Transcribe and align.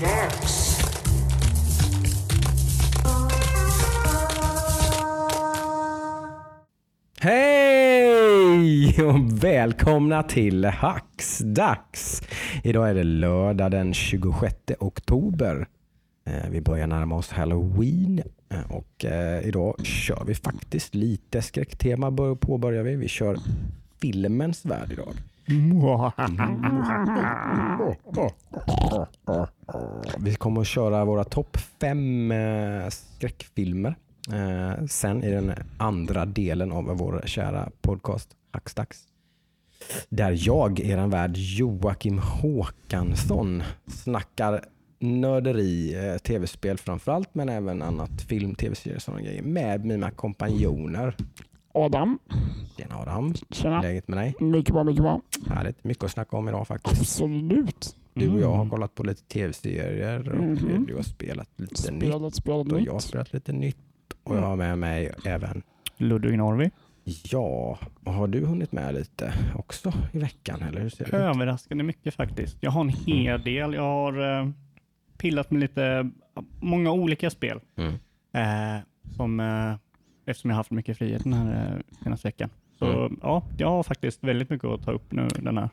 dags! 0.00 0.80
Hej 7.20 9.02
och 9.02 9.44
välkomna 9.44 10.22
till 10.22 10.64
Hacksdags. 10.64 12.22
Idag 12.64 12.90
är 12.90 12.94
det 12.94 13.04
lördag 13.04 13.70
den 13.70 13.94
26 13.94 14.54
oktober. 14.78 15.66
Eh, 16.26 16.50
vi 16.50 16.60
börjar 16.60 16.86
närma 16.86 17.16
oss 17.16 17.30
halloween 17.30 18.22
eh, 18.48 18.72
och 18.72 19.04
eh, 19.04 19.48
idag 19.48 19.86
kör 19.86 20.24
vi 20.26 20.34
faktiskt 20.34 20.94
lite 20.94 21.42
skräcktema 21.42 22.10
påbörjar 22.40 22.82
vi. 22.82 22.96
Vi 22.96 23.08
kör 23.08 23.36
filmens 24.00 24.64
värld 24.64 24.92
idag. 24.92 25.14
Vi 30.18 30.34
kommer 30.34 30.60
att 30.60 30.66
köra 30.66 31.04
våra 31.04 31.24
topp 31.24 31.56
fem 31.56 32.32
eh, 32.32 32.88
skräckfilmer. 32.88 33.94
Eh, 34.32 34.84
sen 34.86 35.24
i 35.24 35.30
den 35.30 35.52
andra 35.78 36.26
delen 36.26 36.72
av 36.72 36.84
vår 36.84 37.22
kära 37.24 37.68
podcast 37.80 38.28
Hackstacks. 38.52 38.98
Där 40.08 40.36
jag, 40.46 40.80
eran 40.80 41.10
värd 41.10 41.32
Joakim 41.36 42.18
Håkansson, 42.18 43.62
snackar 43.86 44.64
nörderi, 44.98 45.94
eh, 45.94 46.18
tv-spel 46.18 46.78
framförallt, 46.78 47.34
men 47.34 47.48
även 47.48 47.82
annat 47.82 48.22
film, 48.22 48.54
tv-serier 48.54 48.96
och 48.96 49.02
sådana 49.02 49.22
grejer 49.22 49.42
med 49.42 49.84
mina 49.84 50.10
kompanjoner. 50.10 51.16
Adam, 51.74 52.18
Tjena 52.76 52.96
Adam, 52.98 53.34
tjena. 53.50 53.80
läget 53.82 54.08
med 54.08 54.18
dig? 54.18 54.34
Mycket 54.40 54.74
bra, 54.74 54.84
mycket 54.84 55.02
bra. 55.02 55.20
Härligt, 55.48 55.84
mycket 55.84 56.04
att 56.04 56.10
snacka 56.10 56.36
om 56.36 56.48
idag 56.48 56.66
faktiskt. 56.66 57.00
Absolut. 57.00 57.96
Du 58.14 58.28
och 58.30 58.40
jag 58.40 58.52
har 58.54 58.68
kollat 58.68 58.94
på 58.94 59.02
lite 59.02 59.22
tv-serier 59.22 60.28
och 60.32 60.44
Mhm. 60.44 60.86
du 60.86 60.94
har 60.94 61.02
spelat 61.02 61.48
lite 61.56 61.72
nytt 61.72 61.78
Spelet, 61.78 62.34
spelet 62.34 62.72
och 62.72 62.80
jag 62.80 62.86
har 62.86 62.94
nytt. 62.94 63.02
spelat 63.02 63.32
lite 63.32 63.52
nytt. 63.52 63.76
Och 64.22 64.36
jag 64.36 64.42
har 64.42 64.56
med 64.56 64.78
mig 64.78 65.12
även, 65.24 65.62
Ludvig 65.96 66.38
Norvi. 66.38 66.70
ja, 67.04 67.78
och 68.04 68.12
har 68.12 68.28
du 68.28 68.46
hunnit 68.46 68.72
med 68.72 68.94
lite 68.94 69.32
också 69.54 69.92
i 70.12 70.18
veckan? 70.18 70.62
Eller 70.62 70.80
hur 70.80 70.88
ser 70.88 71.04
det 71.04 71.08
ut? 71.08 71.14
Överraskande 71.14 71.84
mycket 71.84 72.14
faktiskt. 72.14 72.56
Jag 72.60 72.70
har 72.70 72.80
en 72.80 72.88
hel 72.88 73.42
del. 73.42 73.74
Jag 73.74 73.82
har 73.82 74.40
eh, 74.40 74.48
pillat 75.18 75.50
med 75.50 75.60
lite, 75.60 76.10
många 76.60 76.92
olika 76.92 77.30
spel. 77.30 77.60
Mm. 77.76 77.92
Eh, 78.32 78.82
som, 79.16 79.40
eh, 79.40 79.74
eftersom 80.30 80.50
jag 80.50 80.56
haft 80.56 80.70
mycket 80.70 80.98
frihet 80.98 81.24
den 81.24 81.32
här 81.32 81.74
eh, 81.76 82.02
senaste 82.04 82.28
veckan. 82.28 82.50
Så 82.78 82.86
Mm. 82.86 83.18
ja, 83.22 83.42
jag 83.58 83.68
har 83.68 83.82
faktiskt 83.82 84.24
väldigt 84.24 84.50
mycket 84.50 84.68
att 84.68 84.82
ta 84.84 84.92
upp 84.92 85.12
nu 85.12 85.28
den 85.38 85.58
här 85.58 85.68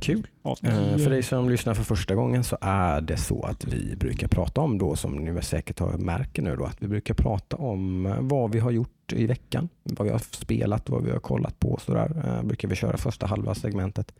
Kul. 0.00 0.26
Eh, 0.62 0.96
för 0.96 1.10
dig 1.10 1.22
som 1.22 1.48
lyssnar 1.48 1.74
för 1.74 1.82
första 1.82 2.14
gången 2.14 2.44
så 2.44 2.58
är 2.60 3.00
det 3.00 3.16
så 3.16 3.42
att 3.42 3.64
vi 3.64 3.96
brukar 3.96 4.28
prata 4.28 4.60
om 4.60 4.78
då, 4.78 4.96
som 4.96 5.16
ni 5.16 5.42
säkert 5.42 5.78
har 5.78 5.92
märker 5.98 6.42
nu 6.42 6.56
då, 6.56 6.64
att 6.64 6.82
vi 6.82 6.88
brukar 6.88 7.14
prata 7.14 7.56
om 7.56 8.06
eh, 8.06 8.16
vad 8.20 8.52
vi 8.52 8.58
har 8.58 8.70
gjort 8.70 9.12
i 9.12 9.26
veckan, 9.26 9.68
vad 9.82 10.06
vi 10.06 10.12
har 10.12 10.18
spelat, 10.18 10.88
vad 10.88 11.04
vi 11.04 11.10
har 11.10 11.18
kollat 11.18 11.58
på 11.58 11.70
och 11.70 11.80
sådär. 11.80 12.22
Eh, 12.24 12.42
brukar 12.46 12.68
vi 12.68 12.74
köra 12.74 12.96
första 12.96 13.26
halva 13.26 13.54
segmentet. 13.54 14.12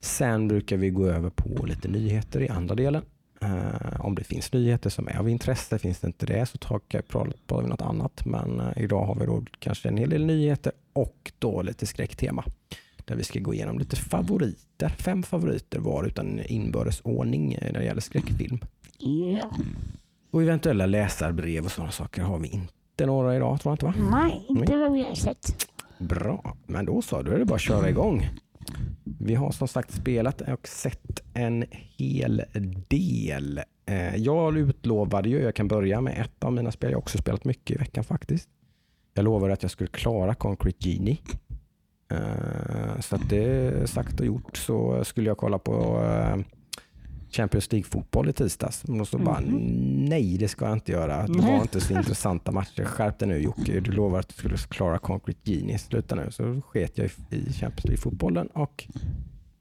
Sen 0.00 0.48
brukar 0.48 0.76
vi 0.76 0.90
gå 0.90 1.06
över 1.06 1.30
på 1.30 1.66
lite 1.66 1.88
nyheter 1.88 2.40
i 2.40 2.48
andra 2.48 2.74
delen. 2.74 3.02
Eh, 3.46 4.00
om 4.00 4.14
det 4.14 4.24
finns 4.24 4.52
nyheter 4.52 4.90
som 4.90 5.08
är 5.08 5.18
av 5.18 5.28
intresse, 5.28 5.78
finns 5.78 6.00
det 6.00 6.06
inte 6.06 6.26
det 6.26 6.46
så 6.46 6.58
tar- 6.58 7.02
pratar 7.02 7.62
vi 7.62 7.68
något 7.68 7.82
annat. 7.82 8.26
Men 8.26 8.60
eh, 8.60 8.82
idag 8.84 9.04
har 9.06 9.14
vi 9.14 9.26
då 9.26 9.42
kanske 9.58 9.88
en 9.88 9.96
hel 9.96 10.10
del 10.10 10.26
nyheter 10.26 10.72
och 10.92 11.32
då 11.38 11.62
lite 11.62 11.86
skräcktema 11.86 12.44
där 13.04 13.16
vi 13.16 13.24
ska 13.24 13.38
gå 13.40 13.54
igenom 13.54 13.78
lite 13.78 13.96
favoriter. 13.96 14.88
Fem 14.88 15.22
favoriter 15.22 15.78
var 15.78 16.04
utan 16.04 16.40
inbördes 16.46 17.00
ordning 17.00 17.52
eh, 17.54 17.72
när 17.72 17.80
det 17.80 17.84
gäller 17.86 18.00
skräckfilm. 18.00 18.58
Ja. 18.98 19.50
Och 20.30 20.42
eventuella 20.42 20.86
läsarbrev 20.86 21.64
och 21.64 21.70
sådana 21.72 21.92
saker 21.92 22.22
har 22.22 22.38
vi 22.38 22.48
inte 22.48 23.06
några 23.06 23.36
idag 23.36 23.60
tror 23.60 23.70
jag 23.70 23.74
inte 23.92 24.00
va? 24.00 24.10
Nej, 24.10 24.44
inte 24.48 24.76
vad 24.76 24.92
vi 24.92 25.02
har 25.02 25.14
sett. 25.14 25.66
Bra, 25.98 26.56
men 26.66 26.86
då 26.86 27.02
så, 27.02 27.22
då 27.22 27.32
är 27.32 27.38
det 27.38 27.44
bara 27.44 27.54
att 27.54 27.60
köra 27.60 27.88
igång. 27.90 28.28
Vi 29.04 29.34
har 29.34 29.50
som 29.50 29.68
sagt 29.68 29.92
spelat 29.92 30.40
och 30.40 30.68
sett 30.68 31.22
en 31.34 31.64
hel 31.70 32.42
del. 32.88 33.60
Eh, 33.86 34.16
jag 34.16 34.58
utlovade 34.58 35.28
ju, 35.28 35.42
jag 35.42 35.54
kan 35.54 35.68
börja 35.68 36.00
med 36.00 36.20
ett 36.20 36.44
av 36.44 36.52
mina 36.52 36.72
spel, 36.72 36.90
jag 36.90 36.96
har 36.96 37.02
också 37.02 37.18
spelat 37.18 37.44
mycket 37.44 37.76
i 37.76 37.78
veckan 37.78 38.04
faktiskt. 38.04 38.48
Jag 39.14 39.24
lovade 39.24 39.52
att 39.52 39.62
jag 39.62 39.70
skulle 39.70 39.88
klara 39.88 40.34
Concrete 40.34 40.88
Genie. 40.88 41.18
Eh, 42.10 43.00
så 43.00 43.16
att 43.16 43.30
det 43.30 43.44
är 43.44 43.86
sagt 43.86 44.20
och 44.20 44.26
gjort 44.26 44.56
så 44.56 45.04
skulle 45.04 45.30
jag 45.30 45.38
kolla 45.38 45.58
på 45.58 46.04
eh, 46.04 46.36
Champions 47.36 47.72
League-fotboll 47.72 48.28
i 48.28 48.32
tisdags. 48.32 48.88
Men 48.88 49.06
så 49.06 49.18
bara, 49.18 49.40
nej 49.40 50.36
det 50.38 50.48
ska 50.48 50.64
jag 50.64 50.74
inte 50.74 50.92
göra. 50.92 51.26
Det 51.26 51.42
var 51.42 51.62
inte 51.62 51.80
så 51.80 51.92
intressanta 51.92 52.52
matcher. 52.52 52.84
Skärp 52.84 53.18
dig 53.18 53.28
nu 53.28 53.38
Jocke, 53.38 53.80
du 53.80 53.90
lovade 53.90 54.20
att 54.20 54.28
du 54.28 54.34
skulle 54.34 54.56
klara 54.56 54.98
Concrete 54.98 55.50
Genie. 55.50 55.78
Sluta 55.78 56.14
nu. 56.14 56.30
Så 56.30 56.60
sket 56.60 56.98
jag 56.98 57.06
i 57.30 57.52
Champions 57.52 57.84
League-fotbollen 57.84 58.46
och 58.46 58.86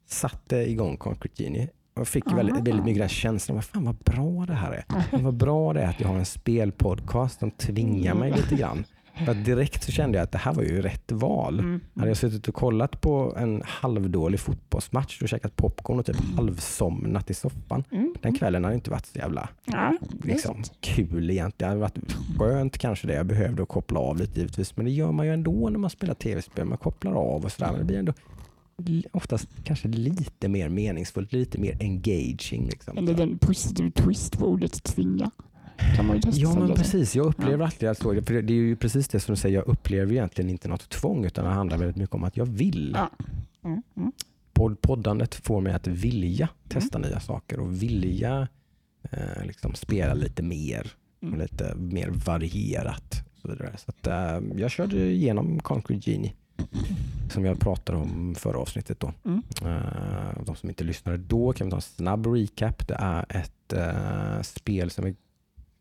satte 0.07 0.57
igång 0.57 0.97
Concrete 0.97 1.43
Genie. 1.43 1.69
Och 1.99 2.07
fick 2.07 2.31
väldigt, 2.31 2.55
väldigt 2.55 2.85
mycket 2.85 2.99
den 3.01 3.09
känslan, 3.09 3.55
vad 3.55 3.65
fan 3.65 3.85
vad 3.85 3.95
bra 3.95 4.45
det 4.45 4.53
här 4.53 4.71
är. 4.71 4.85
Vad 5.23 5.33
bra 5.33 5.73
det 5.73 5.81
är 5.81 5.89
att 5.89 5.99
jag 5.99 6.07
har 6.07 6.15
en 6.15 6.25
spelpodcast 6.25 7.39
som 7.39 7.51
tvingar 7.51 8.13
mig 8.13 8.31
lite 8.31 8.55
grann. 8.55 8.83
För 9.25 9.33
direkt 9.33 9.83
så 9.83 9.91
kände 9.91 10.17
jag 10.17 10.23
att 10.23 10.31
det 10.31 10.37
här 10.37 10.53
var 10.53 10.63
ju 10.63 10.81
rätt 10.81 11.11
val. 11.11 11.59
Mm. 11.59 11.81
Hade 11.95 12.07
jag 12.07 12.17
suttit 12.17 12.47
och 12.47 12.55
kollat 12.55 13.01
på 13.01 13.35
en 13.37 13.61
halvdålig 13.65 14.39
fotbollsmatch 14.39 15.21
och 15.21 15.29
käkat 15.29 15.55
popcorn 15.55 15.99
och 15.99 16.05
typ 16.05 16.35
halvsomnat 16.35 17.29
i 17.29 17.33
soffan. 17.33 17.83
Den 18.21 18.35
kvällen 18.35 18.63
hade 18.63 18.75
inte 18.75 18.91
varit 18.91 19.05
så 19.05 19.19
jävla 19.19 19.49
Ja, 19.65 19.97
liksom, 20.23 20.63
kul 20.79 21.29
egentligen. 21.29 21.53
Det 21.57 21.65
hade 21.65 21.79
varit 21.79 22.15
skönt 22.37 22.77
kanske 22.77 23.07
det. 23.07 23.13
Jag 23.13 23.25
behövde 23.25 23.63
att 23.63 23.69
koppla 23.69 23.99
av 23.99 24.17
lite 24.17 24.39
givetvis. 24.39 24.77
Men 24.77 24.85
det 24.85 24.91
gör 24.91 25.11
man 25.11 25.25
ju 25.25 25.33
ändå 25.33 25.69
när 25.69 25.79
man 25.79 25.89
spelar 25.89 26.13
tv-spel. 26.13 26.65
Man 26.65 26.77
kopplar 26.77 27.13
av 27.13 27.45
och 27.45 27.51
sådär. 27.51 27.71
Men 27.71 27.79
det 27.79 27.85
blir 27.85 27.99
ändå 27.99 28.13
oftast 29.11 29.47
kanske 29.63 29.87
lite 29.87 30.47
mer 30.47 30.69
meningsfullt, 30.69 31.33
lite 31.33 31.57
mer 31.57 31.77
engaging. 31.79 32.65
Liksom. 32.65 32.97
Eller 32.97 33.13
den 33.13 33.37
positiv 33.37 33.91
twist 33.91 34.39
på 34.39 34.45
ordet 34.45 34.83
tvinga. 34.83 35.31
Kan 35.95 36.05
man 36.05 36.15
ju 36.15 36.21
testa 36.21 36.41
Ja 36.41 36.55
men 36.55 36.73
precis, 36.73 37.15
jag 37.15 37.25
upplever 37.25 37.65
alltid 37.65 37.89
att 37.89 37.97
så. 37.97 38.21
För 38.21 38.41
det 38.41 38.53
är 38.53 38.55
ju 38.55 38.75
precis 38.75 39.07
det 39.07 39.19
som 39.19 39.35
du 39.35 39.41
säger, 39.41 39.55
jag 39.55 39.67
upplever 39.67 40.11
egentligen 40.11 40.49
inte 40.49 40.67
något 40.67 40.89
tvång 40.89 41.25
utan 41.25 41.45
det 41.45 41.51
handlar 41.51 41.77
väldigt 41.77 41.95
mycket 41.97 42.15
om 42.15 42.23
att 42.23 42.37
jag 42.37 42.45
vill. 42.45 42.91
Ja. 42.97 43.09
Mm, 43.69 43.81
mm. 43.97 44.11
Podd- 44.53 44.81
Poddandet 44.81 45.35
får 45.35 45.61
mig 45.61 45.73
att 45.73 45.87
vilja 45.87 46.49
testa 46.69 46.97
nya 46.97 47.19
saker 47.19 47.59
och 47.59 47.81
vilja 47.83 48.47
eh, 49.11 49.45
liksom 49.45 49.75
spela 49.75 50.13
lite 50.13 50.43
mer 50.43 50.91
Mm. 51.21 51.39
lite 51.39 51.75
mer 51.75 52.09
varierat. 52.25 53.23
Och 53.35 53.39
så 53.41 53.47
vidare. 53.47 53.71
Så 53.77 53.91
att, 53.91 54.07
eh, 54.07 54.41
jag 54.55 54.71
körde 54.71 55.05
igenom 55.11 55.59
Concrete 55.59 56.11
Genie 56.11 56.33
som 57.29 57.45
jag 57.45 57.59
pratade 57.59 57.97
om 57.97 58.35
förra 58.35 58.57
avsnittet. 58.57 58.99
Då. 58.99 59.13
Mm. 59.25 59.41
Eh, 59.61 60.43
de 60.45 60.55
som 60.55 60.69
inte 60.69 60.83
lyssnade 60.83 61.17
då 61.17 61.53
kan 61.53 61.67
vi 61.67 61.71
ta 61.71 61.75
en 61.77 61.81
snabb 61.81 62.25
recap. 62.27 62.87
Det 62.87 62.95
är 62.99 63.25
ett 63.29 63.73
eh, 63.73 64.41
spel 64.41 64.89
som 64.89 65.05
vi 65.05 65.15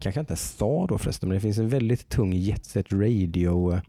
kanske 0.05 0.21
inte 0.21 0.37
sa 0.37 0.87
då 0.87 0.99
förresten, 0.99 1.29
men 1.29 1.37
det 1.37 1.41
finns 1.41 1.59
en 1.59 1.69
väldigt 1.69 2.09
tung 2.09 2.33
Jet 2.33 2.65
Set 2.65 2.93
Radio 2.93 3.81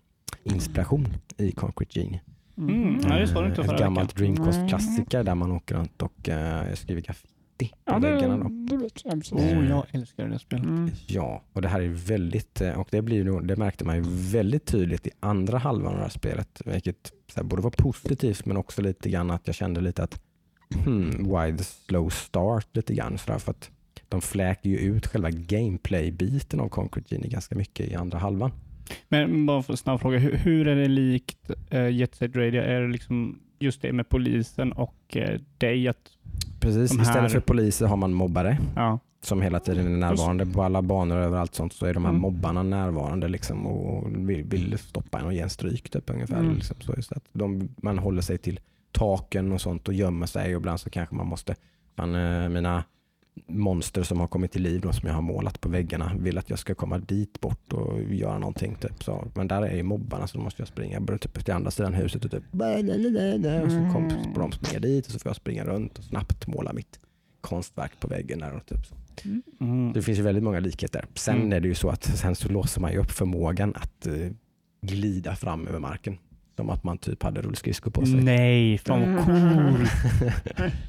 inspiration 0.43 1.07
i 1.37 1.51
Concrete 1.51 1.99
Genie. 1.99 2.21
Mm. 2.57 2.99
Ja, 3.03 3.15
det 3.19 3.27
sa 3.27 3.41
du 3.41 3.47
inte 3.49 3.61
Eh, 3.61 3.69
Ett 3.69 3.79
gammalt 3.79 4.19
veckan. 4.21 4.35
Dreamcast-klassiker 4.35 5.23
där 5.23 5.35
man 5.35 5.51
åker 5.51 5.75
runt 5.75 6.01
och 6.01 6.29
uh, 6.29 6.73
skriver 6.73 7.01
graffiti 7.01 7.67
på 7.69 7.75
Ja, 7.85 7.97
väggarna. 7.99 8.37
Då. 8.37 8.49
det, 8.49 8.77
det. 8.77 9.31
Oh, 9.31 9.69
jag 9.69 9.85
älskar 9.91 10.27
det 10.27 10.39
spelet. 10.39 10.65
Mm. 10.65 10.89
Ja, 11.07 11.43
och 11.53 11.61
det 11.61 11.67
här 11.67 11.81
är 11.81 11.87
väldigt, 11.87 12.61
eh, 12.61 12.79
och 12.79 12.87
det, 12.91 13.01
blir, 13.01 13.23
nog- 13.23 13.47
det 13.47 13.55
märkte 13.55 13.85
man 13.85 13.95
ju 13.95 14.03
väldigt 14.07 14.65
tydligt 14.65 15.07
i 15.07 15.11
andra 15.19 15.57
halvan 15.57 15.91
av 15.91 15.97
det 15.97 16.03
här 16.03 16.09
spelet, 16.09 16.61
vilket 16.65 17.11
så 17.33 17.39
här, 17.39 17.43
borde 17.43 17.61
vara 17.61 17.73
positivt 17.77 18.45
men 18.45 18.57
också 18.57 18.81
lite 18.81 19.09
grann 19.09 19.31
att 19.31 19.41
jag 19.47 19.55
kände 19.55 19.81
lite 19.81 20.03
att 20.03 20.19
hmm, 20.85 21.09
why 21.11 21.57
the 21.57 21.63
slow 21.63 22.09
start 22.09 22.67
lite 22.73 22.93
grann 22.93 23.17
sådär 23.17 23.39
för 23.39 23.51
att 23.51 23.69
de 24.09 24.21
fläker 24.21 24.69
ju 24.69 24.77
ut 24.77 25.07
själva 25.07 25.29
gameplay-biten 25.29 26.59
av 26.59 26.69
Concrete 26.69 27.15
Genie 27.15 27.29
ganska 27.29 27.55
mycket 27.55 27.87
i 27.87 27.95
andra 27.95 28.17
halvan. 28.17 28.51
Men 29.09 29.45
bara 29.45 29.63
för 29.63 29.73
en 29.73 29.77
snabb 29.77 30.01
fråga, 30.01 30.17
hur, 30.19 30.33
hur 30.35 30.67
är 30.67 30.75
det 30.75 30.87
likt 30.87 31.51
uh, 31.73 31.89
Jet 31.89 32.15
Set 32.15 32.35
Radio? 32.35 32.61
Är 32.61 32.81
det 32.81 32.87
liksom 32.87 33.39
just 33.59 33.81
det 33.81 33.93
med 33.93 34.09
polisen 34.09 34.71
och 34.71 34.95
eh, 35.17 35.39
dig? 35.57 35.87
Att, 35.87 35.97
Precis, 36.59 36.91
här- 36.97 37.01
istället 37.01 37.31
för 37.31 37.39
poliser 37.39 37.85
har 37.85 37.97
man 37.97 38.13
mobbare 38.13 38.57
ja. 38.75 38.99
som 39.21 39.41
hela 39.41 39.59
tiden 39.59 39.85
är 39.85 39.97
närvarande 39.97 40.45
på 40.45 40.63
alla 40.63 40.81
banor 40.81 41.17
och 41.17 41.23
överallt 41.23 41.55
sånt 41.55 41.73
så 41.73 41.85
är 41.85 41.93
de 41.93 42.03
här 42.03 42.09
Mm. 42.09 42.21
mobbarna 42.21 42.63
närvarande 42.63 43.27
liksom 43.27 43.67
och 43.67 44.29
vill, 44.29 44.43
vill 44.43 44.77
stoppa 44.77 45.19
en 45.19 45.25
och 45.25 45.33
ge 45.33 45.39
en 45.39 45.49
stryk 45.49 45.89
typ 45.89 46.09
ungefär. 46.09 46.39
Mm. 46.39 46.55
Liksom, 46.55 46.75
så 46.79 46.93
just 46.97 47.11
att 47.11 47.23
de, 47.33 47.69
man 47.77 47.97
håller 47.99 48.21
sig 48.21 48.37
till 48.37 48.59
taken 48.91 49.51
och 49.51 49.61
sånt 49.61 49.87
och 49.87 49.93
gömmer 49.93 50.25
sig 50.25 50.55
och 50.55 50.59
ibland 50.59 50.79
så 50.79 50.89
kanske 50.89 51.15
man 51.15 51.27
måste, 51.27 51.55
man, 51.95 52.15
eh, 52.15 52.49
mina 52.49 52.83
monster 53.47 54.03
som 54.03 54.19
har 54.19 54.27
kommit 54.27 54.51
till 54.51 54.61
liv 54.61 54.81
då, 54.81 54.93
som 54.93 55.07
jag 55.07 55.15
har 55.15 55.21
målat 55.21 55.61
på 55.61 55.69
väggarna 55.69 56.11
vill 56.19 56.37
att 56.37 56.49
jag 56.49 56.59
ska 56.59 56.75
komma 56.75 56.97
dit 56.97 57.41
bort 57.41 57.73
och 57.73 58.01
göra 58.01 58.37
någonting. 58.37 58.75
Typ. 58.75 59.03
Så, 59.03 59.27
men 59.35 59.47
där 59.47 59.61
är 59.61 59.75
ju 59.75 59.83
mobbarna 59.83 60.27
så 60.27 60.37
då 60.37 60.43
måste 60.43 60.61
jag 60.61 60.67
springa 60.67 60.99
bara 61.01 61.17
typ 61.17 61.45
till 61.45 61.53
andra 61.53 61.71
sidan 61.71 61.93
huset 61.93 62.25
och 62.25 62.31
typ 62.31 62.43
och 63.63 63.71
så 63.71 63.77
kom, 63.93 64.09
får 64.33 64.41
de 64.41 64.51
springa 64.51 64.79
dit 64.79 65.05
och 65.05 65.11
så 65.11 65.19
får 65.19 65.29
jag 65.29 65.35
springa 65.35 65.65
runt 65.65 65.97
och 65.97 66.03
snabbt 66.03 66.47
måla 66.47 66.73
mitt 66.73 66.99
konstverk 67.41 67.91
på 67.99 68.07
väggen. 68.07 68.39
Där 68.39 68.53
och 68.55 68.65
typ 68.65 68.85
så. 68.85 68.95
Mm. 69.59 69.93
Det 69.93 70.01
finns 70.01 70.19
ju 70.19 70.23
väldigt 70.23 70.43
många 70.43 70.59
likheter. 70.59 71.05
Sen 71.13 71.35
Mm. 71.35 71.53
är 71.53 71.59
det 71.59 71.67
ju 71.67 71.75
så 71.75 71.89
att 71.89 72.03
sen 72.03 72.35
så 72.35 72.49
låser 72.49 72.81
man 72.81 72.91
ju 72.91 72.97
upp 72.97 73.11
förmågan 73.11 73.73
att 73.75 74.07
eh, 74.07 74.13
glida 74.81 75.35
fram 75.35 75.67
över 75.67 75.79
marken. 75.79 76.17
Som 76.55 76.69
att 76.69 76.83
man 76.83 76.97
typ 76.97 77.23
hade 77.23 77.41
rullskridskor 77.41 77.91
på 77.91 78.05
sig. 78.05 78.15
Nej, 78.15 78.77
fan 78.77 79.15
vad 79.15 79.25
coolt. 79.25 79.91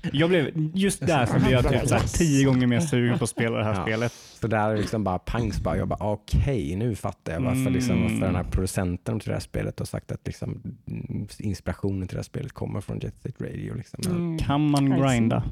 Jag 0.13 0.29
blev, 0.29 0.51
just 0.75 1.07
där 1.07 1.27
så 1.27 1.33
blev 1.39 1.51
jag 1.51 1.69
typ 1.73 1.89
så 1.89 1.95
här 1.95 2.19
tio 2.19 2.45
gånger 2.47 2.67
mer 2.67 2.81
sugen 2.81 3.19
på 3.19 3.25
att 3.25 3.31
spela 3.31 3.59
det 3.59 3.65
här 3.65 3.75
Ja. 3.75 3.83
spelet. 3.83 4.13
Så 4.41 4.47
där 4.47 4.71
är 4.71 4.77
liksom 4.77 5.05
bara 5.05 5.19
pangs 5.19 5.61
bara. 5.61 5.77
Jag 5.77 5.89
bara 5.89 6.05
okej, 6.13 6.77
nu 6.77 6.95
fattar 6.95 7.33
jag 7.33 7.41
varför, 7.41 7.71
liksom, 7.71 8.01
varför 8.03 8.17
Mm. 8.17 8.27
den 8.27 8.35
här 8.37 8.45
producenten 8.51 9.21
till 9.21 9.29
det 9.29 9.35
här 9.35 9.41
spelet 9.41 9.79
har 9.79 9.87
sagt 9.87 10.13
att 10.13 10.21
liksom, 10.27 10.63
mm, 10.89 11.27
inspirationen 11.39 12.09
till 12.09 12.15
det 12.17 12.19
här 12.19 12.25
spelet 12.25 12.53
kommer 12.53 12.81
från 12.81 12.99
Jet 12.99 13.15
Set 13.23 13.41
Radio. 13.41 13.75
Liksom. 13.75 14.05
Mm. 14.07 14.39
Kan 14.39 14.71
man 14.71 14.91
grinda? 15.01 15.45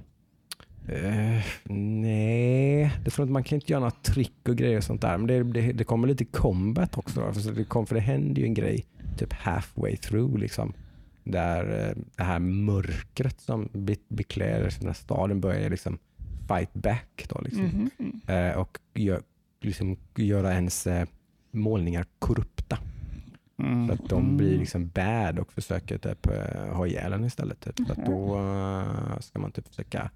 Eh, 0.89 1.45
nej, 1.75 2.93
det 3.05 3.11
tror 3.11 3.25
inte. 3.25 3.33
Man 3.33 3.45
kan 3.45 3.57
inte 3.57 3.73
göra 3.73 3.81
några 3.81 3.91
trick 3.91 4.49
och 4.49 4.57
grejer 4.57 4.77
och 4.77 4.85
sånt 4.85 5.01
där. 5.01 5.19
Men 5.19 5.27
det, 5.27 5.43
det, 5.43 5.73
det 5.73 5.85
kommer 5.85 6.09
lite 6.09 6.25
combat 6.25 6.99
också. 6.99 7.21
Då. 7.21 7.33
För, 7.33 7.53
det, 7.53 7.65
kom, 7.65 7.87
för 7.87 7.95
det 7.95 8.01
händer 8.01 8.43
ju 8.43 8.47
en 8.47 8.55
grej 8.55 8.87
typ 9.19 9.33
halfway 9.33 9.97
through. 9.97 10.39
Liksom, 10.39 10.73
där 11.25 11.89
eh, 11.89 12.03
det 12.17 12.25
här 12.25 12.39
mörkret 12.39 13.41
som 13.41 13.69
be- 13.73 13.97
beklär 14.09 14.61
den 14.79 14.87
här 14.87 14.95
staden 14.95 15.41
börjar 15.41 15.71
liksom 15.71 15.99
fight 16.49 16.75
back. 16.75 17.27
Då, 17.29 17.41
liksom. 17.41 17.65
Mhm, 17.65 17.91
mm. 17.99 18.51
eh, 18.51 18.57
och 18.57 18.79
gör, 18.95 19.23
liksom, 19.61 19.97
göra 20.17 20.53
ens 20.53 20.87
eh, 20.87 21.07
målningar 21.51 22.07
korrupta. 22.19 22.79
Mm. 23.59 23.87
Så 23.87 23.93
att 23.93 24.09
de 24.09 24.37
blir 24.37 24.59
liksom 24.59 24.89
bad 24.89 25.39
och 25.39 25.53
försöker 25.53 25.99
typ, 25.99 26.27
ha 26.73 26.87
ihjäl 26.87 27.13
en 27.13 27.25
istället. 27.25 27.61
Typ. 27.61 27.87
Så 27.87 27.93
att 27.93 28.07
då 28.07 28.41
ska 29.21 29.39
man 29.39 29.53
typ 29.53 29.69
försöka 29.69 30.11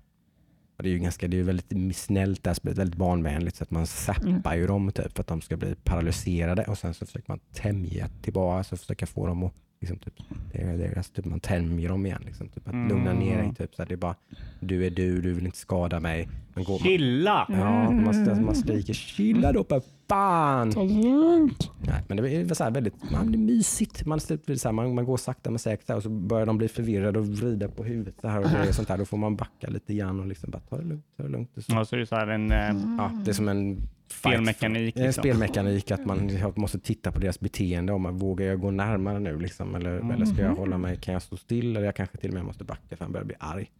och 0.78 0.84
det 0.84 0.88
är 0.88 0.92
ju 0.92 0.98
ganska, 0.98 1.28
det 1.28 1.36
är 1.36 1.38
ju 1.38 1.44
väldigt 1.44 1.96
snällt 1.96 2.42
det 2.42 2.50
här 2.50 2.54
spelet, 2.54 2.78
väldigt 2.78 2.96
barnvänligt 2.96 3.56
så 3.56 3.64
att 3.64 3.70
man 3.70 3.86
zappar 3.86 4.54
ju 4.54 4.66
dem 4.66 4.92
typ 4.92 5.14
för 5.14 5.20
att 5.20 5.26
de 5.26 5.40
ska 5.40 5.56
bli 5.56 5.75
paralyserade 5.84 6.64
och 6.64 6.78
sen 6.78 6.94
så 6.94 7.06
försöker 7.06 7.28
man 7.28 7.40
tämja 7.52 8.08
tillbaka 8.22 8.64
så 8.64 8.76
försöka 8.76 9.06
få 9.06 9.26
dem 9.26 9.42
att 9.42 9.54
liksom 9.80 9.98
typ, 9.98 10.14
det 10.52 10.62
är, 10.62 10.78
det 10.78 10.84
är, 10.84 10.96
alltså 10.96 11.12
typ 11.12 11.25
man 11.25 11.40
tämjer 11.40 11.88
dem 11.88 12.06
igen. 12.06 12.22
Liksom, 12.26 12.48
typ, 12.48 12.69
att 12.69 12.75
lugna 12.75 13.12
ner 13.12 13.34
dig. 13.34 13.44
Mm. 13.44 13.54
Typ, 13.54 13.75
så 13.75 13.82
här, 13.82 13.88
det 13.88 13.94
är 13.94 13.96
bara 13.96 14.14
du 14.60 14.86
är 14.86 14.90
du, 14.90 15.20
du 15.20 15.32
vill 15.32 15.46
inte 15.46 15.58
skada 15.58 16.00
mig. 16.00 16.28
Men 16.54 16.64
går 16.64 16.72
man, 16.72 16.78
Chilla! 16.78 17.46
ja, 17.48 17.90
man, 17.90 18.44
man 18.44 18.54
skriker 18.54 18.94
chilla 18.94 19.52
då 19.52 19.64
för 19.64 19.82
fan. 20.08 20.72
Ta 20.72 20.82
det 20.84 21.02
lugnt. 21.02 21.70
Nej, 21.87 22.02
men 22.08 22.16
det 22.16 22.31
är 22.37 22.55
så 22.55 22.64
här 22.64 22.70
väldigt 22.70 23.10
man, 23.12 23.32
det 23.32 23.37
är 23.37 23.40
mysigt. 23.40 24.06
Man, 24.06 24.20
blir 24.46 24.56
så 24.56 24.69
här, 24.69 24.72
man, 24.72 24.94
man 24.94 25.05
går 25.05 25.16
sakta 25.16 25.50
men 25.50 25.58
säkert 25.58 25.90
och 25.90 26.02
så 26.02 26.08
börjar 26.08 26.46
de 26.46 26.58
bli 26.58 26.69
förvirrade 26.69 27.19
och 27.19 27.26
vrida 27.26 27.69
på 27.69 27.84
huvudet 27.84 28.14
så 28.20 28.28
här 28.28 28.38
och 28.44 28.50
grejer 28.50 28.72
sånt 28.72 28.88
där. 28.88 28.99
Då 28.99 29.05
får 29.05 29.16
man 29.16 29.37
backa 29.37 29.69
lite 29.69 29.94
grann 29.94 30.20
och 30.20 30.26
liksom 30.26 30.50
bara 30.50 30.60
ta 30.60 30.76
det 30.76 30.84
lugnt. 30.84 31.05
Ta 31.16 31.22
det 31.22 31.28
lugnt. 31.28 31.56
Och 31.56 31.62
så, 31.62 31.72
Ja, 31.72 31.84
så 31.84 31.96
är 31.96 32.00
det 32.00 32.06
så 32.06 32.14
här 32.16 32.26
en 32.26 32.52
eh, 32.52 32.96
ja, 32.99 33.10
det 33.25 33.31
är 33.31 33.34
som 33.34 33.49
en 33.49 33.76
spelmekanik. 34.10 34.96
En 34.96 35.02
Liksom. 35.02 35.22
spelmekanik 35.22 35.90
att 35.90 36.06
man 36.06 36.31
måste 36.54 36.78
titta 36.78 37.12
på 37.12 37.20
deras 37.20 37.40
beteende. 37.40 37.93
Om 37.93 38.02
man 38.02 38.16
vågar 38.19 38.46
jag 38.46 38.61
gå 38.61 38.70
närmare 38.70 39.19
nu 39.20 39.38
liksom, 39.38 39.75
eller, 39.75 40.12
eller 40.12 40.25
ska 40.26 40.43
jag 40.43 40.54
hålla 40.54 40.78
mig, 40.78 40.96
kan 40.96 41.12
jag 41.12 41.22
stå 41.22 41.37
still 41.37 41.76
eller 41.76 41.87
jag 41.87 41.96
kanske 41.96 42.16
till 42.16 42.31
och 42.31 42.34
med 42.34 42.44
måste 42.44 42.64
backa 42.64 42.96
för 42.96 43.04
han 43.04 43.12
börjar 43.12 43.25
bli 43.26 43.34
arg. 43.38 43.70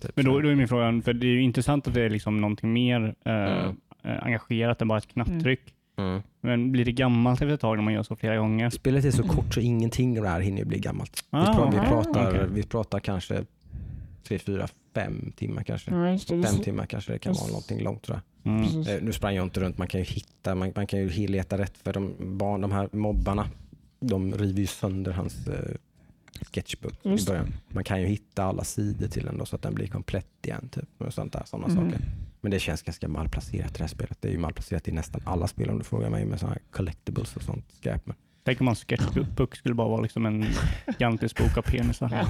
Typ 0.00 0.10
Men 0.16 0.24
då, 0.24 0.40
då 0.40 0.48
är 0.48 0.54
min 0.54 0.68
fråga, 0.68 1.02
för 1.04 1.12
det 1.12 1.26
är 1.26 1.30
ju 1.30 1.42
intressant 1.42 1.88
att 1.88 1.94
det 1.94 2.02
är 2.02 2.10
liksom 2.10 2.40
någonting 2.40 2.72
mer 2.72 3.14
eh, 3.24 3.32
Mm. 3.32 3.76
Eh, 4.02 4.22
engagerat 4.26 4.82
än 4.82 4.88
bara 4.88 4.98
ett 4.98 5.08
knapptryck. 5.08 5.74
Mm. 5.96 6.22
Men 6.40 6.72
blir 6.72 6.84
det 6.84 6.92
gammalt 6.92 7.40
efter 7.42 7.54
ett 7.54 7.60
tag 7.60 7.76
när 7.76 7.84
man 7.84 7.92
gör 7.92 8.02
så 8.02 8.16
flera 8.16 8.36
gånger? 8.36 8.70
Spelet 8.70 9.04
är 9.04 9.10
så 9.10 9.22
kort 9.22 9.54
så 9.54 9.60
ingenting 9.60 10.18
av 10.18 10.24
det 10.24 10.30
här 10.30 10.40
hinner 10.40 10.58
ju 10.58 10.64
bli 10.64 10.78
gammalt. 10.78 11.24
Vi, 11.30 11.38
Ah, 11.38 11.70
vi, 11.70 11.76
okej. 11.78 11.88
pratar, 11.88 12.28
Okej. 12.30 12.46
vi 12.52 12.62
pratar 12.62 13.00
kanske 13.00 13.44
tre, 14.24 14.38
fyra, 14.38 14.68
fem 14.94 15.32
timmar 15.36 15.62
kanske. 15.62 15.90
Det. 15.90 16.18
Fem 16.44 16.58
timmar 16.62 16.86
kanske 16.86 17.12
det 17.12 17.18
kan 17.18 17.32
vara 17.34 17.46
någonting 17.46 17.82
långt 17.82 18.02
tror 18.02 18.20
jag. 18.42 18.52
Mm. 18.54 18.80
Eh, 18.80 19.02
Nu 19.02 19.12
sprang 19.12 19.34
jag 19.34 19.46
inte 19.46 19.60
runt, 19.60 19.78
man 19.78 19.88
kan 19.88 20.00
ju 20.00 20.04
hitta, 20.06 20.54
man, 20.54 20.72
man 20.76 20.86
kan 20.86 20.98
ju 21.00 21.26
leta 21.26 21.58
rätt 21.58 21.78
för 21.78 21.92
de, 21.92 22.14
barn, 22.18 22.60
de 22.60 22.72
här 22.72 22.88
mobbarna. 22.92 23.48
De 24.00 24.34
river 24.34 24.60
ju 24.60 24.66
sönder 24.66 25.12
hans 25.12 25.48
eh, 25.48 25.74
sketchbook 26.52 27.06
i 27.06 27.24
början. 27.26 27.52
Man 27.68 27.84
kan 27.84 28.00
ju 28.00 28.06
hitta 28.06 28.44
alla 28.44 28.64
sidor 28.64 29.06
till 29.08 29.24
den 29.24 29.38
då, 29.38 29.46
så 29.46 29.56
att 29.56 29.62
den 29.62 29.74
blir 29.74 29.86
komplett 29.86 30.46
igen. 30.46 30.68
Typ, 30.72 30.88
och 30.98 31.14
sånt 31.14 31.32
där, 31.32 31.42
sådana 31.46 31.66
Mm. 31.72 31.84
saker. 31.90 32.04
Men 32.48 32.52
det 32.52 32.58
känns 32.58 32.82
ganska 32.82 33.08
malplacerat 33.08 33.74
det 33.74 33.80
här 33.80 33.88
spelet. 33.88 34.18
Det 34.20 34.28
är 34.28 34.32
ju 34.32 34.38
malplacerat 34.38 34.88
i 34.88 34.92
nästan 34.92 35.20
alla 35.24 35.46
spel 35.46 35.70
om 35.70 35.78
du 35.78 35.84
frågar 35.84 36.10
mig 36.10 36.24
med 36.24 36.40
sådana 36.40 36.54
här 36.54 36.62
collectibles 36.70 37.36
och 37.36 37.42
sånt 37.42 37.64
skräp. 37.72 38.06
Men 38.06 38.16
Tänk 38.44 38.60
om 38.60 38.64
man 38.64 38.74
sketchbook 38.74 39.56
skulle 39.56 39.74
bara 39.74 39.88
vara 39.88 40.00
liksom 40.00 40.26
en 40.26 40.46
gigantisk 40.86 41.38
bok 41.38 41.56
av 41.58 41.62
penisar. 41.62 42.08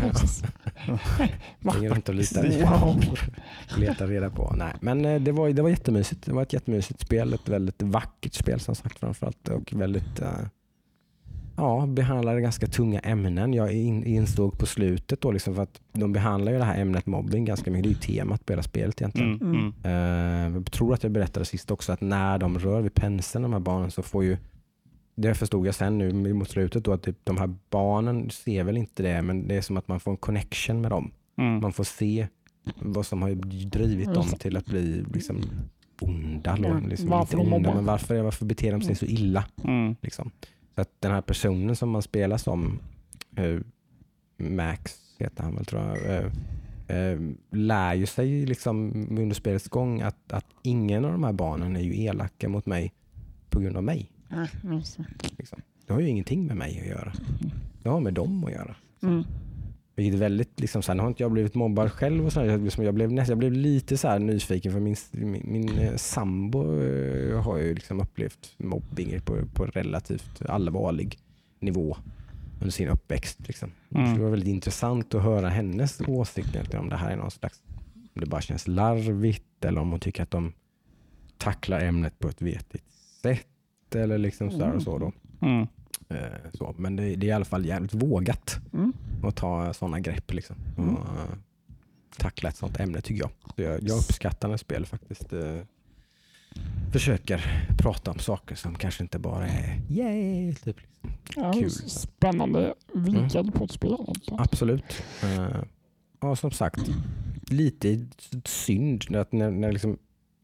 Springer 1.61 1.91
runt 1.91 2.09
och 2.09 2.15
letar, 2.15 2.43
Wow. 2.81 3.05
letar 3.77 4.07
reda 4.07 4.31
på. 4.31 4.55
Nej, 4.57 4.73
men 4.81 5.05
eh, 5.05 5.21
det 5.21 5.33
var, 5.33 5.49
det 5.49 5.63
var 5.63 5.71
jättemysigt. 5.71 6.27
Det 6.27 6.33
var 6.33 6.43
ett 6.43 6.53
jättemysigt 6.53 7.01
spel. 7.01 7.35
Ett 7.35 7.49
väldigt 7.49 7.83
vackert 7.83 8.35
spel 8.35 8.61
som 8.61 8.75
sagt 8.75 8.99
framförallt. 8.99 9.49
Och 9.49 9.73
väldigt 9.73 10.21
eh, 10.21 10.31
ja, 11.59 11.87
behandlade 11.87 12.41
ganska 12.41 12.67
tunga 12.67 13.01
ämnen. 13.01 13.55
Jag 13.55 13.73
in, 13.73 14.05
insåg 14.05 14.59
på 14.59 14.67
slutet 14.67 15.21
då, 15.21 15.31
liksom 15.31 15.55
för 15.55 15.63
att 15.63 15.81
de 15.93 16.13
behandlar 16.13 16.53
ju 16.53 16.59
det 16.59 16.65
här 16.65 16.81
ämnet 16.81 17.07
mobbing 17.07 17.45
ganska 17.45 17.71
mycket. 17.71 17.85
Det 17.85 17.89
är 17.89 18.13
ju 18.13 18.19
temat 18.19 18.47
på 18.47 18.53
hela 18.53 18.63
spelet 18.63 19.01
egentligen. 19.01 19.35
Mm, 19.35 19.73
mm. 19.85 20.53
Eh, 20.53 20.55
jag 20.55 20.73
tror 20.73 20.95
att 20.95 21.03
jag 21.03 21.13
berättade 21.13 21.47
sist 21.47 21.71
också 21.71 21.93
att 21.93 22.01
när 22.01 22.39
de 22.39 22.59
rör 22.59 22.81
vid 22.81 22.95
penseln, 22.95 23.43
de 23.43 23.53
här 23.53 23.61
barnen, 23.61 23.91
så 23.91 24.03
får 24.03 24.25
ju 24.25 24.37
det 25.15 25.35
förstod 25.35 25.67
jag 25.67 25.75
sen 25.75 25.99
nu 25.99 26.35
mot 26.35 26.51
slutet 26.51 26.85
då 26.85 26.93
att 26.93 27.03
typ, 27.03 27.17
de 27.25 27.37
här 27.37 27.55
barnen 27.71 28.31
ser 28.31 28.65
väl 28.65 28.77
inte 28.77 29.03
det 29.03 29.23
men 29.23 29.49
det 29.49 29.57
är 29.57 29.63
som 29.63 29.77
att 29.77 29.89
man 29.89 30.01
får 30.01 30.11
en 30.11 30.17
connection 30.17 30.81
med 30.81 30.91
dem. 30.91 31.11
Mm. 31.39 31.61
Man 31.61 31.73
får 31.73 31.85
se 31.85 32.27
vad 32.81 33.07
som 33.07 33.23
har 33.23 33.31
drivit 33.71 34.15
dem 34.15 34.27
till 34.27 34.57
att 34.57 34.67
bli 34.67 35.05
liksom 35.15 35.43
onda. 36.01 36.57
då. 36.57 36.69
Ja, 36.69 36.81
Liksom, 36.89 37.09
varför 37.09 37.41
inte 37.41 37.57
onda 37.57 37.75
men 37.75 37.85
varför, 37.85 38.23
varför 38.23 38.47
beter 38.47 38.73
de 38.73 38.81
sig 38.83 38.95
så 38.95 39.07
illa? 39.07 39.45
Mm. 39.65 39.97
Liksom. 40.01 40.31
Att 40.79 41.01
den 41.01 41.13
här 41.13 41.21
personen 41.21 41.77
som 41.77 41.91
man 41.91 42.03
spelar 42.03 42.37
som, 42.37 42.79
eh, 43.37 43.59
Max 44.37 44.99
heter 45.19 45.43
han 45.43 45.55
väl 45.55 45.65
tror 45.65 45.83
jag, 45.83 46.17
eh, 46.17 46.33
eh, 46.97 47.21
lär 47.51 47.95
ju 47.95 48.07
sig 48.07 48.47
liksom 48.47 48.93
under 49.19 49.35
spelets 49.35 49.69
gång 49.69 50.01
att, 50.01 50.33
att 50.33 50.47
ingen 50.63 51.05
av 51.05 51.13
de 51.13 51.25
här 51.25 51.33
barnen 51.33 51.77
är 51.77 51.81
ju 51.81 52.03
elaka 52.03 52.49
mot 52.49 52.67
mig 52.67 52.93
på 53.51 53.61
grund 53.61 53.77
av 53.77 53.85
mig. 53.85 54.13
Ja, 54.29 54.47
det. 54.63 55.39
Liksom. 55.39 55.61
Det 55.87 55.93
har 55.93 56.01
ju 56.01 56.09
ingenting 56.09 56.47
med 56.47 56.57
mig 56.57 56.81
att 56.81 56.87
göra. 56.87 57.13
Det 57.83 57.89
har 57.89 58.01
med 58.01 58.15
dem 58.15 58.45
att 58.45 58.53
göra. 58.53 58.77
Mm. 59.03 59.25
Vilket 59.99 60.15
är 60.15 60.19
väldigt, 60.19 60.61
liksom, 60.61 60.83
nu 60.97 61.01
har 61.03 61.09
inte 61.09 61.23
jag 61.23 61.33
blivit 61.33 61.55
mobbad 61.55 61.93
själv 61.93 62.27
och 62.27 62.33
så 62.33 62.41
här, 62.41 62.59
liksom, 62.59 62.85
jag, 62.85 62.95
blev, 62.95 63.13
nästan- 63.13 63.31
jag 63.33 63.39
blev 63.39 63.53
lite 63.53 63.97
så 63.99 64.09
här 64.09 64.19
nyfiken 64.19 64.73
för 64.73 64.81
min, 64.81 64.97
min, 65.11 65.43
min 65.45 65.79
eh, 65.79 65.97
sambo 65.97 66.83
eh, 66.83 67.43
har 67.43 67.59
ju 67.59 67.75
liksom 67.75 68.01
upplevt 68.01 68.55
mobbing 68.59 69.21
på, 69.21 69.37
på 69.55 69.65
relativt 69.65 70.43
allvarlig 70.49 71.19
nivå 71.61 71.97
under 72.61 72.71
sin 72.71 72.89
uppväxt. 72.89 73.39
Liksom. 73.47 73.71
Mm. 73.95 74.15
Det 74.15 74.23
var 74.23 74.31
väldigt 74.31 74.49
intressant 74.49 75.15
att 75.15 75.23
höra 75.23 75.49
hennes 75.49 76.01
åsikt 76.01 76.75
om 76.75 76.89
det 76.89 76.97
här 76.97 77.11
är 77.11 77.17
någon 77.17 77.31
slags, 77.31 77.63
om 77.95 78.21
det 78.21 78.27
bara 78.27 78.41
känns 78.41 78.69
larvigt 78.69 79.65
eller 79.65 79.81
om 79.81 79.91
hon 79.91 80.01
tycker 80.01 80.23
att 80.23 80.31
de 80.31 80.53
tacklar 81.39 81.81
ämnet 81.81 82.19
på 82.19 82.29
ett 82.29 82.43
vetigt 82.43 82.85
sätt 83.23 83.95
eller 83.95 84.19
liksom 84.19 84.51
så, 84.51 84.67
och 84.71 84.83
så 84.83 84.99
då. 84.99 85.13
Mm. 85.43 85.67
Eh, 86.11 86.51
så. 86.55 86.75
Men 86.79 86.97
det, 86.97 87.03
det 87.17 87.27
är 87.27 87.29
i 87.29 87.33
alla 87.33 87.45
fall 87.45 87.67
jävligt 87.67 87.95
vågat 87.95 88.57
Mm. 88.73 88.93
att 89.23 89.37
ta 89.37 89.73
sådana 89.75 90.01
grepp 90.01 90.33
liksom. 90.33 90.57
Mm. 90.79 90.95
Och, 90.97 91.05
eh, 91.09 91.39
tackla 92.19 92.49
ett 92.49 92.57
sådant 92.57 92.81
ämne 92.81 93.01
tycker 93.01 93.21
jag. 93.23 93.31
Så 93.57 93.63
jag, 93.63 93.83
jag 93.83 93.99
uppskattar 93.99 94.49
när 94.49 94.57
spel 94.57 94.87
faktiskt 94.87 95.33
eh, 95.33 95.59
försöker 96.93 97.67
prata 97.79 98.11
om 98.11 98.19
saker 98.19 98.55
som 98.55 98.75
kanske 98.75 99.03
inte 99.03 99.19
bara 99.19 99.49
är 99.49 99.81
yay. 99.91 100.55
Typ. 100.55 100.77
Ja, 101.37 101.53
Kul. 101.53 101.71
Spännande 101.71 102.75
vinkel 102.95 103.53
på 103.53 103.65
ett 103.65 103.71
spel. 103.73 103.93
egentligen. 104.01 104.41
Absolut. 104.41 105.03
Eh, 105.23 105.63
ja, 106.21 106.37
som 106.37 106.51
sagt, 106.51 106.81
lite 107.51 108.07
synd 108.45 109.17
att 109.17 109.33
när, 109.33 109.51
när 109.51 109.73
liksom, 109.73 109.99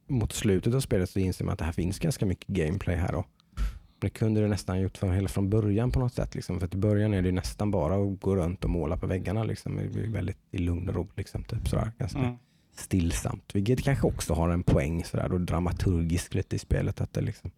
mot 0.09 0.33
slutet 0.33 0.75
av 0.75 0.81
spelet 0.81 1.11
så 1.11 1.19
inser 1.19 1.45
man 1.45 1.53
att 1.53 1.59
det 1.59 1.65
här 1.65 1.73
finns 1.73 1.99
ganska 1.99 2.27
mycket 2.27 2.47
gameplay 2.49 2.97
här. 2.97 3.15
Och 3.15 3.27
det 4.05 4.11
kunde 4.11 4.41
det 4.41 4.49
nästan 4.49 4.81
gjort 4.81 4.99
från, 4.99 5.13
hela 5.15 5.29
från 5.29 5.51
början 5.51 5.91
på 5.91 6.01
något 6.01 6.13
sätt. 6.15 6.35
Liksom. 6.35 6.61
För 6.61 6.75
i 6.75 6.77
början 6.77 7.15
är 7.15 7.23
det 7.23 7.33
nästan 7.33 7.71
bara 7.71 7.95
att 7.95 8.21
gå 8.21 8.37
runt 8.37 8.65
och 8.65 8.71
måla 8.71 8.97
på 8.97 9.07
väggarna. 9.07 9.45
Liksom. 9.45 9.77
Det 9.77 10.01
är 10.01 10.09
väldigt 10.09 10.39
i 10.51 10.59
lugn 10.59 10.89
och 10.89 10.95
ro. 10.95 11.09
Liksom, 11.17 11.45
typ 11.45 11.69
sådär. 11.69 11.93
Ganska 11.99 12.19
Mm. 12.19 12.35
stillsamt. 12.77 13.55
Vilket 13.55 13.83
kanske 13.83 14.07
också 14.07 14.35
har 14.35 14.49
en 14.49 14.63
poäng 14.63 15.05
sådär, 15.05 15.33
och 15.33 15.41
dramaturgiskt 15.41 16.35
lite 16.35 16.57
i 16.57 16.59
spelet. 16.59 17.01
Att 17.01 17.13
det, 17.13 17.21
liksom, 17.21 17.51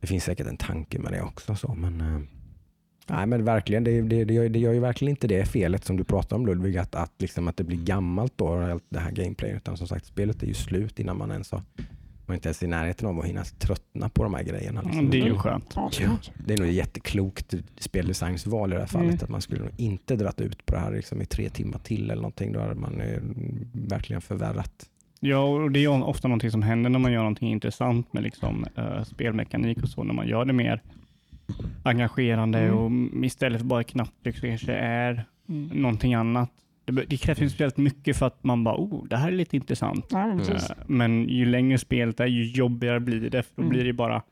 det 0.00 0.06
finns 0.06 0.24
säkert 0.24 0.46
en 0.46 0.56
tanke 0.56 0.98
med 0.98 1.12
det 1.12 1.22
också. 1.22 1.54
Så, 1.54 1.74
men, 1.74 2.00
eh, 2.00 2.20
nej, 3.06 3.26
men 3.26 3.44
verkligen, 3.44 3.84
det, 3.84 4.02
det, 4.02 4.24
det, 4.24 4.34
gör, 4.34 4.48
det 4.48 4.58
gör 4.58 4.72
ju 4.72 4.80
verkligen 4.80 5.10
inte 5.10 5.26
det 5.26 5.44
felet 5.44 5.84
som 5.84 5.96
du 5.96 6.04
pratar 6.04 6.36
om 6.36 6.46
Ludvig, 6.46 6.76
att, 6.78 6.94
att, 6.94 7.12
liksom, 7.18 7.48
att 7.48 7.56
det 7.56 7.64
blir 7.64 7.78
gammalt 7.84 8.32
då, 8.36 8.48
allt 8.48 8.84
det 8.88 8.98
här 9.00 9.10
gameplayet. 9.10 9.56
Utan 9.56 9.76
som 9.76 9.88
sagt, 9.88 10.06
spelet 10.06 10.42
är 10.42 10.46
ju 10.46 10.54
slut 10.54 11.00
innan 11.00 11.18
man 11.18 11.30
ens 11.30 11.52
har 11.52 11.62
man 12.26 12.34
är 12.34 12.36
inte 12.36 12.48
ens 12.48 12.62
i 12.62 12.66
närheten 12.66 13.08
av 13.08 13.18
att 13.20 13.26
hinna 13.26 13.44
tröttna 13.44 14.08
på 14.08 14.22
de 14.22 14.34
här 14.34 14.42
grejerna. 14.42 14.80
Liksom. 14.82 14.98
Mm, 14.98 15.10
Det 15.10 15.20
är 15.20 15.24
ju 15.26 15.38
skönt. 15.38 15.72
Ja, 15.76 15.90
det 16.46 16.54
är 16.54 16.58
nog 16.58 16.68
ett 16.68 16.74
jätteklokt 16.74 17.54
speldesignsval 17.78 18.70
i 18.72 18.74
det 18.74 18.80
här 18.80 18.86
fallet. 18.86 19.08
Mm. 19.08 19.18
Att 19.24 19.28
man 19.30 19.40
skulle 19.40 19.60
nog 19.60 19.72
inte 19.76 20.16
dratt 20.16 20.40
ut 20.40 20.66
på 20.66 20.74
det 20.74 20.80
här 20.80 20.92
liksom 20.92 21.22
i 21.22 21.26
tre 21.26 21.48
timmar 21.50 21.78
till 21.78 22.04
eller 22.04 22.22
någonting. 22.22 22.52
Då 22.52 22.60
hade 22.60 22.74
man 22.74 23.00
eh, 23.00 23.18
verkligen 23.72 24.22
förvärrat. 24.22 24.86
Ja, 25.20 25.38
och 25.44 25.70
det 25.70 25.78
är 25.78 25.80
ju 25.80 25.88
ofta 25.88 26.28
någonting 26.28 26.50
som 26.50 26.62
händer 26.62 26.90
när 26.90 26.98
man 26.98 27.12
gör 27.12 27.18
någonting 27.20 27.50
intressant 27.50 28.12
med 28.12 28.22
liksom, 28.22 28.66
eh, 28.76 29.02
spelmekanik 29.04 29.82
och 29.82 29.88
så, 29.88 30.04
när 30.04 30.14
man 30.14 30.28
gör 30.28 30.44
det 30.44 30.52
mer 30.52 30.82
engagerande 31.82 32.58
Mm. 32.58 33.08
och 33.16 33.24
istället 33.24 33.60
för 33.60 33.66
bara 33.66 33.84
knapptryck 33.84 34.36
så 34.38 34.46
kanske 34.46 34.66
det 34.66 34.78
är 34.78 35.24
Mm. 35.48 35.68
någonting 35.82 36.14
annat. 36.14 36.50
Det, 36.86 37.04
det 37.08 37.16
krävs 37.16 37.40
ju 37.40 37.48
speciellt 37.48 37.76
mycket 37.76 38.16
för 38.16 38.26
att 38.26 38.44
man 38.44 38.64
bara, 38.64 38.76
oh, 38.76 39.04
det 39.08 39.16
här 39.16 39.28
är 39.28 39.32
lite 39.32 39.56
intressant. 39.56 40.06
Ja, 40.10 40.26
men. 40.26 40.40
Eh, 40.40 40.56
Men 40.86 41.28
ju 41.28 41.44
längre 41.46 41.78
spelet 41.78 42.20
är, 42.20 42.26
ju 42.26 42.44
jobbigare 42.52 43.00
blir 43.00 43.30
det. 43.30 43.42
För 43.42 43.52
då 43.56 43.62
Mm. 43.62 43.70
blir 43.70 43.84
det 43.84 43.92
bara, 43.92 44.22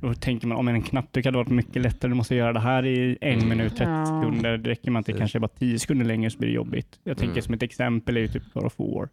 då 0.00 0.14
tänker 0.14 0.46
man 0.46 0.58
om 0.58 0.68
en 0.68 0.82
knapptryck 0.82 1.24
hade 1.26 1.38
varit 1.38 1.50
mycket 1.50 1.82
lättare, 1.82 2.08
du 2.10 2.14
måste 2.14 2.34
göra 2.34 2.52
det 2.52 2.60
här 2.60 2.86
i 2.86 3.18
en 3.20 3.32
Mm. 3.38 3.48
minut, 3.48 3.76
30 3.76 3.90
Ja. 3.90 4.06
sekunder. 4.06 4.58
Det 4.58 4.70
räcker 4.70 4.90
med 4.90 5.00
att 5.00 5.06
det 5.06 5.12
kanske 5.12 5.38
är 5.38 5.40
bara 5.40 5.48
10 5.48 5.78
sekunder 5.78 6.04
längre 6.06 6.30
så 6.30 6.38
blir 6.38 6.48
det 6.48 6.54
jobbigt. 6.54 7.00
Jag 7.04 7.16
tänker 7.16 7.32
Mm. 7.34 7.42
som 7.42 7.54
ett 7.54 7.62
exempel 7.62 8.16
är 8.16 8.20
ju 8.20 8.28
typ 8.28 8.42
God 8.54 8.64
of 8.64 8.78
War. 8.78 9.08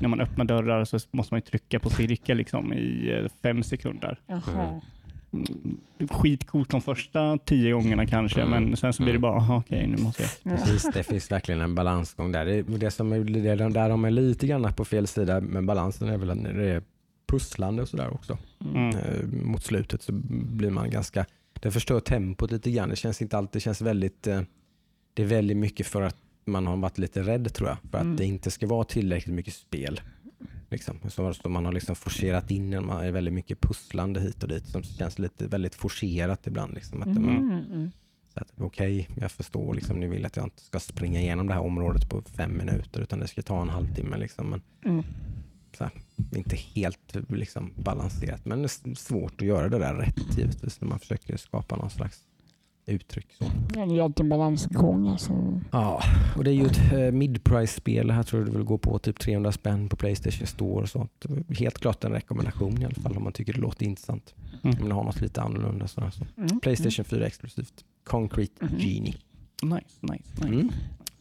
När 0.00 0.08
man 0.08 0.20
öppnar 0.20 0.44
dörrar 0.44 0.84
så 0.84 0.98
måste 1.10 1.34
man 1.34 1.38
ju 1.38 1.42
trycka 1.50 1.78
på 1.80 1.90
cirkel 1.90 2.36
liksom 2.36 2.72
i 2.72 3.10
eh, 3.22 3.28
fem 3.42 3.62
sekunder. 3.62 4.18
Jaha. 4.26 4.80
Mm, 5.32 5.78
Skitcoolt 6.10 6.70
de 6.70 6.80
första 6.80 7.38
tio 7.38 7.72
gångerna 7.72 8.06
kanske, 8.06 8.42
Mm. 8.42 8.64
men 8.64 8.76
sen 8.76 8.92
så 8.92 9.02
blir 9.02 9.12
det 9.12 9.18
bara, 9.18 9.36
aha, 9.36 9.56
okej 9.66 9.86
nu 9.86 9.96
måste 10.02 10.22
jag. 10.22 10.58
Precis, 10.58 10.90
det 10.94 11.02
finns 11.02 11.30
verkligen 11.30 11.60
en 11.60 11.74
balansgång 11.74 12.32
där. 12.32 12.44
Det, 12.46 12.62
det 12.62 12.90
som 12.90 13.12
är, 13.12 13.18
det, 13.20 13.48
är- 13.50 13.70
där 13.70 13.88
de 13.88 14.04
är 14.04 14.10
lite 14.10 14.46
grann 14.46 14.72
på 14.72 14.84
fel 14.84 15.06
sida 15.06 15.40
med 15.40 15.64
balansen 15.64 16.08
är 16.08 16.16
väl 16.18 16.30
att 16.30 16.38
när 16.38 16.52
det 16.52 16.70
är 16.70 16.82
pusslande 17.26 17.82
och 17.82 17.88
sådär 17.88 18.14
också. 18.14 18.38
Mm. 18.74 18.88
Eh, 18.96 19.24
mot 19.44 19.62
slutet 19.64 20.02
så 20.02 20.12
blir 20.12 20.70
man 20.70 20.90
ganska, 20.90 21.26
det 21.60 21.70
förstör 21.70 22.00
tempot 22.00 22.50
lite 22.50 22.70
grann. 22.70 22.88
Det 22.88 22.96
känns 22.96 23.22
inte 23.22 23.38
alltid, 23.38 23.52
det 23.52 23.60
känns 23.60 23.80
väldigt, 23.80 24.26
eh, 24.26 24.40
det 25.14 25.22
är 25.22 25.26
väldigt 25.26 25.56
mycket 25.56 25.86
för 25.86 26.02
att 26.02 26.16
man 26.44 26.66
har 26.66 26.76
varit 26.76 26.98
lite 26.98 27.22
rädd 27.22 27.54
tror 27.54 27.68
jag. 27.68 27.78
För 27.90 27.98
att 27.98 28.04
Mm. 28.04 28.16
det 28.16 28.24
inte 28.24 28.50
ska 28.50 28.66
vara 28.66 28.84
tillräckligt 28.84 29.34
mycket 29.34 29.54
spel. 29.54 30.00
Liksom. 30.68 30.98
Så, 31.08 31.34
så 31.34 31.48
man 31.48 31.64
har 31.64 31.72
liksom 31.72 31.96
forcerat 31.96 32.50
in, 32.50 32.72
en- 32.72 32.86
man 32.86 33.04
är 33.04 33.10
väldigt 33.10 33.34
mycket 33.34 33.60
pusslande 33.60 34.20
hit 34.20 34.42
och 34.42 34.48
dit 34.48 34.66
som 34.66 34.82
känns 34.82 35.18
lite 35.18 35.46
väldigt 35.46 35.74
forcerat 35.74 36.46
ibland. 36.46 36.74
Liksom. 36.74 37.02
Att 37.02 37.14
det- 37.14 37.20
man, 37.20 37.36
Mm. 37.36 37.64
Mm. 37.72 37.90
att, 38.34 38.52
Okej, 38.58 39.08
jag 39.20 39.32
förstår. 39.32 39.74
Liksom, 39.74 40.00
ni 40.00 40.06
vill 40.06 40.26
att 40.26 40.36
jag 40.36 40.46
inte 40.46 40.62
ska 40.62 40.80
springa 40.80 41.20
igenom 41.20 41.46
det 41.46 41.54
här 41.54 41.60
området 41.62 42.08
på 42.08 42.22
fem 42.22 42.56
minuter 42.56 43.00
utan 43.00 43.18
det 43.18 43.28
ska 43.28 43.42
ta 43.42 43.62
en 43.62 43.68
halvtimme. 43.68 44.16
Liksom. 44.16 44.50
Men 44.50 44.62
Mm. 44.84 45.04
inte 46.36 46.56
helt 46.56 47.16
liksom, 47.28 47.72
balanserat. 47.76 48.44
Men 48.44 48.58
det 48.58 48.64
är 48.64 48.94
svårt 48.94 49.32
att 49.42 49.46
göra 49.46 49.68
det 49.68 49.78
där 49.78 49.94
rätt 49.94 50.38
givetvis 50.38 50.80
när 50.80 50.88
man 50.88 50.98
försöker 50.98 51.36
skapa 51.36 51.76
någon 51.76 51.90
slags 51.90 52.20
uttryck. 52.86 53.26
Så. 53.38 53.44
Ja, 53.74 53.86
det 53.86 53.98
är 53.98 54.02
alltid 54.02 54.28
balansgång. 54.28 55.08
Alltså. 55.08 55.60
Ja, 55.72 56.02
och 56.36 56.44
det 56.44 56.50
är 56.50 56.54
ju 56.54 56.66
ett 56.66 56.92
eh, 56.92 57.12
mid-price-spel. 57.12 58.10
Här 58.10 58.22
tror 58.22 58.40
jag 58.42 58.48
det 58.52 58.56
vill 58.56 58.66
gå 58.66 58.78
på 58.78 58.98
typ 58.98 59.18
300 59.20 59.52
spänn 59.52 59.88
på 59.88 59.96
Playstation 59.96 60.46
Store 60.46 60.82
och 60.82 60.88
sånt. 60.88 61.26
Helt 61.58 61.78
klart 61.78 62.04
en 62.04 62.12
rekommendation 62.12 62.82
i 62.82 62.84
alla 62.84 62.94
fall 62.94 63.16
om 63.16 63.24
man 63.24 63.32
tycker 63.32 63.52
det 63.52 63.60
låter 63.60 63.86
intressant. 63.86 64.34
Mm. 64.62 64.76
Om 64.82 64.88
man 64.88 64.92
har 64.98 65.04
något 65.04 65.20
lite 65.20 65.42
annorlunda. 65.42 65.88
Sådär, 65.88 66.10
så. 66.10 66.26
Mm. 66.36 66.60
Playstation 66.60 67.04
4 67.04 67.26
exklusivt. 67.26 67.84
Concrete 68.04 68.64
Mhm. 68.64 68.78
Genie. 68.78 69.14
Nice, 69.62 69.74
nice, 70.02 70.30
nice. 70.34 70.46
Mm. 70.48 70.70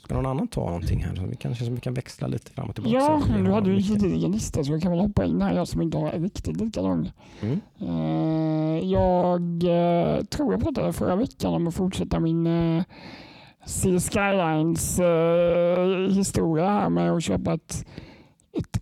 Ska 0.05 0.15
någon 0.15 0.25
annan 0.25 0.47
ta 0.47 0.65
någonting 0.65 1.03
här? 1.03 1.15
Så 1.15 1.25
vi 1.25 1.35
kanske 1.35 1.65
som 1.65 1.75
vi 1.75 1.81
kan 1.81 1.93
växla 1.93 2.27
lite 2.27 2.51
fram 2.51 2.69
och 2.69 2.75
tillbaka. 2.75 2.95
Ja, 2.95 3.21
du 3.37 3.43
har 3.43 3.51
hade 3.51 3.69
ju 3.69 3.75
en 3.75 3.81
gedigen 3.81 4.31
lista 4.31 4.63
så 4.63 4.71
jag 4.71 4.81
kan 4.81 4.91
väl 4.91 4.99
hoppa 4.99 5.25
in 5.25 5.41
här, 5.41 5.55
jag 5.55 5.67
som 5.67 5.81
inte 5.81 5.97
har 5.97 6.11
riktigt 6.11 6.61
lika 6.61 6.81
lång. 6.81 7.11
Mm. 7.41 7.61
Eh, 7.79 8.89
jag 8.89 9.41
eh, 9.63 10.23
tror 10.23 10.53
jag 10.53 10.63
pratade 10.63 10.93
förra 10.93 11.15
veckan 11.15 11.53
om 11.53 11.67
att 11.67 11.75
fortsätta 11.75 12.19
min 12.19 12.47
uh, 12.47 12.83
Sea 13.65 13.99
Skylines 13.99 14.99
historia 16.17 16.69
här 16.69 16.89
med 16.89 17.11
att 17.11 17.23
köpa 17.23 17.53
ett, 17.53 17.85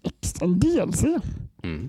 ett, 0.01 0.41
en 0.41 0.59
DLC. 0.59 1.03
Mm. 1.63 1.87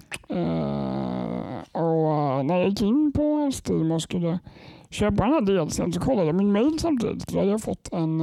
Och 1.72 2.46
när 2.46 2.58
jag 2.58 2.68
gick 2.68 2.82
in 2.82 3.12
på 3.12 3.50
Steam 3.64 3.92
och 3.92 4.02
skulle 4.02 4.38
köpa 4.90 5.24
den 5.24 5.32
här 5.32 5.40
DLCn 5.40 5.92
så 5.92 6.00
kollade 6.00 6.26
jag 6.26 6.34
min 6.34 6.52
mail 6.52 6.78
samtidigt. 6.78 7.28
Då 7.28 7.38
hade 7.38 7.50
jag 7.50 7.62
fått 7.62 7.92
en, 7.92 8.20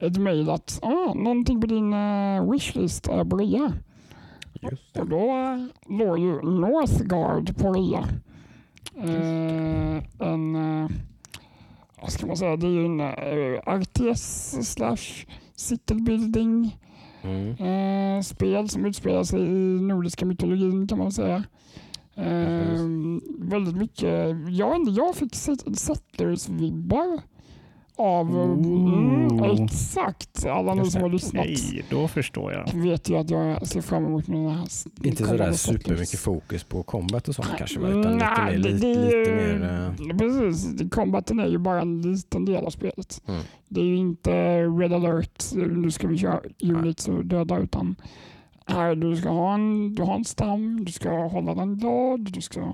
ett 0.00 0.16
mail 0.16 0.50
att 0.50 0.78
ah, 0.82 1.14
någonting 1.14 1.60
på 1.60 1.66
din 1.66 1.94
uh, 1.94 2.50
wishlist 2.50 3.08
är 3.08 3.24
på 3.24 3.36
rea. 3.36 3.72
Och 4.96 5.06
då 5.08 5.18
eh, 5.18 5.66
låg 5.98 6.18
ju 6.18 6.42
Northgard 6.42 7.56
på 7.56 7.72
rea. 7.72 8.04
Eh, 8.96 10.02
en, 10.28 10.54
eh, 10.56 10.90
vad 12.00 12.10
ska 12.12 12.26
man 12.26 12.36
säga, 12.36 12.56
det 12.56 12.66
är 12.66 12.70
ju 12.70 12.84
en 12.84 13.00
uh, 13.00 13.80
RTS 13.80 14.56
slash 14.72 15.26
city 15.56 15.94
building 15.94 16.78
Mm. 17.22 17.50
eh, 17.50 18.22
spel 18.22 18.68
som 18.68 18.84
utspelar 18.86 19.22
sig 19.24 19.40
i 19.40 19.80
nordiska 19.80 20.26
mytologin 20.26 20.88
kan 20.88 20.98
man 20.98 21.12
säga. 21.12 21.44
Eh, 22.14 22.80
väldigt 23.38 23.76
mycket, 23.76 24.34
inte, 24.76 24.90
jag 24.90 25.14
fick 25.14 25.34
set- 25.34 25.66
Settlers-vibbar 25.78 27.20
av, 27.96 28.28
mm, 28.28 29.32
Ooh. 29.32 29.64
exakt, 29.64 30.46
alla 30.46 30.74
ni 30.74 30.90
som 30.90 31.02
har 31.02 31.08
lyssnat 31.08 31.44
Nej, 31.46 31.84
då 31.90 32.08
förstår 32.08 32.52
jag. 32.52 32.74
vet 32.82 33.10
ju 33.10 33.16
att 33.16 33.30
jag 33.30 33.66
ser 33.66 33.80
fram 33.80 34.04
emot 34.06 34.28
mina 34.28 34.66
Inte 35.02 35.24
sådär 35.26 35.52
supermycket 35.52 36.20
fokus 36.20 36.64
på 36.64 36.82
combat 36.82 37.28
och 37.28 37.34
sånt 37.34 37.48
kanske 37.58 37.80
va? 37.80 37.88
utan 37.88 38.12
lite 38.12 38.30
Nej, 38.36 38.44
mer, 38.44 38.62
det- 38.62 38.68
lite, 38.68 38.86
det- 38.86 39.18
lite 39.18 39.30
mer 39.34 39.94
eh, 40.10 40.16
Precis, 40.18 40.90
combaten 40.90 41.38
är 41.40 41.46
ju 41.46 41.58
bara 41.58 41.80
en 41.80 42.02
liten 42.02 42.44
del 42.44 42.64
av 42.66 42.70
spelet. 42.70 43.22
Mm. 43.28 43.40
Det 43.68 43.80
är 43.80 43.84
ju 43.84 43.96
inte 43.96 44.62
red 44.62 44.92
alert, 44.92 45.44
nu 45.54 45.90
ska 45.90 46.06
vi 46.08 46.18
köra 46.18 46.40
units 46.62 47.08
och 47.08 47.24
döda 47.26 47.58
utan 47.58 47.96
här 48.66 48.94
du 48.94 49.16
ska 49.16 49.28
ha 49.28 49.54
en, 49.54 49.94
du 49.94 50.02
har 50.02 50.14
en 50.14 50.24
stam, 50.24 50.84
du 50.84 50.92
ska 50.92 51.10
hålla 51.26 51.54
den 51.54 51.78
glad, 51.78 52.20
du 52.32 52.40
ska 52.40 52.72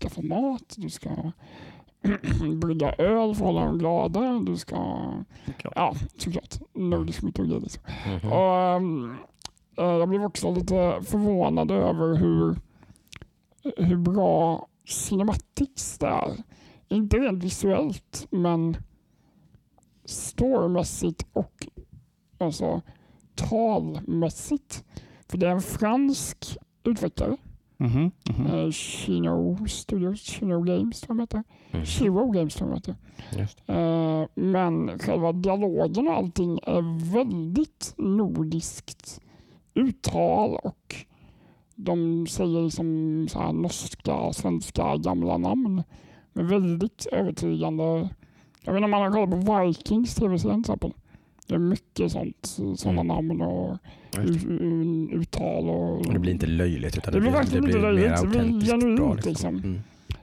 skaffa 0.00 0.22
mat, 0.22 0.74
du 0.76 0.90
ska 0.90 1.10
brygga 2.60 2.92
öl 2.92 3.34
för 3.34 3.44
att 3.44 3.52
hålla 3.52 3.64
dem 3.64 3.78
glada, 3.78 4.38
du 4.38 4.56
ska, 4.56 4.76
ja 5.74 5.94
såklart, 6.16 6.54
nordisk 6.74 7.22
mytologi 7.22 7.60
liksom. 7.60 7.82
mhm. 8.22 8.32
Och, 8.32 8.56
ehm, 8.56 9.16
eh, 9.78 9.84
jag 9.84 10.08
blev 10.08 10.24
också 10.24 10.54
lite 10.54 11.00
förvånad 11.04 11.70
över 11.70 12.16
hur, 12.16 12.56
hur 13.76 13.96
bra 13.96 14.66
cinematics 14.84 15.98
det 15.98 16.06
är. 16.06 16.36
Inte 16.88 17.16
rent 17.16 17.44
visuellt, 17.44 18.26
men 18.30 18.76
storymässigt 20.04 21.26
och 21.32 21.66
alltså, 22.38 22.82
talmässigt. 23.34 24.84
För 25.28 25.38
det 25.38 25.46
är 25.46 25.50
en 25.50 25.60
fransk 25.60 26.58
utvecklare, 26.84 27.36
Mhm, 27.80 28.10
mhm. 28.38 28.46
eh, 28.46 28.70
Chino 28.70 29.66
Studios, 29.68 30.20
Chino 30.20 30.62
Games 30.62 31.00
tror 31.00 31.18
jag 31.20 31.28
de 31.28 31.36
heter. 31.38 31.44
Mhm. 31.78 31.84
Chiro 31.86 32.30
Games 32.30 32.54
tror 32.54 32.70
jag 32.70 32.82
de. 32.82 32.94
Eh, 33.66 34.28
Men 34.34 34.98
själva 34.98 35.32
dialogen 35.32 36.08
och 36.08 36.14
allting 36.14 36.58
är 36.62 37.12
väldigt 37.12 37.94
nordiskt 37.96 39.20
uttal 39.74 40.58
och 40.62 40.94
de 41.74 42.26
säger 42.26 42.62
liksom 42.62 43.26
så 43.30 43.38
här 43.38 43.52
norska, 43.52 44.32
svenska 44.32 44.96
gamla 44.96 45.38
namn 45.38 45.82
med 46.32 46.46
väldigt 46.48 47.06
övertygande. 47.12 47.84
Jag 48.62 48.72
vet 48.72 48.78
inte 48.78 48.84
om 48.84 48.90
man 48.90 49.02
har 49.02 49.10
kollat 49.12 49.46
på 49.46 49.62
Vikings 49.66 50.14
tv-serien 50.14 50.62
till 50.62 50.72
exempel. 50.72 50.92
Det 51.48 51.54
är 51.54 51.58
mycket 51.58 52.12
sånt, 52.12 52.56
sådana 52.76 53.00
Mm. 53.00 53.06
namn 53.06 53.40
och 53.42 53.78
uttal. 55.12 55.68
Och, 55.68 56.06
Och 56.06 56.12
det 56.12 56.18
blir 56.18 56.32
inte 56.32 56.46
löjligt 56.46 56.96
utan 56.98 57.12
Det 57.14 57.20
blir 57.20 57.30
verkligen 57.30 57.62
det 57.64 57.66
blir 57.68 57.76
inte 57.76 57.90
löjligt, 57.92 58.20
det 58.20 58.26
blir 58.28 58.60
genuint, 58.66 58.96
bra. 59.00 59.16
liksom. 59.30 59.56
Mm. 59.56 59.80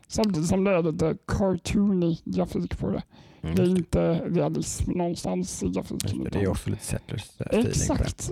Samtidigt 0.07 0.49
som 0.49 0.63
det 0.63 0.71
är 0.71 0.83
lite 0.83 1.17
cartoony 1.27 2.17
grafik 2.25 2.77
på 2.79 2.89
det. 2.89 3.03
Mm. 3.41 3.55
Det 3.55 3.61
är 3.61 3.69
inte 3.69 4.13
realism 4.25 4.91
någonstans 4.91 5.63
i 5.63 5.69
grafiken. 5.69 6.23
Det. 6.23 6.29
Det 6.29 6.41
är 6.41 6.47
också 6.47 6.69
lite 6.69 6.83
settlers 6.85 7.31
eh, 7.39 7.45
feeling. 7.47 7.67
Exakt. 7.67 8.31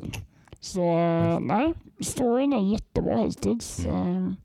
Så 0.59 0.81
eh, 0.99 1.39
nej, 1.39 1.73
storyn 1.99 2.53
är 2.53 2.71
jättebra 2.71 3.17
hittills. 3.23 3.85
Mm. 3.85 4.35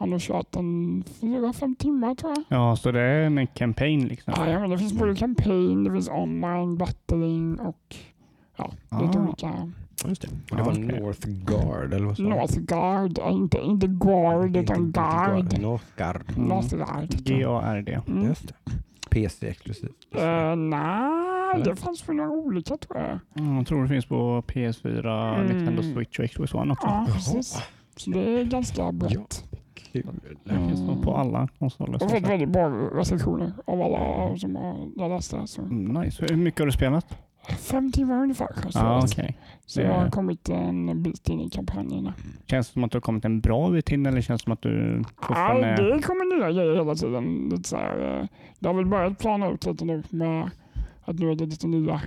Han 0.00 0.12
har 0.12 0.18
kört 0.18 0.56
en 0.56 1.04
fyra, 1.20 1.52
fem 1.52 1.74
timmar 1.76 2.14
tror 2.14 2.32
jag. 2.32 2.44
Ja, 2.58 2.76
så 2.76 2.92
det 2.92 3.00
är 3.00 3.22
en 3.24 3.46
campaign 3.46 4.08
liksom. 4.08 4.34
Ja, 4.36 4.50
ja, 4.50 4.58
men 4.60 4.70
det 4.70 4.78
finns 4.78 4.92
både 4.92 5.14
campaign, 5.14 5.84
det 5.84 5.92
finns 5.92 6.08
online 6.08 6.76
battling 6.76 7.58
och 7.60 7.96
ja, 8.56 8.70
lite 9.02 9.18
Ah. 9.18 9.22
olika. 9.22 9.70
Just 10.08 10.22
det. 10.22 10.28
Och 10.28 10.56
det 10.56 10.58
Ja, 10.58 10.64
var 10.64 10.72
okej. 10.72 11.00
Northgard 11.00 11.94
eller 11.94 12.06
vad 12.06 12.16
sa 12.16 12.22
du? 12.22 12.28
Northgard, 12.28 13.18
inte, 13.32 13.58
inte 13.58 13.86
guard 13.86 14.46
Inte- 14.46 14.58
utan 14.60 14.90
guard. 14.92 15.60
Northgard. 15.60 16.22
Mm. 16.36 16.48
Northgard. 16.48 17.08
G-A-R-D. 17.24 18.00
Mm. 18.08 18.26
Just 18.28 18.48
det. 18.48 18.54
PC 19.10 19.48
exklusivt. 19.48 20.06
Eh, 20.14 20.56
nej, 20.56 21.62
det 21.64 21.76
fanns 21.76 22.08
väl 22.08 22.16
några 22.16 22.30
olika 22.30 22.76
tror 22.76 22.98
jag. 22.98 23.18
Mm, 23.44 23.56
jag 23.56 23.66
tror 23.66 23.82
det 23.82 23.88
finns 23.88 24.06
på 24.06 24.42
PS4, 24.46 25.34
Mm. 25.34 25.46
Nintendo 25.56 25.82
Switch 25.82 26.18
och 26.18 26.30
Xbox 26.30 26.54
One 26.54 26.72
också. 26.72 26.86
Ja, 26.86 27.06
precis. 27.12 27.62
Så 27.96 28.10
det 28.10 28.40
är 28.40 28.44
ganska 28.44 28.92
brett. 28.92 29.44
Kul. 29.92 30.06
Det 30.44 30.50
finns 30.68 30.80
nog 30.80 31.02
på 31.02 31.14
alla 31.16 31.48
konsoler. 31.58 31.92
Jag 32.00 32.08
har 32.08 32.16
fått 32.20 32.28
väldigt 32.30 32.48
bra 32.48 32.68
recensioner 32.70 33.52
av 33.64 33.80
alla 33.82 34.36
som 34.36 34.56
har 34.56 34.88
jag 34.96 35.08
läste. 35.10 35.46
Så. 35.46 35.62
Mm, 35.62 36.02
Nice. 36.02 36.24
Hur 36.28 36.36
mycket 36.36 36.60
har 36.60 36.66
du 36.66 36.72
spelat? 36.72 37.06
fem 37.58 37.92
timmar 37.92 38.22
ungefär. 38.22 38.48
kanske. 38.62 38.80
Ja, 38.80 39.00
okej. 39.04 39.38
Så 39.66 39.80
Det- 39.80 39.86
jag 39.86 39.94
har 39.94 40.10
kommit 40.10 40.48
en 40.48 41.02
bit 41.02 41.28
in 41.28 41.40
i 41.40 41.50
kampanjerna. 41.50 42.14
Känns 42.46 42.66
det 42.68 42.72
som 42.72 42.84
att 42.84 42.90
du 42.90 42.96
har 42.96 43.00
kommit 43.00 43.24
en 43.24 43.40
bra 43.40 43.70
bit 43.70 43.90
in 43.92 44.06
eller 44.06 44.20
känns 44.20 44.40
det 44.40 44.44
som 44.44 44.52
att 44.52 44.62
du 44.62 44.96
Ja, 44.98 45.26
fortfarande... 45.26 45.94
det 45.94 46.02
kommer 46.02 46.36
nya 46.38 46.52
grejer 46.52 46.76
hela 46.76 46.94
tiden. 46.94 47.48
Lite 47.50 47.68
så 47.68 47.76
här, 47.76 48.20
eh, 48.20 48.26
det 48.58 48.68
har 48.68 48.74
väl 48.74 48.86
börjat 48.86 49.18
plana 49.18 49.50
ut 49.50 49.66
lite 49.66 49.84
nu 49.84 50.02
med 50.10 50.50
att 51.04 51.18
nu 51.18 51.30
är 51.30 51.34
det 51.34 51.46
lite 51.46 51.66
nya 51.66 52.00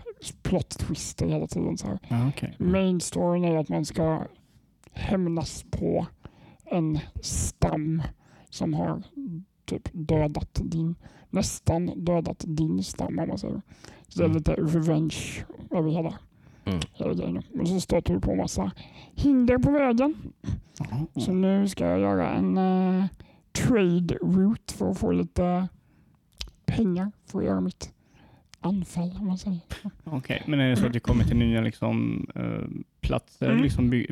plot 0.43 0.69
twister 0.69 1.27
hela 1.27 1.47
tiden. 1.47 1.77
Så 1.77 1.87
här. 1.87 1.99
Ja, 2.07 2.27
okej. 2.29 2.55
Main 2.59 3.01
storyn 3.01 3.45
är 3.45 3.57
att 3.57 3.69
man 3.69 3.85
ska 3.85 4.21
hämnas 4.93 5.65
på 5.71 6.05
en 6.65 6.99
stam 7.21 8.01
som 8.49 8.73
har 8.73 9.03
typ 9.65 9.89
dödat 9.93 10.59
din, 10.63 10.95
nästan 11.29 11.91
dödat 12.05 12.43
din 12.47 12.83
stam 12.83 13.19
om 13.19 13.27
man 13.27 13.37
säger. 13.37 13.61
Så 14.07 14.19
det 14.19 14.23
är 14.23 14.25
Mm. 14.25 14.37
lite 14.37 14.53
revenge 14.53 15.45
över 15.71 15.89
hela, 15.91 16.13
Mm. 16.65 16.79
hela 16.93 17.13
grejen. 17.13 17.43
Men 17.53 17.67
så 17.67 17.79
stöter 17.81 18.13
du 18.13 18.19
på 18.19 18.35
massa 18.35 18.71
hinder 19.13 19.57
på 19.57 19.71
vägen. 19.71 20.15
Så 21.15 21.31
nu 21.33 21.67
ska 21.67 21.85
jag 21.85 21.99
göra 21.99 22.29
en 22.31 22.57
eh, 22.57 23.05
trade 23.51 24.15
route 24.21 24.73
för 24.73 24.91
att 24.91 24.97
få 24.99 25.11
lite 25.11 25.67
pengar 26.65 27.11
för 27.25 27.39
att 27.39 27.45
göra 27.45 27.61
mitt 27.61 27.93
anfall 28.63 29.17
om 29.19 29.27
man 29.27 29.37
säger. 29.37 29.59
Okej, 30.03 30.43
men 30.47 30.59
är 30.59 30.69
det 30.69 30.75
så 30.75 30.85
att 30.85 30.93
du 30.93 30.99
kommer 30.99 31.23
till 31.23 31.37
nya 31.37 31.61
liksom, 31.61 32.27
eh, 32.35 32.83
platser, 33.01 33.49
Mm. 33.49 33.63
liksom 33.63 33.89
by- 33.89 34.07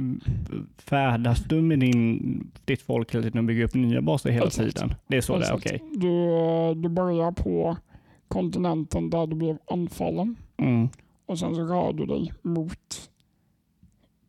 färdas 0.78 1.44
du 1.44 1.62
med 1.62 1.80
din, 1.80 2.52
ditt 2.66 2.82
folk 2.82 3.14
hela 3.14 3.24
tiden 3.24 3.38
och 3.40 3.44
bygger 3.46 3.64
upp 3.64 3.74
nya 3.74 4.02
baser 4.02 4.30
hela 4.30 4.46
Exakt. 4.48 4.76
tiden? 4.76 4.94
Det 5.08 5.18
är 5.18 5.22
så 5.22 5.34
det 5.38 5.46
är, 5.46 5.56
Exakt. 5.56 5.66
okej. 5.66 5.82
Du, 5.92 6.82
du 6.82 6.90
börjar 6.90 7.32
på 7.32 7.78
kontinenten 8.28 9.10
där 9.10 9.28
du 9.28 9.36
blev 9.36 9.58
anfallen 9.72 10.36
Mm. 10.58 10.90
och 11.26 11.40
sen 11.40 11.56
så 11.56 11.64
rör 11.64 11.94
du 11.94 12.06
dig 12.06 12.34
mot 12.42 13.10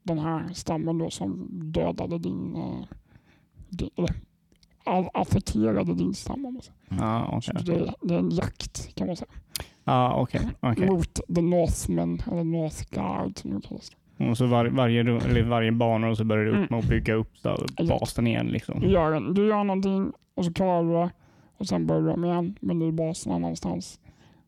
den 0.02 0.18
här 0.18 0.48
stammen 0.52 0.98
då 0.98 1.10
som 1.10 1.48
dödade 1.72 2.18
din, 2.18 2.56
eh, 2.56 2.84
din 3.68 3.90
affekterade 5.14 5.94
din 5.94 6.14
stam. 6.14 6.46
om 6.46 6.54
man 6.54 6.62
säger. 6.62 6.78
Ja, 7.04 7.40
Så 7.42 7.52
okej. 7.52 7.64
det, 7.66 7.74
är- 7.80 7.94
det 8.08 8.14
är 8.14 8.18
en 8.18 8.30
jakt 8.30 8.94
kan 8.94 9.06
man 9.06 9.16
säga. 9.16 9.28
Ja, 9.84 10.14
okej. 10.16 10.40
okej. 10.60 10.86
Mot 10.86 11.14
the 11.34 11.42
Northmen 11.42 12.22
eller 12.32 12.44
North 12.44 12.82
Guard 12.90 13.38
som 13.38 13.54
det 13.54 13.68
kallas. 13.68 13.90
Och 14.30 14.38
så 14.38 14.46
var, 14.46 14.66
varje, 14.66 15.00
eller 15.00 15.42
varje 15.42 15.72
bana 15.72 16.08
och 16.08 16.16
så 16.16 16.24
börjar 16.24 16.44
du 16.44 16.50
upp 16.50 16.56
Mm. 16.56 16.66
med 16.70 16.78
att 16.78 16.88
bygga 16.88 17.14
upp 17.14 17.36
så, 17.38 17.56
basen 17.88 18.26
igen. 18.26 18.46
Liksom. 18.46 18.80
Du 18.80 18.86
gör, 18.90 19.32
du 19.34 19.48
gör 19.48 19.64
någonting 19.64 20.12
och 20.34 20.44
så 20.44 20.52
klarar 20.52 20.82
du 20.82 20.92
det 20.92 21.10
och 21.58 21.66
sen 21.66 21.86
börjar 21.86 22.02
du 22.02 22.10
om 22.10 22.24
igen 22.24 22.56
men 22.60 22.78
du 22.78 22.88
är 22.88 22.92
basen 22.92 23.32
annanstans. 23.32 24.00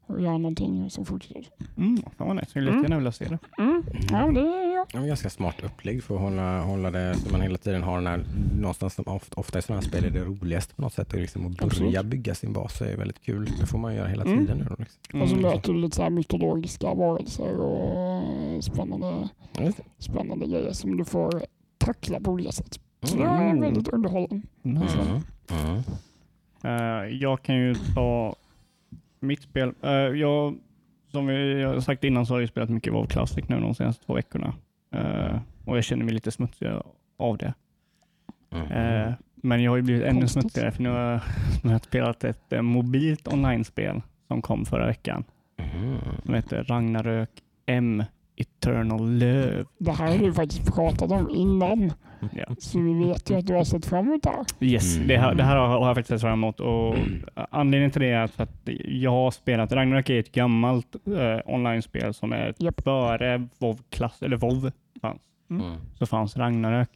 Och 0.06 0.20
gör 0.20 0.38
någonting 0.38 0.84
och 0.84 0.92
så 0.92 1.04
fortsätter. 1.04 1.44
Mm, 1.76 1.96
fan 2.16 2.26
vad 2.28 2.36
nice. 2.36 2.40
Jag 2.44 2.48
skulle 2.50 2.66
Mm. 2.70 2.76
jättegärna 2.78 2.96
vilja 2.96 3.12
se 3.12 3.24
det. 3.24 3.38
Mm. 3.62 3.82
Ja, 4.10 4.40
det 4.40 4.40
är 4.40 4.74
jag. 4.74 4.86
Ja, 4.92 4.98
men 4.98 5.06
ganska 5.08 5.30
smart 5.30 5.54
upplägg 5.64 6.02
för 6.04 6.14
att 6.14 6.20
hålla, 6.20 6.60
hålla 6.60 6.90
det 6.90 7.14
så 7.14 7.32
man 7.32 7.40
hela 7.40 7.58
tiden 7.58 7.82
har 7.82 7.96
den 7.96 8.06
här, 8.06 8.24
någonstans 8.60 8.94
som 8.94 9.04
ofta, 9.06 9.40
ofta 9.40 9.58
i 9.58 9.62
sådana 9.62 9.80
här 9.80 9.88
spel 9.88 10.04
är 10.04 10.10
det 10.10 10.20
roligaste 10.24 10.74
på 10.74 10.82
något 10.82 10.92
sätt. 10.92 11.12
Och 11.12 11.18
liksom 11.20 11.46
att 11.46 11.52
börja 11.56 11.66
Absolut. 11.66 12.04
bygga 12.04 12.34
sin 12.34 12.52
bas 12.52 12.80
är 12.80 12.96
väldigt 12.96 13.22
kul. 13.22 13.48
Det 13.60 13.66
får 13.66 13.78
man 13.78 13.94
göra 13.94 14.08
hela 14.08 14.24
Mm. 14.24 14.38
tiden 14.38 14.58
nu 14.58 14.64
då. 14.64 14.76
Liksom. 14.78 15.22
Och 15.22 15.28
så 15.28 15.34
Mm. 15.36 15.50
möter 15.50 15.72
du 15.72 15.78
lite 15.80 15.96
så 15.96 16.02
här 16.02 16.10
mytologiska 16.10 16.94
varelser 16.94 17.60
och 17.60 18.64
spännande, 18.64 19.28
just 19.60 19.76
det. 19.76 19.84
spännande 19.98 20.46
grejer 20.46 20.72
som 20.72 20.96
du 20.96 21.04
får 21.04 21.42
tackla 21.78 22.20
på 22.20 22.30
olika 22.30 22.52
sätt. 22.52 22.80
Så 23.02 23.16
det 23.16 23.24
Mm. 23.24 23.56
är 23.58 23.60
väldigt 23.60 23.88
underhållande. 23.88 24.42
Mm. 24.62 24.82
Mm. 25.50 25.82
Eh, 26.64 27.16
jag 27.20 27.42
kan 27.42 27.56
ju 27.56 27.74
ta 27.94 28.34
mitt 29.24 29.42
spel. 29.42 29.72
Eh, 29.82 29.90
jag, 29.90 30.58
som 31.10 31.26
vi 31.26 31.60
jag 31.60 31.68
har 31.68 31.80
sagt 31.80 32.04
innan 32.04 32.26
så 32.26 32.34
har 32.34 32.40
jag 32.40 32.48
spelat 32.48 32.70
mycket 32.70 32.92
WoW 32.92 33.06
Classic 33.06 33.48
nu 33.48 33.60
de 33.60 33.74
senaste 33.74 34.04
två 34.06 34.14
veckorna. 34.14 34.54
Eh, 34.94 35.38
och 35.64 35.76
jag 35.76 35.84
känner 35.84 36.04
mig 36.04 36.14
lite 36.14 36.30
smutsig 36.30 36.68
av 37.16 37.38
det. 37.38 37.54
Mm. 38.50 38.72
Eh, 38.72 39.12
men 39.36 39.62
jag 39.62 39.72
har 39.72 39.76
ju 39.76 39.82
blivit 39.82 40.02
ännu 40.02 40.20
Konstigt. 40.20 40.42
smutsigare 40.42 40.72
för 40.72 40.82
nu 40.82 40.88
har 40.88 41.00
jag, 41.00 41.20
nu 41.62 41.68
har 41.68 41.74
jag 41.74 41.84
spelat 41.84 42.24
ett 42.24 42.52
eh, 42.52 42.62
mobilt 42.62 43.28
online-spel 43.28 44.02
som 44.28 44.42
kom 44.42 44.64
förra 44.64 44.86
veckan. 44.86 45.24
Mm. 45.56 45.98
Som 46.24 46.34
heter 46.34 46.64
Ragnarök 46.64 47.30
M 47.66 48.04
Eternal 48.36 49.10
Love. 49.18 49.64
Det 49.78 49.92
här 49.92 50.10
har 50.18 50.18
du 50.26 50.32
faktiskt 50.32 50.74
pratat 50.74 51.10
om 51.12 51.30
innan. 51.30 51.92
Ja. 52.32 52.44
Så 52.58 52.78
vi 52.80 52.94
vet 53.04 53.30
ju 53.30 53.34
att 53.38 53.46
du 53.46 53.54
har 53.54 53.64
sett 53.64 53.86
fram 53.86 54.06
emot 54.08 54.22
det 54.22 54.30
här. 54.30 54.44
Yes, 54.60 54.96
Mm. 54.96 55.08
det, 55.08 55.16
här, 55.18 55.34
det 55.34 55.42
här 55.42 55.56
har 55.56 55.66
har 55.68 55.86
jag 55.86 55.96
faktiskt 55.96 56.08
sett 56.08 56.20
fram 56.20 56.32
emot. 56.32 56.60
Och 56.60 56.96
anledningen 57.50 57.90
till 57.90 58.02
det 58.02 58.08
är 58.10 58.22
att, 58.24 58.40
att 58.40 58.68
jag 58.84 59.10
har 59.10 59.30
spelat, 59.30 59.72
Ragnarök 59.72 60.10
är 60.10 60.20
ett 60.20 60.32
gammalt 60.32 60.96
eh, 61.06 61.54
online-spel 61.54 62.14
som 62.14 62.32
är 62.32 62.54
Japp. 62.58 62.80
före 62.84 63.48
WoW 63.58 63.78
klass, 63.90 64.22
eller 64.22 64.36
WoW 64.36 64.70
fanns. 65.00 65.22
Mm. 65.50 65.62
Så 65.98 66.06
fanns 66.06 66.36
Ragnarök. 66.36 66.88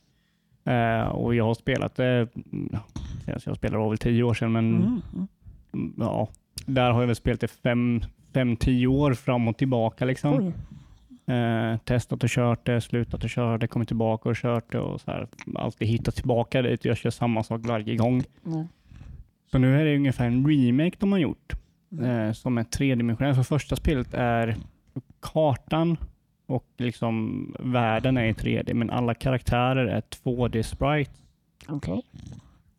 Eh, 0.64 1.08
och 1.08 1.34
jag 1.34 1.44
har 1.44 1.54
spelat 1.54 1.94
det, 1.96 2.28
mm, 2.52 2.76
senast 3.24 3.46
jag 3.46 3.56
spelade 3.56 3.88
väl 3.88 3.98
tio 3.98 4.22
år 4.22 4.34
sedan, 4.34 4.52
men 4.52 4.76
Mm. 4.76 5.00
mm, 5.74 5.94
ja, 5.98 6.28
där 6.66 6.90
har 6.90 7.00
jag 7.00 7.06
väl 7.06 7.16
spelat 7.16 7.40
det 7.40 7.48
fem, 7.48 8.00
fem, 8.34 8.56
tio 8.56 8.86
år 8.86 9.14
fram 9.14 9.48
och 9.48 9.56
tillbaka. 9.56 10.04
Liksom. 10.04 10.34
Oj. 10.46 10.52
Eh, 11.28 11.76
testat 11.78 12.22
och 12.24 12.28
kört 12.30 12.66
det, 12.66 12.80
slutat 12.80 13.24
och 13.24 13.30
kört 13.30 13.60
det, 13.60 13.66
kommit 13.66 13.88
tillbaka 13.88 14.28
och 14.28 14.36
kört 14.36 14.72
det 14.72 14.78
och 14.80 15.00
så 15.00 15.10
här, 15.10 15.28
alltid 15.54 15.88
hittat 15.88 16.14
tillbaka 16.14 16.62
dit. 16.62 16.84
Jag 16.84 16.96
kör 16.96 17.10
samma 17.10 17.42
sak 17.42 17.60
varje 17.66 17.96
gång. 17.96 18.22
Nej. 18.42 18.66
Så 19.50 19.58
nu 19.58 19.80
är 19.80 19.84
det 19.84 19.96
ungefär 19.96 20.26
en 20.26 20.46
remake 20.50 20.96
de 20.98 21.12
har 21.12 21.18
gjort 21.18 21.52
Mm. 21.92 22.04
eh, 22.28 22.32
som 22.32 22.58
är 22.58 22.64
tredimensionell. 22.64 23.34
Så 23.34 23.44
första 23.44 23.76
spelet 23.76 24.14
är 24.14 24.56
kartan 25.20 25.96
och 26.46 26.66
liksom 26.78 27.46
världen 27.60 28.16
är 28.16 28.24
i 28.24 28.32
3D 28.32 28.74
men 28.74 28.90
alla 28.90 29.14
karaktärer 29.14 29.86
är 29.86 30.00
2D 30.00 30.62
sprites. 30.62 31.22
Okej. 31.68 32.02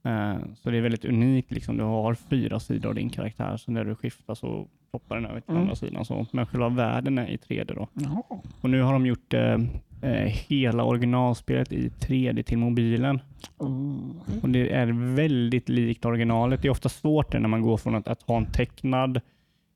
Eh, 0.03 0.37
så 0.55 0.69
det 0.69 0.77
är 0.77 0.81
väldigt 0.81 1.05
unikt. 1.05 1.51
Liksom. 1.51 1.77
Du 1.77 1.83
har 1.83 2.13
fyra 2.13 2.59
sidor 2.59 2.89
av 2.89 2.95
din 2.95 3.09
karaktär 3.09 3.57
så 3.57 3.71
när 3.71 3.85
du 3.85 3.95
skiftar 3.95 4.35
så 4.35 4.67
hoppar 4.91 5.15
den 5.15 5.25
över 5.25 5.39
till 5.41 5.49
Mm. 5.51 5.61
andra 5.61 5.75
sidan. 5.75 6.05
Så. 6.05 6.25
Men 6.31 6.45
själva 6.45 6.69
världen 6.69 7.17
är 7.17 7.27
i 7.27 7.37
3D. 7.37 7.73
Då. 7.75 7.87
Jaha. 7.93 8.23
Och 8.61 8.69
nu 8.69 8.81
har 8.81 8.93
de 8.93 9.05
gjort 9.05 9.33
eh, 9.33 9.53
eh, 10.01 10.25
hela 10.47 10.83
originalspelet 10.83 11.71
i 11.73 11.89
3D 11.89 12.43
till 12.43 12.57
mobilen. 12.57 13.19
Mm. 13.61 13.99
Och 14.41 14.49
det 14.49 14.71
är 14.73 15.13
väldigt 15.15 15.69
likt 15.69 16.05
originalet. 16.05 16.61
Det 16.61 16.67
är 16.67 16.71
ofta 16.71 16.89
svårt 16.89 17.33
när 17.33 17.47
man 17.47 17.61
går 17.61 17.77
från 17.77 17.95
att, 17.95 18.07
att 18.07 18.21
ha 18.21 18.37
en 18.37 18.45
tecknad 18.51 19.21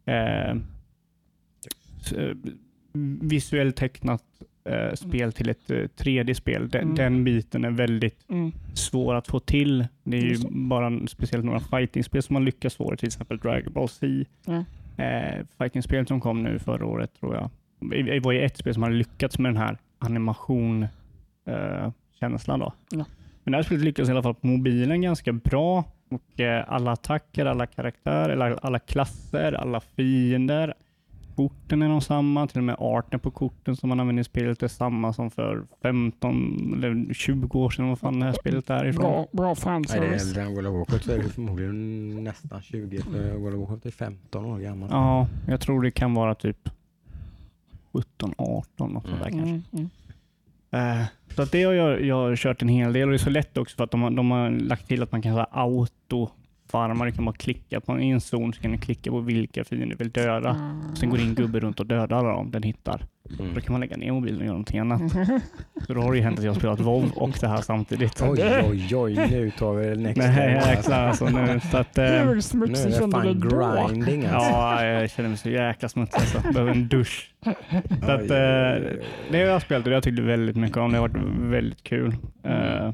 eh, 0.06 0.49
eh, 0.49 0.56
visuellt 3.21 3.76
tecknat 3.76 4.23
eh, 4.65 4.93
spel 4.95 5.34
till 5.34 5.49
ett 5.49 5.71
eh, 5.71 5.76
3D-spel. 5.78 6.69
Den, 6.69 6.82
Mm. 6.82 6.95
den 6.95 7.23
biten 7.23 7.65
är 7.65 7.71
väldigt 7.71 8.30
Mm. 8.30 8.52
svår 8.73 9.15
att 9.15 9.28
få 9.28 9.39
till. 9.39 9.88
Det 10.04 10.17
är 10.17 10.21
ju 10.21 10.38
bara 10.49 10.88
en- 10.88 11.08
speciellt 11.08 11.45
några 11.45 11.60
fightingspel 11.60 12.23
som 12.23 12.34
man 12.34 12.45
lyckas 12.45 12.76
få 12.76 12.95
till 12.95 13.08
exempel 13.08 13.38
Dragon 13.38 13.73
Ball 13.73 13.89
C. 13.89 14.26
Eh, 14.97 15.45
fightingspelet 15.58 16.08
som 16.08 16.21
kom 16.21 16.43
nu 16.43 16.60
förra 16.60 16.86
året 16.86 17.13
tror 17.19 17.36
jag. 17.36 17.49
Det 18.06 18.19
var 18.19 18.32
ju 18.32 18.41
ett 18.41 18.58
spel 18.58 18.73
som 18.73 18.84
hade 18.84 18.95
lyckats 18.95 19.39
med 19.39 19.49
den 19.49 19.62
här 19.62 19.77
animation 19.99 20.84
eh. 21.45 21.91
Ja. 22.89 23.06
Men 23.43 23.51
det 23.51 23.58
här 23.58 23.63
spelet 23.63 23.84
lyckades 23.84 24.10
i 24.10 24.12
alla 24.12 24.23
fall 24.23 24.36
på 24.36 24.47
mobilen 24.47 25.01
ganska 25.01 25.34
bra. 25.34 25.84
Och 26.10 26.39
eh, 26.39 26.65
alla 26.67 26.91
attacker, 26.91 27.45
alla 27.45 27.65
karaktärer, 27.65 28.38
alla, 28.38 28.58
alla 28.58 28.79
klasser, 28.79 29.53
alla 29.53 29.79
fiender. 29.79 30.73
Korten 31.36 31.82
är 31.82 31.89
de 31.89 32.02
samma, 32.02 32.48
till 32.48 32.58
och 32.58 32.63
med 32.63 32.76
arten 32.80 33.19
på 33.19 33.32
korten 33.32 33.76
som 33.76 33.89
man 33.89 34.00
använder 34.00 34.22
i 34.22 34.24
spelet 34.24 34.63
är 34.63 34.67
samma 34.67 35.13
som 35.13 35.32
för 35.32 35.63
15 35.82 36.74
eller 36.78 37.13
20 37.13 37.60
år 37.60 37.69
sedan. 37.69 37.88
Vad 37.89 38.00
fan 38.00 38.19
det 38.19 38.26
här 38.26 38.34
spelet 38.34 38.69
är 38.69 38.86
ifrån. 38.86 39.02
Bra, 39.04 39.28
bra 39.32 39.46
det 39.46 39.52
är 39.52 39.56
fanservice. 39.56 40.22
äldre 40.28 40.41
än 40.43 40.54
World 40.56 40.67
of 40.67 40.74
Warcraft 40.76 41.06
så 41.06 41.12
är 41.12 41.17
det 41.17 41.30
förmodligen 41.30 42.24
nästan 42.24 42.62
20. 42.62 43.02
För 43.02 43.38
World 43.38 43.56
of 43.56 43.60
Warcraft 43.69 43.86
är 43.86 43.91
15 43.91 44.46
år 44.46 44.60
gammal. 44.60 44.89
Ja, 44.91 45.28
jag 45.48 45.62
tror 45.62 45.82
det 45.82 45.91
kan 45.91 46.13
vara 46.13 46.36
typ 46.36 46.69
17, 47.93 48.34
18 48.38 48.91
något 48.93 49.08
sånt 49.08 49.19
där 49.24 49.28
Mm. 49.30 49.39
kanske. 49.39 49.78
Mm. 49.78 49.89
Mm. 50.72 51.00
Eh, 51.02 51.06
så 51.36 51.41
att 51.41 51.52
det 51.52 51.63
har 51.63 51.74
jag, 51.74 52.02
jag 52.02 52.15
har 52.15 52.36
kört 52.36 52.62
en 52.62 52.67
hel 52.67 52.93
del 52.93 53.04
och 53.04 53.10
det 53.12 53.15
är 53.15 53.17
så 53.17 53.30
lätt 53.30 53.58
också 53.58 53.76
för 53.76 53.84
att 53.84 53.91
de 53.91 54.02
har, 54.02 54.10
de 54.12 54.32
har 54.32 54.50
lagt 54.50 54.88
till 54.88 55.04
att 55.04 55.12
man 55.12 55.22
kan 55.22 55.32
ha 55.32 55.43
auto 55.52 56.30
farma. 56.71 57.06
Du 57.06 57.12
kan 57.12 57.26
bara 57.26 57.36
klicka 57.36 57.82
på 57.82 57.91
en 57.91 58.21
zon 58.21 58.54
så 58.54 58.62
kan 58.62 58.71
du 58.71 58.78
klicka 58.78 59.12
på 59.12 59.19
vilka 59.19 59.63
fiender 59.63 59.88
du 59.88 59.95
vill 59.95 60.12
döda. 60.12 60.49
Ah. 60.49 60.95
Sen 60.95 61.10
går 61.10 61.17
din 61.17 61.36
gubbe 61.36 61.60
runt 61.60 61.80
och 61.80 61.86
dödar 61.86 62.17
alla 62.17 62.30
dem 62.30 62.52
den 62.52 62.63
hittar. 62.63 63.06
Mm. 63.39 63.54
Då 63.54 63.62
kan 63.62 63.71
man 63.71 63.82
lägga 63.82 63.97
ner 63.97 64.12
mobilen 64.12 64.38
och 64.38 64.45
göra 64.45 64.54
någonting 64.54 64.80
annat. 64.80 65.02
Så 65.88 65.93
då 65.93 66.02
har 66.02 66.12
det 66.12 66.17
ju 66.17 66.23
hänt 66.23 66.39
att 66.39 66.45
jag 66.45 66.52
har 66.52 66.60
spelat 66.60 66.80
WoW 66.80 67.12
och 67.15 67.38
det 67.41 67.47
här 67.47 67.62
samtidigt. 67.62 68.21
Oj, 68.21 68.62
oj, 68.69 68.95
oj, 68.95 69.15
nu 69.15 69.52
tar 69.52 69.73
vi 69.73 69.97
next 69.97 70.17
Nej 70.17 70.78
alltså 70.91 71.26
nu. 71.26 71.60
Så 71.71 71.78
att, 71.78 71.97
eh, 71.97 72.26
Nu 72.26 72.41
smutsig 72.41 72.86
är 72.86 72.89
det 72.89 72.95
kände 72.95 73.34
du 73.34 73.49
fan 73.49 73.88
grinding 73.99 74.26
alltså. 74.26 74.49
ja, 74.49 74.86
jag 74.86 75.10
känner 75.10 75.30
mig 75.30 75.38
så 75.38 75.49
jäkla 75.49 75.89
smutsig 75.89 76.19
alltså. 76.19 76.41
Behöver 76.54 76.71
en 76.71 76.88
dusch. 76.88 77.34
Så 78.06 78.12
att, 78.12 78.21
eh, 78.21 78.91
det 79.32 79.38
har 79.38 79.38
jag 79.38 79.62
spelat 79.62 79.80
och 79.80 79.89
det 79.89 79.89
har 79.89 79.95
jag 79.95 80.04
tyckt 80.04 80.19
väldigt 80.19 80.56
mycket 80.56 80.78
om. 80.78 80.91
Det 80.91 80.97
har 80.97 81.08
varit 81.10 81.23
väldigt 81.52 81.84
kul. 81.84 82.15
Eh, 82.43 82.91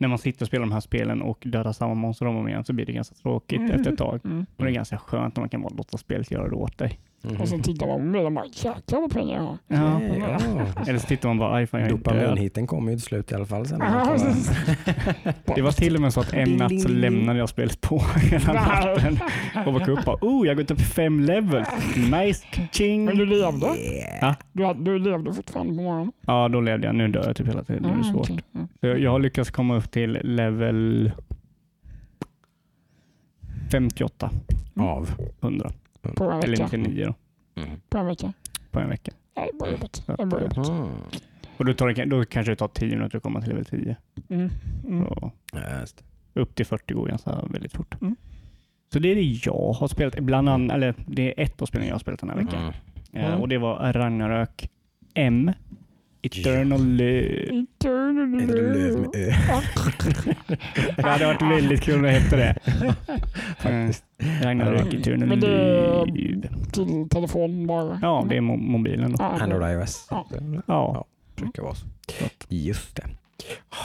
när 0.00 0.08
man 0.08 0.18
sitter 0.18 0.42
och 0.42 0.46
spelar 0.46 0.66
de 0.66 0.72
här 0.72 0.80
spelen 0.80 1.22
och 1.22 1.42
dödar 1.46 1.72
samma 1.72 1.94
monster 1.94 2.26
om 2.26 2.34
och 2.34 2.40
om 2.40 2.48
igen 2.48 2.64
så 2.64 2.72
blir 2.72 2.86
det 2.86 2.92
ganska 2.92 3.14
tråkigt 3.14 3.58
Mm. 3.60 3.70
efter 3.70 3.92
ett 3.92 3.98
tag. 3.98 4.20
Mm. 4.24 4.46
Och 4.56 4.64
det 4.64 4.70
är 4.70 4.74
ganska 4.74 4.98
skönt 4.98 5.36
när 5.36 5.40
man 5.42 5.48
kan 5.48 5.62
bara 5.62 5.74
låta 5.76 5.98
spelet 5.98 6.30
göra 6.30 6.48
det 6.48 6.54
åt 6.56 6.78
dig. 6.78 6.98
Mhm. 7.22 7.40
Och 7.40 7.48
sen 7.48 7.62
tittar 7.62 7.86
man 7.86 7.96
på 7.98 8.02
mobilen 8.04 8.26
och 8.26 8.32
bara 8.32 8.44
jäklar 8.46 9.00
vad 9.00 9.12
pengar 9.12 9.36
jag 9.36 9.42
har. 9.44 9.58
Ja. 9.66 10.00
Ja. 10.02 10.82
Eller 10.88 10.98
så 10.98 11.06
tittar 11.06 11.28
man 11.28 11.38
bara, 11.38 11.54
aj 11.54 11.66
fan 11.66 11.80
jag. 11.80 11.90
Dopaminhitten 11.90 12.66
kommer 12.66 12.90
ju 12.92 12.96
till 12.98 13.06
slut 13.06 13.32
i 13.32 13.34
alla 13.34 13.46
fall. 13.46 13.66
Sen. 13.66 13.78
Det 15.54 15.62
var 15.62 15.72
till 15.72 15.94
och 15.94 16.00
med 16.00 16.12
så 16.12 16.20
att 16.20 16.32
en 16.32 16.56
natt 16.56 16.80
så 16.80 16.88
lämnade 16.88 17.38
jag 17.38 17.48
spelet 17.48 17.80
på 17.80 17.98
hela 18.30 18.52
natten 18.52 19.18
och 19.66 19.72
vaknade 19.72 19.92
upp 19.92 19.98
och 19.98 20.04
bara, 20.04 20.16
oh 20.20 20.46
jag 20.46 20.54
har 20.54 20.62
gått 20.62 20.70
upp 20.70 20.80
fem 20.80 21.20
levels. 21.20 21.68
Nice, 21.96 22.46
ching. 22.72 23.04
Men 23.04 23.16
du 23.18 23.26
levde? 23.26 23.66
Yeah. 23.66 24.34
Du, 24.52 24.74
du 24.74 24.98
levde 24.98 25.34
fortfarande 25.34 25.76
på 25.76 25.82
morgonen? 25.82 26.12
Ja, 26.26 26.48
då 26.48 26.60
levde 26.60 26.86
jag. 26.86 26.94
Nu 26.96 27.08
dör 27.08 27.24
jag 27.26 27.36
typ 27.36 27.48
hela 27.48 27.64
tiden. 27.64 27.82
Det 27.82 27.88
är 27.88 28.00
Ah, 28.00 28.12
svårt. 28.12 28.26
Så 28.80 28.86
jag, 28.86 29.00
jag 29.00 29.10
har 29.10 29.18
lyckats 29.18 29.50
komma 29.50 29.76
upp 29.76 29.90
till 29.90 30.18
level 30.22 31.12
58, 33.70 34.30
Av. 34.76 35.10
100. 35.40 35.70
På 36.02 36.30
en 36.30 36.42
Eller 36.42 36.56
vecka? 36.56 36.76
99 36.76 37.06
då, 37.54 37.62
På 37.88 37.98
en 37.98 38.06
vecka? 38.06 38.32
på 38.70 38.80
en 38.80 38.88
vecka. 38.88 39.12
Är 39.34 39.58
bra 39.58 39.70
jobbat. 39.70 40.02
Det 40.06 40.22
är 40.22 40.26
bra 40.26 40.40
jobbat. 40.40 40.68
Mm. 40.68 40.88
Och 41.56 41.64
då, 41.64 41.74
tar 41.74 41.88
det, 41.88 42.04
då 42.04 42.24
kanske 42.24 42.52
det 42.52 42.56
tar 42.56 42.68
10 42.68 42.96
minuter 42.96 43.16
att 43.16 43.22
komma 43.22 43.40
till 43.40 43.48
level 43.48 43.64
10. 43.64 43.96
Mm. 44.28 44.50
Mm. 44.88 45.04
Så 45.06 45.30
upp 46.34 46.54
till 46.54 46.66
40 46.66 46.94
går 46.94 47.06
ganska 47.06 47.42
väldigt 47.50 47.72
fort. 47.72 47.94
Mm. 48.00 48.16
Så 48.92 48.98
det 48.98 49.08
är 49.08 49.14
det 49.14 49.22
jag 49.22 49.72
har 49.72 49.88
spelat. 49.88 50.18
Bland 50.20 50.48
annat, 50.48 50.74
eller 50.76 50.94
det 51.06 51.22
är 51.40 51.44
ett 51.44 51.62
av 51.62 51.66
spelen 51.66 51.86
jag 51.86 51.94
har 51.94 51.98
spelat 52.00 52.20
den 52.20 52.30
här 52.30 52.36
veckan. 52.36 52.60
Mm. 52.62 52.72
Eh, 53.12 53.26
Mm. 53.30 53.40
och 53.40 53.48
det 53.48 53.58
var 53.58 53.92
Ragnarök 53.92 54.68
M. 55.14 55.52
Eternal 56.22 56.86
Live. 56.86 57.66
Eternal 57.78 58.46
löv 58.46 58.98
med 59.00 59.10
ö? 59.14 59.32
Det 60.96 61.02
hade 61.02 61.26
varit 61.26 61.42
väldigt 61.42 61.80
kul 61.82 61.94
om 61.94 62.02
det 62.02 62.10
hette 62.10 62.36
det. 62.36 62.54
Faktiskt. 63.58 64.04
Eh, 64.18 64.42
Ragnarök 64.46 64.94
Eternal 64.94 65.28
Men 65.28 65.40
det- 65.40 66.04
Live. 66.06 66.48
Till 66.72 67.08
telefon 67.08 67.66
bara? 67.66 67.98
Ja, 68.02 68.26
det 68.28 68.36
är 68.36 68.40
mo- 68.40 68.56
mobilen 68.70 69.12
då. 69.12 69.24
Android 69.24 69.78
iOS. 69.80 70.06
Ja. 70.10 70.26
Ja. 70.66 71.04
brukar 71.36 71.62
vara 71.62 71.74
så. 71.74 71.86
Just 72.48 72.96
det. 72.96 73.02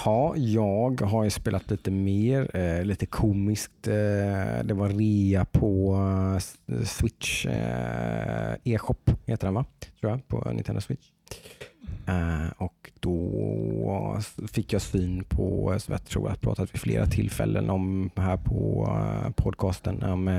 Ja, 0.06 0.34
jag 0.38 1.02
har 1.02 1.24
ju 1.24 1.30
spelat 1.30 1.72
lite 1.72 1.92
mer, 1.92 2.58
eh, 2.58 2.84
lite 2.86 3.06
komiskt. 3.06 3.88
Eh, 3.88 3.94
det 4.64 4.74
var 4.74 4.90
rea 4.90 5.46
på 5.46 5.96
eh, 6.72 6.84
Switch, 6.84 7.46
eh, 7.46 8.54
e-shop 8.64 8.96
heter 9.26 9.48
den 9.48 9.54
va? 9.54 9.66
Tror 10.00 10.12
jag, 10.12 10.28
på 10.28 10.52
Nintendo 10.52 10.82
Switch. 10.82 11.06
Eh, 12.08 12.52
och 12.58 12.92
då 13.00 14.20
fick 14.48 14.74
jag 14.74 14.82
syn 14.82 15.24
på, 15.24 15.72
eh, 15.74 15.78
som 15.78 15.92
jag 15.92 16.06
tror 16.06 16.30
jag 16.30 16.42
pratat 16.42 16.74
vid 16.74 16.82
flera 16.82 17.06
tillfällen 17.06 17.70
om 17.70 18.10
här 18.16 18.38
på 18.38 18.88
eh, 18.90 19.32
podcasten, 19.32 20.04
om 20.04 20.30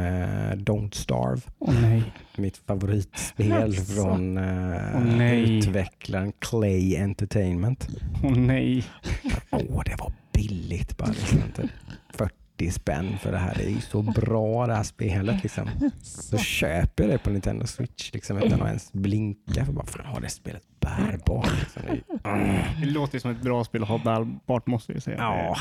Don't 0.54 0.94
Starve. 0.94 1.40
Nej. 1.82 2.02
Mitt 2.36 2.56
favoritspel 2.56 3.74
från 3.74 4.34
nej. 5.18 5.58
utvecklaren 5.58 6.32
Clay 6.38 6.96
Entertainment. 6.96 7.88
Åh 8.24 8.36
nej. 8.36 8.84
Åh, 9.50 9.82
det 9.84 9.96
var 9.98 10.12
billigt 10.32 10.96
bara. 10.96 11.14
Liksom. 12.58 12.68
Typ 12.68 12.68
40 12.68 12.70
spänn 12.70 13.18
för 13.20 13.32
det 13.32 13.38
här. 13.38 13.54
Det 13.54 13.64
är 13.64 13.70
ju 13.70 13.80
så 13.80 14.02
bra 14.02 14.66
det 14.66 14.74
här 14.74 14.82
spelet. 14.82 15.42
Liksom. 15.42 15.68
Så 16.02 16.38
köper 16.38 17.04
jag 17.04 17.12
det 17.12 17.18
på 17.18 17.30
Nintendo 17.30 17.66
Switch 17.66 18.12
liksom, 18.12 18.38
utan 18.38 18.60
att 18.62 18.66
ens 18.68 18.92
blinka. 18.92 19.64
För 19.64 19.72
bara, 19.72 19.86
fan 19.86 20.06
har 20.06 20.20
det 20.20 20.28
spelet 20.28 20.62
bärbart? 20.80 21.50
Liksom. 21.60 21.82
Det 21.86 21.94
ju- 21.94 22.86
Det 22.86 22.90
låter 22.92 23.14
ju 23.14 23.20
som 23.20 23.30
ett 23.30 23.42
bra 23.42 23.64
spel 23.64 23.82
att 23.82 23.88
ha 23.88 23.98
bärbart 24.04 24.66
måste 24.66 24.92
jag 24.92 25.02
säga. 25.02 25.16
Ja, 25.18 25.56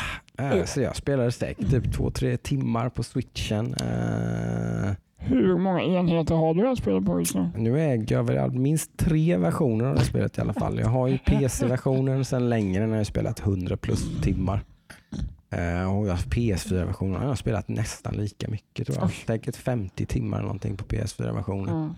eh, 0.58 0.66
så 0.66 0.82
jag 0.82 0.96
spelade 0.96 1.32
säkert 1.32 1.70
typ 1.72 1.94
två, 1.94 2.12
tre 2.12 2.38
timmar 2.38 2.90
på 2.90 3.04
switchen. 3.04 3.74
Eh, 3.74 4.92
Hur 5.18 5.58
många 5.58 5.82
enheter 5.82 6.36
har 6.36 6.54
du 6.54 6.62
det 6.62 6.68
här 6.68 6.76
spelet 6.76 7.06
på 7.06 7.20
just 7.20 7.36
nu? 7.36 7.50
Nu 7.58 7.80
äger 7.82 8.16
jag 8.16 8.24
väl 8.24 8.52
minst 8.52 8.98
tre 8.98 9.38
versioner 9.38 9.86
av 9.86 9.96
det 9.96 10.06
spelet 10.06 10.38
i 10.38 10.42
alla 10.42 10.54
fall. 10.54 10.80
Jag 10.80 10.88
har 10.88 11.08
ju 11.08 11.18
PC-versionen 11.18 12.26
sedan 12.26 12.50
längre 12.50 12.88
när 12.88 12.98
jag 12.98 13.08
spelat 13.08 13.40
100 13.40 13.78
plus 13.78 14.22
timmar. 14.22 14.62
Eh, 15.56 15.98
och 15.98 16.08
jag 16.08 16.12
har 16.12 16.18
PS4-versionen 16.18 17.22
har 17.22 17.28
jag 17.28 17.38
spelat 17.38 17.68
nästan 17.68 18.14
lika 18.16 18.48
mycket 18.50 18.88
tror 18.88 18.98
jag. 19.00 19.08
Oj. 19.08 19.24
Säkert 19.28 19.56
50 19.56 20.06
timmar 20.06 20.38
eller 20.38 20.48
någonting 20.48 20.78
på 20.78 20.84
PS4-versionen. 20.86 21.96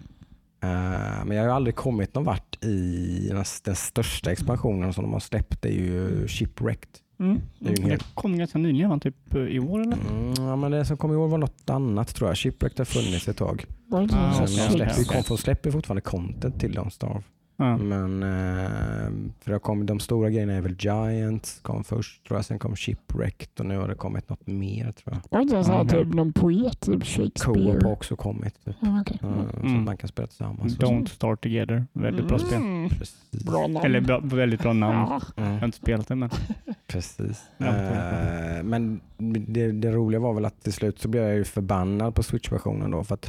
Ja. 0.60 0.68
Eh, 0.68 1.26
men 1.26 1.38
jag 1.38 1.44
har 1.44 1.50
aldrig 1.50 1.76
kommit 1.76 2.16
någon 2.16 2.24
vart 2.24 2.64
i 2.64 3.28
den, 3.28 3.44
den 3.64 3.76
största 3.76 4.32
expansionen 4.32 4.94
som 4.94 5.04
de 5.04 5.14
har 5.14 5.20
släppt. 5.20 5.62
Det 5.62 5.70
är 5.70 5.74
ju 5.74 6.28
Shipwrecked. 6.28 6.90
Mm. 7.20 7.42
Det 7.60 7.70
är 7.70 7.82
en 7.82 7.90
Det 7.90 8.04
kom 8.14 8.38
ganska 8.38 8.58
nyligen, 8.60 8.90
va? 8.90 9.00
typ 9.00 9.36
eh, 9.36 9.42
i 9.42 9.60
år 9.60 9.82
eller? 9.82 9.98
Mm, 10.10 10.34
ja, 10.38 10.56
men 10.56 10.72
det 10.72 10.86
som 10.86 10.98
kom 10.98 11.12
i 11.12 11.16
år 11.16 11.28
var 11.28 11.38
något 11.38 11.70
annat 11.70 12.16
tror 12.16 12.30
jag. 12.30 12.38
Shipwrecked 12.38 12.80
har 12.80 12.86
funnits 12.86 13.28
ett 13.28 13.38
tag. 13.38 13.66
Ah, 13.92 14.08
Sen 14.08 14.44
okej, 14.44 14.88
de 14.88 14.94
släpper, 14.94 15.28
de 15.28 15.38
släpper 15.38 15.72
fortfarande 15.72 16.02
content 16.02 16.60
till 16.60 16.78
Don't 16.78 16.90
Starve. 16.90 17.24
Ja. 17.60 17.78
Men 17.78 18.24
eh, 18.24 19.10
för 19.40 19.52
det 19.52 19.60
kom, 19.60 19.86
de 19.86 20.00
stora 20.00 20.30
grejerna 20.30 20.54
är 20.54 20.62
väl 20.62 20.76
Giants 20.80 21.60
kom 21.62 21.84
först 21.84 22.28
tror 22.28 22.38
jag, 22.38 22.46
sen 22.46 22.60
kom 22.60 22.76
Shipwrecked 22.76 23.50
och 23.60 23.66
nu 23.66 23.78
har 23.78 23.88
det 23.88 23.96
kommit 23.96 24.30
något 24.30 24.48
mer 24.48 24.92
tror 24.92 25.14
jag. 25.16 25.22
Var 25.30 25.40
det 25.40 25.44
inte 25.44 25.64
så 25.64 25.72
här 25.72 25.84
Mhm. 25.84 25.88
typ 25.90 26.14
någon 26.14 26.34
poet, 26.34 26.80
typ 26.82 27.04
Shakespeare? 27.06 27.72
Co-op 27.72 27.84
har 27.84 27.92
också 27.92 28.16
kommit. 28.16 28.66
Typ. 28.66 28.76
Okej. 29.02 29.20
Uh, 29.24 29.50
Så 29.52 29.58
Mm. 29.60 29.78
att 29.80 29.84
man 29.86 29.98
kan 29.98 30.08
spela 30.08 30.28
tillsammans. 30.28 30.78
och 30.78 30.84
Don't 30.84 31.06
så. 31.06 31.16
Start 31.16 31.42
Together. 31.44 31.86
Väldigt 31.94 32.28
bra 32.28 32.40
spel. 32.40 32.58
Mm. 32.62 32.90
Precis. 32.90 33.44
Bra 33.46 33.68
namn. 33.68 33.86
Eller 33.86 34.02
bra, 34.02 34.20
väldigt 34.24 34.62
bra 34.62 34.74
namn. 34.74 34.98
Ja. 35.10 35.22
Jag 35.36 35.44
har 35.44 35.52
Mm, 35.52 35.64
inte 35.66 35.78
spelat 35.78 36.08
det 36.08 36.16
men. 36.16 36.30
precis. 36.88 37.44
Eh, 37.58 38.64
men 38.64 39.00
det, 39.18 39.72
det 39.72 39.92
roliga 39.92 40.20
var 40.20 40.34
väl 40.34 40.46
att 40.46 40.64
till 40.64 40.74
slut 40.74 41.00
så 41.00 41.08
blev 41.08 41.24
jag 41.24 41.36
ju 41.36 41.44
förbannad 41.44 42.16
på 42.16 42.24
Switch-versionen 42.24 42.92
då 42.92 43.04
för 43.04 43.14
att 43.16 43.28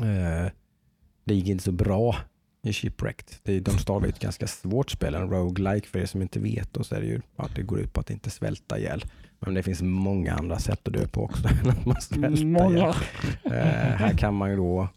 eh, 0.00 0.52
det 1.24 1.34
gick 1.34 1.48
inte 1.48 1.64
så 1.64 1.72
bra 1.72 2.16
i 2.62 2.72
Shipwrecked. 2.72 3.34
Det 3.42 3.56
är, 3.56 3.60
de 3.60 3.78
stavar 3.78 4.06
ju 4.06 4.08
ett 4.08 4.18
ganska 4.18 4.46
svårt 4.46 4.90
spel, 4.90 5.14
en 5.14 5.30
roguelike 5.30 5.88
för 5.88 5.98
er 5.98 6.06
som 6.06 6.22
inte 6.22 6.40
vet. 6.40 6.76
Och 6.76 6.86
så 6.86 6.94
är 6.94 7.00
det 7.00 7.06
ju 7.06 7.20
att 7.36 7.54
det 7.54 7.62
går 7.62 7.80
ut 7.80 7.92
på 7.92 8.00
att 8.00 8.10
inte 8.10 8.30
svälta 8.30 8.78
ihjäl. 8.78 9.04
Men 9.38 9.54
det 9.54 9.62
finns 9.62 9.82
många 9.82 10.34
andra 10.34 10.58
sätt 10.58 10.88
att 10.88 10.92
dö 10.92 11.06
på 11.08 11.24
också 11.24 11.48
än 11.64 11.70
att 11.70 11.86
man 11.86 12.00
svälter. 12.00 12.44
Många. 12.44 12.94
Eh, 13.44 13.96
här 13.96 14.18
kan 14.18 14.34
man 14.34 14.50
ju 14.50 14.56
då 14.56 14.88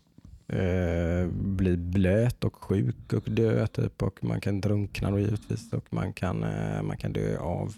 eh, 0.48 1.28
bli 1.32 1.78
blöt 1.78 2.44
och 2.44 2.56
sjuk 2.56 3.14
och 3.14 3.24
dö 3.32 3.68
typ 3.68 4.04
och 4.04 4.24
man 4.24 4.42
kan 4.42 4.62
drunkna 4.62 5.12
då 5.12 5.20
givetvis 5.20 5.74
och 5.74 5.86
man 5.90 6.14
kan, 6.14 6.44
eh, 6.44 6.82
man 6.82 6.98
kan 6.98 7.14
dö 7.14 7.38
av 7.38 7.76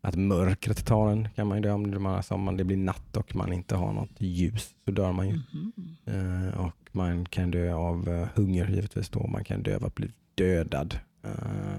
att 0.00 0.16
mörkret 0.16 0.86
tar 0.86 1.10
en. 1.10 1.28
Kan 1.30 1.46
man 1.46 1.58
ju 1.58 1.62
dö 1.62 1.70
om 1.70 2.02
man, 2.02 2.14
alltså 2.14 2.34
om 2.34 2.42
man, 2.42 2.56
det 2.56 2.64
blir 2.64 2.76
natt 2.76 3.16
och 3.16 3.36
man 3.36 3.52
inte 3.52 3.76
har 3.76 3.92
något 3.92 4.10
ljus 4.18 4.74
så 4.84 4.90
dör 4.90 5.12
man 5.12 5.28
ju. 5.28 5.40
Mhm. 5.52 5.96
Eh, 6.04 6.60
och 6.60 6.76
man 6.92 7.24
kan 7.24 7.50
dö 7.50 7.74
av 7.74 8.08
eh, 8.08 8.28
hunger 8.34 8.68
givetvis 8.68 9.08
då. 9.08 9.26
Man 9.26 9.44
kan 9.44 9.62
dö 9.62 9.76
av 9.76 9.84
att 9.84 9.94
bli 9.94 10.10
dödad. 10.34 10.98
Uh, 11.24 11.76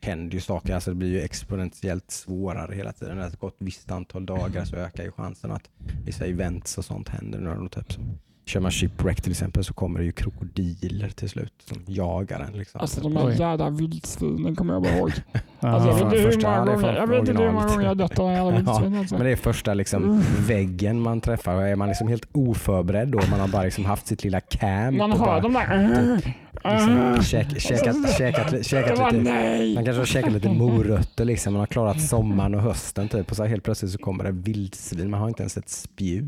händer 0.00 0.34
ju 0.34 0.40
saker, 0.40 0.74
alltså 0.74 0.90
det 0.90 0.94
blir 0.94 1.08
ju 1.08 1.20
exponentiellt 1.20 2.10
svårare 2.10 2.74
hela 2.74 2.92
tiden. 2.92 3.16
När 3.16 3.24
det 3.24 3.30
har 3.30 3.36
gått 3.36 3.54
ett 3.54 3.66
visst 3.66 3.90
antal 3.90 4.26
dagar 4.26 4.64
så 4.64 4.76
ökar 4.76 5.04
ju 5.04 5.12
chansen 5.12 5.50
att 5.50 5.70
vissa 6.04 6.26
events 6.26 6.78
och 6.78 6.84
sånt 6.84 7.08
händer. 7.08 7.68
Typ 7.68 7.92
som, 7.92 8.18
kör 8.46 8.60
man 8.60 8.70
shipwreck 8.70 9.20
till 9.22 9.30
exempel 9.32 9.64
så 9.64 9.74
kommer 9.74 9.98
det 9.98 10.04
ju 10.04 10.12
krokodiler 10.12 11.08
till 11.08 11.28
slut 11.28 11.52
som 11.68 11.82
jagar 11.86 12.40
en. 12.40 12.58
Liksom. 12.58 12.80
Alltså 12.80 13.00
de 13.00 13.16
här 13.16 13.30
jävla 13.30 13.70
vildsvinen 13.70 14.56
kommer 14.56 14.72
jag 14.74 14.82
bara 14.82 14.96
ihåg. 14.96 15.12
Alltså, 15.60 15.88
jag 15.88 15.98
Ja. 16.00 16.08
vet 16.08 16.14
inte 16.14 16.16
hur 16.16 16.42
många 16.42 16.64
det 16.64 16.72
är 16.72 16.76
gånger 16.76 16.94
jag, 16.96 17.06
vet 17.06 17.28
inte 17.28 17.32
hur 17.42 17.52
många 17.52 17.64
originalet. 17.66 17.68
gånger 17.72 17.82
jag 17.82 17.90
har 17.90 17.94
dött 17.94 18.18
av 18.18 18.28
en 18.28 18.34
jävla 18.34 18.50
vildsvin. 18.56 18.98
Alltså. 18.98 19.14
Men 19.14 19.24
det 19.24 19.30
är 19.32 19.36
första 19.36 19.74
liksom, 19.74 20.22
väggen 20.46 21.00
man 21.00 21.20
träffar. 21.20 21.54
Är 21.62 21.76
man 21.76 21.88
liksom 21.88 22.08
helt 22.08 22.28
oförberedd 22.32 23.08
då? 23.08 23.20
Man 23.30 23.40
har 23.40 23.48
bara 23.48 23.62
liksom 23.62 23.84
haft 23.84 24.06
sitt 24.06 24.24
lilla 24.24 24.40
camp. 24.40 24.96
Man 24.98 25.12
och 25.12 25.18
bara, 25.18 25.30
hör 25.34 25.40
de 25.40 25.52
där... 25.52 26.34
liksom, 26.72 27.22
käk, 27.22 27.60
käkat, 27.60 28.52
lite 28.52 29.22
nej! 29.22 29.74
Man 29.74 29.84
kanske 29.84 30.00
har 30.00 30.06
käkat 30.06 30.32
lite 30.32 30.48
morötter, 30.48 31.24
liksom. 31.24 31.52
man 31.52 31.60
har 31.60 31.66
klarat 31.66 32.00
sommaren 32.02 32.54
och 32.54 32.60
hösten 32.62 33.08
typ. 33.08 33.30
och 33.30 33.36
så 33.36 33.44
helt 33.44 33.62
plötsligt 33.64 33.90
så 33.90 33.98
kommer 33.98 34.24
det 34.24 34.30
vildsvin. 34.30 35.10
Man 35.10 35.20
har 35.20 35.28
inte 35.28 35.42
ens 35.42 35.56
ett 35.56 35.68
spjut. 35.68 36.24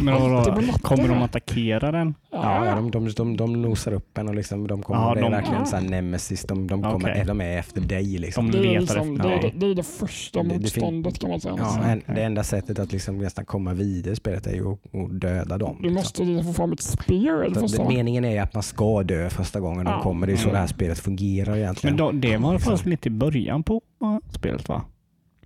Men 0.00 0.14
vadå, 0.14 0.54
kommer 0.82 1.08
de 1.08 1.22
attackera 1.22 1.92
den? 1.92 2.14
Ja, 2.32 2.74
de, 2.74 2.90
de, 2.90 3.08
de, 3.12 3.36
de 3.36 3.62
nosar 3.62 3.92
upp 3.92 4.18
en 4.18 4.28
och 4.28 4.34
liksom, 4.34 4.66
de 4.68 4.82
kommer, 4.82 5.00
Ja, 5.00 5.14
det 5.14 5.20
är 5.20 5.22
de- 5.22 5.32
verkligen 5.32 5.66
så 5.66 5.76
här 5.76 5.82
nemesis. 5.82 6.42
De, 6.42 6.66
de, 6.66 6.82
kommer, 6.82 7.10
Okej. 7.12 7.24
de 7.26 7.40
är 7.40 7.58
efter 7.58 7.80
dig. 7.80 8.18
Liksom. 8.18 8.50
De 8.50 8.58
Det 8.58 8.68
är, 8.68 8.80
letar 8.80 8.80
liksom, 8.80 9.16
efter- 9.16 9.30
ja. 9.30 9.38
det, 9.42 9.52
det 9.66 9.66
är 9.70 9.74
det 9.74 9.82
första 9.82 10.42
Det- 10.42 10.48
det 10.48 10.70
fin- 10.70 10.82
motståndet 10.84 11.18
kan 11.20 11.30
man 11.30 11.40
säga. 11.40 11.54
Ja, 11.58 11.82
en, 11.84 12.02
det 12.14 12.22
enda 12.22 12.44
sättet 12.44 12.78
att 12.78 12.92
liksom 12.92 13.18
nästan 13.18 13.44
komma 13.44 13.72
vidare 13.74 14.12
i 14.12 14.16
spelet 14.16 14.46
är 14.46 14.52
ju 14.54 14.72
att, 14.72 15.20
döda 15.20 15.58
dem. 15.58 15.76
Du 15.76 15.82
liksom. 15.82 15.94
måste 15.94 16.22
liksom 16.24 16.44
få 16.46 16.52
fram 16.52 16.72
ett 16.72 16.80
spear 16.82 17.88
Meningen 17.88 18.24
är 18.24 18.42
att 18.42 18.54
man 18.54 18.62
ska 18.62 19.02
dö 19.02 19.30
första 19.30 19.60
gången 19.60 19.75
de 19.84 19.90
Ja. 19.90 20.00
kommer. 20.02 20.26
Det 20.26 20.32
är 20.32 20.36
så 20.36 20.42
Mm. 20.42 20.52
det 20.54 20.58
här 20.60 20.66
spelet 20.66 20.98
fungerar 20.98 21.56
egentligen. 21.56 21.96
Men 21.96 22.06
då, 22.06 22.12
det 22.12 22.36
var 22.36 22.58
fanns 22.58 22.84
väl 22.86 22.92
inte 22.92 23.08
i 23.08 23.12
början 23.12 23.62
på 23.62 23.80
uh, 24.02 24.16
spelet 24.30 24.68
va? 24.68 24.82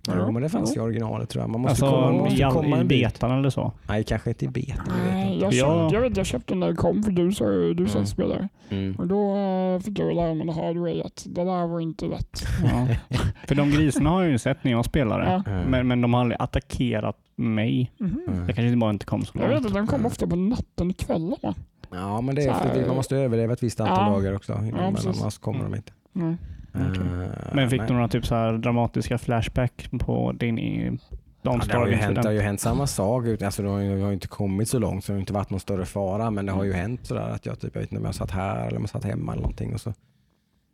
Jo, 0.07 0.31
men 0.31 0.41
det 0.41 0.49
fanns 0.49 0.75
i 0.77 0.79
originalet 0.79 1.29
tror 1.29 1.43
jag. 1.43 1.49
Man 1.49 1.61
måste 1.61 1.71
Alltså 1.85 1.85
komma, 1.97 2.11
man 2.11 2.17
måste 2.23 2.41
i, 2.41 2.43
komma 2.51 2.77
i 2.77 2.79
en 2.79 2.87
bit. 2.87 3.03
betan 3.13 3.31
eller 3.39 3.49
så? 3.49 3.71
Nej, 3.89 4.03
kanske 4.03 4.29
inte 4.29 4.45
i 4.45 4.47
beta. 4.47 4.83
det 4.85 4.91
vet 4.91 5.05
jag 5.05 5.13
Nej, 5.13 5.39
jag, 5.41 5.53
Ja. 5.53 5.79
köpte, 5.81 5.95
jag, 5.95 6.01
vet, 6.01 6.17
jag 6.17 6.25
köpte 6.25 6.53
den 6.53 6.59
när 6.59 6.67
det 6.67 6.75
kom 6.75 7.03
för 7.03 7.11
du 7.11 7.31
sa 7.31 7.51
ju 7.51 7.73
du 7.73 7.85
Mm. 7.85 8.05
spelare. 8.05 8.49
Mm. 8.69 8.95
Och 8.95 9.07
då 9.07 9.35
eh, 9.37 9.79
fick 9.79 9.99
jag 9.99 10.15
lära 10.15 10.33
mig 10.33 10.55
hard 10.55 10.77
way 10.77 11.01
att 11.01 11.23
det 11.29 11.43
där 11.43 11.67
var 11.67 11.79
inte 11.79 12.05
rätt. 12.05 12.41
Ja. 12.63 12.87
För 13.47 13.55
de 13.55 13.69
grisarna 13.71 14.09
har 14.09 14.21
jag 14.21 14.31
ju 14.31 14.37
sett 14.37 14.63
när 14.63 14.71
jag 14.71 14.85
spelade. 14.85 15.25
Ja. 15.45 15.51
Mm. 15.51 15.69
Men, 15.71 15.87
men 15.87 16.01
de 16.01 16.13
har 16.13 16.21
aldrig 16.21 16.41
attackerat 16.41 17.17
mig. 17.35 17.91
Mm. 17.99 18.19
Jag 18.27 18.45
kanske 18.45 18.63
inte 18.65 18.77
bara 18.77 18.91
inte 18.91 19.05
kom 19.05 19.25
så 19.25 19.31
Jag 19.35 19.41
vet 19.41 19.51
långt. 19.53 19.65
att 19.65 19.73
de 19.73 19.87
kom 19.87 19.95
Mm. 19.99 20.05
ofta 20.05 20.27
på 20.27 20.35
natten 20.35 20.89
och 20.89 20.97
kvällarna. 20.97 21.55
Ja, 21.91 22.21
men 22.21 22.35
det 22.35 22.43
är 22.43 22.73
det, 22.73 22.87
man 22.87 22.95
måste 22.95 23.17
överleva 23.17 23.53
ett 23.53 23.63
visst 23.63 23.79
antal 23.79 24.07
Ja. 24.07 24.13
dagar 24.13 24.33
också. 24.35 24.51
Ja, 24.71 24.93
annars 25.05 25.37
kommer 25.37 25.63
de 25.63 25.75
inte. 25.75 25.91
Nej. 26.13 26.35
Okej. 26.73 27.01
Eh, 27.23 27.53
Men 27.53 27.69
fick 27.69 27.79
nej. 27.79 27.87
du 27.87 27.93
några 27.93 28.07
typ 28.07 28.25
så 28.25 28.35
här 28.35 28.53
dramatiska 28.53 29.17
flashback 29.17 29.89
på 29.99 30.31
din 30.31 30.59
i 30.59 30.99
Ja, 31.43 31.59
det, 31.67 31.73
har 31.77 31.87
ju 31.87 31.95
hänt, 31.95 32.15
det 32.15 32.27
har 32.27 32.31
ju 32.31 32.41
hänt 32.41 32.59
samma 32.59 32.87
sak. 32.87 33.25
Alltså, 33.43 33.63
det 33.63 33.69
har 33.69 33.79
ju, 33.79 33.95
det 33.95 34.01
har 34.01 34.07
ju 34.07 34.13
inte 34.13 34.27
kommit 34.27 34.69
så 34.69 34.79
långt 34.79 35.03
så 35.05 35.11
det 35.11 35.15
har 35.15 35.19
inte 35.19 35.33
varit 35.33 35.49
någon 35.49 35.59
större 35.59 35.85
fara. 35.85 36.31
Men 36.31 36.45
det 36.45 36.51
har 36.51 36.63
ju 36.63 36.73
hänt 36.73 37.05
sådär 37.05 37.29
att 37.29 37.45
jag, 37.45 37.59
typ, 37.59 37.71
jag 37.75 37.81
vet 37.81 37.91
inte 37.91 37.99
om 37.99 38.05
jag 38.05 38.15
satt 38.15 38.31
här 38.31 38.67
eller 38.67 38.77
om 38.77 38.83
jag 38.83 38.89
satt 38.89 39.03
hemma 39.03 39.31
eller 39.31 39.41
någonting. 39.41 39.73
Och 39.73 39.81
så, 39.81 39.93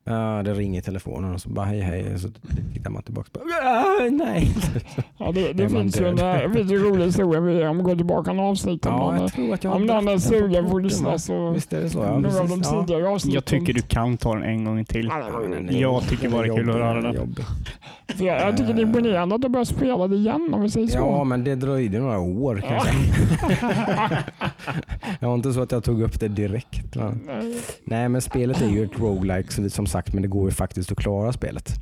ja, 0.08 0.44
det 0.44 0.54
ringer 0.54 0.80
i 0.80 0.84
telefonen 0.84 1.34
och 1.34 1.42
så 1.42 1.50
bara 1.50 1.66
hej 1.66 1.80
hej. 1.82 2.20
Så 2.20 2.28
tittar 2.74 2.90
man 2.90 3.04
tillbaka 3.04 3.30
och 3.34 3.46
bara 3.48 3.70
"Ah, 3.80 4.10
nej. 4.12 4.52
Ja, 5.18 5.32
det 5.32 5.54
det 5.54 5.64
Är 5.64 5.70
man 5.70 5.82
finns 5.82 6.02
ju 6.02 6.08
en, 6.08 6.16
det 6.16 6.24
en 6.24 6.70
rolig 6.84 7.06
historia 7.06 7.42
vi- 7.42 7.68
om 7.68 7.78
vi 7.78 7.84
går 7.84 7.96
tillbaka 7.96 8.34
några 8.34 8.50
avsnitt. 8.50 8.86
Om, 8.86 8.94
Ja, 8.94 9.18
jag 9.22 9.34
tror 9.34 9.54
att 9.54 9.64
jag 9.64 9.76
om 9.76 9.86
någon 9.86 10.08
är 10.08 10.18
sugen 10.18 10.70
på 10.70 10.78
att 10.78 10.84
lyssna 10.84 11.18
så 11.18 11.50
Visst 11.52 11.74
är 11.74 11.82
det 11.82 11.90
så? 11.90 12.00
Ja, 12.00 12.20
några 12.20 12.40
av 12.40 12.50
de 12.50 12.62
tidigare 12.62 13.10
avsnitten. 13.10 13.36
Jag 13.36 13.46
tycker 13.46 13.74
du 13.74 13.82
kan 13.82 14.18
ta 14.18 14.34
den 14.34 14.44
en 14.44 14.64
gång 14.66 14.86
till. 14.86 15.08
Det 15.68 15.74
Jag 15.78 16.04
tycker 16.10 16.30
bara 16.30 16.42
det 16.42 16.48
är 16.48 16.56
kul 16.56 16.70
att 16.70 16.76
höra 16.76 17.02
den 17.02 17.14
det. 17.14 18.24
jag, 18.26 18.42
jag 18.42 18.58
tycker 18.58 18.74
det 18.74 18.82
är 18.82 18.86
imponerande 18.86 19.36
att 19.36 19.42
du 19.42 19.50
börjar 19.50 19.66
spela 19.66 20.08
det 20.08 20.16
igen 20.16 20.50
om 20.54 20.62
vi 20.62 20.70
säger 20.70 20.88
så. 20.88 20.98
Ja, 20.98 21.24
men 21.24 21.44
det 21.44 21.56
dröjde 21.56 22.00
några 22.00 22.20
år 22.20 22.56
kan 22.68 22.74
jag 22.74 22.84
säga. 22.86 22.98
Det 25.20 25.26
var 25.26 25.36
inte 25.36 25.54
så 25.54 25.62
att 25.62 25.72
jag 25.72 25.84
tog 25.84 26.02
upp 26.02 26.20
det 26.20 26.28
direkt. 26.28 26.96
va. 26.96 27.16
Nej. 27.26 27.62
Nej, 27.84 28.10
men 28.10 28.22
spelet 28.22 28.62
är 28.62 28.70
ju 28.70 28.84
ett 28.84 29.00
roguelike 29.00 29.54
så 29.54 29.62
det- 29.62 29.70
som 29.70 29.88
sagt, 29.88 30.14
men 30.14 30.22
det 30.22 30.28
går 30.28 30.46
ju 30.46 30.52
faktiskt 30.52 30.92
att 30.92 30.98
klara 30.98 31.34
spelet. 31.34 31.74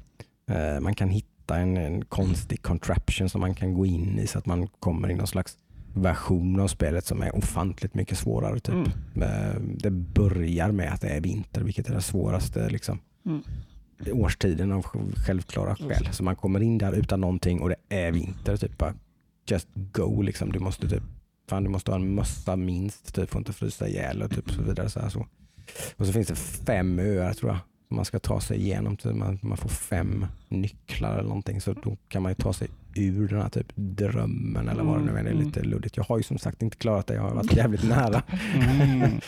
Eh, 0.50 0.80
Man 0.82 0.96
kan 0.96 1.10
hitta 1.10 1.58
en, 1.58 1.78
en 1.78 2.06
konstig 2.06 2.62
contraption 2.62 3.30
som 3.30 3.42
man 3.42 3.54
kan 3.56 3.74
gå 3.74 3.86
in 3.86 4.20
i 4.20 4.28
så 4.28 4.38
att 4.40 4.46
man 4.46 4.68
kommer 4.68 5.12
i 5.12 5.14
någon 5.14 5.28
slags 5.28 5.58
version 5.94 6.60
av 6.60 6.68
spelet 6.68 7.06
som 7.06 7.22
är 7.22 7.36
ofantligt 7.36 7.94
mycket 7.94 8.18
svårare. 8.18 8.60
Typ. 8.60 8.76
Mm. 8.76 9.22
Eh, 9.22 9.56
Det 9.62 9.90
börjar 9.92 10.72
med 10.72 10.94
att 10.94 11.02
det 11.02 11.08
är 11.10 11.22
vinter, 11.22 11.62
vilket 11.62 11.90
är 11.90 11.94
det 11.94 12.02
svåraste 12.02 12.70
liksom, 12.70 13.00
Mm. 13.26 13.42
årstiden 14.14 14.72
av 14.72 14.84
självklara 15.16 15.76
skäl. 15.76 16.08
Så 16.12 16.24
man 16.24 16.36
kommer 16.36 16.60
in 16.62 16.78
där 16.78 16.94
utan 16.94 17.22
någonting 17.22 17.62
och 17.62 17.70
det 17.70 17.76
är 17.90 18.12
vinter. 18.12 18.58
Typ 18.58 18.78
bara, 18.78 18.94
just 19.50 19.68
go 19.74 20.22
liksom. 20.22 20.52
Du 20.52 20.60
måste 20.60 20.90
typ 20.90 21.04
Fan, 21.50 21.64
du 21.64 21.70
måste 21.70 21.92
ha 21.92 21.96
en 22.00 22.16
mössa 22.16 22.56
minst, 22.56 23.16
typ, 23.16 23.30
får 23.30 23.40
inte 23.40 23.54
frysa 23.54 23.88
ihjäl 23.88 24.22
och 24.22 24.32
typ 24.32 24.52
så 24.52 24.62
vidare. 24.62 24.90
Så 24.90 25.00
här, 25.00 25.10
så. 25.10 25.26
Och 25.98 26.06
så 26.08 26.14
finns 26.14 26.28
det 26.28 26.36
fem 26.36 27.00
öar 27.00 27.34
tror 27.34 27.52
jag 27.52 27.60
som 27.88 27.96
man 27.96 28.06
ska 28.06 28.20
ta 28.20 28.40
sig 28.42 28.58
igenom. 28.60 28.98
Typ. 28.98 29.16
Man, 29.16 29.40
man 29.42 29.58
får 29.58 29.70
fem 29.70 30.26
nycklar 30.50 31.14
eller 31.14 31.28
någonting 31.28 31.62
så 31.62 31.74
då 31.74 31.98
kan 32.08 32.22
man 32.22 32.32
ju 32.32 32.36
ta 32.36 32.54
sig 32.54 32.68
ur 32.96 33.28
den 33.28 33.42
här 33.42 33.50
typ 33.50 33.68
drömmen 33.76 34.70
eller 34.70 34.84
vad 34.84 35.00
det 35.00 35.06
nu 35.06 35.12
är. 35.20 35.24
Det 35.24 35.30
är 35.30 35.34
Mm. 35.34 35.46
lite 35.46 35.64
luddigt. 35.64 35.98
Jag 35.98 36.04
har 36.04 36.18
ju 36.18 36.24
som 36.24 36.38
sagt 36.38 36.62
inte 36.62 36.78
klarat 36.78 37.08
det. 37.08 37.14
Jag 37.16 37.22
har 37.22 37.36
varit 37.36 37.54
jävligt 37.56 37.84
nära. 37.90 38.24
Mm. 38.56 39.12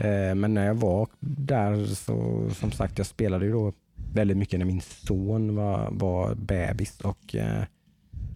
Eh, 0.00 0.34
Men 0.34 0.54
när 0.54 0.66
jag 0.66 0.74
var 0.74 1.08
där 1.20 1.86
så 1.86 2.46
som 2.54 2.72
sagt 2.72 2.98
jag 2.98 3.06
spelade 3.06 3.44
ju 3.46 3.52
då 3.52 3.72
väldigt 4.12 4.36
mycket 4.36 4.58
när 4.58 4.66
min 4.66 4.80
son 4.80 5.54
var, 5.56 5.88
var 5.92 6.34
bebis 6.34 7.00
och 7.00 7.34
eh, 7.36 7.62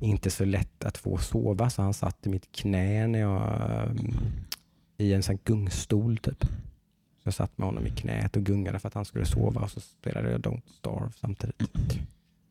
inte 0.03 0.31
så 0.31 0.45
lätt 0.45 0.85
att 0.85 0.99
få 0.99 1.19
sova 1.19 1.71
så 1.71 1.83
han 1.83 1.95
satt 1.95 2.27
i 2.27 2.29
mitt 2.29 2.53
knä 2.53 3.07
när 3.07 3.19
jag 3.19 3.43
eh, 3.71 3.93
i 4.99 5.13
en 5.13 5.23
sån 5.23 5.39
gungstol 5.45 6.19
typ. 6.19 6.45
Så 6.45 7.29
jag 7.29 7.35
satt 7.35 7.59
med 7.59 7.67
honom 7.67 7.87
i 7.87 7.91
knät 7.91 8.37
och 8.37 8.43
gungade 8.43 8.79
för 8.79 8.89
att 8.89 8.95
han 8.95 9.05
skulle 9.05 9.25
sova 9.25 9.61
och 9.61 9.71
så 9.71 9.81
spelade 9.81 10.31
jag 10.31 10.41
Don't 10.41 10.63
Starve 10.79 11.11
samtidigt. 11.21 11.59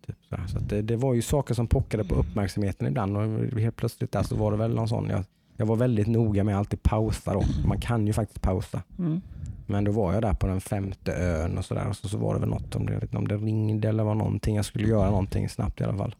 Typ 0.05 0.15
så 0.29 0.35
så 0.47 0.59
det, 0.59 0.81
det 0.81 0.95
var 0.95 1.13
ju 1.13 1.21
saker 1.21 1.53
som 1.53 1.67
pockade 1.67 2.03
på 2.03 2.15
uppmärksamheten 2.15 2.87
ibland 2.87 3.17
och 3.17 3.59
helt 3.59 3.75
plötsligt 3.75 4.11
där 4.11 4.23
så 4.23 4.35
var 4.35 4.51
det 4.51 4.57
väl 4.57 4.75
någon 4.75 4.87
sån 4.87 5.09
jag, 5.09 5.23
jag 5.57 5.65
var 5.65 5.75
väldigt 5.75 6.07
noga 6.07 6.43
med 6.43 6.55
att 6.55 6.59
alltid 6.59 6.83
pausa 6.83 7.33
då. 7.33 7.43
Man 7.65 7.79
kan 7.79 8.07
ju 8.07 8.13
faktiskt 8.13 8.41
pausa. 8.41 8.81
Mm. 8.99 9.21
Men 9.67 9.83
då 9.83 9.91
var 9.91 10.13
jag 10.13 10.21
där 10.21 10.33
på 10.33 10.47
den 10.47 10.61
femte 10.61 11.13
ön 11.13 11.57
och 11.57 11.65
sådär 11.65 11.87
och 11.87 11.95
så, 11.95 12.09
så 12.09 12.17
var 12.17 12.33
det 12.33 12.39
väl 12.39 12.49
något 12.49 12.75
om 12.75 12.85
det, 12.85 13.15
om 13.15 13.27
det 13.27 13.37
ringde 13.37 13.89
eller 13.89 14.03
var 14.03 14.15
någonting. 14.15 14.55
Jag 14.55 14.65
skulle 14.65 14.87
göra 14.87 15.09
någonting 15.09 15.49
snabbt 15.49 15.81
i 15.81 15.83
alla 15.83 15.97
fall. 15.97 16.15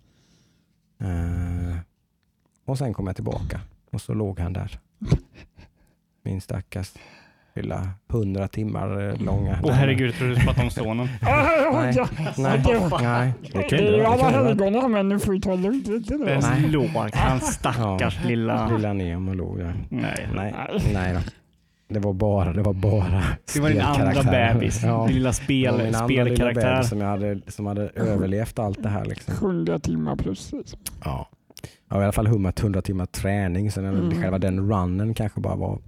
Eh, 1.01 1.77
och 2.65 2.77
sen 2.77 2.93
kom 2.93 3.07
jag 3.07 3.15
tillbaka 3.15 3.61
och 3.91 4.01
så 4.01 4.13
låg 4.13 4.39
han 4.39 4.53
där. 4.53 4.79
Min 6.23 6.41
stackars 6.41 6.93
lilla 7.55 7.89
hundra 8.07 8.47
timmar 8.47 9.09
eh, 9.09 9.21
långa. 9.21 9.59
Åh 9.63 9.71
herregud, 9.71 10.07
jag 10.09 10.15
trodde 10.15 10.35
du 10.35 10.41
pratade 10.41 10.63
om 10.63 10.69
sonen. 10.71 11.09
Nej, 11.21 11.93
nej, 12.37 12.63
nej. 13.01 13.33
Det 13.41 13.59
Det 13.59 13.63
kunde 13.69 13.97
är 13.97 14.03
alla 14.03 14.29
helgona 14.29 14.87
men 14.87 15.09
nu 15.09 15.19
får 15.19 15.31
vi 15.31 15.41
ta 15.41 15.49
det 15.55 15.57
lugnt. 15.57 15.85
Den 16.17 16.71
låg, 16.71 16.89
hans 17.13 17.53
stackars 17.53 18.25
lilla... 18.25 18.67
Lilla 18.67 18.93
Nemo 18.93 19.33
låg 19.33 19.57
där. 19.57 19.75
Nej. 19.89 20.29
Nej, 20.35 20.53
nej 20.93 21.13
då. 21.13 21.19
Det 21.93 21.99
var 21.99 22.13
bara, 22.13 22.53
det 22.53 22.61
var 22.61 22.73
bara 22.73 23.23
Det 23.53 23.59
var 23.59 23.69
din 23.69 23.81
andra 23.81 24.23
bebis. 24.23 24.83
Ja. 24.83 25.05
Din 25.07 25.15
lilla 25.15 25.29
Det 25.29 25.33
spel, 25.33 25.77
min 25.77 25.95
andra 25.95 26.07
lilla 26.07 26.25
spelkaraktär. 26.25 26.73
bebis 26.75 26.89
som, 26.89 27.01
jag 27.01 27.07
hade, 27.07 27.39
som 27.47 27.65
hade 27.65 27.81
överlevt 27.95 28.59
allt 28.59 28.83
det 28.83 28.89
här. 28.89 29.05
Liksom. 29.05 29.33
100 29.33 29.79
timmar 29.79 30.15
plus. 30.15 30.51
Ja. 31.03 31.29
Jag 31.89 31.95
har 31.95 32.01
i 32.01 32.05
alla 32.05 32.11
fall 32.11 32.27
hummat 32.27 32.59
100 32.59 32.81
timmar 32.81 33.05
träning. 33.05 33.71
Sen 33.71 33.85
Mm. 33.85 34.21
själva 34.21 34.37
den 34.39 34.71
runnen 34.71 35.13
kanske 35.13 35.39
bara 35.41 35.55
var 35.55 35.79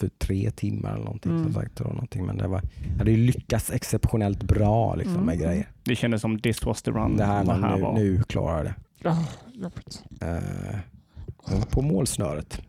för 0.00 0.08
tre 0.08 0.50
timmar 0.50 0.92
eller 0.94 1.04
någonting. 1.04 1.32
Mm. 1.32 1.44
Som 1.44 1.52
sagt, 1.52 1.80
eller 1.80 1.90
någonting. 1.90 2.26
Men 2.26 2.36
det 2.38 2.48
var, 2.48 2.62
jag 2.92 2.98
hade 2.98 3.10
ju 3.10 3.16
lyckats 3.16 3.70
exceptionellt 3.72 4.42
bra 4.42 4.94
liksom, 4.94 5.14
med 5.26 5.34
Mm. 5.36 5.46
grejer. 5.48 5.68
Det 5.84 5.96
kändes 5.96 6.20
som 6.20 6.38
this 6.38 6.64
was 6.64 6.82
the 6.82 6.90
run. 6.90 7.16
Det 7.16 7.24
här, 7.24 7.44
var, 7.44 7.56
nu, 7.76 7.82
var. 7.82 7.92
nu 7.94 8.22
klarar 8.22 8.56
jag 8.56 8.64
det. 8.66 8.74
Ja, 9.02 9.24
jobbigt. 9.54 10.02
Eh, 10.20 11.58
på 11.70 11.82
målsnöret 11.82 12.60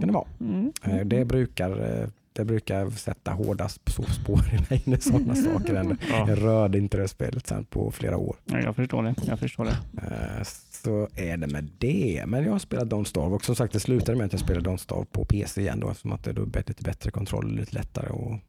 kan 0.00 0.06
det 0.06 0.12
vara. 0.12 0.28
Mm. 0.40 0.72
Eh, 0.84 1.06
det, 1.06 1.24
brukar, 1.24 2.00
eh, 2.02 2.08
det 2.32 2.44
brukar 2.44 2.90
sätta 2.90 3.30
hårdast 3.30 3.84
på 3.84 4.02
spår 4.02 4.40
i 4.54 4.58
mig 4.70 4.82
när 4.84 4.96
sådana 4.96 5.34
saker 5.34 5.74
händer. 5.74 5.96
Ja, 6.10 6.28
Jag 6.28 6.42
rörde 6.42 6.78
inte 6.78 6.96
det 6.98 7.08
spelet 7.08 7.46
sen 7.46 7.64
på 7.64 7.90
flera 7.90 8.16
år. 8.16 8.36
ja, 8.44 8.60
jag 8.60 8.76
förstår 8.76 9.02
det. 9.02 9.14
Jag 9.26 9.38
förstår 9.38 9.64
det. 9.64 9.76
Eh, 10.02 10.42
Så 10.70 11.08
är 11.14 11.36
det 11.36 11.46
med 11.46 11.68
det. 11.78 12.24
Men 12.26 12.44
jag 12.44 12.52
har 12.52 12.58
spelat 12.58 12.88
Don't 12.88 13.04
Starve 13.04 13.34
och 13.34 13.44
som 13.44 13.54
sagt 13.56 13.72
det 13.72 13.80
slutade 13.80 14.18
med 14.18 14.26
att 14.26 14.32
jag 14.32 14.40
spelade 14.40 14.70
Don't 14.70 14.76
Starve 14.76 15.04
på 15.12 15.24
PC 15.24 15.60
igen 15.60 15.80
då 15.80 15.90
eftersom 15.90 16.12
att 16.12 16.24
det 16.24 16.30
är 16.30 16.34
då 16.34 16.44
lite 16.44 16.82
bättre 16.82 17.10
kontroll 17.10 17.44
och 17.44 17.52
lite 17.52 17.74
lättare 17.74 18.06
att 18.06 18.40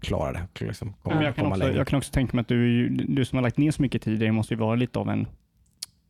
klara 0.00 0.32
det. 0.32 0.64
Liksom 0.66 0.92
komma, 1.02 1.22
jag, 1.24 1.36
kan 1.36 1.46
också, 1.46 1.72
jag 1.72 1.86
kan 1.86 1.96
också 1.96 2.12
tänka 2.12 2.36
mig 2.36 2.40
att 2.40 2.48
du, 2.48 2.88
du 2.88 3.24
som 3.24 3.36
har 3.36 3.42
lagt 3.42 3.58
ner 3.58 3.70
så 3.70 3.82
mycket 3.82 4.02
tid 4.02 4.20
det 4.20 4.32
måste 4.32 4.54
ju 4.54 4.60
vara 4.60 4.74
lite 4.74 4.98
av 4.98 5.08
en 5.10 5.26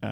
eh, 0.02 0.11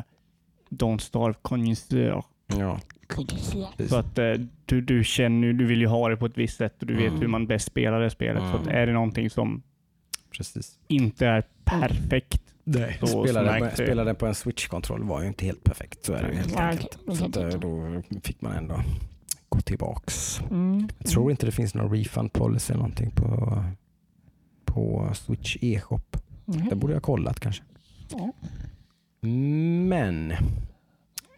Don't 0.70 0.98
Starve 0.98 1.34
konnässör. 1.42 2.24
Ja, 2.46 2.80
Precis. 3.16 3.90
Så 3.90 3.96
att 3.96 4.18
eh, 4.18 4.32
du, 4.66 4.80
du 4.80 5.04
känner 5.04 5.46
ju- 5.46 5.52
du 5.52 5.64
vill 5.66 5.80
ju 5.80 5.86
ha 5.86 6.08
det 6.08 6.16
på 6.16 6.26
ett 6.26 6.38
visst 6.38 6.56
sätt 6.56 6.80
och 6.80 6.86
du 6.86 6.94
vet 6.94 7.08
Mm. 7.08 7.20
hur 7.20 7.28
man 7.28 7.46
bäst 7.46 7.66
spelar 7.66 8.00
det 8.00 8.10
spelet. 8.10 8.42
Så 8.42 8.56
att 8.56 8.62
Mm. 8.66 8.76
är 8.76 8.86
det 8.86 8.92
någonting 8.92 9.30
som 9.30 9.62
precis. 10.36 10.78
inte 10.88 11.26
är 11.26 11.44
perfekt, 11.64 12.42
Nej. 12.64 12.96
Så- 13.00 13.06
så 13.06 13.24
Spelade, 13.24 13.60
märkte 13.60 14.14
på, 14.14 14.26
en 14.26 14.34
Switch-kontroll 14.34 15.02
var 15.04 15.22
ju 15.22 15.28
inte 15.28 15.44
helt 15.44 15.64
perfekt. 15.64 16.04
Så 16.04 16.12
är 16.12 16.22
det 16.22 16.28
ju 16.28 16.34
helt 16.34 16.54
Nej, 16.54 16.64
enkelt. 16.70 16.98
Så 17.18 17.24
att, 17.24 17.36
eh, 17.36 17.48
då 17.48 18.02
fick 18.22 18.40
man 18.40 18.52
ändå 18.52 18.80
gå 19.48 19.60
tillbaks. 19.60 20.40
Mm. 20.50 20.88
Jag 20.98 21.06
tror 21.08 21.30
inte 21.30 21.46
det 21.46 21.52
finns 21.52 21.74
någon 21.74 21.90
refund 21.96 22.32
policy 22.32 22.72
eller 22.72 22.82
någonting 22.82 23.10
på, 23.10 23.62
på 24.64 25.10
Switch 25.14 25.56
e-shop. 25.60 26.00
Mm. 26.54 26.68
Det 26.68 26.76
borde 26.76 26.92
jag 26.92 26.96
ha 26.96 27.04
kollat 27.04 27.40
kanske. 27.40 27.62
Men 29.88 30.30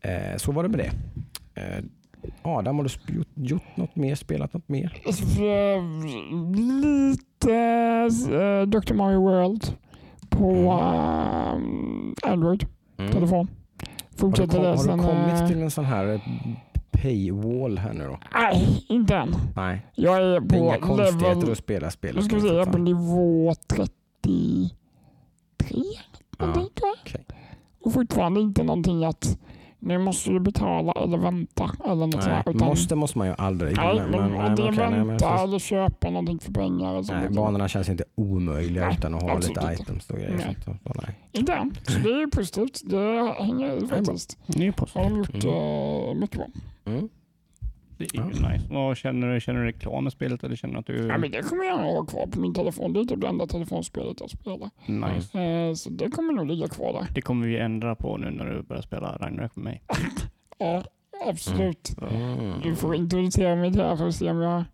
eh, 0.02 0.36
så 0.36 0.52
var 0.52 0.62
det 0.62 0.68
med 0.68 0.78
det. 0.78 0.92
Eh, 1.54 1.84
Adam, 2.42 2.76
har 2.78 2.84
du 3.06 3.14
gjort, 3.14 3.28
gjort 3.34 3.76
något 3.76 3.96
mer? 3.96 4.14
Spelat 4.14 4.52
något 4.54 4.68
mer? 4.68 5.02
Lite 6.54 7.52
äh, 7.52 8.66
Dr. 8.66 8.94
Mario 8.94 9.20
World 9.20 9.76
på 10.28 10.50
Mm. 10.50 12.14
äh, 12.24 12.32
Android, 12.32 12.66
telefon. 12.96 13.38
Har 13.38 13.46
du, 13.46 14.16
Fortsätter 14.16 14.52
kom, 14.52 14.62
det 14.62 14.68
har 14.68 14.96
du 14.96 15.02
kommit 15.02 15.40
äh, 15.40 15.46
till 15.48 15.62
en 15.62 15.70
sån 15.70 15.84
här 15.84 16.06
eh, 16.14 16.20
paywall 16.90 17.78
här 17.78 17.92
nu 17.92 18.04
då? 18.06 18.18
Nej, 18.34 18.84
inte 18.88 19.16
än. 19.16 19.34
Nej, 19.56 19.86
Jag 19.94 20.16
är 20.16 20.40
det 20.40 20.56
är 20.56 20.60
inga 20.60 20.74
på 20.74 20.80
konstigheter 20.86 21.34
level... 21.36 21.52
att 21.52 21.58
spela 21.58 21.90
spelet. 21.90 22.24
Ska 22.24 22.34
vi 22.34 22.40
se, 22.42 22.48
jag 22.48 22.68
är 22.68 22.72
på 22.72 22.78
nivå 22.78 23.54
33. 23.68 24.70
Ja, 26.38 26.66
okej. 27.02 27.24
Och 27.80 27.92
fortfarande 27.92 28.40
inte 28.40 28.62
någonting 28.62 29.04
att 29.04 29.38
nu 29.84 29.98
måste 29.98 30.30
du 30.30 30.40
betala 30.40 30.92
eller 30.92 31.18
vänta 31.18 31.70
eller 31.84 32.06
något 32.06 32.26
Nej. 32.26 32.42
Utan, 32.46 32.66
måste 32.68 32.94
måste 32.94 33.18
man 33.18 33.26
ju 33.26 33.34
aldrig. 33.38 33.76
nej, 33.76 34.00
men, 34.10 34.10
nej, 34.32 34.46
om 34.48 34.54
det 34.54 34.62
är 34.62 34.72
nej, 34.72 34.90
men 34.90 35.06
vänta 35.08 35.28
precis. 35.30 35.44
eller 35.44 35.58
köpa 35.58 36.10
någonting 36.10 36.38
för 36.38 36.52
pengar. 36.52 36.90
Eller 36.94 37.20
Nej, 37.20 37.28
banorna 37.30 37.68
känns 37.68 37.88
inte 37.88 38.04
omöjliga 38.14 38.86
Nej, 38.86 38.94
utan 38.98 39.14
att 39.14 39.22
ha 39.22 39.34
lite 39.38 39.48
inte. 39.48 39.82
items 39.82 40.10
och 40.10 40.16
grejer. 40.16 40.34
Nej. 40.46 40.56
Sånt, 40.64 40.80
så, 40.86 40.92
nej. 41.06 41.14
Inte 41.32 41.52
än. 41.52 41.74
Så 41.82 41.98
det 41.98 42.08
är 42.10 42.20
ju 42.20 42.30
positivt. 42.30 42.80
Det 42.84 43.34
hänger 43.38 43.86
faktiskt. 43.86 44.38
det 44.46 44.66
är 44.66 44.74
Har 44.94 45.04
de 45.10 45.16
gjort 45.18 45.44
Mm. 45.44 46.08
eh, 46.08 46.14
mycket 46.14 46.36
bra. 46.38 46.46
Mm. 46.86 47.08
Det 47.98 48.04
är 48.04 48.18
ju 48.18 48.28
nice. 48.28 48.66
Vad 48.70 48.96
känner 48.96 49.34
du? 49.34 49.40
Känner 49.40 49.64
du 49.64 49.72
klar 49.72 50.00
med 50.00 50.12
spelet 50.12 50.44
eller 50.44 50.56
känner 50.56 50.78
att 50.78 50.86
du... 50.86 51.06
Ja, 51.06 51.18
men 51.18 51.30
det 51.30 51.42
kommer 51.42 51.64
jag 51.64 51.76
ha 51.76 52.04
kvar 52.06 52.26
på 52.26 52.40
min 52.40 52.54
telefon. 52.54 52.92
Det 52.92 53.00
är 53.00 53.04
typ 53.04 53.20
det 53.20 53.26
enda 53.28 53.46
telefonspelet 53.46 54.16
jag 54.20 54.30
spelar. 54.30 54.70
nice. 54.86 55.40
Eh, 55.40 55.74
så 55.74 55.90
det 55.90 56.10
kommer 56.10 56.32
nog 56.32 56.46
ligga 56.46 56.68
kvar 56.68 56.92
där. 56.92 57.06
Det 57.14 57.22
kommer 57.22 57.46
vi 57.46 57.58
ändra 57.58 57.94
på 57.94 58.16
nu 58.16 58.30
när 58.30 58.44
du 58.46 58.62
börjar 58.62 58.82
spela 58.82 59.16
Ragnarök 59.20 59.56
med 59.56 59.64
mig. 59.64 59.82
Ja, 60.58 60.82
absolut. 61.26 61.96
Mm. 62.10 62.60
Du 62.62 62.74
får 62.76 62.94
introducera 62.94 63.56
mig 63.56 63.70
till 63.72 63.80
det 63.80 63.88
här 63.88 63.96
för 63.96 64.08
att 64.08 64.14
se 64.14 64.30
om 64.30 64.40
jag 64.40 64.64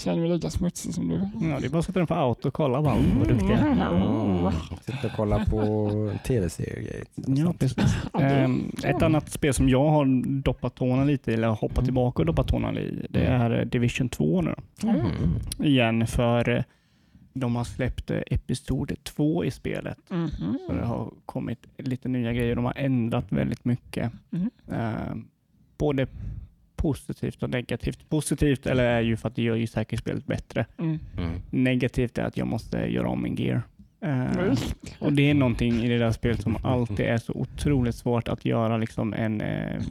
känner 0.00 0.20
mig 0.20 0.30
lika 0.30 0.50
smutsig 0.50 0.94
som 0.94 1.08
du. 1.08 1.14
Ja, 1.14 1.60
det 1.60 1.66
är 1.66 1.68
bara 1.68 1.78
att 1.78 1.84
sätta 1.84 1.98
den 1.98 2.06
på 2.06 2.14
auto 2.14 2.48
och 2.48 2.54
kolla 2.54 2.82
bara. 2.82 2.96
Vad 3.18 3.28
duktig. 3.28 3.50
Mm. 3.50 4.52
Sitta 4.80 5.06
och 5.06 5.12
kolla 5.16 5.44
på 5.44 5.90
tv-serier. 6.26 7.04
Ja, 7.14 7.54
precis. 7.58 7.96
Ehm, 8.20 8.72
ett 8.84 9.02
annat 9.02 9.30
spel 9.32 9.54
som 9.54 9.68
jag 9.68 9.88
har 9.90 10.24
doppat 10.42 10.74
tårna 10.74 11.04
lite 11.04 11.30
i, 11.30 11.34
eller 11.34 11.48
hoppat 11.48 11.84
tillbaka 11.84 12.22
och 12.22 12.26
doppat 12.26 12.48
tårna 12.48 12.80
i, 12.80 13.06
det 13.10 13.24
är 13.24 13.58
eh, 13.60 13.66
Division 13.66 14.08
2 14.08 14.42
nu. 14.42 14.54
Mm. 14.82 15.06
Igen, 15.58 16.06
för 16.06 16.48
eh, 16.48 16.62
de 17.32 17.56
har 17.56 17.64
släppt 17.64 18.10
eh, 18.10 18.20
episod 18.26 18.92
2 19.02 19.44
i 19.44 19.50
spelet. 19.50 19.98
Mhm. 20.08 20.58
Så 20.66 20.72
det 20.72 20.84
har 20.84 21.12
kommit 21.26 21.66
lite 21.76 22.08
nya 22.08 22.32
grejer. 22.32 22.56
De 22.56 22.64
har 22.64 22.74
ändrat 22.76 23.26
väldigt 23.28 23.64
mycket. 23.64 24.12
Ehm, 24.72 25.24
både 25.78 26.06
positivt 26.80 27.42
och 27.42 27.50
negativt. 27.50 28.08
Positivt 28.08 28.66
eller 28.66 28.84
är 28.84 29.00
ju 29.00 29.16
för 29.16 29.28
att 29.28 29.36
det 29.36 29.42
gör 29.42 29.56
ju 29.56 29.66
säkert 29.66 29.98
spelet 29.98 30.26
bättre. 30.26 30.66
Mm. 30.78 30.98
Mm. 31.18 31.30
Negativt 31.50 32.18
är 32.18 32.22
att 32.22 32.36
jag 32.36 32.46
måste 32.46 32.78
göra 32.78 33.08
om 33.08 33.22
min 33.22 33.34
gear. 33.36 33.62
Just. 34.48 34.76
och 34.98 35.12
det 35.12 35.30
är 35.30 35.34
någonting 35.34 35.74
i 35.84 35.88
det 35.88 35.98
där 35.98 36.12
spelet 36.12 36.42
som 36.42 36.56
alltid 36.62 37.06
är 37.06 37.18
så 37.18 37.32
otroligt 37.32 37.94
svårt 37.94 38.28
att 38.28 38.44
göra 38.44 38.76
liksom 38.76 39.14
en, 39.14 39.40
eh, 39.40 39.82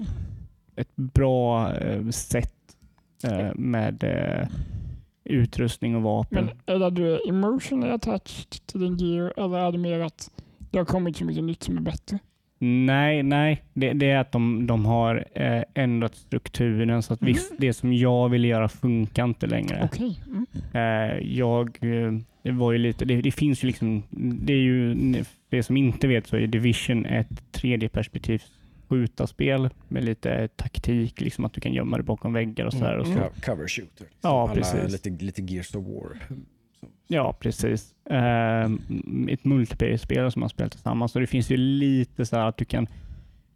ett 0.75 0.95
bra 0.95 1.75
eh, 1.75 2.09
sätt 2.09 2.53
med 3.55 4.03
utrustning 5.23 5.95
och 5.95 6.01
vapen. 6.01 6.45
Men 6.45 6.75
är 6.75 6.79
det 6.79 6.89
du 6.89 7.15
är 7.15 7.29
emotionally 7.29 7.93
attached 7.93 8.65
till 8.65 8.79
din 8.79 8.97
gear 8.97 9.33
eller 9.37 9.57
är 9.57 9.71
det 9.71 9.77
mer 9.77 9.99
att 9.99 10.31
det 10.71 10.77
har 10.77 10.85
kommit 10.85 11.17
så 11.17 11.25
mycket 11.25 11.43
nytt 11.43 11.63
som 11.63 11.77
är 11.77 11.81
bättre? 11.81 12.19
Nej, 12.61 13.23
nej. 13.23 13.63
Det, 13.73 13.93
det 13.93 14.09
är 14.09 14.17
att 14.17 14.31
de, 14.31 14.67
de 14.67 14.85
har 14.85 15.25
eh, 15.35 15.63
ändrat 15.73 16.15
strukturen 16.15 17.03
så 17.03 17.13
att 17.13 17.21
visst, 17.21 17.53
det 17.57 17.73
som 17.73 17.93
jag 17.93 18.29
vill 18.29 18.45
göra 18.45 18.69
funkar 18.69 19.23
inte 19.23 19.47
längre. 19.47 19.89
Okej. 19.93 20.19
Mm. 20.27 20.45
Eh, 20.73 21.17
jag, 21.37 21.77
eh, 21.81 22.11
det 22.43 22.51
var 22.51 22.71
ju 22.71 22.77
lite, 22.77 23.05
det, 23.05 23.21
det 23.21 23.31
finns 23.31 23.63
ju 23.63 23.67
liksom, 23.67 24.03
det 24.45 24.53
är 24.53 24.57
ju, 24.61 24.95
det 25.49 25.63
som 25.63 25.77
inte 25.77 26.07
vet 26.07 26.27
så 26.27 26.35
är 26.37 26.47
Division 26.47 27.05
ett 27.05 27.51
tredje 27.51 27.89
perspektivs 27.89 28.51
skjutarspel 28.87 29.69
med 29.87 30.03
lite 30.03 30.47
taktik, 30.47 31.21
liksom 31.21 31.45
att 31.45 31.53
du 31.53 31.61
kan 31.61 31.73
gömma 31.73 31.97
dig 31.97 32.03
bakom 32.05 32.33
väggar 32.33 32.65
och 32.65 32.73
sådär. 32.73 32.97
Och 32.97 33.05
så. 33.05 33.11
Mm. 33.11 33.23
Co- 33.23 33.41
Cover 33.41 33.67
shooter. 33.67 33.91
liksom. 33.99 34.17
Ja, 34.21 34.43
Alla 34.43 34.53
precis. 34.53 34.91
Lite, 35.05 35.25
lite 35.25 35.41
Gears 35.41 35.75
of 35.75 35.85
War. 35.85 36.17
Ja, 37.07 37.33
precis. 37.39 37.95
Eh, 38.09 38.63
ett 39.29 39.45
multiplayer-spel 39.45 40.31
som 40.31 40.39
man 40.39 40.49
spelar 40.49 40.69
tillsammans. 40.69 41.11
Så 41.11 41.19
det 41.19 41.27
finns 41.27 41.49
ju 41.51 41.57
lite 41.57 42.25
så 42.25 42.35
här 42.37 42.45
att 42.47 42.57
du 42.57 42.65
kan 42.65 42.87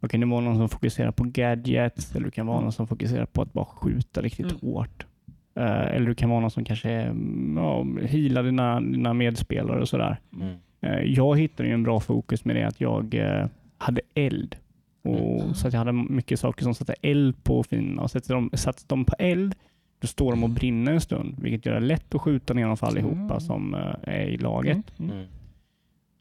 det 0.00 0.08
kan 0.08 0.30
vara 0.30 0.40
någon 0.40 0.56
som 0.56 0.68
fokuserar 0.68 1.10
på 1.10 1.24
gadgets 1.24 2.14
eller 2.14 2.24
du 2.24 2.30
kan 2.30 2.46
vara 2.46 2.60
någon 2.60 2.72
som 2.72 2.86
fokuserar 2.86 3.26
på 3.26 3.42
att 3.42 3.52
bara 3.52 3.64
skjuta 3.64 4.22
riktigt 4.22 4.46
Mm. 4.46 4.58
hårt. 4.60 5.06
Eh, 5.56 5.64
eller 5.94 6.06
du 6.06 6.14
kan 6.14 6.30
vara 6.30 6.40
någon 6.40 6.50
som 6.50 6.64
kanske 6.64 6.90
mm, 6.90 7.56
ja, 7.56 7.86
healar 8.06 8.42
dina, 8.42 8.80
dina 8.80 9.14
medspelare 9.14 9.80
och 9.80 9.88
sådär. 9.88 10.16
Mm. 10.40 10.54
Eh, 10.80 11.00
jag 11.00 11.38
hittade 11.38 11.68
ju 11.68 11.74
en 11.74 11.82
bra 11.82 12.00
fokus 12.00 12.44
med 12.44 12.56
det 12.56 12.64
att 12.64 12.80
jag 12.80 13.14
eh, 13.14 13.46
hade 13.78 14.00
eld. 14.14 14.56
Och, 15.04 15.40
Mm. 15.42 15.54
Så 15.54 15.66
att 15.66 15.72
jag 15.72 15.78
hade 15.80 15.92
mycket 15.92 16.40
saker 16.40 16.62
som 16.64 16.74
satte 16.74 16.94
eld 17.02 17.44
på 17.44 17.62
fienderna. 17.62 18.02
Och 18.02 18.10
sätter 18.10 18.34
de, 18.34 18.50
satt 18.54 18.84
de 18.88 19.04
på 19.04 19.14
eld, 19.18 19.54
då 20.00 20.06
står 20.06 20.30
de 20.30 20.44
och 20.44 20.50
brinner 20.50 20.92
en 20.92 21.00
stund. 21.00 21.34
Vilket 21.38 21.66
gör 21.66 21.74
det 21.74 21.80
lätt 21.86 22.14
att 22.14 22.20
skjuta 22.20 22.54
ner 22.54 22.66
dem 22.66 22.76
för 22.76 22.86
allihopa 22.86 23.18
Mm. 23.34 23.40
som 23.40 23.74
eh, 23.74 23.80
är 24.02 24.26
i 24.26 24.36
laget. 24.36 24.98
Mm. 24.98 25.10
Mm. 25.10 25.16
Mm. 25.18 25.30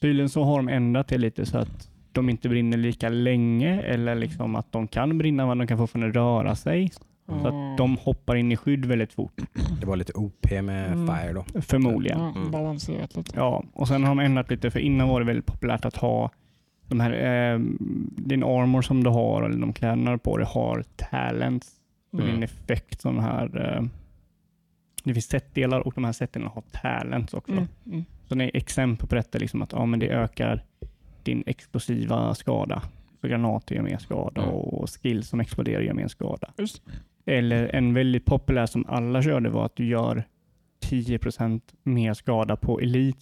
Tydligen 0.02 0.30
så 0.30 0.44
har 0.44 0.58
de 0.58 0.68
ändrat 0.70 1.08
det 1.08 1.18
lite 1.18 1.46
så 1.46 1.58
att 1.58 1.90
de 2.12 2.30
inte 2.30 2.50
brinner 2.50 2.78
lika 2.78 3.10
länge 3.10 3.82
eller 3.82 4.16
liksom 4.16 4.56
att 4.56 4.72
de 4.72 4.88
kan 4.88 5.18
brinna 5.18 5.46
men 5.48 5.58
de 5.58 5.68
kan 5.68 5.78
fortfarande 5.78 6.20
röra 6.20 6.56
sig. 6.56 6.92
Så 7.28 7.48
att 7.48 7.78
de 7.78 7.98
hoppar 8.02 8.36
in 8.36 8.52
i 8.52 8.58
skydd 8.58 8.86
väldigt 8.86 9.14
fort. 9.14 9.42
Det 9.80 9.86
var 9.86 9.96
lite 9.98 10.14
OP 10.14 10.52
med 10.62 10.92
Mm. 10.94 11.08
Fire 11.08 11.34
då. 11.34 11.62
Förmodligen. 11.62 12.20
Mm. 12.22 12.52
balanserat 12.52 13.16
lite. 13.16 13.32
Ja, 13.36 13.64
och 13.74 13.88
sen 13.88 14.04
har 14.04 14.10
de 14.16 14.20
ändrat 14.20 14.50
lite 14.52 14.72
för 14.72 14.80
innan 14.80 15.08
var 15.08 15.20
det 15.20 15.26
väldigt 15.26 15.46
populärt 15.46 15.86
att 15.86 15.96
ha 15.98 16.32
de 16.88 17.00
här, 17.00 17.12
eh, 17.12 17.60
din 18.18 18.44
armor 18.44 18.82
som 18.82 19.04
du 19.04 19.10
har 19.10 19.44
eller 19.44 19.58
de 19.58 19.74
kläderna 19.74 20.18
på 20.18 20.38
dig 20.38 20.48
har 20.50 20.84
talents. 20.96 21.72
Mm. 22.14 22.26
din 22.26 22.44
effekt 22.44 23.02
sån 23.02 23.20
här, 23.20 23.76
eh, 23.78 23.84
det 25.04 25.14
finns 25.14 25.26
setdelar 25.28 25.80
och 25.88 25.94
de 25.96 26.04
här 26.04 26.12
setdelarna 26.12 26.52
har 26.56 26.64
talents 26.82 27.34
också. 27.34 27.52
Mm. 27.52 27.68
Mm. 27.86 28.04
Så 28.28 28.36
det 28.36 28.44
är 28.44 28.52
exempel 28.58 29.08
på 29.08 29.16
detta, 29.16 29.38
liksom 29.38 29.62
att 29.62 29.72
ja, 29.72 29.86
men 29.86 30.00
det 30.00 30.08
ökar 30.10 30.64
din 31.24 31.44
explosiva 31.46 32.36
skada. 32.36 32.82
Så 33.22 33.28
granater 33.28 33.76
gör 33.76 33.82
mer 33.84 33.98
skada 33.98 34.42
Mm. 34.42 34.54
och 34.56 34.90
skills 34.90 35.30
som 35.30 35.40
exploderar 35.40 35.82
gör 35.82 35.94
mer 35.94 36.08
skada. 36.08 36.54
Just. 36.58 36.82
Eller 37.26 37.76
en 37.76 37.94
väldigt 37.94 38.26
populär 38.26 38.66
som 38.66 38.86
alla 38.88 39.22
körde 39.24 39.50
var 39.50 39.66
att 39.66 39.76
du 39.76 39.86
gör 39.86 40.24
10% 40.82 41.62
mer 41.84 42.14
skada 42.14 42.56
på 42.56 42.80
elit. 42.80 43.18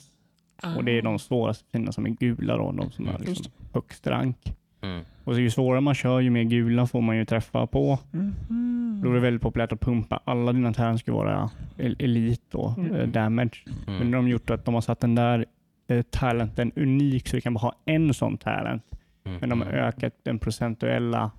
Och 0.78 0.84
det 0.86 0.92
är 0.98 1.02
de 1.02 1.20
svåraste 1.20 1.66
fienderna 1.72 1.92
som 1.92 2.06
är 2.06 2.10
gula 2.10 2.58
då, 2.58 2.72
de 2.72 2.92
som 2.92 3.06
har 3.08 3.14
Mm, 3.16 3.28
liksom 3.28 3.52
högst 3.74 4.08
rank. 4.08 4.54
Mm. 4.82 5.04
Och 5.24 5.36
så 5.36 5.42
ju 5.42 5.50
svårare 5.50 5.82
man 5.82 5.96
kör, 5.96 6.20
ju 6.20 6.30
mer 6.30 6.44
gula 6.44 6.88
får 6.88 7.02
man 7.02 7.18
ju 7.18 7.26
träffa 7.26 7.68
på. 7.68 8.00
Mhm. 8.12 9.02
Då 9.04 9.10
är 9.10 9.14
det 9.14 9.20
väldigt 9.20 9.42
populärt 9.42 9.72
att 9.72 9.80
pumpa 9.82 10.20
alla 10.26 10.54
dina 10.54 10.74
tärn 10.74 11.00
ska 11.00 11.14
vara 11.14 11.50
el- 11.78 11.96
elit 12.00 12.42
då, 12.52 12.76
Mm. 12.78 12.96
eh, 12.96 13.08
damage. 13.08 13.64
Men 13.86 13.96
Mm. 13.96 14.12
nu 14.12 14.18
har 14.18 14.24
de 14.24 14.30
gjort 14.30 14.50
att 14.50 14.66
de 14.66 14.74
har 14.74 14.82
satt 14.82 15.00
den 15.00 15.16
där 15.16 15.46
eh, 15.88 16.02
talenten 16.02 16.72
unik 16.76 17.28
så 17.28 17.36
vi 17.38 17.42
kan 17.42 17.54
bara 17.54 17.60
ha 17.60 17.74
en 17.86 18.14
sån 18.14 18.38
talent. 18.38 18.84
Mm. 19.26 19.38
Men 19.40 19.50
de 19.50 19.62
har 19.62 19.68
ökat 19.68 20.14
den 20.24 20.40
procentuella 20.40 21.32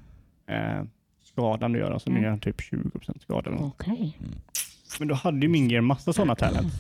eh, 0.47 0.83
skadan 1.25 1.73
du 1.73 1.79
gör. 1.79 1.91
Alltså 1.91 2.11
nu 2.11 2.17
Mm. 2.17 2.25
gör 2.25 2.31
den 2.31 2.41
typ 2.41 2.61
20% 2.61 3.23
skada. 3.23 3.51
Okej. 3.51 4.19
Men 4.99 5.09
då 5.09 5.15
hade 5.15 5.39
ju 5.41 5.49
min 5.49 5.71
gear 5.71 5.81
massa 5.81 6.13
sådana 6.13 6.35
talent. 6.35 6.73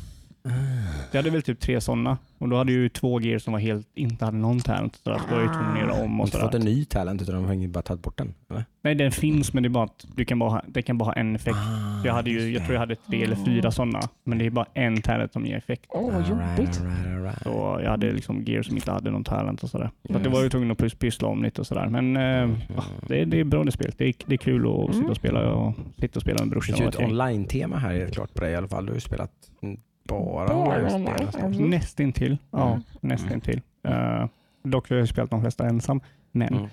Jag 1.13 1.19
hade 1.19 1.31
väl 1.31 1.43
typ 1.43 1.61
tre 1.61 1.81
sådana. 1.81 2.19
Och 2.39 2.49
då 2.49 2.57
hade 2.57 2.73
ju 2.73 2.89
två 2.89 3.21
gear 3.21 3.39
som 3.39 3.53
var 3.53 3.61
helt, 3.61 3.87
inte 3.95 4.25
hade 4.25 4.37
någon 4.37 4.61
talent. 4.61 5.01
Så 5.05 5.11
att 5.11 5.29
då 5.29 5.35
var 5.35 5.43
jag 5.43 5.49
ju 5.49 5.55
tvungen 5.55 5.73
att 5.73 5.81
göra 5.81 6.05
om 6.05 6.21
och 6.21 6.27
inte 6.27 6.39
fått 6.39 6.53
sådär. 6.53 6.59
en 6.69 6.73
ny 6.75 6.85
talent 6.85 7.23
utan 7.23 7.35
de 7.35 7.45
har 7.45 7.55
ju 7.55 7.69
bara 7.69 7.83
tagit 7.83 8.03
bort 8.03 8.19
den. 8.19 8.35
Eller? 8.51 8.65
Nej 8.83 8.95
den 8.95 9.13
finns 9.13 9.53
men 9.53 9.63
det 9.63 9.67
är 9.67 9.71
bara 9.71 9.85
att 9.85 10.07
du 10.17 10.25
kan 10.25 10.39
bara 10.39 10.51
ha, 10.51 10.63
det 10.67 10.83
kan 10.83 10.99
bara 10.99 11.05
ha 11.05 11.13
en 11.13 11.37
effekt. 11.37 11.57
Ah, 11.57 12.05
Jag, 12.05 12.13
hade 12.15 12.31
ju, 12.31 12.51
jag 12.53 12.63
tror 12.63 12.73
jag 12.73 12.81
hade 12.81 12.95
tre 12.97 13.23
eller 13.25 13.37
fyra 13.37 13.71
sådana. 13.71 14.01
Men 14.25 14.39
det 14.39 14.47
är 14.47 14.51
bara 14.51 14.67
en 14.75 15.03
talent 15.03 15.33
som 15.33 15.47
ger 15.47 15.57
effekt. 15.57 15.85
Åh, 15.89 16.03
vad 16.05 16.15
All 16.15 16.21
right, 16.39 16.59
jobbigt. 16.59 16.81
all 16.81 16.87
right, 16.87 17.07
all 17.17 17.23
right. 17.23 17.43
Så 17.43 17.81
jag 17.83 17.91
hade 17.91 18.13
liksom 18.13 18.43
gear 18.45 18.63
som 18.63 18.77
inte 18.77 18.91
hade 18.93 19.11
någon 19.11 19.25
talent 19.25 19.63
och 19.63 19.71
sådär. 19.71 19.91
Så 20.09 20.17
att 20.17 20.23
det 20.23 20.29
Yes. 20.29 20.37
var 20.39 20.43
ju 20.45 20.51
tvungen 20.51 20.71
att 20.71 20.79
pys- 20.79 20.97
pyssla 20.99 21.29
om 21.29 21.43
lite 21.43 21.61
och 21.61 21.67
sådär. 21.67 21.87
Men 21.89 22.17
eh, 22.17 22.57
ja, 22.77 22.85
det, 23.09 23.21
är, 23.21 23.27
det 23.27 23.41
är 23.41 23.45
bra 23.45 23.65
det 23.65 23.73
spelet. 23.73 23.99
Det 23.99 24.05
är, 24.09 24.15
det 24.27 24.35
är 24.35 24.39
kul 24.39 24.67
att 24.67 24.73
Mm. 24.89 24.93
sitta 24.93 25.11
och 25.11 25.17
spela 25.17 25.53
och 25.55 25.75
sitta 26.01 26.19
och 26.19 26.23
spela 26.23 26.39
med 26.39 26.47
Det 26.47 26.51
brorsan. 26.51 26.77
finns 26.77 26.81
ju 26.81 26.87
och 26.99 27.03
ett 27.03 27.09
online-tema 27.11 27.77
här 27.79 27.95
är 27.95 28.05
det 28.07 28.11
klart 28.13 28.35
på 28.35 28.41
dig 28.41 28.53
i 28.53 28.57
alla 28.57 28.69
fall. 28.69 28.87
Du 28.87 28.91
har 28.93 28.97
ju 28.97 29.01
spelat 29.01 29.31
mm, 29.63 29.81
bara 30.05 30.79
nästan. 30.83 31.07
ja. 31.41 31.49
Nästintill. 31.67 32.39
Ja, 32.51 32.69
Mm. 32.71 32.83
nästintill. 33.01 33.61
Uh, 33.89 34.27
dock 34.63 34.91
har 34.91 34.97
jag 34.97 35.09
spelat 35.09 35.31
de 35.31 35.41
flesta 35.41 35.67
ensam. 35.67 36.01
Men 36.33 36.49
Mm. 36.55 36.69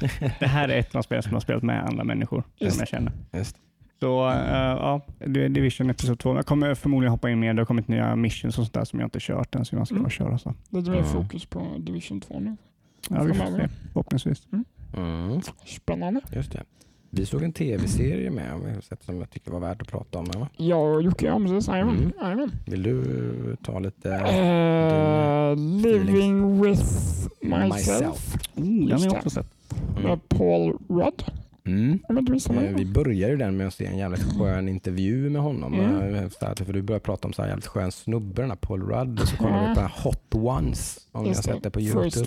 det 0.38 0.46
här 0.46 0.68
är 0.68 0.78
ett 0.78 0.86
av 0.86 0.92
de 0.92 1.02
spel 1.02 1.22
som 1.22 1.30
jag 1.30 1.36
har 1.36 1.40
spelat 1.40 1.62
med 1.62 1.84
andra 1.84 2.04
människor 2.04 2.44
Just. 2.58 2.76
som 2.76 2.80
jag 2.80 2.88
känner. 2.88 3.12
Just. 3.32 3.56
Så 4.00 4.28
eh, 4.30 4.36
ja, 4.56 5.00
det 5.26 5.44
är 5.44 5.48
Division 5.48 5.90
Episod 5.90 6.18
2. 6.18 6.34
Jag 6.36 6.46
kommer 6.46 6.74
förmodligen 6.74 7.10
hoppa 7.10 7.30
in 7.30 7.40
mer. 7.40 7.54
Det 7.54 7.60
har 7.60 7.66
kommit 7.66 7.88
nya 7.88 8.16
missions 8.16 8.58
och 8.58 8.64
sånt 8.64 8.74
där 8.74 8.84
som 8.84 9.00
jag 9.00 9.06
inte 9.06 9.18
kört 9.20 9.54
än 9.54 9.64
som 9.64 9.78
jag 9.78 9.86
ska 9.86 9.96
Mm. 9.96 10.10
köra. 10.10 10.38
Så. 10.38 10.54
Lite 10.70 10.90
mer 10.90 10.98
Mm. 10.98 11.10
fokus 11.10 11.46
på 11.46 11.62
Division 11.78 12.20
2 12.20 12.40
nu. 12.40 12.56
Ja, 13.10 13.22
vi 13.22 13.34
får 13.34 13.46
se. 13.46 13.68
Förhoppningsvis. 13.92 14.46
Mm. 14.96 15.40
Spännande. 15.66 16.20
Just 16.32 16.52
det. 16.52 16.62
Vi 17.10 17.26
såg 17.26 17.42
en 17.42 17.52
tv-serie 17.52 18.30
med 18.30 18.80
som 19.00 19.18
jag 19.18 19.30
tycker 19.30 19.50
var 19.50 19.60
värd 19.60 19.82
att 19.82 19.88
prata 19.88 20.18
om. 20.18 20.24
Va? 20.24 20.48
Och 20.76 21.02
Jocke 21.02 21.30
Amses, 21.32 21.68
jajamän. 21.68 22.12
Mm. 22.22 22.50
Vill 22.66 22.82
du 22.82 23.56
ta 23.62 23.78
lite 23.78 24.10
Eh, 24.14 25.56
living 25.56 26.62
with 26.62 26.82
myself. 27.40 27.74
myself? 27.74 28.36
Oh, 28.54 28.88
den 28.88 28.98
har 28.98 29.04
jag 29.06 29.12
också 29.14 29.30
sett. 29.30 29.46
Med 30.02 30.28
Paul 30.28 30.78
Rudd. 30.88 31.22
Mm. 31.66 31.98
Eh, 32.68 32.76
Vi 32.76 32.84
börjar 32.84 33.28
ju 33.28 33.36
den 33.36 33.56
med 33.56 33.66
att 33.66 33.74
se 33.74 33.86
en 33.86 33.98
jävligt 33.98 34.22
skön 34.38 34.68
intervju 34.68 35.30
med 35.30 35.42
honom. 35.42 35.74
Mm. 35.74 36.14
Eh, 36.14 36.28
för 36.64 36.72
du 36.72 36.82
börjar 36.82 37.00
prata 37.00 37.28
om 37.28 37.32
så 37.32 37.42
här 37.42 37.48
jävligt 37.48 37.66
skön 37.66 37.92
snubbe, 37.92 38.42
den 38.42 38.50
här 38.50 38.56
Paul 38.56 38.82
Rudd. 38.82 39.20
Och 39.20 39.28
så 39.28 39.36
kollar 39.36 39.68
vi 39.68 39.74
på 39.74 39.80
den 39.80 39.90
Hot 39.90 40.34
Ones, 40.34 40.98
om 41.12 41.22
ni 41.22 41.28
har 41.28 41.34
sett 41.42 41.62
det 41.62 41.70
på 41.70 41.80
Youtube. 41.80 42.26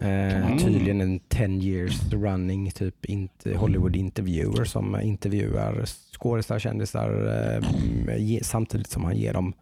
Eh, 0.00 0.06
Mm. 0.46 0.58
tydligen 0.58 1.00
en 1.00 1.20
10 1.28 1.62
years 1.62 2.12
running 2.12 2.70
typ 2.70 3.04
inte 3.04 3.56
Hollywood 3.56 3.96
interviewer 3.96 4.64
som 4.64 5.00
intervjuar 5.00 5.84
skådisar, 6.18 6.58
kändisar 6.58 7.10
eh, 7.58 8.38
samtidigt 8.42 8.90
som 8.90 9.04
han 9.04 9.16
ger 9.16 9.32
dem 9.32 9.52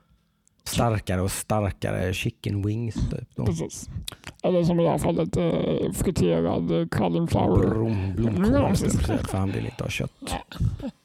starkare 0.68 1.20
och 1.20 1.30
starkare 1.30 2.12
chicken 2.14 2.62
wings. 2.66 2.94
Typ, 2.94 3.28
då. 3.36 3.46
Precis. 3.46 3.88
Eller 4.42 4.64
som 4.64 4.80
i 4.80 4.82
det 4.82 4.90
här 4.90 4.98
fallet 4.98 5.36
eh, 5.36 5.92
friterad 5.92 6.80
eh, 6.80 6.88
cauliflower. 6.88 7.68
Blom, 7.70 7.98
Ja, 8.08 8.14
blomkål 8.30 8.76
säga, 8.76 9.18
för 9.18 9.38
han 9.38 9.50
vill 9.52 9.64
inte 9.64 9.82
ha 9.84 9.90
kött. 9.90 10.10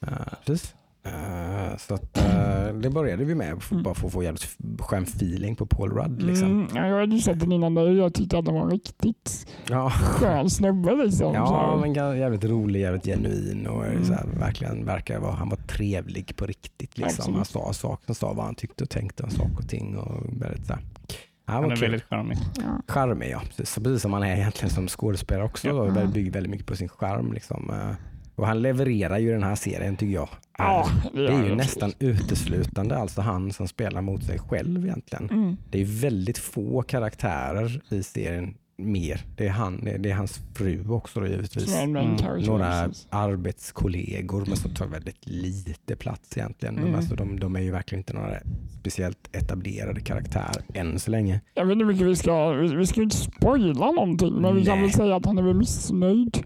Eh, 0.08 0.10
precis. 0.46 0.76
Eh, 1.10 1.40
Eh, 1.70 1.78
så 1.78 1.94
att, 1.94 2.18
eh, 2.18 2.74
det 2.82 2.90
började 2.90 3.26
vi 3.26 3.36
med, 3.36 3.62
för, 3.64 3.74
Mm. 3.76 3.84
bara 3.84 3.94
för 3.94 4.08
att 4.08 4.14
få 4.14 4.24
jävligt 4.24 4.58
skön 4.80 5.04
feeling 5.04 5.56
på 5.56 5.66
Paul 5.66 5.92
Rudd. 5.92 6.22
Liksom. 6.22 6.48
Mm, 6.48 6.68
ja, 6.76 6.88
jag 6.88 7.00
hade 7.00 7.16
ju 7.16 7.22
sett 7.22 7.40
den 7.40 7.52
innan 7.52 7.76
dig 7.76 7.84
och 7.90 7.96
jag 7.96 8.14
tyckte 8.14 8.38
att 8.38 8.46
den 8.46 8.54
var 8.56 8.62
en 8.62 8.70
riktigt 8.72 9.48
Ja. 9.70 9.90
skön 9.90 10.50
snubbe. 10.50 10.96
Liksom. 10.96 11.34
Ja, 11.34 11.78
men 11.82 11.94
jävligt 11.94 12.44
rolig, 12.44 12.80
jävligt 12.82 13.06
genuin 13.06 13.68
och 13.68 13.86
Mm. 13.86 14.04
så 14.06 14.14
här, 14.14 14.26
verkligen 14.40 14.86
verkar 14.86 15.20
vara, 15.20 15.32
han 15.32 15.50
var 15.50 15.58
trevlig 15.58 16.36
på 16.36 16.46
riktigt. 16.46 16.98
Liksom. 16.98 17.36
Han 17.36 17.46
sa 17.46 17.74
saker, 17.74 18.14
sa 18.14 18.34
vad 18.34 18.46
han 18.46 18.56
tyckte 18.56 18.84
och 18.84 18.90
tänkte 18.90 19.24
om 19.24 19.30
saker 19.30 19.58
och 19.58 19.70
ting. 19.70 19.98
Och 19.98 20.42
väldigt, 20.42 20.66
så 20.66 20.74
här. 20.74 20.82
Han 21.46 21.64
Han 21.64 21.72
är 21.72 21.76
kul. 21.76 21.82
väldigt 21.82 22.04
charmig. 22.10 22.38
ja. 22.56 22.82
Charmig 22.94 23.30
ja, 23.32 23.40
precis, 23.50 23.70
så 23.70 23.82
precis 23.82 24.02
som 24.02 24.14
han 24.14 24.24
är 24.24 24.36
egentligen 24.36 24.70
som 24.70 24.88
skådespelare 24.88 25.46
också. 25.46 25.68
Ja. 25.68 25.74
Då, 25.74 26.08
bygger 26.08 26.32
väldigt 26.32 26.50
mycket 26.52 26.68
på 26.68 26.76
sin 26.76 26.90
charm. 26.90 27.34
Liksom. 27.34 27.72
Och 28.40 28.48
han 28.48 28.62
levererar 28.62 29.18
ju 29.18 29.32
den 29.32 29.44
här 29.44 29.56
serien 29.56 29.98
tycker 29.98 30.14
jag. 30.14 30.30
Ja, 30.58 30.86
Eh, 31.06 31.12
Det 31.14 31.28
är 31.28 31.44
ju 31.44 31.50
det. 31.50 31.56
nästan 31.56 31.92
uteslutande 32.00 32.98
alltså 32.98 33.22
han 33.22 33.52
som 33.52 33.68
spelar 33.68 34.02
mot 34.02 34.24
sig 34.24 34.40
själv 34.40 34.86
egentligen. 34.86 35.30
Mm. 35.30 35.58
Det 35.72 35.82
är 35.82 35.86
väldigt 36.02 36.38
få 36.38 36.82
karaktärer 36.82 37.82
i 37.90 38.04
serien 38.04 38.54
mer. 38.78 39.22
Det 39.38 39.46
är, 39.48 39.50
han, 39.52 39.84
det 39.84 39.92
är- 39.92 39.98
det 39.98 40.12
hans 40.12 40.40
fru 40.56 40.90
också 40.90 41.20
då, 41.20 41.28
givetvis. 41.28 41.76
Mm. 41.78 42.16
Några 42.46 42.86
precis. 42.88 43.08
arbetskollegor 43.10 44.44
men 44.48 44.56
som 44.58 44.74
tar 44.74 44.88
väldigt 44.88 45.28
lite 45.28 45.96
plats 45.96 46.38
egentligen. 46.38 46.78
Mm. 46.78 46.90
Men 46.90 47.00
alltså, 47.00 47.16
de, 47.16 47.40
de 47.40 47.56
är 47.56 47.60
ju 47.60 47.72
verkligen 47.72 48.00
inte 48.00 48.14
några 48.14 48.38
speciellt 48.80 49.30
etablerade 49.32 50.02
karaktärer 50.02 50.64
än 50.74 51.00
så 51.00 51.12
länge. 51.12 51.42
Jag 51.54 51.66
vet 51.66 51.74
inte 51.74 51.86
hur 51.86 51.94
mycket 51.94 52.08
vi 52.08 52.16
ska, 52.16 52.50
vi, 52.52 52.76
vi 52.76 52.88
ska 52.88 53.02
inte 53.02 53.18
spoila 53.18 53.92
någonting 53.92 54.34
men 54.42 54.56
vi 54.56 54.66
kan 54.66 54.74
Nej. 54.78 54.82
väl 54.82 54.94
säga 54.94 55.16
att 55.16 55.26
han 55.26 55.38
är 55.38 55.42
väl 55.44 55.54
missnöjd 55.56 56.38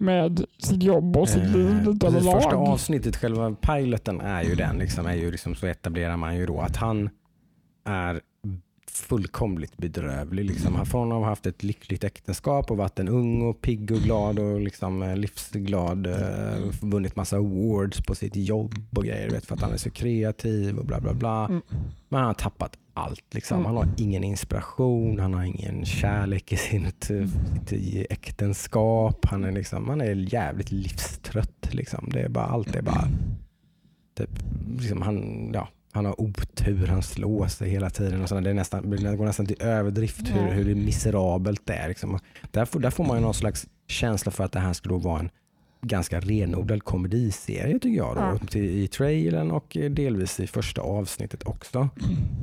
med 0.00 0.44
sitt 0.58 0.82
jobb 0.82 1.16
och 1.16 1.28
sitt 1.28 1.42
Eh, 1.42 1.50
liv 1.56 1.76
lite 1.84 1.84
precis, 2.00 2.04
överlag. 2.04 2.42
första 2.42 2.56
avsnittet, 2.56 3.16
själva 3.16 3.54
piloten 3.54 4.20
är 4.20 4.42
ju 4.42 4.54
den, 4.54 4.76
liksom, 4.78 5.06
är 5.06 5.14
ju 5.14 5.30
liksom, 5.30 5.54
så 5.54 5.66
etablerar 5.66 6.16
man 6.16 6.36
ju 6.36 6.46
då 6.46 6.60
att 6.60 6.76
han 6.76 7.10
är 7.84 8.20
fullkomligt 8.98 9.76
bedrövlig. 9.76 10.44
Liksom. 10.44 10.74
Han 10.74 10.86
från 10.86 11.12
att 11.12 11.18
ha 11.18 11.24
haft 11.24 11.46
ett 11.46 11.62
lyckligt 11.62 12.04
äktenskap 12.04 12.70
och 12.70 12.76
varit 12.76 12.98
en 12.98 13.08
ung 13.08 13.42
och 13.42 13.60
pigg 13.60 13.90
och 13.90 13.98
glad 13.98 14.38
och 14.38 14.60
liksom 14.60 15.02
eh, 15.02 15.16
livsglad. 15.16 16.06
Eh, 16.06 16.58
vunnit 16.80 17.16
massa 17.16 17.36
awards 17.36 18.02
på 18.02 18.14
sitt 18.14 18.36
jobb 18.36 18.74
och 18.96 19.04
grejer 19.04 19.30
vet, 19.30 19.46
för 19.46 19.54
att 19.54 19.62
han 19.62 19.72
är 19.72 19.76
så 19.76 19.90
kreativ 19.90 20.78
och 20.78 20.84
bla 20.84 21.00
bla 21.00 21.14
bla. 21.14 21.44
Mm. 21.46 21.62
Men 22.08 22.18
han 22.18 22.26
har 22.26 22.34
tappat 22.34 22.76
allt. 22.94 23.34
Liksom. 23.34 23.56
Mm. 23.58 23.66
Han 23.66 23.76
har 23.76 23.88
ingen 23.96 24.24
inspiration, 24.24 25.18
han 25.18 25.34
har 25.34 25.44
ingen 25.44 25.84
kärlek 25.84 26.52
i 26.52 26.56
sitt, 26.56 27.10
Mm. 27.10 27.28
sitt 27.66 28.06
äktenskap. 28.10 29.26
Han 29.26 29.44
är, 29.44 29.52
liksom, 29.52 29.88
han 29.88 30.00
är 30.00 30.34
jävligt 30.34 30.72
livstrött. 30.72 31.68
Liksom. 31.74 32.08
Det 32.12 32.20
är 32.20 32.28
bara, 32.28 32.44
allt 32.44 32.74
är 32.74 32.82
bara... 32.82 33.08
Typ, 34.18 34.30
liksom, 34.78 35.02
han, 35.02 35.50
ja, 35.54 35.68
han 35.92 36.04
har 36.04 36.20
otur, 36.20 36.86
han 36.86 37.02
slår 37.02 37.48
sig 37.48 37.70
hela 37.70 37.90
tiden. 37.90 38.22
Och 38.22 38.28
sådär. 38.28 38.42
det, 38.42 38.50
är 38.50 38.54
nästan, 38.54 38.90
det 38.90 39.16
går 39.16 39.24
nästan 39.24 39.46
till 39.46 39.62
överdrift 39.62 40.28
hur, 40.28 40.50
hur 40.52 40.74
miserabelt 40.74 41.66
det 41.66 41.74
är. 41.74 41.88
Liksom. 41.88 42.18
Där, 42.50 42.64
får, 42.64 42.80
där 42.80 42.90
får 42.90 43.04
man 43.04 43.16
ju 43.16 43.22
någon 43.22 43.34
slags 43.34 43.66
känsla 43.86 44.32
för 44.32 44.44
att 44.44 44.52
det 44.52 44.60
här 44.60 44.72
skulle 44.72 44.94
vara 44.94 45.20
en 45.20 45.30
ganska 45.82 46.20
renodlad 46.20 46.84
komediserie 46.84 47.78
tycker 47.78 47.96
jag. 47.96 48.16
Då, 48.16 48.20
Ja. 48.52 48.58
I 48.60 48.88
trailern 48.88 49.50
och 49.50 49.76
delvis 49.90 50.40
i 50.40 50.46
första 50.46 50.80
avsnittet 50.80 51.46
också. 51.46 51.88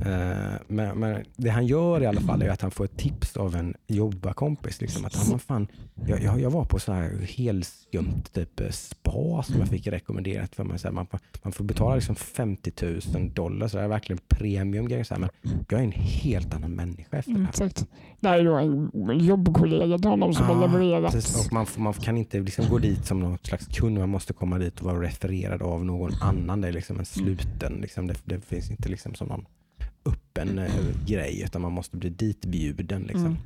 Eh, 0.05 0.53
men, 0.67 0.99
men 0.99 1.23
det 1.35 1.49
han 1.49 1.65
gör 1.67 2.01
i 2.03 2.05
alla 2.05 2.21
fall 2.21 2.41
är 2.41 2.49
att 2.49 2.61
han 2.61 2.71
får 2.71 2.85
ett 2.85 2.97
tips 2.97 3.37
av 3.37 3.55
en 3.55 3.73
jobbarkompis. 3.87 4.81
Liksom, 4.81 5.05
att 5.05 5.15
han, 5.15 5.39
fan, 5.39 5.67
jag, 6.07 6.21
jag, 6.23 6.41
jag 6.41 6.49
var 6.49 6.65
på 6.65 6.79
så 6.79 6.91
här 6.93 7.27
helskumt 7.37 8.33
typ 8.33 8.59
eh, 8.59 8.69
spa 8.69 9.43
som 9.43 9.59
jag 9.59 9.67
fick 9.67 9.87
rekommenderat 9.87 10.55
för 10.55 10.63
mig. 10.63 10.79
Så 10.79 10.87
här, 10.87 10.93
man, 10.95 11.07
man 11.43 11.51
får 11.53 11.63
betala 11.63 11.95
liksom 11.95 12.15
50 12.15 12.71
000 13.15 13.33
dollar, 13.33 13.67
så 13.67 13.77
det 13.77 13.83
är 13.83 13.87
verkligen 13.87 14.19
premium 14.27 14.87
grejer. 14.87 15.03
Så 15.03 15.13
här, 15.13 15.21
men 15.21 15.29
jag 15.69 15.79
är 15.79 15.83
en 15.83 15.91
helt 15.91 16.53
annan 16.53 16.71
människa 16.71 17.17
efter 17.17 17.31
det 17.31 17.35
Mm, 17.37 17.41
här. 17.45 17.49
exakt. 17.49 17.85
Det 18.19 18.27
här 18.27 18.39
är 18.39 18.43
då 18.45 18.55
en 18.55 19.19
jobbkollega 19.19 19.97
till 19.97 20.09
honom 20.09 20.33
som 20.33 20.45
Ja, 20.45 20.53
har 20.53 20.67
levererat. 20.67 21.11
Precis, 21.13 21.47
och 21.47 21.53
man, 21.53 21.65
man 21.77 21.93
kan 21.93 22.17
inte 22.17 22.39
liksom 22.39 22.65
gå 22.69 22.77
dit 22.77 23.05
som 23.05 23.19
någon 23.29 23.37
slags 23.43 23.67
kund, 23.67 23.97
man 23.99 24.09
måste 24.09 24.33
komma 24.33 24.57
dit 24.57 24.79
och 24.79 24.85
vara 24.85 25.01
refererad 25.01 25.61
av 25.61 25.85
någon 25.85 26.13
annan. 26.21 26.61
Det 26.61 26.67
är 26.67 26.71
liksom 26.71 26.99
en 26.99 27.05
sluten, 27.05 27.73
liksom, 27.81 28.07
det, 28.07 28.15
det 28.25 28.41
finns 28.41 28.71
inte 28.71 28.89
liksom 28.89 29.13
som 29.15 29.27
någon 29.27 29.45
öppen 30.05 30.59
eh, 30.59 30.71
grej 31.07 31.41
utan 31.41 31.61
man 31.61 31.71
måste 31.71 31.97
bli 31.97 32.09
ditbjuden. 32.09 33.01
Liksom. 33.01 33.25
Mm. 33.25 33.37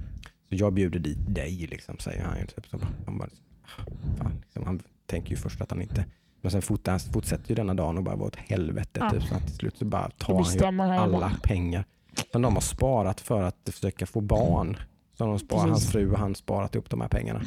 Så 0.49 0.55
jag 0.55 0.73
bjuder 0.73 0.99
dit 0.99 1.35
dig, 1.35 1.67
liksom, 1.71 1.97
säger 1.99 2.23
han. 2.23 2.39
ju 2.39 2.45
Typ, 2.45 2.67
så 2.67 2.77
bara, 2.77 2.87
han, 3.05 3.17
bara, 3.17 3.29
"Ah, 3.63 3.83
fan, 4.17 4.31
liksom, 4.43 4.63
han 4.65 4.79
tänker 5.05 5.29
ju 5.29 5.35
först 5.35 5.61
att 5.61 5.71
han 5.71 5.81
inte 5.81 6.05
men 6.41 6.51
sen 6.51 6.61
fort, 6.61 6.87
han 6.87 6.99
fortsätter 6.99 7.49
ju 7.49 7.55
denna 7.55 7.73
dagen 7.73 7.97
och 7.97 8.03
bara 8.03 8.15
vara 8.15 8.27
åt 8.27 8.35
helvete. 8.35 8.99
Ja. 8.99 9.09
Typ, 9.09 9.23
så 9.23 9.35
att 9.35 9.47
till 9.47 9.55
slut 9.55 9.77
så 9.77 9.85
bara 9.85 10.09
tar 10.09 10.43
han 10.43 10.53
ju 10.53 10.59
han 10.63 10.79
alla 10.91 11.19
bara. 11.19 11.31
pengar 11.43 11.85
som 12.31 12.41
de 12.41 12.53
har 12.53 12.61
sparat 12.61 13.21
för 13.21 13.41
att 13.43 13.69
försöka 13.71 14.05
få 14.05 14.21
barn. 14.21 14.77
Så 15.17 15.25
de 15.25 15.39
Precis. 15.39 15.51
hans 15.53 15.91
fru 15.91 16.11
och 16.11 16.19
han 16.19 16.35
sparat 16.35 16.75
upp 16.75 16.89
de 16.89 17.01
här 17.01 17.07
pengarna. 17.07 17.41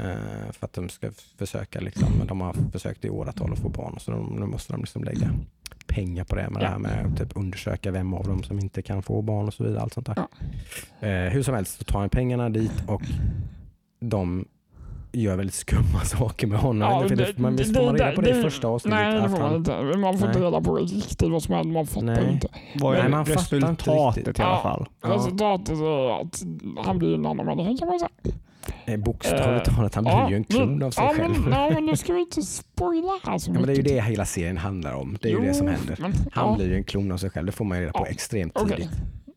Eh, 0.00 0.52
för 0.52 0.66
att 0.66 0.72
de 0.72 0.88
ska 0.88 1.10
försöka, 1.38 1.80
liksom, 1.80 2.08
de 2.28 2.40
har 2.40 2.54
försökt 2.72 3.04
i 3.04 3.10
åratal 3.10 3.52
att 3.52 3.58
få 3.58 3.68
barn. 3.68 3.96
Så 4.00 4.10
de, 4.10 4.26
nu 4.40 4.46
måste 4.46 4.72
de 4.72 4.80
liksom 4.80 5.04
lägga 5.04 5.30
pengar 5.86 6.24
på 6.24 6.36
det 6.36 6.50
med 6.50 6.62
Ja. 6.62 6.66
det 6.66 6.70
här 6.72 6.78
med 6.78 7.06
att 7.06 7.18
typ 7.18 7.36
undersöka 7.36 7.90
vem 7.90 8.14
av 8.14 8.24
dem 8.26 8.42
som 8.42 8.58
inte 8.58 8.82
kan 8.82 9.02
få 9.02 9.22
barn 9.22 9.46
och 9.46 9.54
så 9.54 9.64
vidare. 9.64 9.80
Allt 9.82 9.92
sånt 9.94 10.06
där. 10.06 10.16
Eh, 11.00 11.32
hur 11.32 11.42
som 11.42 11.54
helst 11.54 11.78
så 11.78 11.84
tar 11.84 12.00
han 12.00 12.08
pengarna 12.08 12.48
dit 12.48 12.84
och 12.86 13.02
de 14.00 14.44
gör 15.12 15.36
väldigt 15.36 15.54
skumma 15.54 16.00
saker 16.04 16.46
med 16.46 16.58
honom. 16.58 16.88
Ja, 17.08 17.16
det, 17.16 17.38
man, 17.38 17.56
visst 17.56 17.76
får 17.76 17.84
man 17.86 17.94
reda 17.96 18.12
på 18.12 18.20
det, 18.20 18.38
i 18.38 18.42
första 18.42 18.68
avsnittet? 18.68 18.98
Nej, 19.00 19.22
det 19.22 19.28
får 19.28 19.38
man 19.38 19.54
inte. 19.56 19.82
Man 19.98 20.18
får 20.18 20.28
inte 20.28 20.40
reda 20.40 20.60
på 20.60 20.76
riktigt 20.76 21.30
vad 21.30 21.42
som 21.42 21.54
händer. 21.54 21.72
Man 21.74 21.86
fattar 21.86 22.06
Nej. 22.06 22.32
inte. 22.32 22.48
Vad 22.80 22.96
är 22.96 23.02
Nej, 23.02 23.10
man 23.10 23.26
fattar 23.26 23.56
inte 23.56 23.66
resultatet 23.66 24.16
riktigt. 24.16 24.38
i 24.38 24.42
alla 24.42 24.52
Ja. 24.52 24.62
fall? 24.62 24.88
Ja. 25.02 25.08
Resultatet 25.08 25.78
är 25.78 26.20
att 26.20 26.42
han 26.86 26.98
blir 26.98 27.14
en 27.14 27.26
annan 27.26 27.46
människa 27.46 27.76
kan 27.78 27.88
man 27.88 27.98
säga. 27.98 28.10
Eh, 28.86 28.96
Bokstavligt 28.96 29.64
talat, 29.74 29.94
han 29.94 30.04
blir 30.04 30.12
Ja, 30.12 30.30
ju 30.30 30.36
en 30.36 30.44
klon 30.44 30.82
av 30.82 30.90
sig 30.90 31.04
ja, 31.04 31.12
själv. 31.16 31.40
Men, 31.40 31.52
ja, 31.52 31.70
men 31.74 31.86
nu 31.86 31.96
ska 31.96 32.12
vi 32.12 32.20
inte 32.20 32.42
spoila 32.42 33.12
här 33.24 33.38
så 33.38 33.50
Ja, 33.50 33.54
men 33.54 33.62
det 33.62 33.72
är 33.72 33.76
ju 33.76 33.82
mycket. 33.82 33.96
det 33.96 34.02
hela 34.02 34.24
serien 34.24 34.56
handlar 34.56 34.92
om. 34.94 35.18
Det 35.22 35.28
är 35.28 35.32
ju 35.32 35.40
det 35.46 35.54
som 35.54 35.66
händer. 35.66 35.96
Men, 36.00 36.12
Han 36.32 36.48
ja, 36.50 36.56
blir 36.56 36.66
ju 36.68 36.74
en 36.76 36.84
klon 36.84 37.12
av 37.12 37.16
sig 37.16 37.30
själv. 37.30 37.46
Det 37.46 37.52
får 37.52 37.64
man 37.64 37.78
ju 37.78 37.82
reda 37.84 37.92
på 37.92 38.04
Ja. 38.06 38.10
extremt 38.10 38.52
okej. 38.58 38.76
tidigt. 38.76 38.90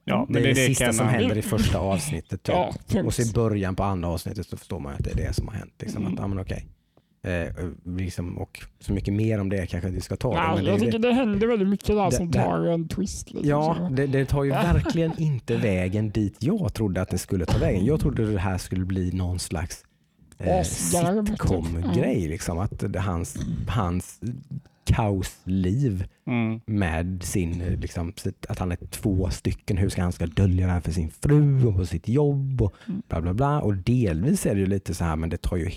Ja, 0.05 0.25
Det 0.29 0.39
är 0.39 0.43
det, 0.43 0.49
det 0.49 0.55
sista 0.55 0.93
som 0.93 1.05
man- 1.05 1.15
händer 1.15 1.37
i 1.37 1.41
första 1.41 1.79
avsnittet. 1.79 2.43
Typ. 2.43 2.55
Ja, 2.55 3.03
och 3.05 3.13
så 3.13 3.21
i 3.21 3.31
början 3.33 3.75
på 3.75 3.83
andra 3.83 4.09
avsnittet 4.09 4.47
så 4.47 4.57
förstår 4.57 4.79
man 4.79 4.93
att 4.93 5.03
det 5.03 5.11
är 5.11 5.15
det 5.27 5.33
som 5.33 5.47
har 5.47 5.55
hänt. 5.55 5.73
Liksom. 5.79 6.01
Mm. 6.01 6.13
Att, 6.13 6.19
ja, 6.19 6.27
men 6.27 6.39
okej. 6.39 6.67
Eh, 7.27 7.53
liksom, 7.85 8.37
och 8.37 8.59
så 8.79 8.93
mycket 8.93 9.13
mer 9.13 9.39
om 9.41 9.49
det 9.49 9.65
kanske 9.67 9.89
vi 9.89 10.01
ska 10.01 10.15
ta. 10.15 10.33
Det, 10.33 10.55
men 10.55 10.63
det, 10.65 10.71
jag 10.71 10.75
är 10.75 10.79
tycker 10.85 10.99
det, 10.99 11.07
det 11.07 11.13
händer 11.13 11.47
väldigt 11.47 11.67
mycket 11.69 11.87
där 11.87 12.05
Det- 12.09 12.15
som 12.15 12.31
det- 12.31 12.43
tar 12.43 12.65
en 12.65 12.87
twist. 12.87 13.31
Liksom, 13.31 13.49
ja, 13.49 13.89
det, 13.91 14.07
det 14.07 14.25
tar 14.25 14.43
ju 14.43 14.49
verkligen 14.49 15.11
inte 15.21 15.57
vägen 15.57 16.09
dit 16.09 16.35
jag 16.39 16.73
trodde 16.73 17.01
att 17.01 17.09
det 17.09 17.17
skulle 17.17 17.45
ta 17.45 17.57
vägen. 17.57 17.85
Jag 17.85 17.99
trodde 17.99 18.31
det 18.31 18.39
här 18.39 18.57
skulle 18.57 18.85
bli 18.85 19.11
någon 19.11 19.39
slags 19.39 19.83
eh, 20.37 20.57
typ. 20.57 20.65
sitcom-grej. 20.65 22.27
Liksom, 22.27 22.59
att 22.59 22.79
det, 22.93 22.99
hans, 22.99 23.37
hans 23.67 24.19
kaosliv 24.85 26.05
Mm. 26.27 26.59
med 26.65 27.23
sin, 27.23 27.61
eh, 27.61 27.79
liksom, 27.79 28.13
att 28.49 28.59
han 28.59 28.71
är 28.71 28.75
två 28.89 29.29
stycken, 29.29 29.77
hur 29.77 29.89
ska 29.89 30.01
han 30.01 30.11
ska 30.11 30.25
dölja 30.25 30.65
det 30.67 30.71
här 30.73 30.79
för 30.81 30.91
sin 30.91 31.11
fru 31.11 31.65
och 31.67 31.75
på 31.75 31.85
sitt 31.85 32.07
jobb 32.07 32.61
och 32.61 32.73
Mm. 32.87 33.01
bla 33.07 33.21
bla 33.21 33.33
bla. 33.33 33.61
Och 33.61 33.75
delvis 33.75 34.45
är 34.45 34.53
det 34.53 34.59
ju 34.59 34.65
lite 34.65 34.93
så 34.93 35.03
här, 35.03 35.15
men 35.15 35.29
det 35.29 35.41
tar 35.41 35.57
ju 35.57 35.69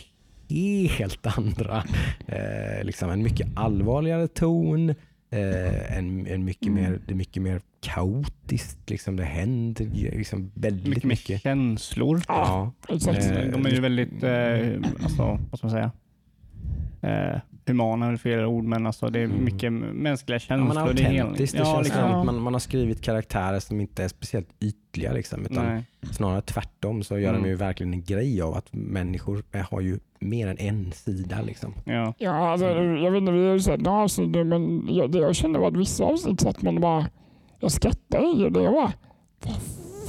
helt 0.88 1.38
andra, 1.38 1.84
eh, 2.26 2.84
liksom 2.84 3.10
en 3.10 3.22
mycket 3.22 3.48
allvarligare 3.54 4.28
ton, 4.28 4.90
eh, 5.30 5.98
en, 5.98 6.26
en 6.26 6.44
mycket, 6.44 6.66
Mm. 6.68 6.82
mer, 6.82 7.00
det 7.06 7.12
är 7.12 7.16
mycket 7.16 7.42
mer 7.42 7.60
kaotiskt, 7.80 8.90
liksom 8.90 9.16
det 9.16 9.24
händer 9.24 9.84
liksom 9.94 10.50
väldigt 10.54 10.86
Mycket 10.88 11.04
mer 11.04 11.08
mycket. 11.10 11.42
känslor. 11.42 12.20
Ja, 12.28 12.72
Exakt. 12.88 13.24
Eh, 13.30 13.50
De 13.52 13.66
är 13.66 13.70
ju 13.70 13.80
väldigt, 13.80 14.22
eh, 14.22 14.90
alltså, 15.02 15.38
vad 15.50 15.58
ska 15.58 15.66
man 15.66 15.70
säga, 15.70 15.90
eh, 17.02 17.40
humana 17.66 18.06
är 18.06 18.16
fel 18.16 18.44
ord, 18.44 18.64
men 18.64 18.86
alltså 18.86 19.10
det 19.10 19.18
är 19.20 19.24
Mm. 19.24 19.44
mycket 19.44 19.72
mänskliga 19.72 20.34
Ja, 20.36 20.38
känslor. 20.38 20.84
men 20.84 20.98
är 20.98 21.02
helt- 21.02 21.20
autentiskt. 21.24 21.56
Det 21.56 21.62
ja, 21.62 21.74
känns 21.74 21.84
liksom. 21.86 22.02
som 22.02 22.10
Ja. 22.10 22.18
att 22.20 22.26
man, 22.26 22.42
man 22.42 22.52
har 22.52 22.60
skrivit 22.60 23.02
karaktärer 23.02 23.60
som 23.60 23.80
inte 23.80 24.04
är 24.04 24.08
speciellt 24.08 24.48
ytliga. 24.60 25.12
Liksom, 25.12 25.46
utan 25.46 25.64
Nej. 25.66 25.84
Snarare 26.12 26.40
tvärtom 26.42 27.02
så 27.02 27.18
gör 27.18 27.30
Mm. 27.30 27.42
de 27.42 27.48
ju 27.48 27.54
verkligen 27.54 27.92
en 27.94 28.04
grej 28.04 28.42
av 28.42 28.54
att 28.54 28.68
människor 28.72 29.42
har 29.70 29.80
ju 29.80 29.98
mer 30.20 30.46
än 30.48 30.58
en 30.58 30.92
sida. 30.92 31.42
Liksom. 31.42 31.74
Ja. 31.84 32.14
Ja, 32.18 32.30
alltså, 32.50 32.66
jag 32.68 33.10
vet 33.10 33.20
inte, 33.20 33.32
vi 33.32 33.46
har 33.46 33.52
ju 33.54 33.60
sett 33.60 33.80
några 33.80 33.98
avsnitt 34.02 34.30
nu, 34.30 34.44
men 34.44 34.88
jag, 34.90 35.12
det 35.12 35.18
jag 35.18 35.36
kände 35.36 35.58
var 35.58 35.68
att 35.68 35.76
vissa 35.76 36.04
avsnitt 36.04 36.40
satt 36.40 36.62
man 36.62 36.80
bara, 36.80 37.06
jag 37.60 37.72
skrattade 37.72 38.26
i 38.26 38.50
det. 38.50 38.62
Jag 38.62 38.72
bara, 38.72 38.92
vad 39.42 39.54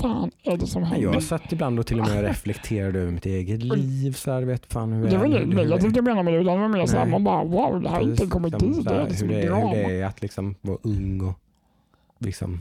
fan 0.02 0.32
är 0.44 0.58
det 0.58 0.68
som 0.68 0.82
Men 0.82 0.92
händer? 0.92 1.14
jag 1.14 1.24
satt 1.24 1.52
ibland 1.52 1.80
och 1.80 1.86
till 1.88 2.00
och 2.00 2.08
med 2.08 2.22
reflekterade 2.24 3.00
över 3.00 3.12
mitt 3.12 3.26
eget 3.26 3.64
liv. 3.64 4.12
Så 4.12 4.32
här, 4.32 4.42
vet 4.42 4.74
fan 4.74 4.94
hur 4.94 5.08
Det 5.10 5.18
var 5.18 5.26
är 5.26 5.28
inget 5.28 5.48
negativt 5.56 5.96
jag 5.96 6.06
menar 6.06 6.24
med 6.24 6.34
det, 6.34 6.40
utan 6.40 6.56
det 6.56 6.62
var 6.62 6.68
mer 6.68 6.86
såhär, 6.86 7.06
man 7.06 7.24
bara 7.24 7.44
wow, 7.44 7.82
det 7.82 7.90
här 7.90 7.98
är 8.02 8.04
inte 8.04 8.24
en 8.24 8.30
komedi, 8.30 8.66
liksom, 8.66 8.84
så 8.84 8.90
det 8.90 8.96
är 8.96 9.10
liksom 9.10 9.28
hur, 9.30 9.36
det 9.36 9.42
ett 9.44 9.52
är, 9.52 9.68
hur 9.68 9.74
det 9.90 10.02
är 10.02 10.06
att 10.06 10.22
liksom 10.22 10.56
vara 10.62 10.78
ung 10.84 11.22
och 11.22 11.34
liksom 12.20 12.60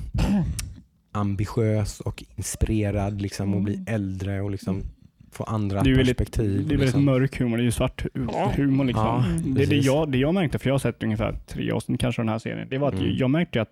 ambitiös 1.13 2.01
och 2.01 2.25
inspirerad 2.37 3.23
liksom, 3.23 3.55
och 3.55 3.63
bli 3.63 3.75
Mm. 3.75 3.87
äldre 3.95 4.41
och 4.41 4.51
liksom 4.51 4.83
få 5.31 5.45
andra 5.45 5.83
Det 5.83 5.87
är 5.89 5.91
ju 5.91 5.97
väldigt- 5.97 6.17
perspektiv. 6.19 6.53
Det 6.53 6.57
är 6.57 6.63
väldigt 6.69 6.81
liksom. 6.81 7.05
mörk 7.05 7.39
humor. 7.39 7.57
Det 7.57 7.63
är 7.63 7.65
ju 7.65 7.71
svart 7.71 8.05
humor. 8.57 8.85
Liksom. 8.85 9.05
Ja, 9.07 9.25
det, 9.47 9.67
det, 9.67 9.77
jag, 9.77 10.13
det 10.13 10.19
jag 10.19 10.35
märkte, 10.35 10.59
för 10.59 10.69
jag 10.69 10.75
har 10.75 10.79
sett 10.79 11.03
ungefär 11.03 11.39
tre 11.47 11.71
avsnitt 11.71 12.01
kanske 12.01 12.23
den 12.23 12.29
här 12.29 12.39
serien, 12.39 12.67
det 12.71 12.79
var 12.79 12.89
att 12.89 12.95
Mm. 12.95 13.17
jag 13.17 13.31
märkte 13.31 13.63
att 13.63 13.69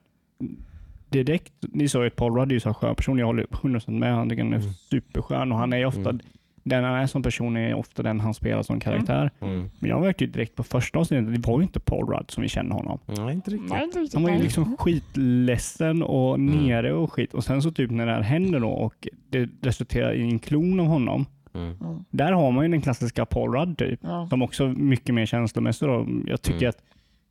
direkt, 1.23 1.53
ni 1.61 1.89
sa 1.89 2.01
ju 2.01 2.07
att 2.07 2.17
Paul 2.17 2.35
Rudd 2.37 2.53
är 2.53 2.57
ju 2.57 2.61
en 2.65 2.75
skön 2.75 2.95
person, 2.95 3.19
jag 3.19 3.27
håller 3.27 3.45
100% 3.51 3.99
med. 3.99 4.15
Han 4.15 4.31
är 4.31 4.41
en 4.41 4.47
Mm. 4.55 4.61
superskön 4.91 5.53
och 5.53 5.59
han 5.59 5.73
är 5.73 5.87
ofta, 5.87 6.11
Mm. 6.11 6.21
den 6.63 6.85
han 6.85 6.95
är 6.95 7.07
som 7.07 7.23
person 7.23 7.57
är 7.57 7.75
ofta 7.75 8.03
den 8.03 8.21
han 8.21 8.35
spelar 8.35 8.63
som 8.63 8.81
karaktär. 8.81 9.31
Mm. 9.41 9.71
Men 9.79 9.91
jag 9.91 10.01
märkte 10.01 10.25
ju 10.25 10.31
direkt 10.31 10.55
på 10.57 10.63
första 10.63 10.99
avsnittet, 10.99 11.35
det 11.43 11.49
var 11.49 11.59
ju 11.59 11.63
inte 11.63 11.81
Paul 11.81 12.07
Rudd 12.07 12.31
som 12.31 12.43
vi 12.43 12.49
känner 12.49 12.75
honom. 12.75 12.99
Nej, 13.07 13.35
inte 13.35 13.51
riktigt. 13.51 13.71
Nej, 13.71 13.85
inte 13.85 13.99
riktigt. 13.99 14.15
Han 14.15 14.23
var 14.23 14.31
ju 14.31 14.43
liksom 14.43 14.77
skitledsen 14.79 16.03
och 16.03 16.35
Mm. 16.35 16.67
nere 16.67 16.93
och 16.93 17.13
skit. 17.13 17.35
Och 17.35 17.45
sen 17.45 17.63
så 17.63 17.71
typ 17.71 17.91
när 17.91 18.07
det 18.07 18.13
här 18.13 18.21
händer 18.21 18.61
då 18.61 18.69
och 18.71 19.09
det 19.31 19.49
resulterar 19.63 20.13
i 20.15 20.23
en 20.23 20.39
klon 20.39 20.81
av 20.81 20.87
honom. 20.87 21.27
Mm. 21.55 21.77
Ja. 21.81 21.99
Där 22.11 22.33
har 22.33 22.51
man 22.51 22.65
ju 22.65 22.71
den 22.71 22.81
klassiska 22.81 23.27
Paul 23.27 23.53
Rudd 23.55 23.79
typ. 23.79 24.01
Ja. 24.03 24.27
Som 24.31 24.43
också 24.43 24.65
är 24.65 24.69
mycket 24.69 25.15
mer 25.15 25.27
känslomässig 25.27 25.89
då. 25.89 26.07
Jag 26.27 26.43
tycker 26.43 26.59
Mm. 26.59 26.69
att 26.69 26.83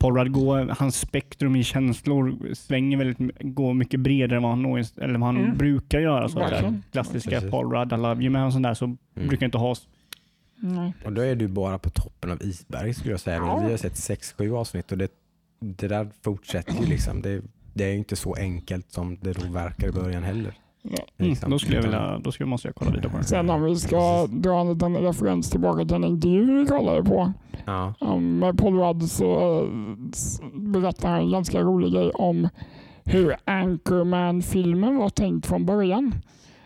Paul 0.03 0.15
Rudd 0.17 0.31
går, 0.31 0.75
hans 0.79 0.99
spektrum 0.99 1.55
i 1.55 1.63
känslor 1.63 2.53
svänger 2.53 2.97
väldigt, 2.97 3.17
går 3.39 3.73
mycket 3.73 3.99
bredare 3.99 4.37
än 4.37 4.43
vad 4.43 4.51
han, 4.51 4.61
någonsin- 4.65 5.01
eller 5.03 5.19
vad 5.19 5.27
han 5.27 5.37
Mm. 5.37 5.57
brukar 5.57 5.99
göra. 5.99 6.29
Så. 6.29 6.39
Verkligen. 6.39 6.83
Klassiska. 6.91 7.41
Paul 7.41 7.71
Rudd, 7.71 7.93
I 7.93 7.97
love 7.97 8.21
you 8.21 8.29
med 8.29 8.45
och 8.45 8.53
sånt 8.53 8.63
där 8.63 8.73
så 8.73 8.85
Mm. 8.85 8.97
brukar 9.27 9.45
inte 9.45 9.57
ha 9.57 9.75
Nej. 10.59 10.93
Och 11.05 11.13
då 11.13 11.21
är 11.21 11.35
du 11.35 11.47
bara 11.47 11.79
på 11.79 11.89
toppen 11.89 12.31
av 12.31 12.41
isberg 12.41 12.93
skulle 12.93 13.11
jag 13.13 13.19
säga. 13.19 13.37
Ja. 13.37 13.63
Vi 13.65 13.71
har 13.71 13.77
sett 13.77 13.95
6-7 13.97 14.55
avsnitt 14.55 14.91
och 14.91 14.97
det, 14.97 15.11
det 15.59 15.87
där 15.87 16.07
fortsätter 16.23 16.73
ju 16.81 16.85
liksom. 16.85 17.21
Det, 17.21 17.41
det 17.73 17.83
är 17.85 17.91
ju 17.91 17.97
inte 17.97 18.15
så 18.15 18.33
enkelt 18.35 18.91
som 18.91 19.17
det 19.21 19.33
då 19.33 19.51
verkar 19.51 19.87
i 19.87 19.91
början 19.91 20.23
heller. 20.23 20.53
Mm, 21.19 21.35
då 21.47 21.59
skulle 21.59 21.75
jag 21.75 21.83
vilja, 21.83 22.19
då 22.23 22.31
skulle, 22.31 22.47
måste 22.49 22.67
jag 22.67 22.75
kolla 22.75 22.91
vidare 22.91 23.09
på 23.11 23.17
det. 23.17 23.23
Sen 23.23 23.49
om 23.49 23.63
vi 23.63 23.75
ska 23.75 24.27
dra 24.27 24.59
en 24.61 24.73
liten 24.73 24.97
referens 24.97 25.49
tillbaka 25.49 25.85
till 25.85 25.95
en 25.95 26.03
intervju 26.03 26.59
vi 26.61 26.65
kollade 26.67 27.03
på 27.03 27.33
Ja. 27.65 27.93
um, 28.01 28.39
med 28.39 28.57
Paul 28.57 28.79
Rudd 28.79 29.03
så 29.03 29.59
eh, 29.63 29.67
s- 30.13 30.41
berättar 30.53 31.09
han 31.09 31.19
en 31.19 31.31
ganska 31.31 31.61
rolig 31.61 31.93
grej 31.93 32.11
om 32.11 32.49
hur 33.05 33.35
Anchorman-filmen 33.45 34.97
var 34.97 35.09
tänkt 35.09 35.45
från 35.45 35.65
början. 35.65 36.15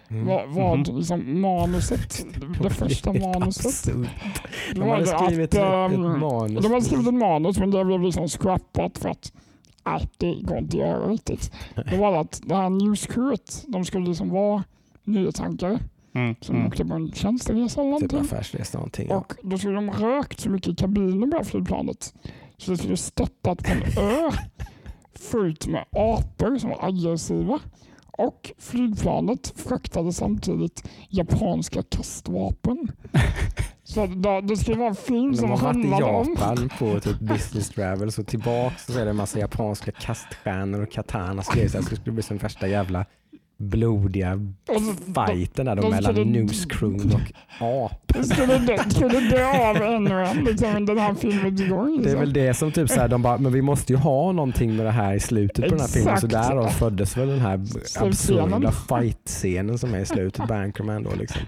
Mm. 0.10 0.26
Vad, 0.26 0.42
vad 0.50 0.78
Mhm. 0.80 0.98
liksom 0.98 1.42
manuset, 1.42 2.26
det 2.62 2.70
första 2.70 3.14
manuset. 3.14 3.86
Det 3.94 4.74
De 4.74 4.80
var 4.80 4.88
hade 4.88 5.02
det 5.02 5.08
skrivit 5.26 5.56
att, 5.56 5.92
ett, 5.92 5.92
ett 5.94 5.96
ehm, 6.06 6.20
manus. 6.20 6.64
De 6.64 6.72
hade 6.72 6.82
skrivit 6.86 7.08
ett 7.08 7.14
manus 7.14 7.60
men 7.60 7.72
det 7.72 7.86
blev 7.86 8.02
liksom 8.02 8.28
scrappat 8.28 8.98
för 8.98 9.10
att 9.10 9.34
nej, 9.90 10.08
det 10.18 10.42
går 10.42 10.58
inte 10.58 10.78
att 10.78 10.84
göra 10.88 11.08
riktigt. 11.10 11.52
Det 11.90 11.98
var 11.98 12.22
att 12.22 12.42
det 12.46 12.56
här 12.56 12.70
newscrewet, 12.70 13.66
de 13.68 13.86
skulle 13.86 14.08
liksom 14.08 14.30
vara 14.30 14.64
nyhetsankare 15.04 15.80
Mm. 16.14 16.36
som 16.42 16.56
Mm. 16.56 16.68
åkte 16.68 16.86
på 16.86 16.94
en 16.94 17.12
tjänsteresa 17.12 17.82
eller 17.82 18.00
Typ 18.00 18.12
någonting. 18.12 18.20
affärsresa 18.38 18.78
någonting. 18.78 19.08
Ja. 19.10 19.16
Och 19.18 19.34
då 19.44 19.58
skulle 19.58 19.76
de 19.76 19.92
rökt 19.92 20.40
så 20.40 20.50
mycket 20.50 20.74
i 20.74 20.76
kabinen 20.76 21.20
på 21.22 21.26
det 21.26 21.38
här 21.38 21.44
flygplanet 21.44 22.14
så 22.58 22.72
det 22.72 22.78
skulle 22.78 22.98
störtat 22.98 23.58
på 23.64 23.72
en 23.72 23.84
ö 24.04 24.32
fullt 25.16 25.68
med 25.68 25.86
apor 25.92 26.58
som 26.58 26.70
var 26.70 26.86
aggressiva. 26.86 27.60
Och 28.12 28.52
flygplanet 28.58 29.54
fraktade 29.56 30.14
samtidigt 30.14 30.90
japanska 31.10 31.84
kastvapen. 31.84 32.92
Så 33.88 34.06
det, 34.06 34.42
det 34.42 34.58
skulle 34.58 34.78
vara 34.78 34.90
en 34.90 34.96
film 34.96 35.32
De 35.32 35.38
som 35.38 35.50
har 35.50 35.58
varit 35.58 35.86
i 35.86 36.04
om... 36.04 36.36
Japan 36.38 36.70
på 36.80 37.00
typ 37.00 37.20
business 37.20 37.70
travel 37.70 38.12
så 38.12 38.24
tillbaks 38.24 38.86
så 38.86 39.00
är 39.00 39.04
det 39.04 39.10
en 39.10 39.16
massa 39.16 39.40
japanska 39.40 39.92
kaststjärnor 39.92 40.82
och 40.82 40.92
katanas 40.92 41.48
grejer. 41.48 41.70
Så 41.70 41.78
det 41.78 41.84
skulle 41.84 42.12
bli 42.12 42.24
som 42.24 42.38
värsta 42.38 42.68
jävla 42.68 43.06
blodiga 43.60 44.40
så- 44.68 44.74
där 45.56 45.76
då 45.76 45.82
de 45.82 45.90
mellan 45.90 46.16
newscrewn 46.16 47.12
och 47.60 47.86
apor. 47.86 48.24
skulle 48.24 48.58
dö, 48.58 48.78
skulle 48.90 49.20
dö 49.20 49.70
av 49.70 49.76
ännu 49.76 50.26
en 50.26 50.44
liksom, 50.44 50.86
den 50.86 50.98
här 50.98 51.14
filmen 51.14 51.62
igång. 51.62 51.86
Det 51.88 51.94
är 51.94 52.04
Liksom. 52.04 52.20
väl 52.20 52.34
det 52.34 52.54
som 52.54 52.72
typ 52.72 52.90
såhär, 52.90 53.08
de 53.08 53.22
bara, 53.22 53.38
men 53.38 53.52
vi 53.54 53.62
måste 53.62 53.94
ju 53.94 53.98
ha 54.00 54.32
någonting 54.32 54.76
med 54.76 54.86
det 54.86 54.92
här 54.92 55.14
i 55.14 55.20
slutet 55.20 55.64
på 55.66 55.70
den 55.72 55.80
här 55.80 55.88
filmen. 55.88 56.18
Så 56.20 56.26
Exakt. 56.28 56.48
därav 56.50 56.68
föddes 56.68 57.18
väl 57.18 57.28
den 57.28 57.40
här 57.40 57.60
absurda 58.00 58.72
fight-scenen 58.72 59.78
som 59.78 59.94
är 59.94 60.00
i 60.00 60.06
slutet 60.06 60.48
på 60.48 60.54
Anchorman 60.54 61.04
då 61.04 61.10
liksom. 61.20 61.42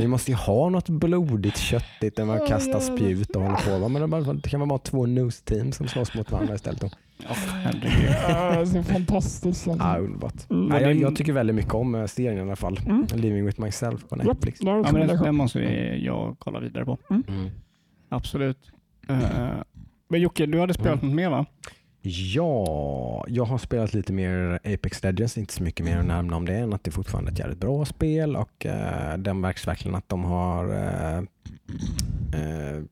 Vi 0.00 0.06
måste 0.06 0.30
ju 0.30 0.36
ha 0.36 0.68
något 0.68 0.88
blodigt, 0.88 1.58
köttigt 1.58 2.16
där 2.16 2.24
man 2.24 2.46
kastar 2.48 2.80
spjut 2.80 3.36
och 3.36 3.42
håller 3.42 3.78
på. 3.80 3.88
Men 3.88 4.02
det, 4.02 4.08
bara, 4.08 4.32
det 4.32 4.48
kan 4.48 4.60
vara 4.60 4.68
bara 4.68 4.78
två 4.78 5.06
news-team 5.06 5.72
som 5.72 5.88
slåss 5.88 6.14
mot 6.14 6.30
varandra 6.32 6.54
istället. 6.54 6.80
Då. 6.80 6.90
Ja, 7.18 7.34
herregud. 7.62 8.68
Så 8.68 8.82
fantastiskt. 8.82 9.68
Alltså. 9.68 9.84
Ja, 9.86 9.98
underbart. 9.98 10.50
Mm. 10.50 10.66
Nej, 10.66 10.82
jag, 10.82 10.94
jag 10.96 11.16
tycker 11.16 11.32
väldigt 11.32 11.56
mycket 11.56 11.74
om 11.74 11.94
eh, 11.94 12.06
serien 12.06 12.38
i 12.38 12.40
alla 12.40 12.56
fall. 12.56 12.80
Mm. 12.86 13.06
Living 13.14 13.46
with 13.46 13.60
myself 13.60 14.08
på 14.08 14.16
Netflix. 14.16 14.60
en 14.60 14.66
Ja, 14.66 14.74
men 14.74 14.82
det, 14.82 14.88
rekommendation. 14.90 15.26
det 15.26 15.32
måste 15.32 15.58
vi- 15.58 16.04
jag 16.04 16.36
kolla 16.38 16.60
vidare 16.60 16.84
på. 16.84 16.98
Mm. 17.10 17.50
Absolut. 18.08 18.58
Eh, 19.08 19.18
men 20.08 20.20
Jocke, 20.20 20.46
du 20.46 20.60
hade 20.60 20.74
spelat 20.74 21.02
Mm. 21.02 21.06
något 21.08 21.16
mer 21.16 21.30
va? 21.30 21.46
Ja, 22.08 23.24
jag 23.28 23.44
har 23.44 23.58
spelat 23.58 23.94
lite 23.94 24.12
mer 24.12 24.58
Apex 24.64 25.02
Legends, 25.02 25.38
inte 25.38 25.52
så 25.54 25.62
mycket 25.62 25.86
mer 25.86 25.98
att 25.98 26.06
nämna 26.06 26.36
om 26.36 26.44
det 26.46 26.54
än 26.56 26.72
att 26.72 26.84
det 26.84 26.90
fortfarande 26.90 27.30
är 27.30 27.32
ett 27.32 27.38
jävligt 27.38 27.58
bra 27.60 27.84
spel 27.84 28.36
och 28.36 28.66
eh, 28.66 29.18
den 29.18 29.40
märks 29.40 29.66
verkligen 29.66 29.94
att 29.94 30.08
de 30.08 30.24
har 30.24 30.72
eh, 30.74 31.16
eh, 32.40 32.82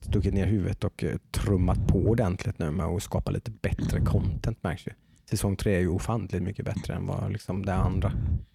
stuckit 0.00 0.34
ner 0.34 0.46
huvudet 0.46 0.84
och 0.84 1.04
eh, 1.04 1.16
trummat 1.30 1.86
på 1.88 1.98
ordentligt 1.98 2.58
nu 2.58 2.70
med 2.70 2.86
att 2.86 3.02
skapa 3.02 3.30
lite 3.30 3.50
bättre 3.50 4.00
content 4.00 4.62
märks 4.62 4.86
ju. 4.86 4.90
Säsong 5.30 5.56
tre 5.56 5.74
är 5.76 5.80
ju 5.80 5.88
ofantligt 5.88 6.42
mycket 6.42 6.64
bättre 6.64 6.94
än 6.94 7.06
vad 7.06 7.32
liksom 7.32 7.66
det 7.66 7.74
andra 7.74 8.12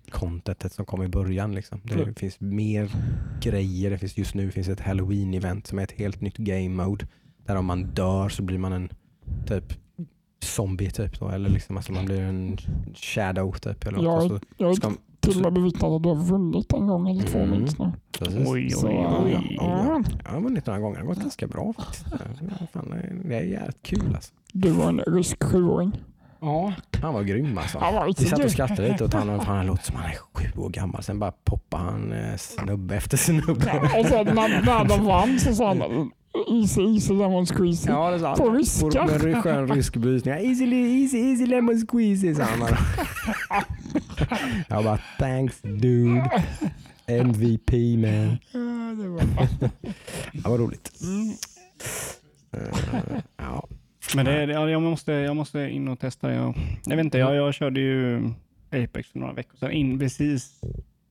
contentet 0.09 0.73
som 0.73 0.85
kom 0.85 1.03
i 1.03 1.07
början. 1.07 1.55
Liksom. 1.55 1.81
Det 1.83 1.93
Mm. 1.93 2.15
finns 2.15 2.39
mer 2.39 2.91
grejer. 3.41 3.89
Det 3.91 3.97
finns, 3.97 4.17
just 4.17 4.35
nu 4.35 4.51
finns 4.51 4.67
ett 4.67 4.79
halloween-event 4.81 5.67
som 5.67 5.79
är 5.79 5.83
ett 5.83 5.91
helt 5.91 6.21
nytt 6.21 6.37
game 6.37 6.69
mode. 6.83 7.07
Där 7.45 7.55
om 7.55 7.65
man 7.65 7.83
dör 7.83 8.29
så 8.29 8.43
blir 8.43 8.57
man 8.57 8.73
en 8.73 8.89
typ 9.47 9.73
zombie 10.43 10.91
typ 10.91 11.19
då, 11.19 11.29
eller 11.29 11.49
liksom 11.49 11.77
alltså 11.77 11.91
man 11.91 12.05
blir 12.05 12.21
en 12.21 12.57
shadow 12.95 13.51
typ. 13.51 13.87
Eller 13.87 13.97
något. 13.97 14.03
Jag, 14.03 14.15
Och 14.15 14.39
så 14.57 14.65
har 14.65 14.73
ska, 14.73 14.91
till 15.25 15.37
och 15.37 15.43
med 15.43 15.53
bevittnat 15.53 15.91
att 15.91 16.03
du 16.03 16.09
har 16.09 16.15
vunnit 16.15 16.73
en 16.73 16.87
gång 16.87 17.09
eller 17.09 17.23
två 17.23 17.37
Mm. 17.39 17.49
minst 17.51 17.79
nu. 17.79 17.91
precis. 18.19 18.47
Oj, 18.47 18.69
oj, 18.83 18.93
Ja, 18.93 19.21
oj. 19.25 19.55
ja, 19.59 19.85
ja. 19.87 20.03
Jag 20.25 20.31
har 20.31 20.41
vunnit 20.41 20.65
några 20.65 20.79
gånger. 20.79 20.95
Det 20.95 21.01
har 21.01 21.07
gått 21.07 21.19
ganska 21.21 21.47
bra 21.47 21.73
faktiskt. 21.77 22.05
Det 23.25 23.35
är 23.35 23.41
jävligt 23.41 23.83
kul 23.83 24.15
alltså. 24.15 24.33
Du 24.53 24.77
och 24.77 24.89
en 24.89 24.99
rysk 25.07 25.43
sjuåring. 25.43 25.91
Ja, 26.41 26.73
han 27.01 27.13
var 27.13 27.23
grym 27.23 27.57
alltså. 27.57 27.79
Han 27.79 27.95
var 27.95 28.05
Vi 28.05 28.13
satt 28.13 28.43
och 28.45 28.51
skrattade 28.51 28.91
lite 28.91 29.03
åt 29.05 29.13
honom. 29.13 29.39
Fan, 29.39 29.57
han 29.57 29.65
låter 29.65 29.83
som 29.83 29.95
han 29.95 30.05
är 30.11 30.15
sju 30.33 30.59
år 30.61 30.69
gammal. 30.69 31.03
Sen 31.03 31.19
bara 31.19 31.31
poppar 31.31 31.77
han 31.77 32.11
eh, 32.11 32.35
snubbe 32.37 32.95
efter 32.95 33.17
snubbe. 33.17 33.71
Ja, 33.93 33.99
och 33.99 34.05
sen 34.05 34.25
när, 34.35 34.61
när 34.65 34.85
de 34.85 35.05
vann 35.05 35.39
så 35.39 35.53
sa 35.55 35.67
han 35.67 36.11
easy, 36.51 36.81
easy 36.81 37.13
lemon 37.13 37.45
squeezy. 37.45 37.89
Ja, 37.89 38.11
det 38.11 38.19
sa 38.19 38.27
han. 38.27 38.37
På 38.37 38.49
ryska. 38.49 38.89
På- 39.07 39.27
en 39.27 39.41
skön 39.41 39.67
rysk 39.67 39.95
brytning. 39.95 40.33
Easy, 40.33 40.65
easy, 40.65 41.17
easy 41.17 41.45
lemon 41.45 41.87
squeezy 41.87 42.35
sa 42.35 42.43
han. 42.43 42.59
Jag 44.69 44.83
bara 44.83 44.99
thanks 45.19 45.61
dude. 45.61 46.29
MVP 47.07 47.71
man. 47.97 48.37
Ja, 48.51 49.03
det 49.03 49.07
var- 49.07 49.47
Det 50.33 50.41
var 50.49 50.57
roligt. 50.57 50.91
Mm. 51.03 51.29
Eh, 52.51 53.19
ja. 53.37 53.67
Men 54.15 54.25
det, 54.25 54.31
är- 54.31 54.47
ja, 54.47 54.69
jag, 54.69 54.81
måste, 54.81 55.11
jag 55.11 55.35
måste 55.35 55.59
in 55.59 55.87
och 55.87 55.99
testa 55.99 56.27
det. 56.27 56.33
Jag, 56.33 56.55
jag 56.85 56.95
vet 56.95 57.03
inte, 57.05 57.17
jag, 57.17 57.35
jag 57.35 57.53
körde 57.53 57.79
ju 57.79 58.29
Apex 58.71 59.09
för 59.09 59.19
några 59.19 59.33
veckor 59.33 59.57
sedan. 59.57 59.71
In 59.71 59.99
precis 59.99 60.61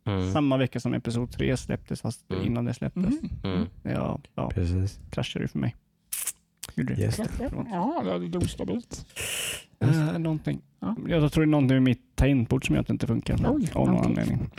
Mm. 0.07 0.33
samma 0.33 0.57
vecka 0.57 0.81
som 0.81 0.95
Episod 0.95 1.33
3 1.33 1.57
släpptes, 1.57 2.01
fast 2.01 2.31
Mm. 2.31 2.47
innan 2.47 2.65
det 2.65 2.75
släpptes. 2.75 3.05
Mm. 3.05 3.55
Mm. 3.57 3.67
Ja, 3.83 4.21
ja, 4.35 4.51
Precis. 4.51 5.01
kraschade 5.11 5.45
det 5.45 5.49
för 5.49 5.59
mig. 5.59 5.75
Gjorde. 6.75 6.95
Just 6.95 7.17
det. 7.39 7.51
Ja, 7.71 8.03
det 8.05 8.11
är 8.13 8.19
lite 8.19 8.39
ostabilt. 8.39 9.07
Eh, 9.81 10.19
någonting. 10.19 10.61
Ja. 10.81 10.97
Jag 11.09 11.33
tror 11.33 11.45
det 11.45 11.49
är 11.49 11.51
någonting 11.51 11.75
med 11.77 11.83
mitt 11.83 12.17
tangentbord 12.17 12.67
som 12.67 12.75
gör 12.75 12.81
att 12.81 12.87
det 12.87 12.93
inte 12.93 13.07
funkar. 13.07 13.37
Oj, 13.49 13.71
av 13.75 13.87
någon 13.87 14.05
anledning. 14.05 14.51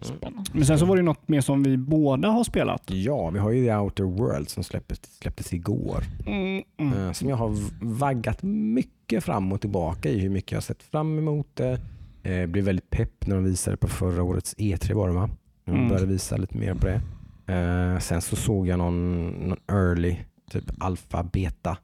Spännande. 0.00 0.50
Men 0.52 0.64
sen 0.66 0.78
så 0.78 0.84
var 0.84 0.96
det 0.96 1.02
något 1.02 1.28
mer 1.28 1.40
som 1.40 1.62
vi 1.62 1.76
båda 1.76 2.28
har 2.28 2.44
spelat. 2.44 2.82
Ja, 2.86 3.30
vi 3.30 3.38
har 3.38 3.50
ju 3.50 3.64
The 3.66 3.74
Outer 3.74 4.04
World 4.04 4.48
som 4.48 4.64
släpptes, 4.64 5.18
släpptes 5.18 5.52
igår. 5.52 6.04
Mm, 6.26 6.62
mm. 6.76 7.14
Som 7.14 7.28
jag 7.28 7.36
har 7.36 7.56
vaggat 7.84 8.42
mycket 8.42 9.24
fram 9.24 9.52
och 9.52 9.60
tillbaka 9.60 10.08
i 10.08 10.18
hur 10.18 10.30
mycket 10.30 10.52
jag 10.52 10.56
har 10.56 10.62
sett 10.62 10.82
fram 10.82 11.18
emot 11.18 11.46
det. 11.54 11.80
Eh, 12.22 12.46
blev 12.46 12.64
väldigt 12.64 12.90
pepp 12.90 13.26
när 13.26 13.34
de 13.34 13.44
visade 13.44 13.76
på 13.76 13.88
förra 13.88 14.22
årets 14.22 14.56
E3 14.58 14.94
var 14.94 15.08
det 15.08 15.14
va? 15.14 15.30
De 15.64 15.70
Mm. 15.74 15.88
började 15.88 16.06
visa 16.06 16.36
lite 16.36 16.58
mer 16.58 16.74
på 16.74 16.86
det. 16.86 17.00
Eh, 17.54 17.98
sen 17.98 18.20
så 18.20 18.36
såg 18.36 18.66
jag 18.68 18.78
någon, 18.78 19.28
någon 19.30 19.58
early, 19.68 20.16
typ 20.50 20.64
alfa, 20.78 21.22
beta 21.22 21.78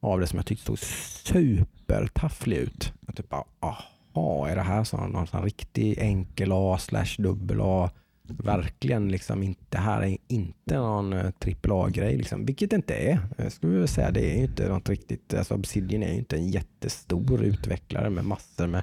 av 0.00 0.20
det 0.20 0.26
som 0.26 0.36
jag 0.36 0.46
tyckte 0.46 0.66
såg 0.66 0.78
supertafflig 0.78 2.56
ut. 2.56 2.92
Jag 3.06 3.16
typ 3.16 3.28
bara, 3.28 3.44
aha, 3.60 4.48
är 4.48 4.56
det 4.56 4.62
här 4.62 4.84
sån, 4.84 5.10
någon 5.10 5.26
sån 5.26 5.42
riktig 5.42 5.98
enkel 5.98 6.52
A 6.52 6.78
slash 6.78 7.16
dubbel 7.18 7.60
A? 7.60 7.90
Verkligen 8.24 9.08
liksom 9.08 9.42
inte, 9.42 9.60
det 9.68 9.78
här 9.78 10.02
är 10.02 10.16
inte 10.28 10.78
någon 10.78 11.12
eh, 11.12 11.30
trippel 11.30 11.72
A-grej 11.72 12.16
liksom, 12.16 12.46
vilket 12.46 12.70
det 12.70 12.76
inte 12.76 12.94
är. 12.94 13.20
Jag 13.36 13.52
skulle 13.52 13.72
vilja 13.72 13.86
säga 13.86 14.10
det 14.10 14.32
är 14.32 14.36
ju 14.36 14.44
inte 14.44 14.68
något 14.68 14.88
riktigt, 14.88 15.34
alltså 15.34 15.54
Obsidian 15.54 16.02
är 16.02 16.12
ju 16.12 16.18
inte 16.18 16.36
en 16.36 16.50
jättestor 16.50 17.42
utvecklare 17.42 18.10
med 18.10 18.24
massor 18.24 18.66
med 18.66 18.82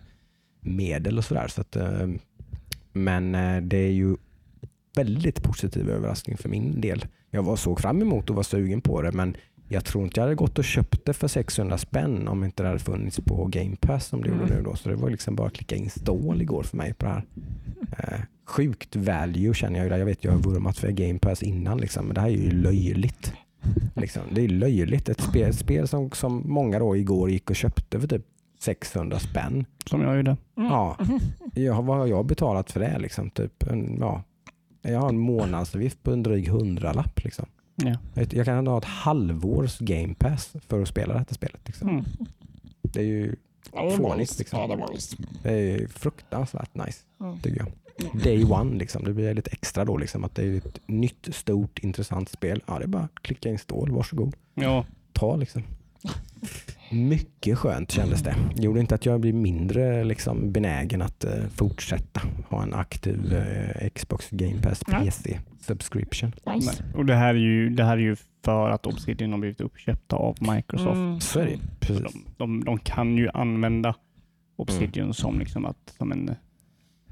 medel 0.62 1.18
och 1.18 1.26
sådär. 1.26 1.48
Så 1.48 1.62
att, 1.62 1.76
eh, 1.76 2.08
men 2.94 3.36
eh, 3.36 3.62
det 3.62 3.78
är 3.78 3.92
ju 3.92 4.18
väldigt 4.96 5.44
positiv 5.44 5.90
överraskning 5.90 6.38
för 6.38 6.50
min 6.50 6.82
del. 6.82 7.06
Jag 7.32 7.44
var 7.44 7.56
såg 7.56 7.80
fram 7.80 8.02
emot 8.02 8.30
och 8.30 8.36
var 8.36 8.44
sugen 8.44 8.82
på 8.82 9.02
det 9.02 9.12
men 9.12 9.36
jag 9.72 9.86
tror 9.86 10.04
inte 10.04 10.20
jag 10.20 10.24
hade 10.24 10.36
gått 10.36 10.58
och 10.60 10.64
köpt 10.64 11.06
det 11.06 11.14
för 11.14 11.28
600 11.28 11.78
spänn 11.78 12.28
om 12.28 12.44
inte 12.44 12.64
det 12.64 12.68
hade 12.70 12.80
funnits 12.80 13.20
på 13.20 13.46
Game 13.46 13.76
Pass 13.76 14.06
som 14.06 14.22
det 14.22 14.30
gjorde 14.30 14.44
Mm. 14.44 14.56
nu. 14.58 14.64
Då. 14.64 14.76
Så 14.76 14.90
det 14.90 14.96
var 14.96 15.10
liksom 15.10 15.36
bara 15.36 15.48
att 15.48 15.54
klicka 15.54 15.76
install 15.76 16.42
igår 16.42 16.64
för 16.64 16.78
mig 16.78 16.94
på 16.94 17.06
det 17.06 17.12
här. 17.12 17.24
Eh, 17.98 18.20
sjukt 18.46 18.96
value 18.96 19.54
känner 19.54 19.76
jag 19.80 19.84
ju 19.84 19.90
där. 19.90 19.98
Jag 19.98 20.06
vet 20.06 20.24
jag 20.24 20.32
har 20.32 20.40
vurmat 20.40 20.78
för 20.78 20.92
Game 20.92 21.20
Pass 21.20 21.44
innan 21.44 21.78
liksom, 21.78 22.06
men 22.06 22.16
det 22.16 22.22
här 22.22 22.28
är 22.28 22.34
ju 22.34 22.52
löjligt. 22.52 23.34
Liksom, 23.96 24.22
det 24.32 24.42
är 24.42 24.48
löjligt. 24.48 25.10
Ett 25.10 25.22
spel, 25.22 25.50
ett 25.50 25.56
spel 25.56 25.88
som, 25.88 26.12
som 26.12 26.44
många 26.46 26.80
då 26.80 26.98
igår 26.98 27.30
gick 27.32 27.50
och 27.50 27.56
köpte 27.56 28.00
för 28.00 28.08
typ 28.08 28.26
600 28.60 29.20
spänn. 29.20 29.66
Som 29.86 30.02
jag 30.02 30.18
gjorde. 30.18 30.38
Mm. 30.58 30.70
Ja, 30.72 30.98
jag, 31.54 31.84
vad 31.84 31.98
har 31.98 32.08
jag 32.08 32.26
betalat 32.26 32.72
för 32.72 32.80
det? 32.80 33.00
Liksom, 33.00 33.30
typ 33.30 33.64
en, 33.64 33.98
ja. 34.00 34.24
Jag 34.82 35.00
har 35.00 35.10
en 35.10 35.18
månadsavgift 35.20 36.04
på 36.04 36.12
en 36.12 36.24
dryg 36.24 36.48
hundralapp. 36.48 37.24
Liksom. 37.24 37.46
Ja. 37.76 37.98
Jag, 38.32 38.46
kan 38.46 38.68
ha 38.68 38.78
ett 38.78 38.86
halvårs 38.86 39.78
game 39.80 40.14
pass 40.14 40.54
för 40.68 40.82
att 40.82 40.88
spela 40.88 41.14
detta 41.14 41.34
spelet. 41.34 41.62
Liksom. 41.66 41.90
Mm. 41.90 42.06
Det 42.82 43.00
är 43.00 43.04
ju 43.06 43.36
Ja, 43.74 43.84
det 43.86 43.92
Fånigt, 43.98 44.18
nice. 44.20 44.40
liksom. 44.40 44.60
Ja, 44.60 44.68
det 44.68 44.76
var 44.76 44.90
det 45.44 45.52
är 45.74 45.88
fruktansvärt 45.88 46.76
nice 46.76 47.00
Mm. 47.20 47.40
tycker 47.40 47.58
jag. 47.60 47.72
Day 48.24 48.44
one, 48.46 48.78
liksom. 48.78 49.04
det 49.04 49.14
blir 49.14 49.34
lite 49.34 49.52
extra 49.52 49.86
då. 49.86 49.98
Liksom, 49.98 50.24
att 50.24 50.36
det 50.36 50.44
är 50.44 50.58
ett 50.58 50.80
nytt, 50.86 51.28
stort, 51.36 51.80
intressant 51.80 52.30
spel. 52.30 52.64
Ja, 52.68 52.78
det 52.80 52.84
är 52.86 52.88
bara 52.88 53.04
att 53.04 53.22
klicka 53.22 53.50
install, 53.50 53.92
varsågod. 53.92 54.36
Ja, 54.54 54.86
Ta 55.14 55.36
liksom. 55.36 55.64
Mycket 56.92 57.58
skönt 57.58 57.92
kändes 57.92 58.22
det. 58.22 58.36
Gjorde 58.56 58.80
inte 58.80 58.96
att 58.96 59.06
jag 59.06 59.20
blir 59.20 59.34
mindre 59.34 60.04
liksom, 60.04 60.52
benägen 60.52 61.02
att 61.02 61.24
eh, 61.24 61.32
fortsätta 61.56 62.22
ha 62.50 62.64
en 62.64 62.74
aktiv 62.74 63.34
eh, 63.34 63.90
Xbox 63.90 64.30
Game 64.30 64.62
Pass 64.62 64.84
Ja. 64.88 65.00
PC 65.00 65.40
subscription. 65.62 66.32
Nice. 66.56 66.84
Och 66.96 67.06
det 67.06 67.16
här, 67.16 67.30
är 67.30 67.40
ju, 67.40 67.70
det 67.70 67.84
här 67.84 67.98
är 67.98 68.02
ju 68.02 68.16
för 68.46 68.70
att 68.70 68.86
Obsidian 68.86 69.32
har 69.32 69.40
blivit 69.40 69.62
uppköpta 69.62 70.16
av 70.16 70.38
Microsoft. 70.40 70.96
Mm. 70.96 71.20
Så 71.20 71.40
är 71.40 71.46
det. 71.46 71.60
Precis. 71.80 72.04
de, 72.04 72.26
de, 72.38 72.64
de 72.64 72.80
kan 72.80 73.18
ju 73.18 73.30
använda 73.34 73.96
Obsidian 74.56 75.14
som, 75.14 75.40
liksom 75.40 75.66
att, 75.66 75.94
som 75.98 76.12
en... 76.12 76.36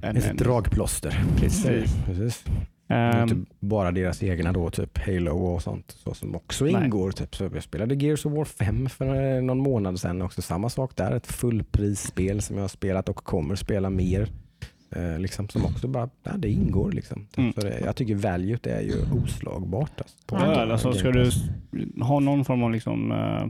en, 0.01 0.17
Ett 0.17 0.37
dragplåster. 0.37 1.23
Precis. 1.37 1.95
Precis. 2.05 2.45
Det 2.87 2.93
är 2.93 3.21
Ehm, 3.23 3.29
inte 3.29 3.51
bara 3.59 3.91
deras 3.91 4.23
egna 4.23 4.51
då, 4.53 4.69
typ 4.69 4.97
Halo 5.05 5.31
och 5.37 5.61
sånt 5.63 5.95
så 6.03 6.13
som 6.13 6.35
också 6.35 6.65
Nej. 6.65 6.83
ingår. 6.85 7.11
Typ. 7.11 7.35
Så 7.35 7.43
jag 7.53 7.63
spelade 7.63 7.95
Gears 7.95 8.25
of 8.25 8.33
War 8.33 8.45
5 8.45 8.89
för 8.89 9.35
eh, 9.37 9.41
någon 9.43 9.57
månad 9.59 9.99
sedan 9.99 10.21
också. 10.21 10.41
Samma 10.41 10.69
sak 10.69 10.91
där. 10.95 11.11
Ett 11.11 11.27
fullprisspel 11.27 12.41
som 12.41 12.55
jag 12.55 12.63
har 12.63 12.67
spelat 12.69 13.09
och 13.09 13.15
kommer 13.15 13.55
spela 13.55 13.89
mer. 13.89 14.29
Eh, 14.95 15.19
liksom, 15.19 15.49
som 15.49 15.65
också 15.65 15.87
bara, 15.87 16.09
ja, 16.23 16.31
det 16.37 16.49
ingår 16.49 16.91
liksom. 16.91 17.27
Mm. 17.37 17.53
Så 17.53 17.61
det, 17.61 17.79
jag 17.85 17.95
tycker 17.95 18.15
value 18.15 18.57
är 18.63 18.81
ju 18.81 18.95
oslagbart. 19.23 19.91
Alltså, 20.01 20.17
på 20.25 20.35
ja, 20.35 20.71
alltså, 20.71 20.93
ska 20.93 21.11
du 21.11 21.31
ha 22.01 22.19
någon 22.19 22.45
form 22.45 22.63
av 22.63 22.71
liksom, 22.71 23.11
eh, 23.11 23.45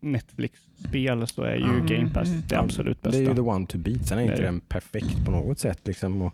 Netflix-spel 0.00 1.26
så 1.26 1.42
är 1.42 1.54
ju 1.56 1.64
Mm. 1.64 1.86
Game 1.86 2.10
Pass 2.10 2.28
det 2.48 2.58
absolut 2.58 3.02
Det 3.02 3.08
är 3.08 3.12
bästa. 3.12 3.24
ju 3.30 3.34
the 3.34 3.40
one 3.40 3.66
to 3.66 3.78
beat. 3.78 4.06
Sen 4.06 4.18
är 4.18 4.22
Det 4.22 4.30
inte 4.30 4.42
den 4.42 4.60
perfekt 4.60 5.24
på 5.24 5.30
något 5.30 5.58
sätt. 5.58 5.80
Liksom, 5.84 6.22
och 6.22 6.32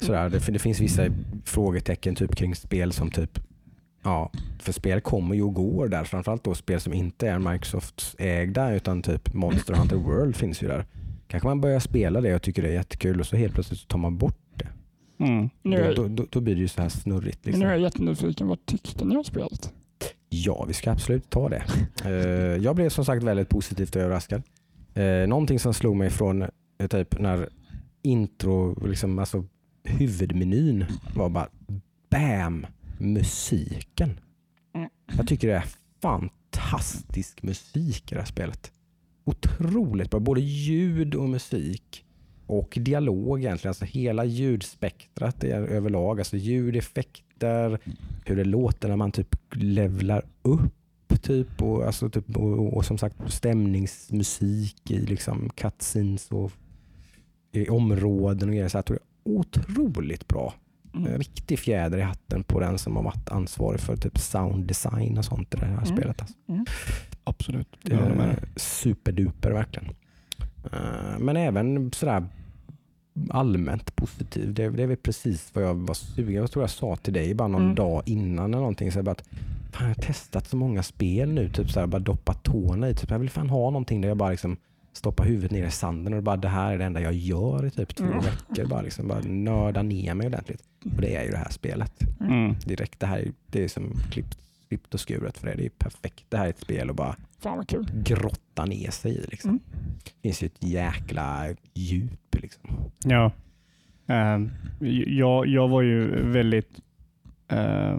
sådär. 0.00 0.30
Det, 0.30 0.52
det 0.52 0.58
finns 0.58 0.80
vissa 0.80 1.06
frågetecken 1.44 2.14
typ 2.14 2.36
kring 2.36 2.54
spel 2.54 2.92
som 2.92 3.10
typ 3.10 3.38
Ja, 4.04 4.30
för 4.58 4.72
spel 4.72 5.00
kommer 5.00 5.34
ju 5.34 5.42
och 5.42 5.54
går 5.54 5.88
där. 5.88 6.04
Framförallt 6.04 6.44
då 6.44 6.54
spel 6.54 6.80
som 6.80 6.92
inte 6.92 7.28
är 7.28 7.38
Microsofts 7.38 8.16
ägda 8.18 8.74
utan 8.74 9.02
typ 9.02 9.34
Monster 9.34 9.74
Hunter 9.74 9.96
World 9.96 10.36
finns 10.36 10.62
ju 10.62 10.68
där. 10.68 10.86
Kanske 11.28 11.48
man 11.48 11.60
börjar 11.60 11.80
spela 11.80 12.20
det 12.20 12.34
och 12.34 12.42
tycker 12.42 12.62
det 12.62 12.68
är 12.68 12.72
jättekul 12.72 13.20
och 13.20 13.26
så 13.26 13.36
helt 13.36 13.54
plötsligt 13.54 13.80
så 13.80 13.86
tar 13.86 13.98
man 13.98 14.18
bort 14.18 14.38
det. 14.54 14.68
Mm. 15.24 15.50
Då, 15.62 15.92
då, 15.94 16.08
då, 16.08 16.26
då 16.30 16.40
blir 16.40 16.54
det 16.54 16.60
ju 16.60 16.68
så 16.68 16.82
här 16.82 16.88
snurrigt. 16.88 17.44
nu 17.44 17.50
är 17.50 17.54
jag 17.54 17.80
Liksom. 17.80 17.82
jättenyfiken. 17.82 18.48
Vad 18.48 18.66
tyckte 18.66 19.04
ni 19.04 19.16
om 19.16 19.24
spelet? 19.24 19.72
Ja, 20.28 20.64
vi 20.68 20.74
ska 20.74 20.90
absolut 20.90 21.30
ta 21.30 21.48
det. 21.48 21.62
Eh, 22.04 22.10
jag 22.64 22.76
blev 22.76 22.88
som 22.88 23.04
sagt 23.04 23.22
väldigt 23.22 23.48
positivt 23.48 23.96
överraskad. 23.96 24.42
Uh, 24.98 25.28
någonting 25.28 25.58
som 25.58 25.74
slog 25.74 25.96
mig 25.96 26.10
från 26.10 26.42
eh, 26.42 26.48
typ 26.90 27.18
när 27.20 27.48
intro, 28.02 28.86
liksom, 28.86 29.18
alltså 29.18 29.44
huvudmenyn 29.84 30.84
var 31.14 31.28
bara 31.28 31.48
BAM! 32.10 32.66
Musiken. 32.98 34.20
Mm. 34.74 34.88
Jag 35.16 35.28
tycker 35.28 35.48
det 35.48 35.54
är 35.54 35.64
fantastisk 36.02 37.42
musik 37.42 38.12
i 38.12 38.14
det 38.14 38.20
här 38.20 38.26
spelet. 38.26 38.72
Otroligt 39.24 40.10
bra. 40.10 40.20
Både 40.20 40.40
ljud 40.40 41.14
och 41.14 41.28
musik. 41.28 42.04
Och 42.46 42.78
dialog 42.80 43.38
egentligen. 43.38 43.70
Alltså 43.70 43.84
hela 43.84 44.24
ljudspektrat 44.24 45.44
är 45.44 45.62
överlag. 45.62 46.20
Alltså 46.20 46.36
ljud, 46.36 46.76
effekter, 46.76 47.78
hur 48.24 48.36
det 48.36 48.44
låter 48.44 48.88
när 48.88 48.96
man 48.96 49.12
typ 49.12 49.36
levlar 49.50 50.24
upp. 50.42 50.72
Typ, 51.22 51.62
och, 51.62 51.86
alltså 51.86 52.10
typ, 52.10 52.36
och, 52.36 52.76
och, 52.76 52.84
som 52.84 52.98
sagt 52.98 53.16
stämningsmusik 53.32 54.90
i 54.90 54.98
liksom 54.98 55.50
cutscenes 55.54 56.30
och 56.30 56.52
i 57.52 57.68
områden 57.68 58.48
och 58.48 58.54
grejer. 58.54 58.68
Så 58.68 58.78
jag 58.78 58.84
tror 58.84 58.96
det 58.96 59.04
otroligt 59.24 60.28
bra. 60.28 60.54
En 60.94 61.06
Mm. 61.06 61.18
riktig 61.18 61.58
fjäder 61.58 61.98
i 61.98 62.02
hatten 62.02 62.44
på 62.44 62.60
den 62.60 62.78
som 62.78 62.96
har 62.96 63.02
varit 63.02 63.28
ansvarig 63.28 63.80
för 63.80 63.96
typ 63.96 64.18
sound 64.18 64.66
design 64.66 65.18
och 65.18 65.24
sånt 65.24 65.54
i 65.54 65.56
det 65.56 65.66
här 65.66 65.72
Mm. 65.72 65.86
spelet. 65.86 66.20
Alltså. 66.20 66.34
Absolut. 67.24 67.68
Det 67.82 67.92
Jag 67.94 68.02
håller 68.02 68.14
med 68.14 68.28
är 68.28 68.48
superduper 68.56 69.50
verkligen. 69.50 69.88
Eh, 70.72 71.18
Men 71.18 71.36
även 71.36 71.92
sådär 71.92 72.26
allmänt 73.30 73.96
positiv. 73.96 74.54
Det, 74.54 74.68
det 74.70 74.82
är 74.82 74.86
väl 74.86 74.96
precis 74.96 75.50
vad 75.54 75.64
jag 75.64 75.74
var 75.74 75.94
sugen 75.94 76.34
Jag 76.34 76.50
tror 76.50 76.62
jag 76.62 76.70
sa 76.70 76.96
till 76.96 77.12
dig 77.12 77.34
bara 77.34 77.48
någon 77.48 77.62
Mm. 77.62 77.74
dag 77.74 78.02
innan 78.06 78.44
eller 78.44 78.58
någonting. 78.58 78.92
Så 78.92 78.98
jag 78.98 79.04
bara 79.04 79.10
att, 79.10 79.24
fan, 79.72 79.88
jag 79.88 79.94
har 79.96 80.02
testat 80.02 80.48
så 80.48 80.56
många 80.56 80.82
spel 80.82 81.32
nu. 81.32 81.48
Typ 81.48 81.70
såhär, 81.70 81.86
bara 81.86 81.98
doppa 81.98 82.34
tårna 82.34 82.88
i. 82.88 82.94
Typ, 82.94 83.10
jag 83.10 83.18
vill 83.18 83.30
fan 83.30 83.50
ha 83.50 83.70
någonting 83.70 84.00
där 84.00 84.08
jag 84.08 84.16
bara 84.16 84.30
liksom 84.30 84.56
stoppar 84.92 85.24
huvudet 85.24 85.50
ner 85.50 85.66
i 85.66 85.70
sanden 85.70 86.14
och 86.14 86.22
bara 86.22 86.36
det 86.36 86.48
här 86.48 86.72
är 86.74 86.78
det 86.78 86.84
enda 86.84 87.00
jag 87.00 87.12
gör 87.12 87.66
i 87.66 87.70
typ 87.70 87.94
två 87.94 88.04
Mm. 88.04 88.18
veckor. 88.18 88.66
Bara, 88.66 88.82
liksom, 88.82 89.08
bara 89.08 89.20
nörda 89.20 89.82
ner 89.82 90.14
mig 90.14 90.26
ordentligt. 90.26 90.62
Och 90.84 91.00
det 91.00 91.16
är 91.16 91.24
ju 91.24 91.30
det 91.30 91.36
här 91.36 91.50
spelet. 91.50 91.92
Mm. 92.20 92.54
Direkt. 92.66 93.00
Det 93.00 93.06
här 93.06 93.18
är, 93.18 93.32
det 93.46 93.64
är 93.64 93.68
som 93.68 93.92
klippt, 94.10 94.38
klippt 94.68 94.94
och 94.94 95.00
skuret 95.00 95.38
för 95.38 95.46
det. 95.46 95.54
Det 95.54 95.64
är 95.64 95.70
perfekt. 95.70 96.24
Det 96.28 96.36
här 96.36 96.44
är 96.46 96.50
ett 96.50 96.60
spel 96.60 96.90
att 96.90 96.96
bara 96.96 97.16
Fan 97.38 97.66
kul. 97.66 97.90
grotta 98.04 98.64
ner 98.64 98.90
sig 98.90 99.12
i. 99.12 99.26
Liksom. 99.30 99.50
Mm. 99.50 99.60
Det 100.04 100.10
finns 100.22 100.42
ju 100.42 100.46
ett 100.46 100.64
jäkla 100.64 101.46
djup. 101.74 102.34
Liksom. 102.42 102.70
Ja. 103.04 103.32
Ehm, 104.06 104.50
jag, 105.06 105.46
jag 105.46 105.68
var 105.68 105.82
ju 105.82 106.22
väldigt 106.30 106.80
uh, 107.52 107.98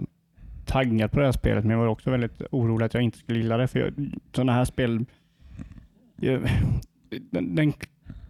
taggad 0.66 1.10
på 1.10 1.18
det 1.20 1.24
här 1.24 1.32
spelet, 1.32 1.64
men 1.64 1.70
jag 1.70 1.78
var 1.78 1.86
också 1.86 2.10
väldigt 2.10 2.42
orolig 2.50 2.86
att 2.86 2.94
jag 2.94 3.02
inte 3.02 3.18
skulle 3.18 3.38
gilla 3.38 3.56
det. 3.56 3.66
För 3.68 3.78
jag, 3.78 3.92
sådana 4.34 4.52
här 4.52 4.64
spel, 4.64 5.04
den, 6.16 7.54
den, 7.54 7.72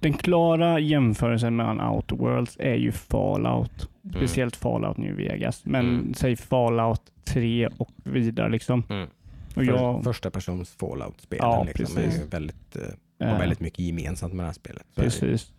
den 0.00 0.12
klara 0.12 0.78
jämförelsen 0.80 1.56
mellan 1.56 1.80
Outer 1.80 2.16
Worlds 2.16 2.56
är 2.60 2.74
ju 2.74 2.92
Fallout. 2.92 3.90
Speciellt 4.16 4.56
Fallout 4.56 4.96
New 4.96 5.16
Vegas. 5.16 5.64
Men 5.64 5.88
Mm. 5.88 6.14
säg 6.14 6.36
Fallout 6.36 7.02
3 7.24 7.68
och 7.78 7.90
vidare. 8.04 8.48
Liksom. 8.48 8.82
Mm. 8.90 9.08
Och 9.56 9.64
jag, 9.64 10.04
Första 10.04 10.30
persons 10.30 10.70
Fallout-spelen 10.70 11.44
Ja, 11.50 11.66
liksom, 11.74 11.98
är 12.02 12.30
väldigt, 12.30 12.76
eh, 12.76 13.26
har 13.26 13.34
eh, 13.34 13.38
väldigt 13.38 13.60
mycket 13.60 13.78
gemensamt 13.78 14.32
med 14.34 14.42
det 14.44 14.48
här 14.48 14.52
spelet. 14.54 14.86
Precis. 14.94 15.52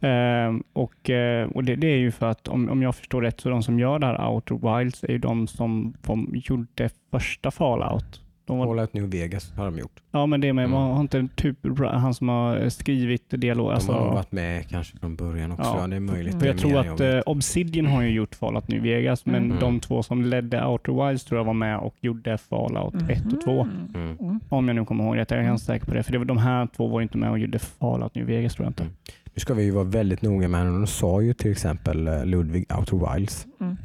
Ehm, 0.00 0.62
och 0.72 1.10
eh, 1.10 1.48
och 1.50 1.64
det, 1.64 1.76
det 1.76 1.86
är 1.86 1.96
ju 1.98 2.10
för 2.10 2.26
att 2.26 2.48
om, 2.48 2.68
om 2.70 2.82
jag 2.82 2.96
förstår 2.96 3.22
rätt 3.22 3.40
så 3.40 3.48
de 3.48 3.62
som 3.62 3.78
gör 3.78 3.98
det 3.98 4.06
här 4.06 4.28
Outer 4.28 4.78
Wilds 4.78 5.04
är 5.04 5.08
ju 5.08 5.18
de 5.18 5.46
som, 5.46 5.94
som 6.06 6.30
gjorde 6.34 6.90
första 7.10 7.50
Fallout. 7.50 8.22
De 8.46 8.58
var, 8.58 8.66
Fallout 8.66 8.94
New 8.94 9.10
Vegas 9.10 9.52
har 9.56 9.64
de 9.64 9.78
gjort. 9.78 10.00
ja 10.10 10.26
men 10.26 10.40
det 10.40 10.52
med, 10.52 10.64
Mm. 10.64 10.76
har 10.78 11.00
inte 11.00 11.28
typ 11.34 11.56
han 11.78 12.14
som 12.14 12.28
har 12.28 12.68
skrivit 12.68 13.24
dialog. 13.30 13.68
De 13.70 13.74
Alltså, 13.74 13.92
har 13.92 14.14
varit 14.14 14.32
med 14.32 14.68
kanske 14.68 14.98
från 14.98 15.16
början 15.16 15.52
också. 15.52 15.62
Ja. 15.64 15.80
Ja. 15.80 15.86
Det 15.86 15.96
är 15.96 16.00
möjligt. 16.00 16.32
Jag 16.34 16.42
Det 16.42 16.48
är 16.48 16.54
tror 16.54 16.78
att 16.78 17.00
jag 17.00 17.16
eh. 17.16 17.22
Obsidian 17.26 17.86
har 17.86 18.02
ju 18.02 18.10
gjort 18.10 18.34
Fallout 18.34 18.68
New 18.68 18.82
Vegas, 18.82 19.26
men 19.26 19.44
Mm. 19.44 19.58
de 19.60 19.80
två 19.80 20.02
som 20.02 20.22
ledde 20.24 20.66
Outer 20.66 21.06
Wilds 21.08 21.24
tror 21.24 21.40
jag 21.40 21.44
var 21.44 21.54
med 21.54 21.78
och 21.78 21.94
gjorde 22.00 22.38
Fallout 22.38 22.94
1 23.10 23.32
och 23.32 23.40
2. 23.40 23.62
Mm. 23.94 24.16
Mm. 24.20 24.40
Om 24.48 24.68
jag 24.68 24.74
nu 24.74 24.84
kommer 24.84 25.04
ihåg 25.04 25.16
rätt, 25.16 25.30
jag 25.30 25.40
är 25.40 25.44
ganska 25.44 25.72
säker 25.72 25.86
på 25.86 25.94
det. 25.94 26.02
För 26.02 26.12
det 26.12 26.18
var, 26.18 26.24
de 26.24 26.38
här 26.38 26.68
två 26.76 26.86
var 26.88 27.02
inte 27.02 27.18
med 27.18 27.30
och 27.30 27.38
gjorde 27.38 27.58
Fallout 27.58 28.14
New 28.14 28.26
Vegas 28.26 28.54
tror 28.54 28.64
jag 28.66 28.70
inte. 28.70 28.82
Mm. 28.82 28.94
Nu 29.34 29.40
ska 29.40 29.54
vi 29.54 29.64
ju 29.64 29.70
vara 29.70 29.84
väldigt 29.84 30.22
noga 30.22 30.48
med 30.48 30.60
henne. 30.60 30.72
De 30.72 30.86
sa 30.86 31.20
ju 31.22 31.32
till 31.34 31.50
exempel 31.50 32.06
eh, 32.08 32.24
Ludvig 32.26 32.66
Outer 32.78 33.14
Wilds. 33.14 33.46
Mm. 33.60 33.76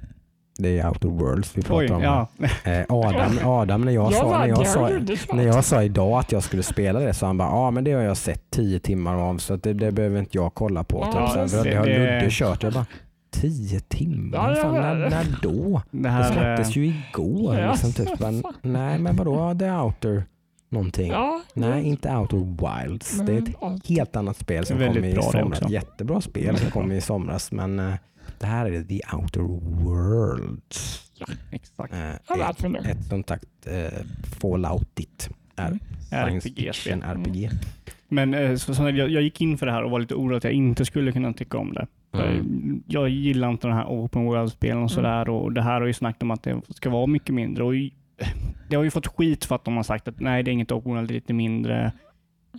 Det 0.58 0.80
är 0.80 0.88
Outer 0.90 1.08
Worlds 1.10 1.58
vi 1.58 1.62
pratar 1.62 1.76
Oj, 1.86 1.92
om. 1.92 2.04
ja. 2.04 2.28
Eh, 2.64 2.86
Adam, 2.90 3.32
Adam 3.46 3.82
när, 3.82 3.92
jag 3.92 4.12
Jag 4.12 4.14
sa, 4.14 4.40
när, 4.40 4.48
jag 4.48 4.68
sa, 4.68 4.90
när 5.34 5.44
jag 5.44 5.66
sa 5.66 5.84
idag 5.84 6.20
att 6.20 6.32
jag 6.32 6.44
skulle 6.44 6.64
spela 6.64 7.00
det 7.00 7.14
så 7.14 7.26
han 7.26 7.38
bara, 7.38 7.50
ja 7.50 7.72
men 7.72 7.84
det 7.84 7.92
har 7.92 8.02
jag 8.02 8.18
sett 8.18 8.50
tio 8.52 8.80
timmar 8.80 9.16
av 9.16 9.38
så 9.38 9.54
att 9.54 9.64
det, 9.64 9.74
det 9.74 9.92
behöver 9.92 10.20
inte 10.20 10.38
jag 10.38 10.54
kolla 10.54 10.84
på. 10.84 11.10
Ja, 11.14 11.28
typ, 11.28 11.30
så 11.30 11.36
här, 11.36 11.42
just 11.42 11.56
för 11.56 11.64
det 11.64 11.76
har 11.76 11.86
det. 11.86 12.00
Ludde 12.16 12.28
kört. 12.30 12.64
Jag 12.64 12.74
bara, 12.74 12.86
tio 13.32 13.80
timmar? 13.80 14.38
Ja, 14.38 14.56
ja, 14.58 14.62
Fan, 14.64 14.76
ja. 14.76 14.82
när, 14.82 15.10
när 15.10 15.26
då? 15.42 15.82
Det 15.92 16.04
Det 16.04 16.10
här, 16.10 16.32
släpptes 16.32 16.76
eh, 16.78 16.84
ju 16.84 16.94
igår. 17.10 17.60
Ja. 17.60 17.72
Liksom, 17.72 17.94
typ. 17.94 18.20
Men, 18.20 18.44
nej 18.62 19.00
men 19.00 19.16
vadå, 19.16 19.56
The 19.60 19.72
Outer 19.72 20.24
någonting? 20.70 21.12
Ja, 21.12 21.42
Nej, 21.54 21.84
inte 21.84 22.16
Outer 22.16 22.38
Wilds. 22.38 23.20
Det 23.20 23.34
är 23.34 23.38
ett 23.38 23.56
allt. 23.62 23.88
helt 23.88 24.16
annat 24.16 24.38
spel 24.38 24.66
som 24.66 24.78
kom 24.78 25.04
i 25.04 25.14
det 25.14 25.22
somras. 25.24 25.70
Jättebra 25.70 26.22
spel 26.22 26.58
som 26.58 26.72
kom 26.72 26.92
i 26.92 27.02
somras 27.02 27.52
men 27.52 27.80
eh, 27.80 27.94
Det 28.42 28.48
här 28.48 28.66
är 28.66 28.84
The 28.84 29.02
Outer 29.16 29.42
Worlds. 29.86 31.02
Exakt. 31.52 31.94
Eh, 31.94 32.10
ett, 32.10 32.86
ett 32.86 33.06
som 33.06 33.24
sagt 33.24 33.68
eh, 33.68 34.00
Falloutigt 34.40 35.30
är 35.56 35.80
science 36.10 36.50
RPG-spel. 36.50 36.74
fiction 36.74 37.04
RPG. 37.04 37.50
Men 38.08 38.34
eh, 38.34 38.56
så, 38.56 38.76
så 38.76 38.84
jag, 38.84 39.10
jag 39.10 39.22
gick 39.22 39.42
in 39.42 39.58
för 39.58 39.66
det 39.66 39.72
här 39.72 39.84
och 39.84 39.92
var 39.92 40.00
lite 40.00 40.16
orolig 40.16 40.38
att 40.38 40.44
jag 40.44 40.54
inte 40.54 40.86
skulle 40.86 41.12
kunna 41.12 41.34
tycka 41.34 41.58
om 41.58 41.74
det. 41.74 41.88
Mm. 42.14 42.84
Jag 42.88 43.10
gillar 43.10 43.50
inte 43.50 43.68
de 43.68 43.74
här 43.74 43.86
open 43.86 44.26
world-spelen 44.26 44.84
och 44.84 44.92
sådär 44.92 45.30
och 45.30 45.52
det 45.54 45.62
här 45.62 45.80
har 45.82 45.88
ju 45.88 45.94
snackat 45.94 46.24
om 46.24 46.32
att 46.32 46.44
det 46.44 46.62
ska 46.70 46.90
vara 46.90 47.08
mycket 47.08 47.36
mindre. 47.36 47.64
Och 47.64 47.74
det 48.70 48.76
har 48.76 48.84
ju 48.84 48.92
fått 48.92 49.08
skit 49.08 49.46
för 49.46 49.56
att 49.56 49.66
de 49.66 49.76
har 49.76 49.84
sagt 49.84 50.08
att 50.08 50.20
nej, 50.20 50.44
det 50.44 50.52
är 50.52 50.54
inget 50.54 50.72
open 50.72 50.92
world, 50.94 51.08
det 51.08 51.12
är 51.12 51.16
lite 51.16 51.34
mindre. 51.34 51.92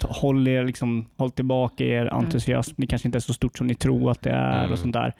Håll, 0.02 0.48
er, 0.48 0.64
liksom, 0.64 1.06
håll 1.16 1.30
tillbaka 1.30 1.84
er 1.84 2.06
entusiasm. 2.06 2.74
Det 2.76 2.86
kanske 2.86 3.08
inte 3.08 3.18
är 3.18 3.20
så 3.20 3.32
stort 3.34 3.58
som 3.58 3.66
ni 3.66 3.74
tror 3.74 4.10
att 4.10 4.22
det 4.22 4.30
är 4.30 4.58
Mm. 4.60 4.72
och 4.72 4.78
sånt 4.78 4.92
där. 4.92 5.12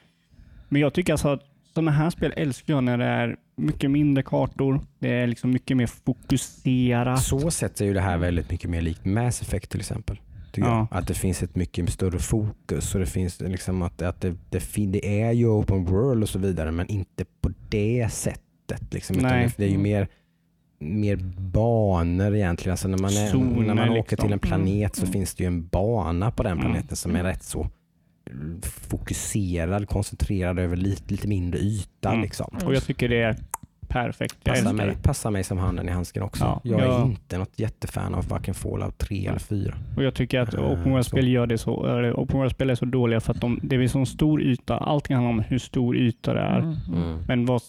Men 0.73 0.81
jag 0.81 0.93
tycker 0.95 1.13
alltså 1.13 1.29
att 1.29 1.41
sådana 1.75 1.91
här 1.91 2.11
spel 2.11 2.33
älskar 2.37 2.75
jag 2.75 2.85
när 2.85 2.99
det 2.99 3.05
är 3.05 3.37
mycket 3.57 3.91
mindre 3.91 4.23
kartor. 4.23 4.81
Det 4.99 5.09
är 5.09 5.27
liksom 5.27 5.51
mycket 5.51 5.77
mer 5.77 5.87
fokuserat. 5.87 7.23
Så 7.23 7.51
sett 7.51 7.81
är 7.81 7.85
ju 7.85 7.95
det 7.95 8.01
här 8.01 8.19
väldigt 8.19 8.51
mycket 8.51 8.71
mer 8.71 8.81
likt 8.81 9.05
Mass 9.05 9.43
Effect 9.43 9.71
till 9.71 9.81
exempel. 9.81 10.21
Ja. 10.55 10.87
Att 10.91 11.07
det 11.07 11.15
finns 11.15 11.43
ett 11.43 11.57
mycket 11.57 11.91
större 11.93 12.19
fokus 12.19 12.95
och 12.95 13.01
det 13.01 13.07
finns 13.07 13.41
liksom 13.41 13.83
att, 13.83 14.03
att 14.03 14.21
det, 14.21 14.35
det, 14.51 14.61
fin- 14.61 14.93
det 14.93 15.21
är 15.23 15.33
ju 15.33 15.47
open 15.47 15.85
world 15.85 16.23
och 16.23 16.29
så 16.29 16.39
vidare 16.39 16.71
men 16.73 16.87
inte 16.87 17.25
på 17.41 17.51
det 17.69 18.09
sättet. 18.13 18.95
Liksom, 18.95 19.17
det, 19.17 19.53
det 19.57 19.65
är 19.65 19.69
ju 19.69 19.79
mer, 19.79 20.09
mer 20.79 21.17
banor 21.39 22.35
egentligen. 22.35 22.71
Alltså 22.73 22.89
när 22.89 22.99
man, 22.99 23.11
är, 23.11 23.27
Zoner 23.27 23.67
när 23.67 23.75
man 23.75 23.89
åker 23.91 24.11
liksom. 24.11 24.17
till 24.29 24.33
en 24.33 24.39
planet 24.39 24.95
så 24.97 25.03
Mm. 25.03 25.13
finns 25.13 25.35
det 25.35 25.43
ju 25.45 25.47
en 25.49 25.67
bana 25.67 26.31
på 26.31 26.43
den 26.43 26.53
Mm. 26.53 26.65
planeten 26.65 26.97
som 26.97 27.17
är 27.17 27.23
rätt 27.25 27.43
så 27.43 27.67
fokuserad, 28.63 29.89
koncentrerad 29.89 30.59
över 30.59 30.77
lite, 30.77 31.13
lite 31.13 31.29
mindre 31.29 31.59
yta. 31.61 32.09
Mm. 32.11 32.23
Liksom. 32.23 32.59
Och 32.65 32.75
jag 32.75 32.83
tycker 32.85 33.09
det 33.09 33.23
är 33.23 33.37
perfekt. 33.89 34.45
Passar 34.45 34.73
mig, 34.73 34.87
det. 34.87 35.03
passar 35.03 35.31
mig 35.31 35.45
som 35.45 35.59
handen 35.59 35.89
i 35.89 35.93
handsken 35.93 36.23
också. 36.23 36.45
Ja, 36.45 36.61
jag 36.65 36.81
är 36.81 36.85
ja. 36.87 37.05
inte 37.05 37.39
något 37.39 37.59
jättefan 37.59 38.15
av 38.15 38.29
varken 38.29 38.55
Fallout 38.55 38.99
3 38.99 39.27
eller 39.27 39.39
4. 39.39 39.75
Och 39.97 40.05
jag 40.05 40.15
tycker 40.15 40.41
att 40.41 40.55
Eh, 40.55 40.61
open 40.73 40.93
world-spel 40.93 41.29
gör 41.29 41.47
det 41.47 41.59
så. 41.59 41.87
eller 41.87 42.13
Open 42.13 42.37
world-spel 42.39 42.71
är 42.71 42.75
så 42.75 42.85
dåliga 42.85 43.21
för 43.21 43.33
att 43.35 43.41
de, 43.41 43.61
det 43.63 43.77
är 43.77 43.89
så 43.89 44.07
stor 44.07 44.43
yta. 44.43 44.77
Allting 44.79 45.17
handlar 45.17 45.31
om 45.31 45.41
hur 45.41 45.59
stor 45.59 45.97
yta 45.97 46.35
det 46.35 46.41
är. 46.41 46.59
Mm, 46.59 46.77
mm. 46.95 47.19
Men 47.29 47.47
vad, 47.47 47.63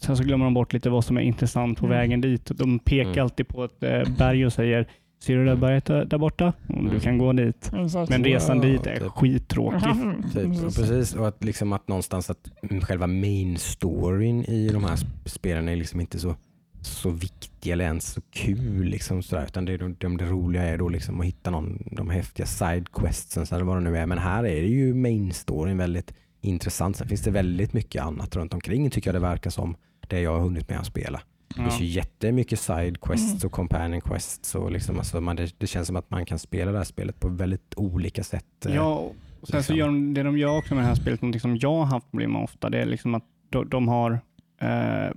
sen 0.00 0.16
så 0.16 0.24
glömmer 0.24 0.44
de 0.44 0.54
bort 0.54 0.72
lite 0.72 0.90
vad 0.90 1.04
som 1.04 1.16
är 1.16 1.20
intressant 1.20 1.78
på 1.78 1.86
Mm. 1.86 1.98
vägen 1.98 2.20
dit. 2.20 2.50
De 2.54 2.78
pekar 2.78 3.10
Mm. 3.10 3.22
alltid 3.22 3.48
på 3.48 3.64
ett 3.64 3.82
eh, 3.82 4.02
berg 4.18 4.46
och 4.46 4.52
säger 4.52 4.86
Ser 5.24 5.36
du 5.36 5.44
det 5.44 5.50
där 5.50 5.56
berget 5.56 5.84
där, 5.84 6.04
där 6.04 6.18
borta? 6.18 6.52
Du 6.68 6.74
Mm. 6.74 7.00
kan 7.00 7.18
gå 7.18 7.32
dit. 7.32 7.70
Exakt. 7.84 8.10
Men 8.10 8.24
resan 8.24 8.56
Ja, 8.56 8.62
dit 8.62 8.86
är 8.86 8.96
typ. 9.00 9.08
skittråkig. 9.12 9.86
Mm, 9.90 10.22
Typ. 10.22 10.64
Och 10.66 10.74
precis. 10.74 11.14
och 11.14 11.28
att, 11.28 11.44
liksom 11.44 11.72
att 11.72 11.88
någonstans 11.88 12.30
att 12.30 12.50
själva 12.82 13.06
main 13.06 13.58
storyn 13.58 14.44
i 14.44 14.68
de 14.68 14.84
här 14.84 14.96
sp- 14.96 15.06
spelen 15.28 15.68
är 15.68 15.76
liksom 15.76 16.00
inte 16.00 16.18
så, 16.18 16.34
så 16.80 17.10
viktig 17.10 17.70
eller 17.70 17.84
ens 17.84 18.12
så 18.12 18.20
kul. 18.30 18.84
Liksom 18.86 19.22
sådär, 19.22 19.44
utan 19.44 19.64
det, 19.64 19.72
är 19.72 19.78
de, 19.78 19.94
de, 19.98 20.16
det 20.16 20.24
roliga 20.24 20.62
är 20.62 20.78
då 20.78 20.88
liksom 20.88 21.20
att 21.20 21.26
hitta 21.26 21.50
någon, 21.50 21.82
de 21.92 22.10
häftiga 22.10 22.46
sidequestsen 22.46 23.46
eller 23.52 23.64
vad 23.64 23.76
det 23.76 23.80
nu 23.90 23.98
är. 23.98 24.06
Men 24.06 24.18
här 24.18 24.44
är 24.46 24.62
det 24.62 24.68
ju 24.68 24.94
main 24.94 25.32
storyn 25.32 25.76
väldigt 25.78 26.14
intressant. 26.40 26.96
Sen 26.96 27.08
finns 27.08 27.22
det 27.22 27.30
väldigt 27.30 27.72
mycket 27.72 28.02
annat 28.02 28.36
runt 28.36 28.54
omkring 28.54 28.90
tycker 28.90 29.08
jag 29.08 29.14
det 29.14 29.26
verkar 29.28 29.50
som. 29.50 29.76
Det 30.08 30.20
jag 30.20 30.32
har 30.32 30.40
hunnit 30.40 30.68
med 30.68 30.78
att 30.78 30.86
spela. 30.86 31.20
Det 31.56 31.62
finns 31.62 31.80
ju 31.80 31.84
Ja. 31.84 31.90
jättemycket 31.90 32.60
side 32.60 33.00
quests 33.00 33.44
och 33.44 33.52
companion 33.52 34.00
quests. 34.00 34.54
Och 34.54 34.70
liksom, 34.72 34.98
alltså 34.98 35.20
man, 35.20 35.36
det, 35.36 35.54
det 35.58 35.66
känns 35.66 35.86
som 35.86 35.96
att 35.96 36.10
man 36.10 36.24
kan 36.26 36.38
spela 36.38 36.72
det 36.72 36.78
här 36.78 36.84
spelet 36.84 37.20
på 37.20 37.28
väldigt 37.28 37.74
olika 37.76 38.24
sätt. 38.24 38.66
eh, 38.66 38.74
Ja, 38.74 38.94
och 39.40 39.48
sen 39.48 39.50
så 39.50 39.56
liksom. 39.56 39.76
gör 39.76 39.86
de, 39.86 40.14
det 40.14 40.22
de 40.22 40.38
gör 40.38 40.58
också 40.58 40.74
med 40.74 40.84
det 40.84 40.88
här 40.88 40.94
spelet, 40.94 41.22
någonting 41.22 41.40
som 41.40 41.56
jag 41.56 41.70
har 41.76 41.84
haft 41.84 42.10
problem 42.10 42.32
med 42.32 42.42
ofta, 42.42 42.70
det 42.70 42.78
är 42.82 42.86
liksom 42.86 43.14
att 43.14 43.24
de, 43.50 43.68
de 43.68 43.88
har 43.88 44.18
eh, 44.60 45.10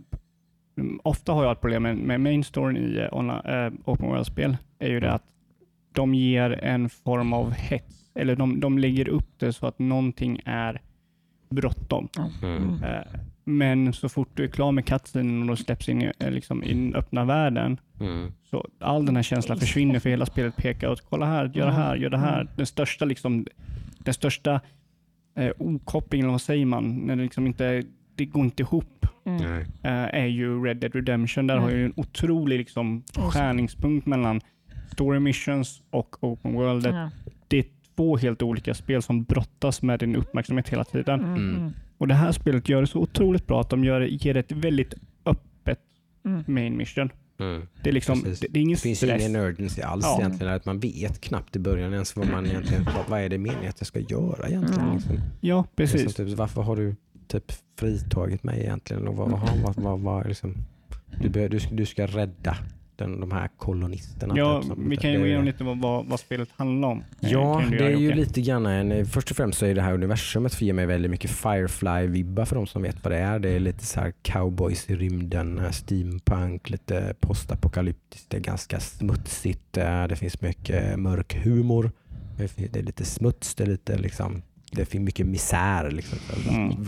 Ofta 1.03 1.31
har 1.33 1.43
jag 1.43 1.51
ett 1.51 1.61
problem 1.61 1.83
med, 1.83 1.97
med 1.97 2.21
main 2.21 2.43
storyn 2.43 2.77
i 2.77 2.97
eh, 2.97 3.17
online, 3.17 3.41
eh, 3.45 3.71
open 3.85 4.07
world-spel, 4.07 4.57
är 4.79 4.89
ju 4.89 4.99
det 4.99 5.11
att 5.11 5.23
de 5.93 6.13
ger 6.15 6.51
en 6.63 6.89
form 6.89 7.33
av 7.33 7.51
hets, 7.51 8.11
eller 8.15 8.35
de, 8.35 8.59
de 8.59 8.77
lägger 8.77 9.07
upp 9.09 9.29
det 9.39 9.53
så 9.53 9.67
att 9.67 9.79
någonting 9.79 10.39
är 10.45 10.81
bråttom. 11.49 12.09
Mm. 12.43 12.83
Eh, 12.83 13.01
men 13.47 13.93
så 13.93 14.09
fort 14.09 14.29
du 14.33 14.43
är 14.43 14.47
klar 14.47 14.71
med 14.71 14.85
cutscenen 14.85 15.41
och 15.41 15.47
då 15.47 15.55
släpps 15.55 15.89
in 15.89 16.01
i, 16.01 16.11
eh, 16.19 16.31
liksom, 16.31 16.63
i 16.63 16.73
den 16.73 16.95
öppna 16.95 17.25
världen, 17.25 17.77
Mm. 17.99 18.31
så 18.43 18.67
all 18.79 19.05
den 19.05 19.15
här 19.15 19.23
känslan 19.23 19.57
försvinner 19.57 19.99
för 19.99 20.09
hela 20.09 20.25
spelet 20.25 20.55
pekar 20.55 20.89
åt, 20.89 21.01
kolla 21.09 21.25
här, 21.25 21.51
gör 21.55 21.65
det 21.65 21.71
här, 21.73 21.95
gör 21.95 22.09
det 22.09 22.17
här. 22.17 22.47
Den 22.55 22.65
största, 22.65 23.05
liksom, 23.05 23.45
den 23.99 24.13
största 24.13 24.61
eh, 25.35 25.51
okopplingen, 25.57 26.25
eller 26.25 26.31
vad 26.31 26.41
säger 26.41 26.65
man, 26.65 26.95
när 26.97 27.15
det 27.15 27.23
liksom 27.23 27.47
inte, 27.47 27.83
det 28.15 28.25
går 28.25 28.43
inte 28.43 28.63
ihop, 28.63 28.93
Mm. 29.25 29.41
Eh, 29.43 29.65
är 30.21 30.25
ju 30.25 30.63
Red 30.65 30.77
Dead 30.77 30.95
Redemption. 30.95 31.47
Där 31.47 31.55
Mm. 31.55 31.63
har 31.63 31.71
ju 31.71 31.85
en 31.85 31.93
otrolig 31.95 32.57
liksom, 32.57 33.03
skärningspunkt 33.15 34.05
mellan 34.07 34.41
story 34.91 35.19
missions 35.19 35.81
och 35.89 36.23
open 36.23 36.53
world. 36.53 36.83
Det 37.47 37.59
är 37.59 37.65
två 37.95 38.17
helt 38.17 38.41
olika 38.41 38.73
spel 38.73 39.01
som 39.01 39.23
brottas 39.23 39.81
med 39.81 39.99
din 39.99 40.15
uppmärksamhet 40.15 40.69
hela 40.69 40.83
tiden. 40.83 41.73
Och 41.97 42.07
det 42.07 42.13
här 42.13 42.31
spelet 42.31 42.69
gör 42.69 42.81
det 42.81 42.87
så 42.87 42.99
otroligt 42.99 43.47
bra 43.47 43.61
att 43.61 43.69
de 43.69 43.83
gör, 43.83 44.01
ger 44.01 44.37
ett 44.37 44.51
väldigt 44.51 44.93
öppet 45.25 45.79
mm. 46.25 46.43
main 46.47 46.77
mission. 46.77 47.09
Mm. 47.39 47.67
Det 47.83 47.89
är, 47.89 47.93
liksom, 47.93 48.23
det, 48.23 48.47
det 48.49 48.59
är 48.59 48.63
ingen 48.63 48.75
Det 48.75 48.81
finns 48.81 48.97
stress. 48.97 49.21
ingen 49.21 49.35
urgency 49.35 49.81
alls 49.81 50.05
Ja. 50.05 50.19
egentligen. 50.19 50.53
Att 50.53 50.65
man 50.65 50.79
vet 50.79 51.21
knappt 51.21 51.55
i 51.55 51.59
början 51.59 51.93
ens 51.93 52.15
vad 52.15 52.31
man 52.31 52.45
egentligen, 52.45 52.83
vad, 52.83 53.09
vad 53.09 53.21
är 53.21 53.29
det 53.29 53.37
meningen 53.37 53.69
att 53.69 53.79
jag 53.79 53.87
ska 53.87 53.99
göra 53.99 54.47
egentligen. 54.47 54.81
Mm. 54.81 54.95
Liksom. 54.95 55.19
Ja, 55.41 55.65
precis. 55.75 56.15
som 56.15 56.25
typ, 56.25 56.37
varför 56.37 56.61
har 56.61 56.75
du 56.75 56.95
typ 57.27 57.51
fritagit 57.79 58.43
mig 58.43 58.59
egentligen? 58.61 59.07
Och 59.07 59.15
vad, 59.15 59.31
vad, 59.31 59.41
vad, 59.63 59.75
vad, 59.75 59.99
vad, 59.99 60.27
liksom, 60.27 60.55
du, 61.21 61.29
bör, 61.29 61.49
du, 61.49 61.59
du 61.71 61.85
ska 61.85 62.05
rädda 62.07 62.57
den, 62.97 63.19
de 63.19 63.31
här 63.31 63.49
kolonisterna. 63.57 64.37
Ja, 64.37 64.61
typ, 64.61 64.71
vi 64.77 64.97
kan 64.97 65.11
ju 65.11 65.19
gå 65.19 65.25
igenom 65.25 65.45
lite 65.45 65.63
vad, 65.63 66.05
vad, 66.05 66.19
spelet 66.19 66.49
handlar 66.55 66.87
om. 66.87 67.03
Ja, 67.19 67.63
det 67.69 67.75
göra, 67.75 67.89
är 67.89 67.95
ju 67.95 68.05
Jocke? 68.05 68.15
lite 68.15 68.41
grann 68.41 68.65
en, 68.65 69.05
först 69.05 69.31
och 69.31 69.37
främst 69.37 69.59
så 69.59 69.65
är 69.65 69.75
det 69.75 69.81
här 69.81 69.93
universumet 69.93 70.53
för 70.55 70.65
ger 70.65 70.73
mig 70.73 70.85
väldigt 70.85 71.11
mycket 71.11 71.31
Firefly-vibbar 71.31 72.45
för 72.45 72.55
de 72.55 72.67
som 72.67 72.81
vet 72.81 73.03
vad 73.03 73.13
det 73.13 73.17
är. 73.17 73.39
Det 73.39 73.49
är 73.49 73.59
lite 73.59 73.85
så 73.85 73.99
här 73.99 74.13
cowboys 74.21 74.89
i 74.89 74.95
rymden, 74.95 75.59
eh, 75.59 75.71
steampunk, 75.71 76.69
lite 76.69 77.15
postapokalyptiskt, 77.19 78.29
det 78.29 78.37
är 78.37 78.41
ganska 78.41 78.79
smutsigt, 78.79 79.77
eh, 79.77 80.07
det 80.07 80.15
finns 80.15 80.41
mycket 80.41 80.99
mörk 80.99 81.35
humor, 81.43 81.91
det 82.55 82.75
är 82.75 82.83
lite 82.83 83.05
smuts, 83.05 83.55
det 83.55 83.63
är 83.63 83.67
lite 83.67 83.97
liksom 83.97 84.41
det 84.71 84.85
finns 84.85 85.05
mycket 85.05 85.25
misär. 85.25 85.91
Liksom. 85.91 86.17
Mm. 86.49 86.87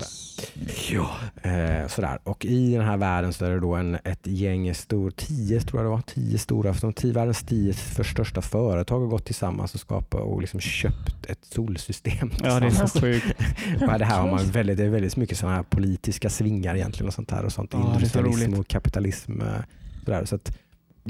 Ja, 0.91 1.15
eh, 1.49 1.87
sådär. 1.87 2.19
Och 2.23 2.45
i 2.45 2.71
den 2.75 2.85
här 2.85 2.97
världen 2.97 3.33
så 3.33 3.45
är 3.45 3.49
det 3.49 3.59
då 3.59 3.75
en, 3.75 3.95
ett 4.03 4.27
gäng 4.27 4.73
stor, 4.75 5.11
tio 5.11 5.61
tror 5.61 5.79
jag 5.81 5.85
det 5.85 5.89
var, 5.95 6.01
tio 6.01 6.37
stora, 6.37 6.73
de 6.81 6.93
tio, 6.93 7.13
världens 7.13 7.43
tio 7.43 7.73
för 7.73 8.03
största 8.03 8.41
företag 8.41 8.99
har 8.99 9.07
gått 9.07 9.25
tillsammans 9.25 9.73
och 9.73 9.79
skapat 9.79 10.21
och 10.21 10.41
liksom 10.41 10.59
köpt 10.59 11.25
ett 11.25 11.45
solsystem. 11.45 12.31
Ja, 12.43 12.59
det 12.59 12.65
är 12.65 12.87
så 12.87 12.99
sjukt. 12.99 13.25
Det 13.79 14.05
här 14.05 14.19
har 14.21 14.31
man 14.31 14.45
väldigt, 14.45 14.77
det 14.77 14.83
är 14.85 14.89
väldigt 14.89 15.17
mycket 15.17 15.37
sådana 15.37 15.55
här 15.55 15.63
politiska 15.63 16.29
svingar 16.29 16.75
egentligen 16.75 17.07
och 17.07 17.13
sånt 17.13 17.31
här 17.31 17.45
och 17.45 17.51
sånt. 17.53 17.69
Ja, 17.73 17.93
Industrialism 17.93 18.53
och 18.53 18.67
kapitalism. 18.67 19.41
eh, 19.41 19.47
Sådär. 20.05 20.25
Så 20.25 20.35
att 20.35 20.57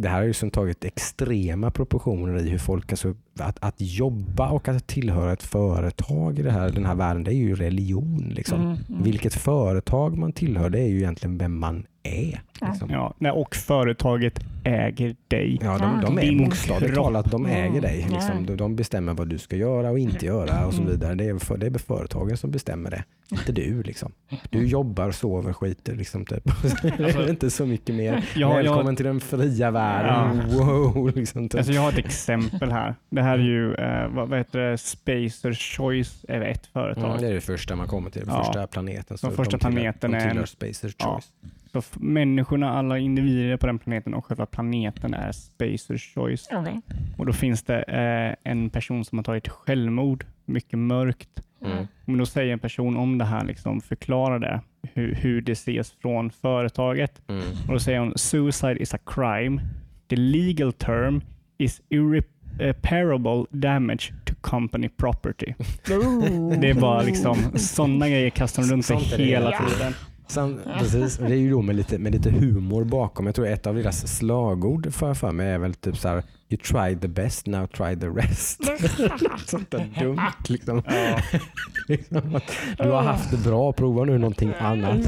det 0.02 0.10
här 0.10 0.18
har 0.18 0.24
ju 0.24 0.34
som 0.34 0.52
tagit 0.52 0.86
extrema 0.86 1.72
proportioner 1.72 2.46
i 2.46 2.50
hur 2.50 2.58
folk, 2.58 2.92
alltså, 2.92 3.16
att, 3.40 3.58
att 3.62 3.76
jobba 3.78 4.50
och 4.50 4.68
att 4.68 4.88
tillhöra 4.88 5.34
ett 5.34 5.44
företag 5.44 6.40
i 6.40 6.42
det 6.42 6.52
här, 6.52 6.70
den 6.70 6.86
här 6.86 6.96
världen, 6.96 7.24
det 7.24 7.32
är 7.32 7.36
ju 7.36 7.56
religion. 7.56 8.32
Liksom. 8.36 8.62
Mm, 8.62 8.78
mm. 8.90 9.04
Vilket 9.04 9.34
företag 9.34 10.18
man 10.18 10.34
tillhör, 10.34 10.70
det 10.70 10.80
är 10.80 10.88
ju 10.88 10.98
egentligen 10.98 11.38
vem 11.38 11.60
man 11.60 11.86
är. 12.04 12.42
Liksom. 12.62 12.90
Ja, 12.90 13.14
nej, 13.18 13.32
och 13.32 13.56
företaget 13.56 14.40
äger 14.64 15.16
dig. 15.28 15.60
Ja, 15.62 15.78
de, 15.78 16.16
de 16.16 16.20
är 16.40 16.46
bokstavligt 16.46 16.96
talat, 16.96 17.32
de 17.32 17.46
äger 17.46 17.68
Mm. 17.68 17.82
dig. 17.82 17.98
Liksom. 17.98 18.32
Ja. 18.40 18.44
De- 18.48 18.56
De 18.58 18.76
bestämmer 18.76 19.14
vad 19.14 19.28
du 19.28 19.38
ska 19.38 19.56
göra 19.56 19.90
och 19.90 20.00
inte 20.00 20.26
göra 20.26 20.66
och 20.66 20.74
så 20.74 20.82
Mm. 20.82 20.92
vidare. 20.92 21.16
Det 21.16 21.26
är, 21.30 21.38
för, 21.38 21.58
det 21.58 21.68
är 21.68 21.78
företagen 21.80 22.38
som 22.38 22.52
bestämmer 22.52 22.90
det, 22.92 23.04
inte 23.32 23.52
du. 23.52 23.84
Liksom. 23.84 24.12
Du 24.50 24.68
jobbar, 24.68 25.12
sover, 25.12 25.54
skiter 25.54 25.96
liksom. 25.96 26.26
Typ. 26.26 26.44
är 27.00 27.30
inte 27.30 27.50
så 27.50 27.66
mycket 27.66 27.96
mer. 27.96 28.26
Ja, 28.36 28.54
Välkommen 28.56 28.86
jag, 28.88 28.98
till 28.98 29.06
den 29.06 29.20
fria 29.20 29.72
världen. 29.72 30.50
Wow, 30.50 31.12
liksom, 31.16 31.50
typ. 31.50 31.58
alltså 31.58 31.74
jag 31.74 31.82
har 31.82 31.90
ett 31.92 31.98
exempel 31.98 32.72
här. 32.72 32.96
Det 33.10 33.22
här 33.22 33.40
är 33.40 33.44
ju, 33.44 33.74
eh, 33.74 34.08
vad, 34.08 34.30
vad 34.30 34.38
heter 34.38 34.60
det, 34.60 34.78
Spacer 34.78 35.54
Choice 35.54 36.26
är 36.28 36.42
ett 36.42 36.66
företag. 36.68 37.06
Mm, 37.10 37.22
det 37.22 37.28
är 37.28 37.34
det 37.34 37.42
första 37.42 37.76
man 37.76 37.88
kommer 37.88 38.10
till, 38.10 38.26
den 38.26 38.36
Ja. 38.36 38.44
första 38.44 38.68
planeten. 38.68 39.18
Så 39.18 39.28
Den 39.28 39.36
första 39.36 39.58
de 39.58 39.60
tillhör- 39.60 39.72
planeten 39.72 40.12
de 40.12 40.18
är 40.18 40.30
tillhör 40.30 40.46
Spacers 40.46 40.96
Ja. 41.00 41.06
Choice. 41.14 41.28
F- 41.44 41.50
människorna, 41.96 42.70
alla 42.74 42.98
individer 42.98 43.58
på 43.58 43.68
den 43.68 43.80
planeten 43.80 44.14
och 44.14 44.26
själva 44.26 44.46
planeten 44.46 45.14
är 45.14 45.32
Spacer 45.32 45.98
Choice. 45.98 46.48
Okej. 46.52 46.82
Och 47.18 47.26
då 47.26 47.34
finns 47.34 47.64
det 47.64 47.82
eh, 47.84 48.52
en 48.52 48.70
person 48.70 49.06
som 49.06 49.18
har 49.18 49.24
tagit 49.24 49.48
självmord, 49.48 50.26
mycket 50.46 50.80
mörkt. 50.80 51.42
Mm. 51.66 51.88
Men 52.06 52.18
då 52.18 52.26
säger 52.26 52.54
en 52.54 52.60
person 52.60 52.98
om 52.98 53.18
det 53.18 53.26
här, 53.26 53.46
liksom, 53.46 53.82
förklarar 53.82 54.40
det, 54.40 54.62
hur, 54.94 55.16
hur 55.16 55.42
det 55.42 55.52
ses 55.52 55.92
från 55.92 56.32
företaget. 56.32 57.22
Mm. 57.28 57.44
Och 57.68 57.74
då 57.74 57.80
säger 57.80 58.00
hon 58.00 58.14
“Suicide 58.18 58.82
is 58.82 58.94
a 58.94 59.00
crime. 59.06 59.62
The 60.08 60.16
legal 60.16 60.74
term 60.74 61.22
is 61.58 61.82
irreparable 61.90 63.46
damage 63.52 64.14
to 64.26 64.34
company 64.42 64.90
property. 64.90 65.54
Oh. 65.90 66.60
Det 66.60 66.70
är 66.70 66.74
bara 66.74 67.02
liksom 67.02 67.38
sådana 67.56 68.10
grejer 68.10 68.30
kastar 68.30 68.64
de 68.64 68.70
runt 68.70 68.86
sig 68.86 68.98
hela 68.98 69.52
Ja. 69.52 69.92
Sen, 70.30 70.60
precis, 70.80 71.18
det 71.18 71.26
är 71.26 71.38
ju 71.38 71.50
då 71.52 71.62
med 71.62 71.76
lite, 71.76 71.98
med 71.98 72.12
lite 72.12 72.30
humor 72.32 72.84
bakom. 72.84 73.26
Jag 73.26 73.36
tror 73.36 73.48
ett 73.48 73.68
av 73.68 73.76
deras 73.76 74.18
slagord 74.18 74.94
för, 74.94 75.14
för 75.14 75.32
mig 75.32 75.48
är 75.50 75.58
väl 75.58 75.74
typ 75.74 75.98
så 75.98 76.08
här 76.08 76.24
You 76.52 76.62
tried 76.62 77.02
the 77.02 77.08
best, 77.08 77.48
now 77.48 77.68
try 77.68 77.96
the 78.00 78.08
rest. 78.08 78.60
Sånt 79.46 79.72
där 79.72 79.90
dumt 80.00 80.22
liksom. 80.48 80.82
Ja. 80.86 81.20
liksom 81.88 82.40
du 82.78 82.90
har 82.90 83.02
haft 83.02 83.32
det 83.32 83.38
bra, 83.38 83.74
prova 83.74 84.04
nu 84.04 84.18
någonting 84.18 84.54
annat. 84.60 84.98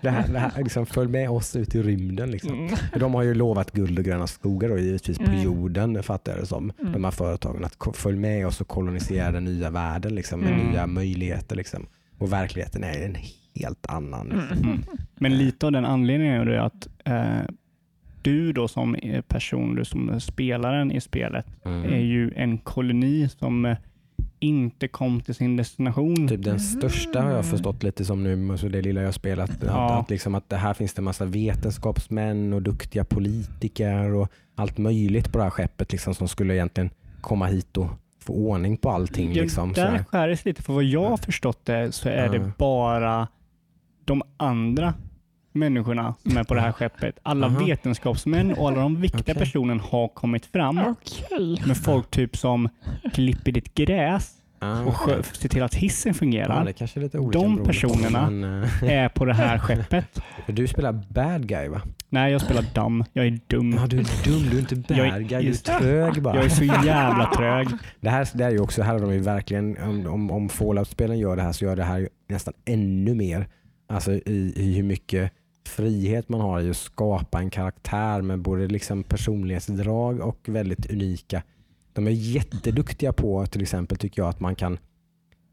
Det 0.00 0.10
här, 0.10 0.28
det 0.28 0.38
här, 0.38 0.62
liksom, 0.62 0.86
följ 0.86 1.08
med 1.10 1.30
oss 1.30 1.56
ut 1.56 1.74
i 1.74 1.82
rymden. 1.82 2.30
Liksom. 2.30 2.52
Mm. 2.52 2.74
De 3.00 3.14
har 3.14 3.22
ju 3.22 3.34
lovat 3.34 3.72
guld 3.72 3.98
och 3.98 4.04
gröna 4.04 4.26
skogar 4.26 4.70
och 4.70 4.80
givetvis 4.80 5.18
på 5.18 5.24
Mm. 5.24 5.42
jorden 5.42 6.02
fattar 6.02 6.32
jag 6.32 6.40
det 6.42 6.46
som. 6.46 6.72
Mm. 6.80 6.92
De 6.92 7.04
här 7.04 7.10
företagen. 7.10 7.64
Att 7.64 7.96
följ 7.96 8.18
med 8.18 8.46
oss 8.46 8.60
och 8.60 8.68
kolonisera 8.68 9.32
den 9.32 9.44
nya 9.44 9.70
världen 9.70 10.14
liksom, 10.14 10.40
med 10.40 10.52
Mm. 10.52 10.66
nya 10.70 10.86
möjligheter. 10.86 11.56
Liksom. 11.56 11.86
Och 12.18 12.32
verkligheten 12.32 12.84
är 12.84 13.04
en 13.04 13.16
helt 13.54 13.86
annan. 13.86 14.26
Liksom. 14.28 14.68
Mm. 14.68 14.82
Men 15.14 15.38
lite 15.38 15.66
av 15.66 15.72
den 15.72 15.84
anledningen 15.84 16.40
är 16.40 16.44
det 16.44 16.62
att 16.62 16.88
eh, 17.04 17.48
du 18.22 18.52
då 18.52 18.68
som 18.68 18.96
person, 19.28 19.74
du 19.74 19.84
som 19.84 20.08
är 20.08 20.18
spelaren 20.18 20.92
i 20.92 21.00
spelet, 21.00 21.46
Mm. 21.64 21.84
är 21.92 21.98
ju 22.00 22.32
en 22.36 22.58
koloni 22.58 23.28
som 23.38 23.64
eh, 23.64 23.76
inte 24.38 24.88
kom 24.88 25.20
till 25.20 25.34
sin 25.34 25.56
destination. 25.56 26.28
Typ 26.28 26.42
den 26.44 26.60
största 26.60 27.22
har 27.22 27.30
jag 27.30 27.46
förstått 27.46 27.82
lite 27.82 28.04
som 28.04 28.22
nu, 28.22 28.50
alltså 28.52 28.68
det 28.68 28.82
lilla 28.82 29.00
jag 29.00 29.06
har 29.08 29.12
spelat. 29.12 29.50
Att, 29.50 29.62
Ja. 29.66 29.98
att, 30.00 30.10
liksom 30.10 30.34
att 30.34 30.48
det 30.48 30.56
här 30.56 30.74
finns 30.74 30.94
det 30.94 31.02
massa 31.02 31.24
vetenskapsmän 31.24 32.52
och 32.52 32.62
duktiga 32.62 33.04
politiker 33.04 34.14
och 34.14 34.28
allt 34.54 34.78
möjligt 34.78 35.32
på 35.32 35.38
det 35.38 35.44
här 35.44 35.50
skeppet 35.50 35.92
liksom, 35.92 36.14
som 36.14 36.28
skulle 36.28 36.54
egentligen 36.54 36.90
komma 37.20 37.46
hit 37.46 37.76
och 37.76 37.86
få 38.18 38.32
ordning 38.32 38.76
på 38.76 38.90
allting. 38.90 39.32
Ja, 39.34 39.42
Liksom, 39.42 39.74
så 39.74 39.80
där 39.80 40.04
skär 40.04 40.28
det 40.28 40.44
lite, 40.44 40.62
för 40.62 40.72
vad 40.72 40.84
jag 40.84 41.08
har 41.10 41.16
förstått 41.16 41.64
det 41.64 41.92
så 41.92 42.08
är 42.08 42.24
Ja. 42.26 42.32
det 42.32 42.52
bara 42.58 43.28
de 44.04 44.22
andra 44.36 44.94
människorna 45.52 46.14
som 46.22 46.36
är 46.36 46.44
på 46.44 46.54
det 46.54 46.60
här 46.60 46.72
skeppet. 46.72 47.18
Alla 47.22 47.46
Aha. 47.46 47.64
vetenskapsmän 47.66 48.52
och 48.54 48.68
alla 48.68 48.80
de 48.80 49.00
viktiga 49.00 49.20
Okej. 49.22 49.34
personerna 49.34 49.82
har 49.90 50.08
kommit 50.08 50.46
fram. 50.46 50.78
Okej. 50.78 51.62
Med 51.66 51.76
folk 51.76 52.10
typ 52.10 52.36
som 52.36 52.68
klipper 53.14 53.52
ditt 53.52 53.74
gräs 53.74 54.38
Ah, 54.64 54.80
och 54.82 54.96
ser 55.36 55.48
till 55.48 55.62
att 55.62 55.74
hissen 55.74 56.10
ja, 56.10 56.14
fungerar. 56.18 56.64
det 56.64 56.72
kanske 56.72 57.00
är 57.00 57.02
lite 57.02 57.18
olika 57.18 57.38
De 57.38 57.64
personerna- 57.64 58.30
men, 58.30 58.62
eh, 58.62 58.82
Är 58.92 59.08
på 59.08 59.24
det 59.24 59.34
här 59.34 59.58
skeppet. 59.58 60.20
du 60.46 60.66
spelar 60.66 60.92
bad 61.08 61.46
guy 61.48 61.68
va? 61.68 61.80
Nej, 62.08 62.32
jag 62.32 62.40
spelar 62.40 62.64
dum. 62.74 63.04
Jag 63.12 63.26
är 63.26 63.40
dum. 63.46 63.74
Ja, 63.78 63.86
du 63.86 63.98
är 63.98 64.24
dum, 64.24 64.42
du 64.50 64.56
är 64.56 64.60
inte 64.60 64.76
bad 64.76 64.98
är- 64.98 65.18
guy, 65.20 65.42
du 65.42 65.48
är 65.50 65.78
trög 65.78 66.22
bara. 66.22 66.36
Jag 66.36 66.44
är 66.44 66.48
så 66.48 66.64
jävla 66.86 67.30
trög. 67.36 67.68
Det 68.00 68.10
här, 68.10 68.28
det 68.34 68.44
här 68.44 68.50
är 68.50 68.54
ju 68.54 68.60
också, 68.60 68.82
här 68.82 68.92
har 68.92 69.00
de 69.00 69.12
ju 69.12 69.18
verkligen, 69.20 69.78
om, 69.82 70.06
om, 70.06 70.30
om 70.30 70.48
Fallout-spelen 70.48 71.18
gör 71.18 71.36
det 71.36 71.42
här 71.42 71.52
så 71.52 71.64
gör 71.64 71.76
det 71.76 71.84
här 71.84 71.98
ju 71.98 72.08
nästan 72.28 72.54
ännu 72.64 73.14
mer. 73.14 73.46
Alltså 73.92 74.12
i, 74.12 74.52
i 74.56 74.74
hur 74.74 74.82
mycket 74.82 75.32
frihet 75.68 76.28
man 76.28 76.40
har 76.40 76.60
i 76.60 76.70
att 76.70 76.76
skapa 76.76 77.38
en 77.38 77.50
karaktär 77.50 78.22
med 78.22 78.38
både 78.38 78.66
liksom 78.66 79.02
personlighetsdrag 79.02 80.20
och 80.20 80.48
väldigt 80.48 80.90
unika. 80.90 81.42
De 81.92 82.06
är 82.06 82.10
jätteduktiga 82.10 83.12
på 83.12 83.46
till 83.46 83.62
exempel 83.62 83.98
tycker 83.98 84.22
jag 84.22 84.28
att 84.28 84.40
man 84.40 84.54
kan, 84.54 84.78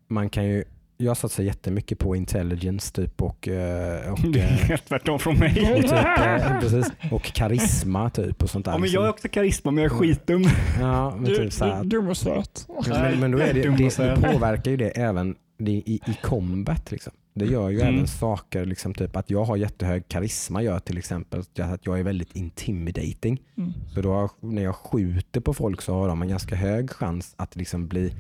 man 0.08 0.30
kan 0.30 0.46
ju 0.46 0.64
jag 1.02 1.18
satsar 1.18 1.44
jättemycket 1.44 2.00
på 2.00 2.16
intelligence 2.16 2.94
typ 2.94 3.22
och, 3.22 3.48
eh, 3.48 4.12
och, 4.12 4.20
Det 4.34 4.40
är 4.40 4.44
eh, 4.44 4.50
helt 4.50 4.86
tvärtom 4.86 5.20
från 5.20 5.38
mig. 5.38 5.74
och, 5.76 5.82
typ, 5.82 5.92
eh, 5.92 6.60
precis, 6.62 6.92
och 7.12 7.24
karisma 7.24 8.10
typ 8.10 8.44
och 8.44 8.50
sånt 8.50 8.66
där. 8.66 8.72
Ja, 8.72 8.78
men 8.78 8.84
liksom. 8.84 9.02
jag 9.02 9.08
är 9.08 9.10
också 9.10 9.28
karisma, 9.28 9.72
men 9.72 9.84
jag 9.84 9.92
är 9.94 9.98
skitdum. 9.98 10.44
ja, 10.80 11.16
men 11.16 11.24
Du, 11.24 11.36
typ 11.38 11.54
så 11.54 11.66
här, 11.66 11.84
du, 11.84 11.90
dum 11.90 12.08
och 12.08 12.18
söt. 12.18 12.68
men, 12.88 13.20
men 13.20 13.32
då 13.32 13.38
är 13.38 13.54
det, 13.54 13.62
det, 13.62 13.98
det 13.98 14.32
påverkar 14.32 14.72
ju 14.72 14.78
det 14.78 14.90
även 14.90 15.36
det 15.58 15.72
i, 15.72 16.02
i 16.08 16.18
combat. 16.24 16.92
Liksom. 16.92 17.14
Det 17.34 17.46
gör 17.46 17.70
ju 17.70 17.82
Mm. 17.82 17.94
även 17.96 18.08
saker, 18.08 18.66
liksom, 18.66 18.94
typ 18.94 19.16
att 19.16 19.30
jag 19.30 19.44
har 19.44 19.58
jättehög 19.58 20.08
karisma 20.08 20.62
gör 20.64 20.80
till 20.80 20.98
exempel 20.98 21.40
att 21.60 21.86
jag 21.86 22.00
är 22.00 22.04
väldigt 22.04 22.36
intimidating. 22.36 23.42
Mm. 23.58 23.74
Så 23.96 24.02
då 24.02 24.30
när 24.40 24.62
jag 24.64 24.76
skjuter 24.76 25.42
på 25.42 25.54
folk 25.54 25.82
så 25.82 25.94
har 25.94 26.08
de 26.08 26.22
en 26.22 26.28
ganska 26.28 26.56
hög 26.56 26.90
chans 26.90 27.34
att 27.38 27.56
liksom 27.56 27.88
bli, 27.88 28.14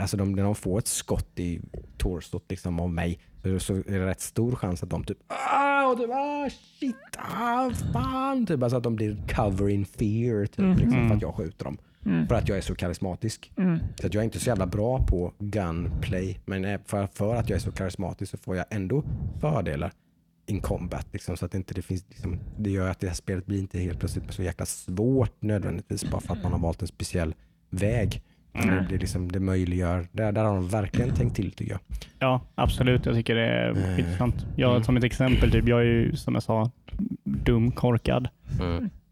alltså 0.00 0.16
de, 0.16 0.32
när 0.32 0.42
de 0.42 0.54
får 0.54 0.78
ett 0.78 0.86
skott 0.86 1.38
i 1.38 1.60
torsot 1.98 2.44
liksom 2.48 2.80
av 2.80 2.90
mig 2.90 3.18
så, 3.42 3.58
så 3.58 3.74
är 3.74 3.98
det 3.98 4.06
rätt 4.06 4.20
stor 4.20 4.54
chans 4.56 4.82
att 4.82 4.90
de 4.90 5.04
typ 5.04 5.18
ah, 5.26 5.86
och 5.86 5.98
typ, 5.98 6.10
ah 6.10 6.48
shit, 6.80 6.96
ah, 7.18 7.70
fan, 7.92 8.46
typ, 8.46 8.62
alltså 8.62 8.76
att 8.76 8.82
de 8.82 8.96
blir 8.96 9.16
cover 9.28 9.68
in 9.68 9.84
fear 9.84 10.46
typ, 10.46 10.58
Mhm. 10.58 10.76
liksom, 10.76 11.08
för 11.08 11.16
att 11.16 11.22
jag 11.22 11.34
skjuter 11.34 11.64
dem. 11.64 11.78
Mm. 12.06 12.26
För 12.28 12.34
att 12.34 12.48
jag 12.48 12.58
är 12.58 12.62
så 12.62 12.74
karismatisk. 12.74 13.52
Mm. 13.56 13.78
Så 14.00 14.06
att 14.06 14.14
jag 14.14 14.20
är 14.20 14.24
inte 14.24 14.40
så 14.40 14.48
jävla 14.48 14.66
bra 14.66 15.06
på 15.06 15.32
gunplay. 15.38 16.40
Men 16.44 16.78
för, 16.84 17.06
för 17.06 17.34
att 17.34 17.48
jag 17.48 17.56
är 17.56 17.60
så 17.60 17.72
karismatisk 17.72 18.30
så 18.30 18.38
får 18.38 18.56
jag 18.56 18.66
ändå 18.70 19.02
fördelar 19.40 19.92
in 20.46 20.60
combat. 20.60 21.06
Liksom, 21.12 21.36
så 21.36 21.46
att 21.46 21.54
inte 21.54 21.74
det, 21.74 21.82
finns, 21.82 22.04
liksom, 22.08 22.38
det 22.58 22.70
gör 22.70 22.90
att 22.90 23.00
det 23.00 23.06
här 23.06 23.14
spelet 23.14 23.46
blir 23.46 23.58
inte 23.58 23.78
helt 23.78 23.98
plötsligt 23.98 24.32
så 24.32 24.42
jäkla 24.42 24.66
svårt 24.66 25.42
nödvändigtvis 25.42 26.10
bara 26.10 26.20
för 26.20 26.32
att 26.34 26.42
man 26.42 26.52
har 26.52 26.58
valt 26.58 26.82
en 26.82 26.88
speciell 26.88 27.34
väg. 27.70 28.22
Men 28.52 28.86
Det, 28.88 28.98
liksom, 28.98 29.32
det 29.32 29.40
möjliggör, 29.40 30.06
där, 30.12 30.32
där 30.32 30.44
har 30.44 30.54
de 30.54 30.68
verkligen 30.68 31.14
tänkt 31.14 31.36
till 31.36 31.52
tycker 31.52 31.72
jag. 31.72 31.80
Ja, 32.18 32.40
absolut. 32.54 33.06
Jag 33.06 33.14
tycker 33.14 33.34
det 33.34 33.46
är 33.46 33.70
Eh, 33.76 33.96
skitsamt. 33.96 34.46
Jag, 34.56 34.70
mm. 34.70 34.84
Som 34.84 34.96
ett 34.96 35.04
exempel, 35.04 35.50
typ, 35.50 35.68
jag 35.68 35.80
är 35.80 35.84
ju 35.84 36.16
som 36.16 36.34
jag 36.34 36.42
sa 36.42 36.70
dum, 37.24 37.72
korkad. 37.72 38.28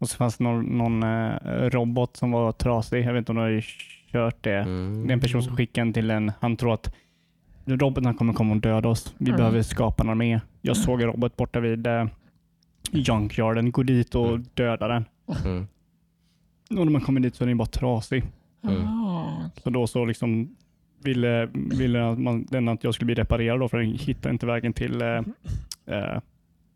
Och 0.03 0.09
så 0.09 0.17
fanns 0.17 0.37
det 0.37 0.43
någon, 0.43 0.65
någon 0.65 1.03
eh, 1.03 1.35
robot 1.69 2.17
som 2.17 2.31
var 2.31 2.51
trasig. 2.51 3.05
Jag 3.05 3.13
vet 3.13 3.19
inte 3.19 3.31
om 3.31 3.35
du 3.35 3.41
har 3.43 3.61
kört 4.11 4.43
det. 4.43 4.57
Mm. 4.57 5.07
Det 5.07 5.11
är 5.11 5.13
en 5.13 5.19
person 5.19 5.43
som 5.43 5.55
skickar 5.57 5.81
en 5.81 5.93
till 5.93 6.11
en. 6.11 6.31
Han 6.39 6.55
tror 6.57 6.73
att 6.73 6.95
roboten 7.65 8.13
kommer 8.13 8.33
komma 8.33 8.53
och 8.55 8.61
döda 8.61 8.89
oss. 8.89 9.13
Vi 9.17 9.25
Mm. 9.29 9.37
behöver 9.37 9.61
skapa 9.61 10.03
en 10.03 10.09
armé. 10.09 10.39
Jag 10.61 10.77
såg 10.77 11.01
en 11.01 11.07
robot 11.07 11.35
borta 11.35 11.59
vid 11.59 11.87
eh, 11.87 12.05
junkyarden. 12.91 13.71
Gå 13.71 13.83
dit 13.83 14.15
och 14.15 14.27
Mm. 14.29 14.45
döda 14.53 14.87
den. 14.87 15.05
Mm. 15.45 15.67
Och 16.69 16.85
när 16.85 16.91
man 16.91 17.01
kommer 17.01 17.19
dit 17.21 17.35
så 17.35 17.43
är 17.43 17.47
den 17.47 17.57
bara 17.57 17.65
trasig. 17.65 18.23
Mm. 18.63 18.87
Ah. 18.87 19.49
Så 19.63 19.69
då 19.69 19.87
så 19.87 20.05
liksom 20.05 20.55
ville, 21.03 21.45
ville 21.53 22.09
att 22.11 22.19
man, 22.19 22.45
den 22.49 22.67
att 22.67 22.83
jag 22.83 22.93
skulle 22.93 23.05
bli 23.05 23.15
reparerad 23.15 23.59
då, 23.59 23.69
för 23.69 23.77
den 23.77 23.91
hittade 23.93 24.33
inte 24.33 24.45
vägen 24.45 24.73
till 24.73 25.01
eh, 25.01 25.21
eh, 25.85 26.19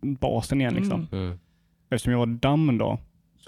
basen 0.02 0.62
igen. 0.62 0.74
Liksom. 0.74 1.08
Mm. 1.12 1.26
Mm. 1.26 1.40
Eftersom 1.90 2.12
jag 2.12 2.20
var 2.20 2.26
damm 2.26 2.78
då, 2.78 2.98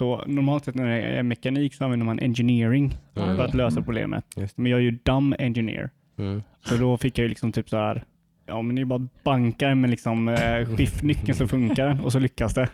så 0.00 0.24
normalt 0.26 0.64
sett 0.64 0.74
när 0.74 0.86
det 0.86 1.02
är 1.02 1.22
mekanik 1.22 1.74
så 1.74 1.84
använder 1.84 2.06
man 2.06 2.18
engineering 2.18 2.94
Mm. 3.16 3.36
för 3.36 3.44
att 3.44 3.54
lösa 3.54 3.82
problemet. 3.82 4.24
Just 4.36 4.58
Men 4.58 4.70
jag 4.70 4.78
är 4.80 4.84
ju 4.84 4.90
dumb 5.02 5.34
engineer. 5.38 5.90
Mm. 6.18 6.42
Så 6.64 6.76
då 6.76 6.96
fick 6.98 7.18
jag 7.18 7.22
ju 7.22 7.28
liksom 7.28 7.52
typ 7.52 7.68
så 7.68 7.76
här, 7.76 8.04
ja 8.46 8.62
men 8.62 8.76
det 8.76 8.82
är 8.82 8.86
bara 8.86 9.06
bankar 9.24 9.74
med 9.74 9.90
liksom 9.90 10.28
eh, 10.28 10.76
skiftnyckeln 10.76 11.34
så 11.34 11.48
funkar 11.48 11.86
den 11.88 12.00
och 12.00 12.12
så 12.12 12.18
lyckas 12.18 12.54
det. 12.54 12.68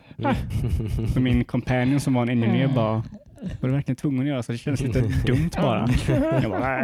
Så 1.15 1.21
min 1.21 1.45
companion 1.45 2.01
som 2.01 2.15
var 2.15 2.23
en 2.23 2.29
engineer 2.29 2.69
bara, 2.75 3.03
var 3.61 3.69
du 3.69 3.75
verkligen 3.75 3.97
tvungen 3.97 4.21
att 4.21 4.27
göra 4.29 4.43
så? 4.43 4.53
Det 4.53 4.59
kändes 4.59 4.81
lite 4.83 5.01
dumt 5.01 5.51
bara. 5.57 5.89
Jag 6.43 6.51
bara, 6.51 6.81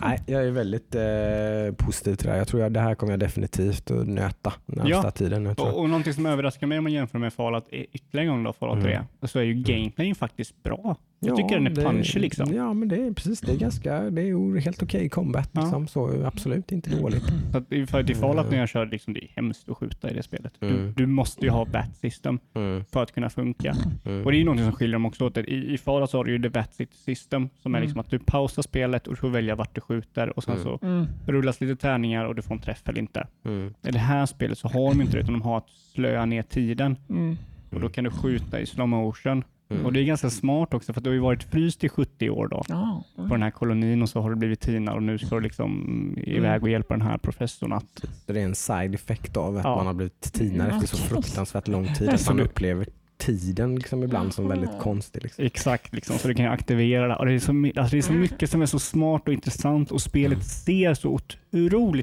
nej, 0.00 0.20
jag 0.26 0.44
är 0.46 0.50
väldigt 0.50 0.94
eh, 0.94 1.86
positiv 1.86 2.14
till 2.14 2.26
det 2.26 2.32
här. 2.32 2.38
Jag 2.38 2.48
tror 2.48 2.62
att 2.62 2.74
det 2.74 2.80
här 2.80 2.94
kommer 2.94 3.12
jag 3.12 3.20
definitivt 3.20 3.90
att 3.90 4.06
nöta 4.08 4.52
närmsta 4.66 4.88
Ja. 5.04 5.10
tiden. 5.10 5.54
Tror. 5.56 5.68
Och, 5.68 5.80
och 5.80 5.88
någonting 5.88 6.14
som 6.14 6.26
överraskar 6.26 6.66
mig 6.66 6.78
om 6.78 6.84
man 6.84 6.92
jämför 6.92 7.18
med 7.18 7.32
Fallout 7.32 7.68
ytterligare 7.70 8.26
en 8.26 8.32
gång 8.32 8.44
då, 8.44 8.52
Fallout 8.52 8.82
3, 8.84 8.92
Mm. 8.92 9.06
så 9.22 9.38
är 9.38 9.42
ju 9.42 9.54
gameplayen 9.54 10.14
faktiskt 10.14 10.62
bra. 10.62 10.96
Jag 11.22 11.32
Ja, 11.32 11.36
tycker 11.36 11.54
den 11.54 11.66
är 11.66 11.70
det- 11.70 11.82
punchy 11.82 12.20
liksom. 12.20 12.54
Ja, 12.54 12.74
men 12.74 12.88
det 12.88 12.96
är 12.96 13.12
precis. 13.12 13.40
Det 13.40 13.52
är 13.52 13.56
ganska, 13.56 14.00
det 14.10 14.22
är 14.22 14.60
helt 14.60 14.82
okej 14.82 15.08
combat. 15.08 15.50
Ja. 15.52 15.60
Liksom, 15.60 15.88
så 15.88 16.24
absolut 16.26 16.72
inte 16.72 16.90
dåligt. 16.96 17.22
Så 17.52 17.58
att, 17.58 17.72
i- 17.72 17.86
för 17.86 18.00
att 18.00 18.10
i 18.10 18.14
Fallout 18.14 18.50
när 18.50 18.58
jag 18.58 18.68
kör, 18.68 18.86
liksom, 18.86 19.14
det 19.14 19.24
är 19.24 19.28
hemskt 19.36 19.68
att 19.68 19.76
skjuta 19.76 20.10
i 20.10 20.14
det 20.14 20.22
spelet. 20.22 20.52
Du, 20.60 20.66
Mm. 20.68 20.92
du 20.96 21.06
måste 21.06 21.44
ju 21.44 21.50
ha 21.50 21.64
VAT 21.64 21.96
system 21.96 22.38
Mm. 22.54 22.84
för 22.84 23.02
att 23.02 23.12
kunna 23.12 23.30
funka. 23.30 23.76
Mm. 24.04 24.24
Och 24.24 24.30
det 24.32 24.36
är 24.36 24.38
ju 24.38 24.44
någonting 24.44 24.66
som 24.66 24.72
skiljer 24.74 24.92
dem 24.92 25.06
också 25.06 25.26
åt. 25.26 25.38
I, 25.38 25.72
i 25.74 25.78
Fallout 25.78 26.10
så 26.10 26.16
har 26.16 26.24
du 26.24 26.32
ju 26.32 26.42
the 26.42 26.48
VAT 26.48 26.80
system 26.92 27.48
som 27.62 27.74
är 27.74 27.78
Mm. 27.78 27.86
liksom 27.86 28.00
att 28.00 28.10
du 28.10 28.18
pausar 28.18 28.62
spelet 28.62 29.06
och 29.06 29.12
du 29.14 29.20
får 29.20 29.28
välja 29.30 29.54
vart 29.54 29.74
du 29.74 29.80
skjuter 29.80 30.36
och 30.36 30.44
sen 30.44 30.54
Mm. 30.54 30.64
så 30.64 30.78
Mm. 30.86 31.06
rullas 31.26 31.60
lite 31.60 31.76
tärningar 31.76 32.24
och 32.24 32.34
du 32.34 32.42
får 32.42 32.54
en 32.54 32.60
träff 32.60 32.88
eller 32.88 32.98
inte. 32.98 33.26
Mm. 33.44 33.74
I 33.82 33.90
det 33.90 33.98
här 33.98 34.26
spelet 34.26 34.58
så 34.58 34.68
har 34.68 34.88
de 34.90 35.00
inte 35.00 35.12
det 35.16 35.20
utan 35.20 35.32
de 35.32 35.42
har 35.42 35.58
att 35.58 35.68
slöa 35.70 36.24
ner 36.26 36.42
tiden 36.42 36.96
Mm. 37.08 37.36
och 37.70 37.80
då 37.80 37.88
kan 37.88 38.04
du 38.04 38.10
skjuta 38.10 38.60
i 38.60 38.66
slow 38.66 38.88
motion. 38.88 39.44
Mm. 39.70 39.86
Och 39.86 39.92
det 39.92 40.00
är 40.00 40.04
ganska 40.04 40.30
smart 40.30 40.74
också 40.74 40.92
för 40.92 41.00
att 41.00 41.04
du 41.04 41.10
har 41.10 41.14
ju 41.14 41.20
varit 41.20 41.42
fryst 41.42 41.84
i 41.84 41.88
70 41.88 42.30
år 42.30 42.48
då 42.48 42.62
Ja. 42.68 43.04
på 43.16 43.24
den 43.34 43.42
här 43.42 43.50
kolonin 43.50 44.02
och 44.02 44.08
så 44.08 44.20
har 44.20 44.30
du 44.30 44.36
blivit 44.36 44.60
tinad 44.60 44.94
och 44.94 45.02
nu 45.02 45.18
ska 45.18 45.34
du 45.34 45.40
liksom 45.40 46.14
iväg 46.26 46.62
och 46.62 46.70
hjälpa 46.70 46.94
den 46.94 47.06
här 47.06 47.18
professorn 47.18 47.72
att 47.72 48.00
Så 48.26 48.32
det 48.32 48.40
är 48.40 48.44
en 48.44 48.54
side 48.54 48.94
effect 48.94 49.36
av 49.36 49.56
att 49.56 49.64
Ja. 49.64 49.76
man 49.76 49.86
har 49.86 49.94
blivit 49.94 50.20
tinad 50.32 50.68
efter 50.74 50.86
så 50.86 50.96
fruktansvärt 50.96 51.68
lång 51.68 51.94
tid. 51.94 52.08
Att 52.08 52.26
man 52.26 52.40
upplever 52.40 52.86
tiden 53.18 53.74
liksom 53.76 54.02
ibland 54.02 54.34
som 54.34 54.48
väldigt 54.48 54.78
konstig. 54.80 55.22
Liksom. 55.22 55.44
Exakt, 55.44 55.94
liksom, 55.94 56.18
så 56.18 56.28
du 56.28 56.34
kan 56.34 56.46
aktivera 56.46 57.08
det. 57.08 57.14
Och 57.16 57.26
det, 57.26 57.32
är 57.32 57.38
så, 57.38 57.80
alltså 57.80 57.90
det 57.96 57.98
är 57.98 58.02
så 58.02 58.12
mycket 58.12 58.50
som 58.50 58.62
är 58.62 58.66
så 58.66 58.78
smart 58.78 59.22
och 59.28 59.34
intressant 59.34 59.90
och 59.90 60.00
spelet 60.02 60.44
ser 60.44 60.94
så 60.94 61.08
otroligt 61.08 61.38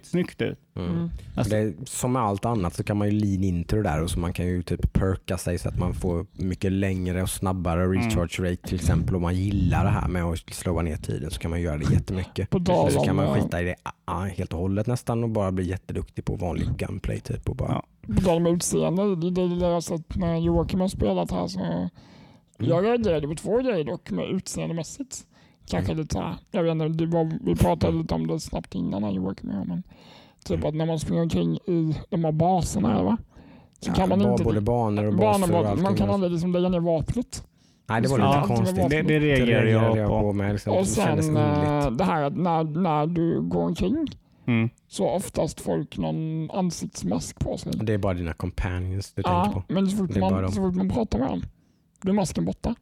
snyggt 0.04 0.42
ut. 0.42 0.58
Mm. 0.76 1.10
Alltså, 1.36 1.54
Det 1.56 1.60
är, 1.62 1.74
som 1.86 2.12
med 2.14 2.22
allt 2.22 2.46
annat 2.46 2.74
så 2.76 2.84
kan 2.84 2.98
man 2.98 3.08
ju 3.08 3.20
lean 3.20 3.44
into 3.44 3.76
det 3.76 3.84
där 3.84 4.04
och 4.04 4.10
så 4.10 4.20
man 4.20 4.34
kan 4.34 4.46
ju 4.48 4.64
typ 4.64 4.94
perka 4.94 5.38
sig 5.38 5.58
så 5.58 5.70
att 5.70 5.80
man 5.80 5.94
får 5.94 6.26
mycket 6.34 6.72
längre 6.72 7.22
och 7.22 7.30
snabbare 7.30 7.84
Mm. 7.84 7.98
recharge 8.02 8.52
rate 8.52 8.68
till 8.68 8.76
exempel. 8.76 9.16
Om 9.16 9.22
man 9.22 9.36
gillar 9.36 9.84
det 9.84 9.90
här 9.92 10.08
med 10.08 10.24
att 10.24 10.54
slå 10.54 10.82
ner 10.82 10.98
tiden 10.98 11.32
så 11.32 11.40
kan 11.40 11.52
man 11.52 11.62
göra 11.62 11.78
det 11.78 11.94
jättemycket. 11.94 12.50
På 12.50 12.60
tal 12.60 12.92
Så 12.92 13.00
kan 13.00 13.16
man 13.16 13.34
skita 13.42 13.62
i 13.62 13.66
det 13.66 13.76
ah, 14.06 14.24
helt 14.24 14.54
och 14.54 14.60
hållet 14.60 14.88
nästan 14.88 15.24
och 15.24 15.30
bara 15.30 15.52
bli 15.52 15.70
jätteduktig 15.70 16.26
på 16.26 16.36
vanlig 16.36 16.68
gunplay 16.78 17.20
typ. 17.20 17.50
Och 17.50 17.56
bara, 17.56 17.72
Ja. 18.08 18.14
på 18.16 18.22
tal 18.22 18.38
om 18.38 18.48
utseende, 18.48 19.16
det, 19.16 19.32
det, 19.32 19.48
det 19.48 19.66
jag 19.66 19.74
har 19.74 19.82
sett 19.82 20.16
när 20.16 20.38
Joakim 20.38 20.80
har 20.80 20.88
spelat 20.88 21.32
här 21.32 21.48
så 21.48 21.90
jag 22.60 22.86
reagerade 22.86 23.28
på 23.28 23.36
två 23.36 23.58
grejer 23.58 23.84
dock 23.84 24.12
med 24.12 24.30
utseendemässigt. 24.30 25.26
Kanske 25.70 25.94
lite 25.94 26.14
såhär, 26.14 26.36
jag 26.52 26.64
vet 26.64 26.72
inte, 26.72 26.88
det 26.88 27.06
var, 27.06 27.32
vi 27.42 27.56
pratade 27.56 27.98
lite 27.98 28.14
om 28.16 28.28
det 28.28 28.40
snabbt 28.40 28.76
innan 28.76 29.04
här 29.04 29.12
Joakim 29.12 29.50
och 29.50 29.56
jag, 29.56 29.68
men 29.68 29.84
typ 30.46 30.66
att 30.66 30.76
när 30.76 30.86
man 30.86 31.00
springer 31.00 31.22
omkring 31.22 31.56
i 31.56 31.96
de 32.10 32.24
här 32.26 32.32
baserna 32.32 33.04
va? 33.04 33.18
Så 33.80 33.92
kan 33.94 34.10
man 34.10 34.22
inte... 34.22 34.44
Både 34.44 34.62
banor 34.62 35.06
och 35.06 35.14
baser 35.16 35.54
allting. 35.66 35.84
man 35.84 35.96
kan 35.96 36.10
aldrig 36.10 36.32
liksom 36.32 36.52
lägga 36.54 36.70
ner 36.70 36.80
vapnet. 36.80 37.44
Nej 37.90 38.02
det 38.02 38.08
var 38.08 38.20
Ja, 38.20 38.26
lite 38.28 38.38
det 38.38 38.48
var 38.50 38.56
konstigt. 38.58 38.90
det, 38.90 39.02
det 39.02 39.20
reagerade 39.20 40.00
jag 40.00 40.10
på. 40.10 40.34
med. 40.34 40.52
Liksom, 40.54 40.74
Och 40.74 40.80
det 40.80 40.86
sen 40.86 41.20
underligt. 41.20 41.86
eh, 41.86 41.92
det 41.92 42.04
här 42.04 42.22
att 42.24 42.38
när, 42.38 42.64
när 42.64 43.08
du 43.08 43.42
går 43.42 43.64
omkring 43.64 44.08
Mm. 44.46 44.70
så 44.88 45.08
har 45.08 45.16
oftast 45.16 45.62
folk 45.62 45.98
någon 45.98 46.52
ansiktsmask 46.52 47.40
på 47.40 47.58
sig. 47.58 47.72
Det 47.76 47.94
är 47.94 47.98
bara 47.98 48.14
dina 48.14 48.34
companions 48.34 49.14
du 49.14 49.24
tänker 49.24 49.32
Ja, 49.32 49.64
på. 49.68 49.74
men 49.74 49.88
så 49.90 49.98
fort, 49.98 50.14
Det 50.14 50.20
man, 50.20 50.52
så 50.52 50.62
fort 50.62 50.76
man 50.76 50.90
pratar 50.90 51.20
med 51.20 51.28
dem, 51.30 51.42
då 52.02 52.10
är 52.10 52.14
masken 52.14 52.46
borta. 52.46 52.76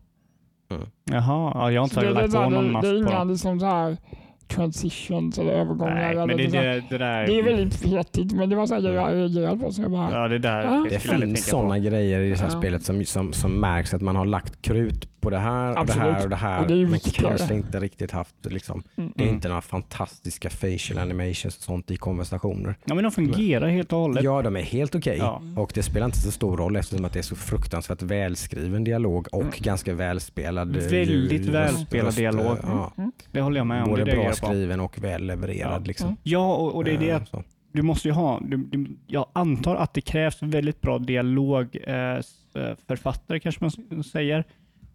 Jaha, 1.12 1.52
ja, 1.54 1.72
jag 1.72 1.82
har 1.82 1.86
inte 1.86 2.10
lagt 2.10 2.34
på 2.34 2.50
någon 2.50 2.72
mask 2.72 2.84
det 2.84 2.90
är 2.90 2.98
inga 2.98 3.24
liksom 3.24 3.60
så 3.60 3.66
här 3.66 3.98
transitions 4.48 5.38
eller 5.38 5.52
övergångar. 5.52 5.96
Nej, 5.96 6.12
eller 6.12 6.26
men 6.26 6.38
det, 6.38 6.58
här. 6.58 6.64
det, 6.64 6.84
det 6.90 6.98
där... 6.98 7.28
det 7.28 7.40
är 7.40 7.44
väldigt 7.44 7.76
fetigt, 7.76 8.34
men 8.34 8.50
det 8.50 8.56
var 8.56 8.66
så 8.68 8.74
här 8.76 8.82
jag 8.82 9.14
reagerade 9.14 9.58
på. 9.58 9.72
Så 9.72 9.82
jag 9.82 9.92
bara, 9.92 10.12
Ja, 10.12 10.28
det 10.28 10.40
där 10.40 10.64
Ja. 10.64 10.86
Det 10.90 11.00
finns 11.00 11.46
sådana 11.48 11.80
grejer 11.80 12.20
i 12.20 12.30
det 12.30 12.36
här 12.40 12.46
Ja. 12.46 12.60
spelet 12.60 12.84
som, 12.84 13.06
som, 13.06 13.34
som 13.34 13.60
märks 13.60 13.94
att 13.94 14.02
man 14.02 14.16
har 14.16 14.26
lagt 14.26 14.62
krut 14.62 15.15
på 15.26 15.30
det 15.30 15.38
här 15.40 15.80
och 15.80 15.86
det 15.86 15.94
här 15.94 16.24
och 16.24 16.30
det 16.30 16.36
här. 16.36 16.62
Och 16.62 16.68
det 16.68 16.74
är 16.74 16.86
men 16.88 17.00
kanske 17.00 17.54
inte 17.56 17.80
riktigt 17.80 18.12
haft 18.12 18.36
liksom. 18.46 18.84
mm. 18.98 19.12
Det 19.16 19.22
är 19.22 19.26
Mm. 19.26 19.36
inte 19.36 19.48
några 19.48 19.62
fantastiska 19.62 20.50
facial 20.50 20.98
animations 21.00 21.58
och 21.58 21.64
sånt 21.64 21.92
i 21.92 21.98
konversationer. 21.98 22.76
Ja, 22.86 22.96
men 22.96 23.04
de 23.04 23.12
fungerar 23.12 23.68
helt 23.68 23.94
och 23.94 24.00
hållet. 24.00 24.24
Ja, 24.24 24.42
de 24.42 24.56
är 24.56 24.62
helt 24.62 24.96
okej. 24.96 25.18
Ja. 25.18 25.42
Och 25.58 25.72
det 25.76 25.84
spelar 25.84 26.06
inte 26.06 26.20
så 26.20 26.32
stor 26.32 26.58
roll 26.58 26.76
eftersom 26.76 27.06
att 27.06 27.14
det 27.14 27.20
är 27.20 27.24
så 27.24 27.36
fruktansvärt 27.36 28.02
välskriven 28.02 28.84
dialog 28.84 29.28
och 29.32 29.42
Mm. 29.42 29.54
ganska 29.58 29.94
välspelad. 29.94 30.76
Väldigt 30.76 31.46
välspelad 31.46 32.06
röst- 32.08 32.18
dialog. 32.18 32.58
Ja, 32.64 32.92
Mm. 32.98 33.12
Det 33.32 33.42
håller 33.42 33.58
jag 33.58 33.68
med 33.68 33.84
om. 33.84 33.90
både 33.90 34.04
det 34.04 34.12
bra 34.16 34.34
skriven 34.34 34.80
och 34.80 35.04
väl 35.04 35.24
levererad. 35.26 35.82
Ja. 35.82 35.86
Liksom. 35.88 36.18
Ja, 36.24 36.56
och, 36.56 36.76
och 36.76 36.84
det 36.84 36.92
är 36.92 36.98
det 36.98 37.10
Eh, 37.10 37.24
så. 37.24 37.44
du 37.72 37.82
måste 37.82 38.08
ju 38.08 38.14
ha. 38.14 38.40
Du, 38.46 38.58
du, 38.58 38.98
jag 39.08 39.26
antar 39.34 39.76
att 39.76 39.94
det 39.94 40.02
krävs 40.02 40.38
väldigt 40.42 40.82
bra 40.82 41.00
dialog, 41.00 41.78
eh, 41.88 41.96
eh, 41.96 42.22
författare 42.88 43.40
kanske 43.40 43.64
man 43.92 44.04
säger, 44.04 44.44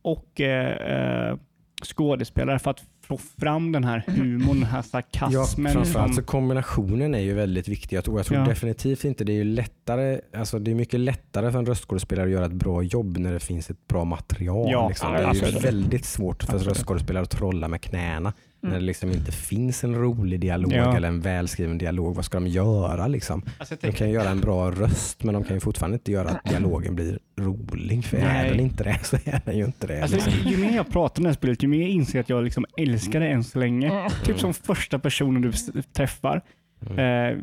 och 0.03 0.40
eh, 0.40 1.28
eh, 1.30 1.36
skådespelare 1.84 2.59
för 2.59 2.70
att 2.70 2.82
få 3.07 3.16
fram 3.18 3.72
den 3.72 3.84
här 3.84 4.05
humorn, 4.07 4.57
den 4.61 4.68
här 4.68 4.78
Ja, 4.78 4.82
sarkasmen. 4.82 5.72
framförallt 5.72 6.14
så 6.14 6.22
kombinationen 6.22 7.14
är 7.14 7.18
ju 7.18 7.34
väldigt 7.34 7.68
viktig. 7.68 7.96
Jag 7.96 8.05
tror, 8.05 8.18
jag 8.18 8.26
tror 8.26 8.38
Ja. 8.38 8.44
definitivt 8.44 9.05
inte 9.05 9.24
det 9.24 9.32
är 9.32 9.44
lättare, 9.44 10.20
alltså 10.36 10.59
det 10.59 10.70
är 10.70 10.74
mycket 10.74 11.01
lättare 11.01 11.53
för 11.53 11.59
en 11.59 11.66
röstskådespelare 11.66 12.26
att 12.26 12.32
göra 12.32 12.46
ett 12.46 12.53
bra 12.53 12.82
jobb 12.82 13.16
när 13.18 13.32
det 13.32 13.40
finns 13.40 13.70
ett 13.70 13.88
bra 13.88 14.05
material. 14.05 14.68
Ja, 14.70 14.88
liksom. 14.88 15.12
ja, 15.14 15.32
Det 15.32 15.40
är 15.40 15.53
ju 15.53 15.59
väldigt 15.59 16.05
svårt 16.05 16.42
för 16.42 16.53
en 16.53 16.57
Absolut. 16.57 16.76
röstskådespelare 16.76 17.22
att 17.22 17.30
trolla 17.30 17.68
med 17.68 17.80
knäna 17.80 18.32
när 18.61 18.70
Mm. 18.70 18.80
det 18.80 18.86
liksom 18.86 19.11
inte 19.11 19.32
finns 19.32 19.84
en 19.84 19.94
rolig 19.94 20.40
dialog 20.40 20.72
Ja. 20.72 20.96
eller 20.96 21.08
en 21.08 21.20
välskriven 21.20 21.78
dialog. 21.78 22.14
Vad 22.14 22.24
ska 22.24 22.40
de 22.40 22.46
göra 22.48 23.06
liksom? 23.06 23.42
alltså, 23.58 23.76
De 23.80 23.92
kan 23.92 24.06
ju 24.08 24.14
göra 24.14 24.30
en 24.30 24.40
bra 24.40 24.70
röst 24.70 25.22
men 25.24 25.34
de 25.34 25.44
kan 25.44 25.56
ju 25.56 25.61
fortfarande 25.61 25.94
inte 25.94 26.12
göra 26.12 26.28
att 26.28 26.44
dialogen 26.44 26.94
blir 26.94 27.18
rolig. 27.40 28.04
För 28.04 28.16
är 28.16 28.24
Nej. 28.24 28.50
den 28.50 28.61
inte 28.61 28.84
det 28.84 28.98
så 29.04 29.16
är 29.16 29.40
den 29.44 29.58
ju 29.58 29.64
inte 29.64 29.86
det. 29.86 30.02
alltså, 30.02 30.16
liksom. 30.16 30.50
ju 30.50 30.56
mer 30.56 30.76
jag 30.76 30.88
pratar 30.90 31.20
om 31.20 31.24
det 31.24 31.28
här 31.30 31.34
spelet, 31.34 31.62
ju 31.62 31.68
mer 31.68 31.80
jag 31.80 31.88
inser 31.90 32.20
att 32.20 32.28
jag 32.28 32.44
liksom 32.44 32.64
älskar 32.78 33.20
det 33.20 33.28
än 33.28 33.44
så 33.44 33.58
länge. 33.58 33.88
Mm. 33.90 34.11
Typ 34.24 34.38
som 34.38 34.54
första 34.54 34.98
personen 34.98 35.42
du 35.42 35.52
träffar. 35.92 36.42
Mm. 36.90 36.98
Eh, 36.98 37.38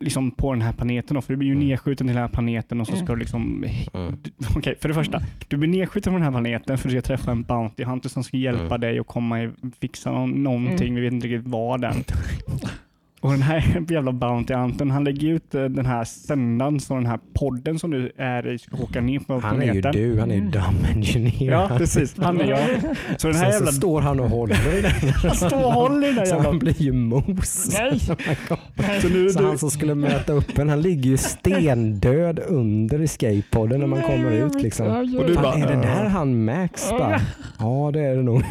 liksom 0.00 0.30
på 0.30 0.52
den 0.52 0.62
här 0.62 0.72
planeten. 0.72 1.14
Då, 1.14 1.20
för 1.20 1.32
du 1.32 1.36
blir 1.36 1.48
ju 1.48 1.54
Mm. 1.54 1.68
nedskjuten 1.68 2.06
till 2.06 2.14
den 2.16 2.22
här 2.22 2.28
planeten 2.32 2.80
och 2.80 2.86
så 2.86 2.96
ska 2.96 3.12
du 3.12 3.16
liksom... 3.18 3.64
Mm. 3.94 4.16
Okej, 4.56 4.74
för 4.80 4.88
det 4.88 4.94
första. 4.94 5.22
Du 5.48 5.56
blir 5.56 5.68
nedskjuten 5.68 6.12
från 6.12 6.20
den 6.20 6.22
här 6.34 6.40
planeten 6.40 6.78
för 6.78 6.88
att 6.88 6.94
du 6.94 7.00
ska 7.00 7.06
träffa 7.06 7.30
en 7.30 7.42
Bounty 7.42 7.84
Hunter 7.84 8.08
som 8.08 8.24
ska 8.24 8.36
hjälpa 8.36 8.64
Mm. 8.66 8.80
dig 8.80 8.98
att 8.98 9.06
komma 9.06 9.42
i, 9.42 9.50
fixa 9.80 10.12
någon, 10.12 10.30
någonting. 10.42 10.88
Mm. 10.88 10.94
Vi 10.94 11.00
vet 11.00 11.12
inte 11.12 11.26
riktigt 11.28 11.50
vad 11.52 11.80
den. 11.80 11.94
Och 13.26 13.32
den 13.32 13.42
här 13.42 13.84
jävla 13.88 14.12
Bounty 14.12 14.54
Huntern, 14.54 14.90
han 14.90 15.04
lägger 15.04 15.28
ut 15.28 15.54
eh, 15.54 15.64
den 15.64 15.86
här 15.86 16.04
sändaren, 16.04 16.80
så 16.80 16.94
den 16.94 17.06
här 17.06 17.18
podden 17.34 17.78
som 17.78 17.90
du 17.90 18.12
är 18.16 18.48
i 18.48 18.58
ska 18.58 18.76
åka 18.76 19.00
ner 19.00 19.18
på 19.18 19.38
Han 19.40 19.62
är 19.62 19.74
ju 19.74 19.80
du, 19.80 20.20
han 20.20 20.30
är 20.30 20.34
ju 20.34 20.40
dumb 20.40 20.86
engineer. 20.94 21.52
Ja, 21.52 21.70
precis. 21.78 22.14
Han 22.18 22.40
är 22.40 22.44
jag. 22.44 22.60
Så 23.16 23.28
den 23.28 23.36
här 23.36 23.44
Sen 23.44 23.52
jävla... 23.52 23.66
så 23.66 23.72
står 23.72 24.00
han 24.00 24.20
och 24.20 24.30
håller 24.30 24.78
i 24.78 24.82
den. 24.82 25.30
Stå 25.34 25.56
och 25.56 25.72
håll 25.72 26.04
i 26.04 26.06
den 26.06 26.16
där 26.16 26.24
Så 26.24 26.34
jävla... 26.34 26.48
han 26.48 26.58
blir 26.58 26.82
ju 26.82 26.92
mos. 26.92 27.78
Nej. 27.78 28.00
Så 28.00 29.08
nu, 29.08 29.30
Så 29.30 29.38
du, 29.38 29.46
han 29.46 29.58
som 29.58 29.70
skulle 29.70 29.94
möta 29.94 30.32
upp 30.32 30.58
en, 30.58 30.68
han 30.68 30.82
ligger 30.82 31.10
ju 31.10 31.16
stendöd 31.16 32.40
under 32.46 32.98
escape-podden 32.98 33.78
när 33.78 33.86
man 33.86 33.98
Nej, 33.98 34.16
kommer 34.16 34.32
ut. 34.32 34.62
Liksom. 34.62 34.86
Och 35.18 35.26
du 35.26 35.34
Fan, 35.34 35.42
bara, 35.42 35.54
är 35.54 35.66
det 35.66 35.82
där 35.82 36.04
han 36.04 36.44
Max? 36.44 36.90
Bara, 36.90 37.20
ja 37.58 37.90
det 37.92 38.00
är 38.00 38.16
det 38.16 38.22
nog. 38.22 38.42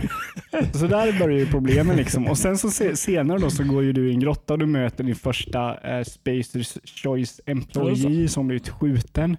Så 0.73 0.87
där 0.87 1.19
börjar 1.19 1.39
ju 1.39 1.45
problemen 1.45 1.97
liksom. 1.97 2.27
Och 2.27 2.37
sen 2.37 2.57
så 2.57 2.69
se, 2.69 2.95
senare 2.95 3.39
då 3.39 3.49
så 3.49 3.63
går 3.63 3.83
ju 3.83 3.93
du 3.93 4.09
i 4.09 4.13
en 4.13 4.19
grotta 4.19 4.53
och 4.53 4.59
du 4.65 4.71
möter 4.71 5.03
din 5.03 5.15
första 5.15 5.77
eh, 5.97 6.03
Spacers 6.03 6.77
Choice 7.03 7.41
Employee 7.45 8.27
som 8.27 8.47
blivit 8.47 8.69
skjuten. 8.69 9.37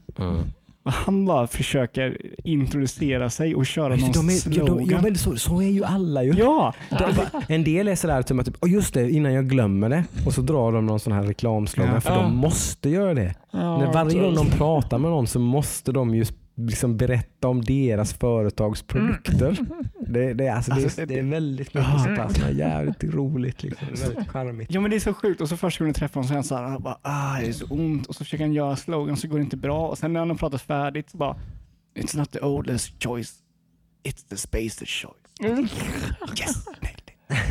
Och 0.84 0.92
han 0.92 1.26
bara 1.26 1.46
försöker 1.46 2.16
introducera 2.44 3.30
sig 3.30 3.54
och 3.54 3.66
köra 3.66 3.88
någon 3.96 4.12
De 4.12 4.28
är, 4.28 4.48
de, 4.48 4.66
slogan. 4.66 4.86
ja, 4.90 5.00
men 5.02 5.16
så, 5.16 5.36
så 5.36 5.60
är 5.62 5.68
ju 5.70 5.84
alla 5.84 6.22
ju. 6.22 6.32
Ja, 6.38 6.74
De- 6.90 7.54
En 7.54 7.64
del 7.64 7.88
är 7.88 7.94
sådär 7.94 8.22
typ, 8.22 8.44
typ, 8.44 8.56
"Åh, 8.60 8.70
just 8.72 8.94
det, 8.94 9.10
innan 9.10 9.32
jag 9.32 9.48
glömmer 9.48 9.88
det. 9.88 10.04
Och 10.26 10.32
så 10.32 10.40
drar 10.40 10.72
de 10.72 10.86
någon 10.86 11.00
sån 11.00 11.12
här 11.12 11.22
reklamslogan 11.22 11.94
Ja. 11.94 12.00
för 12.00 12.10
Ja. 12.14 12.22
de 12.22 12.36
måste 12.36 12.88
göra 12.90 13.14
det. 13.14 13.34
Ja, 13.52 13.78
När 13.78 13.92
varje 13.92 14.20
gång 14.20 14.34
de 14.34 14.46
pratar 14.46 14.98
med 14.98 15.10
någon 15.10 15.26
så 15.26 15.38
måste 15.38 15.92
de 15.92 16.14
ju 16.14 16.24
liksom 16.56 16.96
berätta 16.96 17.48
om 17.48 17.64
deras 17.64 18.12
företags 18.14 18.82
produkter. 18.82 19.56
Det, 20.08 20.34
det, 20.34 20.46
är- 20.46 20.52
alltså, 20.54 20.70
det, 20.74 20.82
Alltså, 20.82 21.00
är, 21.02 21.06
det 21.06 21.18
är 21.18 21.22
väldigt 21.22 21.74
mycket 21.74 21.90
Ja. 21.92 21.98
sånt 21.98 22.16
där 22.16 22.28
som 22.28 22.42
är 22.44 22.50
jävligt 22.50 23.04
roligt. 23.04 23.62
Liksom. 23.62 23.88
Det 23.94 24.02
är 24.02 24.08
väldigt 24.08 24.28
charmigt. 24.28 24.70
ja 24.70 24.80
men 24.80 24.90
det 24.90 24.96
är 24.96 25.00
så 25.00 25.14
sjukt. 25.14 25.40
Och 25.40 25.48
så 25.48 25.56
första 25.56 25.84
gången 25.84 25.88
jag 25.88 25.96
träffar 25.96 26.14
honom 26.14 26.28
så 26.28 26.32
är 26.32 26.36
han 26.36 26.44
såhär, 26.44 26.62
han 26.62 26.82
bara, 26.82 26.98
ah, 27.02 27.38
det 27.40 27.46
är 27.46 27.52
så 27.52 27.66
ont. 27.66 28.06
Och 28.06 28.14
så 28.14 28.24
försöker 28.24 28.44
han 28.44 28.52
göra 28.52 28.76
slogan 28.76 29.16
så 29.16 29.28
går 29.28 29.38
det 29.38 29.44
inte 29.44 29.56
bra. 29.56 29.88
Och 29.88 29.98
sen 29.98 30.12
när 30.12 30.20
han 30.20 30.30
har 30.30 30.36
pratat 30.36 30.62
färdigt 30.62 31.10
så 31.10 31.16
bara, 31.16 31.36
it's 31.98 32.16
not 32.18 32.30
the 32.32 32.40
oldest 32.40 33.02
choice, 33.04 33.34
it's 34.08 34.28
the 34.28 34.36
Spacers 34.36 35.02
choice. 35.04 35.50
Yes, 36.40 36.66
nailed 36.82 37.05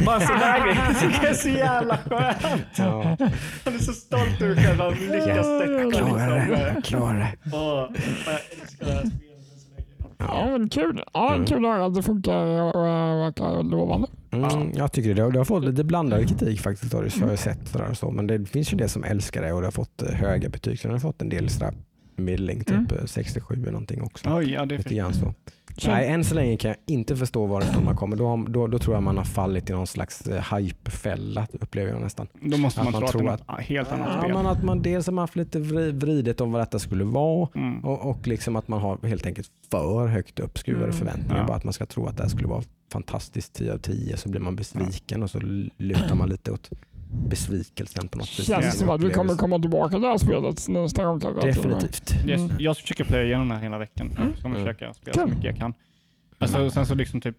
Bara 0.06 0.20
sådär 0.20 0.60
grejer. 0.66 1.22
Det 1.22 1.28
är 1.28 1.34
så 1.34 1.50
jävla 1.50 1.98
skönt. 1.98 2.66
Ja, 2.78 3.18
Han 3.66 3.74
är 3.76 3.80
så 3.80 3.94
stolt 3.94 4.42
över 4.42 4.56
själv. 4.56 4.80
Han 4.80 4.94
lyckas 4.94 5.28
jag 5.28 5.62
täcka 5.62 6.00
klarar 6.06 6.48
det. 6.48 6.74
Jag 6.76 6.84
klarar 6.84 7.20
det. 7.20 7.34
Jag 8.80 8.86
här. 8.86 9.04
Ja, 10.18 10.48
men 10.52 10.70
kul. 10.70 11.04
Ja, 11.14 11.34
Mm. 11.34 11.46
kul 11.46 11.66
att 11.66 11.72
höra 11.72 11.86
att 11.86 11.96
det 11.96 12.04
funkar 12.04 12.36
och 12.76 12.84
verkar 13.26 13.64
lovande. 13.64 14.08
Mm, 14.32 14.72
jag 14.76 14.92
tycker 14.92 15.14
det. 15.16 15.32
Det 15.32 15.38
har 15.38 15.46
fått 15.46 15.64
lite 15.66 15.84
blandad 15.84 16.28
kritik 16.30 16.62
faktiskt. 16.62 16.94
Har 16.94 17.04
det, 17.04 17.20
har 17.22 17.30
jag 17.30 17.40
sett 17.40 17.68
sådär 17.68 17.90
och 17.90 17.98
så. 17.98 18.12
Men 18.12 18.28
det 18.28 18.46
finns 18.46 18.74
ju 18.74 18.78
det 18.78 18.88
som 18.90 19.04
älskar 19.04 19.42
det 19.42 19.54
och 19.54 19.62
det 19.62 19.68
har 19.68 19.72
fått 19.72 20.02
eh, 20.02 20.10
höga 20.16 20.50
betyg. 20.50 20.80
Så 20.80 20.88
den 20.88 20.92
har 20.96 21.00
fått 21.00 21.22
en 21.22 21.30
del 21.30 21.50
sådär 21.50 21.74
middling, 22.16 22.60
typ 22.64 22.70
Mm. 22.76 22.88
eh, 23.00 23.06
67 23.06 23.56
eller 23.56 23.72
någonting 23.72 24.02
också. 24.04 24.30
Oj, 24.38 24.52
ja 24.54 24.66
det 24.66 24.78
Lite 24.78 24.96
grann 24.96 25.14
så. 25.14 25.34
Nej, 25.88 26.08
än 26.08 26.24
så 26.24 26.36
länge 26.36 26.58
kan 26.58 26.70
jag 26.70 26.78
inte 26.86 27.16
förstå 27.16 27.46
varifrån 27.46 27.86
man 27.86 27.96
kommer. 27.96 28.16
Då, 28.18 28.46
då, 28.50 28.68
då 28.68 28.80
tror 28.80 28.96
jag 28.96 29.04
man 29.04 29.18
har 29.18 29.24
fallit 29.24 29.70
i 29.70 29.74
någon 29.74 29.88
slags 29.88 30.28
eh, 30.28 30.56
hypefälla, 30.58 31.48
upplever 31.54 31.92
jag 31.92 32.02
nästan. 32.02 32.28
Då 32.42 32.58
måste 32.58 32.82
Att 32.82 32.92
man, 32.92 33.02
man 33.02 33.12
tro 33.12 33.28
att 33.30 33.40
det 33.48 33.54
är 33.54 33.56
något 33.58 33.62
helt 33.66 33.92
annat 33.92 34.10
Ja, 34.14 34.20
spel. 34.22 34.34
men 34.34 34.46
att 34.46 34.64
man 34.64 34.82
dels 34.82 35.06
har 35.06 35.14
man 35.14 35.24
haft 35.24 35.36
lite 35.36 35.60
vri- 35.60 35.92
vridet 36.00 36.42
om 36.42 36.52
vad 36.52 36.62
detta 36.62 36.80
skulle 36.80 37.04
vara 37.04 37.50
Mm. 37.56 37.80
och, 37.86 38.10
och 38.10 38.28
liksom 38.28 38.56
att 38.56 38.68
man 38.68 38.82
har 38.82 39.08
helt 39.08 39.26
enkelt 39.26 39.50
för 39.72 40.08
högt 40.08 40.40
uppskruvade 40.40 40.86
Mm. 40.86 40.98
förväntningar. 40.98 41.38
Ja. 41.42 41.48
Bara 41.48 41.58
att 41.58 41.64
man 41.64 41.74
ska 41.74 41.86
tro 41.86 42.06
att 42.08 42.18
det 42.18 42.24
här 42.24 42.30
skulle 42.30 42.48
vara 42.48 42.64
fantastiskt 42.92 43.54
10 43.54 43.74
av 43.74 43.78
10 43.78 44.18
så 44.18 44.30
blir 44.30 44.42
man 44.42 44.56
besviken 44.56 45.24
och 45.24 45.30
så 45.30 45.40
lutar 45.78 46.16
man 46.16 46.30
lite 46.30 46.52
åt 46.52 46.70
besvikelsen 47.16 48.08
på 48.08 48.18
något 48.18 48.40
vis. 48.40 48.48
Känns 48.48 48.80
som 48.80 48.90
att 48.90 49.02
vi 49.04 49.10
kommer 49.10 49.36
komma 49.36 49.60
tillbaka 49.60 49.90
till 49.90 50.02
det 50.02 50.08
här 50.08 50.18
spelet 50.18 50.68
nästa 50.68 51.06
gång 51.06 51.20
kanske. 51.20 51.48
Definitivt. 51.48 52.12
Jag, 52.26 52.40
Mm. 52.40 52.56
jag 52.60 52.78
försöker 52.78 53.04
plöja 53.04 53.24
igenom 53.26 53.50
det 53.50 53.56
här 53.56 53.62
hela 53.62 53.78
veckan. 53.78 54.12
Jag 54.18 54.38
ska 54.38 54.48
Mm. 54.48 54.60
försöka 54.60 54.94
spela 54.94 55.14
så 55.14 55.28
mycket 55.28 55.44
jag 55.44 55.58
kan. 55.58 55.74
Alltså, 56.38 56.66
och 56.66 56.74
sen 56.74 56.86
så 56.86 56.96
liksom 56.96 57.22
typ, 57.22 57.36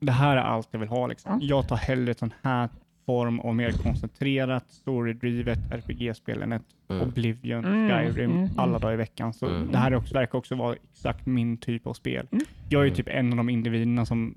det 0.00 0.12
här 0.12 0.36
är 0.36 0.40
allt 0.40 0.68
jag 0.70 0.80
vill 0.80 0.88
ha. 0.88 1.06
Liksom. 1.06 1.32
Mm. 1.32 1.46
Jag 1.46 1.68
tar 1.68 1.76
hellre 1.76 2.14
sån 2.14 2.32
här 2.42 2.68
form 3.06 3.40
av 3.40 3.54
mer 3.54 3.70
koncentrerat, 3.72 4.64
storydrivet 4.68 5.58
RPG-spel 5.72 6.42
än 6.42 6.52
ett 6.52 6.62
Mm. 6.90 7.02
Oblivion, 7.08 7.64
Mm, 7.64 7.88
Skyrim 8.12 8.30
mm, 8.30 8.48
alla 8.56 8.78
dagar 8.78 8.94
i 8.94 8.96
veckan. 8.96 9.32
Så 9.34 9.46
Mm. 9.46 9.72
det 9.72 9.78
här 9.78 9.90
är 9.90 9.96
också, 9.96 10.14
verkar 10.14 10.38
också 10.38 10.54
vara 10.54 10.76
exakt 10.92 11.26
min 11.26 11.56
typ 11.56 11.86
av 11.86 11.92
spel. 11.94 12.26
Mm. 12.32 12.44
Jag 12.68 12.80
är 12.80 12.84
ju 12.84 12.88
Mm. 12.90 12.96
typ 12.96 13.08
en 13.08 13.30
av 13.32 13.36
de 13.36 13.48
individerna 13.48 14.06
som 14.06 14.34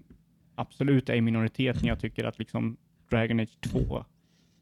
absolut 0.56 1.10
är 1.10 1.14
i 1.16 1.22
minoritet 1.22 1.82
när 1.82 1.90
jag 1.90 2.00
tycker 2.00 2.24
att 2.24 2.40
liksom 2.40 2.78
Dragon 3.10 3.40
Age 3.40 3.58
2 3.62 4.06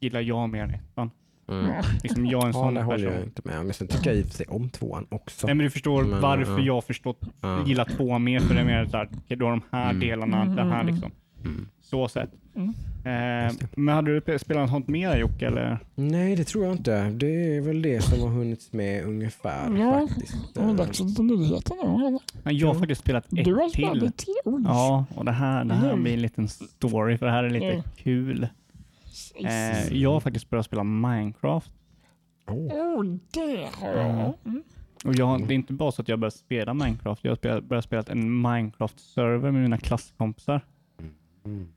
gillar 0.00 0.20
jag 0.20 0.48
mer 0.48 0.62
än 0.62 0.70
ettan. 0.70 1.10
Mm. 1.48 1.70
Liksom 2.02 2.26
jag 2.26 2.42
är 2.42 2.46
en 2.46 2.52
Ja, 2.52 2.52
sån 2.52 2.74
det 2.74 2.82
håller 2.82 2.98
person. 2.98 3.14
jag 3.14 3.22
inte 3.24 3.42
med 3.44 3.58
om. 3.58 3.64
Men 3.64 3.74
sen 3.74 3.88
tycker 3.88 4.10
jag 4.10 4.18
i 4.18 4.22
och 4.22 4.26
för 4.26 4.34
sig 4.34 4.46
om 4.46 4.70
tvåan 4.70 5.06
också. 5.08 5.46
Nej 5.46 5.54
men 5.56 5.64
du 5.64 5.70
förstår 5.70 6.04
Men, 6.04 6.20
varför 6.20 6.58
ja. 6.58 6.64
jag 6.64 6.84
förstått, 6.84 7.20
Ja. 7.40 7.66
gillar 7.66 7.84
tvåan 7.84 8.24
mer, 8.24 8.40
för 8.40 8.54
det 8.54 8.60
är 8.60 8.64
mer 8.64 8.86
såhär, 8.86 9.08
okej, 9.24 9.36
då 9.36 9.50
de 9.50 9.62
här 9.70 9.90
Mm. 9.90 10.00
delarna, 10.00 10.42
Mm, 10.42 10.56
det 10.56 10.62
här 10.62 10.80
mm, 10.80 10.86
liksom. 10.94 11.10
Mm. 11.44 11.68
Så 11.82 12.08
sett. 12.08 12.30
Mm. 12.56 12.68
Eh, 13.04 13.52
det. 13.60 13.76
men 13.76 13.94
hade 13.94 14.20
du 14.20 14.38
spelat 14.38 14.62
något 14.62 14.70
sånt 14.70 14.88
mer 14.88 15.16
Jocke 15.16 15.46
eller? 15.46 15.78
Nej, 15.94 16.36
det 16.36 16.44
tror 16.44 16.64
jag 16.64 16.74
inte. 16.74 17.10
Det 17.10 17.56
är 17.56 17.60
väl 17.60 17.82
det 17.82 18.00
som 18.04 18.20
har 18.20 18.28
hunnits 18.28 18.72
med 18.72 19.04
ungefär 19.04 19.76
Ja, 19.78 20.08
faktiskt. 20.08 20.54
Det 20.54 20.60
är 20.60 20.74
dags 20.74 20.98
för 21.16 21.22
nyheter 21.22 21.74
nu. 21.82 22.18
Jag 22.52 22.66
har 22.68 22.74
Ja. 22.74 22.78
faktiskt 22.80 23.00
spelat 23.00 23.24
ett 23.32 23.44
Du 23.44 23.54
har 23.54 23.68
till. 23.68 23.84
spelat 23.88 24.16
till. 24.16 24.34
Oj. 24.44 24.62
Ja, 24.66 25.04
och 25.14 25.24
det 25.24 25.32
här, 25.32 25.64
det 25.64 25.74
här 25.74 25.88
Mm. 25.90 26.02
blir 26.02 26.12
en 26.14 26.22
liten 26.22 26.48
story 26.48 27.18
för 27.18 27.26
det 27.26 27.32
här 27.32 27.44
är 27.44 27.50
lite 27.50 27.66
Mm. 27.70 27.82
kul. 27.96 28.48
Eh, 29.34 29.96
jag 29.96 30.12
har 30.12 30.20
faktiskt 30.20 30.50
börjat 30.50 30.66
spela 30.66 30.84
Minecraft. 30.84 31.72
Åh. 32.46 32.56
Oh, 32.56 33.04
det 33.32 33.68
har 33.74 33.94
jag. 33.94 34.34
Mm. 34.44 34.62
Och 35.04 35.14
jag, 35.14 35.48
det 35.48 35.54
är 35.54 35.56
inte 35.56 35.72
bara 35.72 35.92
så 35.92 36.02
att 36.02 36.08
jag 36.08 36.18
börjat 36.18 36.34
spela 36.34 36.74
Minecraft, 36.74 37.24
jag 37.24 37.30
har 37.30 37.36
spelat, 37.36 37.64
börjat 37.64 37.84
spela 37.84 38.02
en 38.08 38.46
Minecraft-server 38.46 39.50
med 39.50 39.62
mina 39.62 39.78
klasskompisar. 39.78 40.60
Mm. 41.44 41.68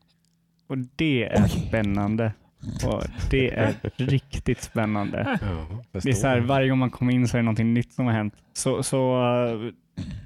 Och 0.68 0.78
det 0.78 1.24
är 1.24 1.48
spännande. 1.48 2.34
Och 2.86 3.04
det 3.32 3.54
är 3.54 3.76
riktigt 3.96 4.62
spännande. 4.62 5.40
Ja, 5.42 5.68
Det 5.92 6.10
är 6.10 6.14
så 6.14 6.28
här, 6.28 6.40
varje 6.40 6.70
gång 6.70 6.80
man 6.80 6.92
kommer 6.92 7.14
in 7.14 7.28
så 7.28 7.38
är 7.38 7.40
det 7.40 7.46
någonting 7.46 7.74
nytt 7.74 7.94
som 7.94 8.06
har 8.06 8.14
hänt. 8.14 8.34
Så, 8.54 8.84
så 8.84 9.16
eh, 9.52 9.72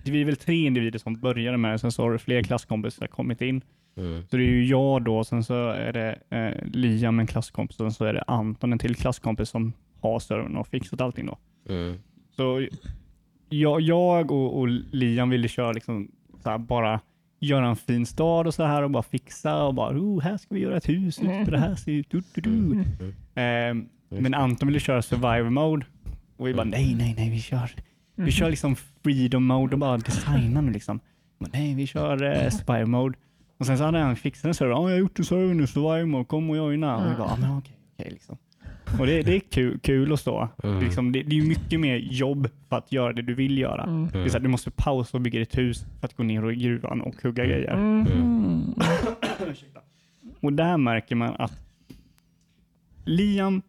vi 0.06 0.22
är 0.22 0.26
väl 0.26 0.36
tre 0.36 0.66
individer 0.66 1.00
som 1.00 1.14
började 1.14 1.58
med 1.58 1.72
det, 1.72 1.80
sen 1.80 1.92
så 1.92 2.04
har 2.04 2.18
fler 2.18 2.44
klasskompisar 2.44 3.08
kommit 3.08 3.42
in. 3.42 3.62
Mm. 3.98 4.24
Så 4.30 4.38
det 4.38 4.44
är 4.44 4.48
ju 4.48 4.66
jag 4.66 5.04
då, 5.04 5.24
sen 5.24 5.44
så 5.44 5.70
är 5.70 5.94
det 5.94 6.20
eh, 6.30 6.66
Liam 6.74 7.20
en 7.20 7.28
klasskompis 7.28 7.80
och 7.80 7.84
sen 7.86 7.92
så 7.92 8.06
är 8.06 8.14
det 8.14 8.24
Anton 8.28 8.74
en 8.74 8.80
till 8.80 8.96
klasskompis 8.96 9.50
som 9.50 9.74
har 10.02 10.20
servern 10.20 10.56
och 10.58 10.68
fixat 10.68 11.02
allting 11.02 11.26
då. 11.26 11.38
Mm. 11.70 11.98
Så 12.36 12.68
jag, 13.50 13.82
jag 13.82 14.32
och, 14.32 14.60
och 14.60 14.68
Liam 14.92 15.30
ville 15.30 15.48
köra 15.48 15.72
liksom 15.72 16.12
så 16.44 16.50
här, 16.50 16.58
bara 16.58 17.00
göra 17.40 17.68
en 17.68 17.76
fin 17.76 18.06
stad 18.06 18.48
och 18.48 18.54
så 18.54 18.64
här 18.64 18.84
och 18.84 18.92
bara 18.92 19.04
fixa 19.04 19.64
och 19.64 19.74
bara 19.74 19.98
oh, 19.98 20.22
här 20.22 20.38
ska 20.38 20.56
vi 20.56 20.62
göra 20.62 20.78
ett 20.78 20.90
hus, 20.90 21.20
ut 21.20 21.46
på 21.46 21.52
det 21.52 21.60
här 21.60 21.76
ser 21.76 21.92
ut. 21.92 22.08
Du, 22.10 22.22
du, 22.34 22.42
du. 22.42 22.50
Mm. 22.50 22.86
Ehm, 23.36 23.90
men 24.10 24.34
Anton 24.34 24.68
ville 24.68 24.80
köra 24.80 25.02
survival 25.02 25.50
mode 25.50 25.86
och 26.38 26.48
vi 26.48 26.54
bara 26.54 26.62
Mm. 26.62 26.70
nej, 26.70 26.96
nej, 26.96 27.14
nej, 27.18 27.30
vi 27.30 27.42
kör, 27.42 27.72
vi 28.16 28.32
kör 28.32 28.50
liksom 28.50 28.76
freedom 28.76 29.46
mode 29.46 29.74
och 29.76 29.80
bara 29.80 29.98
designa 29.98 30.62
nu 30.62 30.72
liksom. 30.72 31.00
Men 31.38 31.50
nej, 31.54 31.76
vi 31.76 31.88
kör 31.88 32.24
eh, 32.24 32.50
survival 32.50 32.86
mode. 32.86 33.18
Och 33.58 33.66
sen 33.66 33.78
så 33.78 33.84
hade 33.84 34.00
han 34.00 34.16
fixat 34.16 34.46
en 34.46 34.54
server. 34.54 34.72
Ja, 34.72 34.90
jag 34.90 34.96
har 34.96 35.00
gjort 35.00 35.20
en 35.20 35.26
server 35.26 35.54
nu, 35.54 35.68
survival 35.68 36.06
mode, 36.06 36.26
kom 36.26 36.50
och 36.50 36.58
joina. 36.58 36.98
Och 36.98 37.12
vi 37.12 37.16
bara, 37.16 37.30
ja 37.30 37.38
men 37.42 37.58
okej, 37.58 37.78
okej 37.94 38.12
liksom. 38.12 38.38
Och 39.00 39.06
det, 39.06 39.22
det 39.22 39.36
är 39.36 39.40
kul, 39.40 39.80
kul 39.80 40.14
att 40.14 40.20
stå. 40.20 40.50
Mm. 40.64 40.84
Liksom, 40.84 41.12
det, 41.12 41.24
det 41.24 41.38
är 41.38 41.42
mycket 41.42 41.80
mer 41.80 41.96
jobb 41.96 42.50
för 42.70 42.78
att 42.78 42.92
göra 42.92 43.14
det 43.14 43.22
du 43.22 43.34
vill 43.34 43.58
göra. 43.58 43.84
Mm. 43.84 44.10
Det 44.12 44.20
är 44.20 44.28
så 44.28 44.38
här, 44.38 44.44
du 44.44 44.50
måste 44.50 44.72
pausa 44.72 45.18
och 45.18 45.22
bygga 45.22 45.40
ditt 45.40 45.58
hus 45.58 45.86
för 46.00 46.08
att 46.08 46.14
gå 46.14 46.24
ner 46.24 46.52
i 46.52 46.56
gruvan 46.56 47.02
och 47.02 47.16
hugga 47.24 47.46
grejer. 47.46 47.74
Mm. 47.74 48.74
Och 50.42 50.54
där 50.54 50.78
märker 50.78 51.16
man 51.16 51.36
att 51.40 51.54
Liam, 53.06 53.62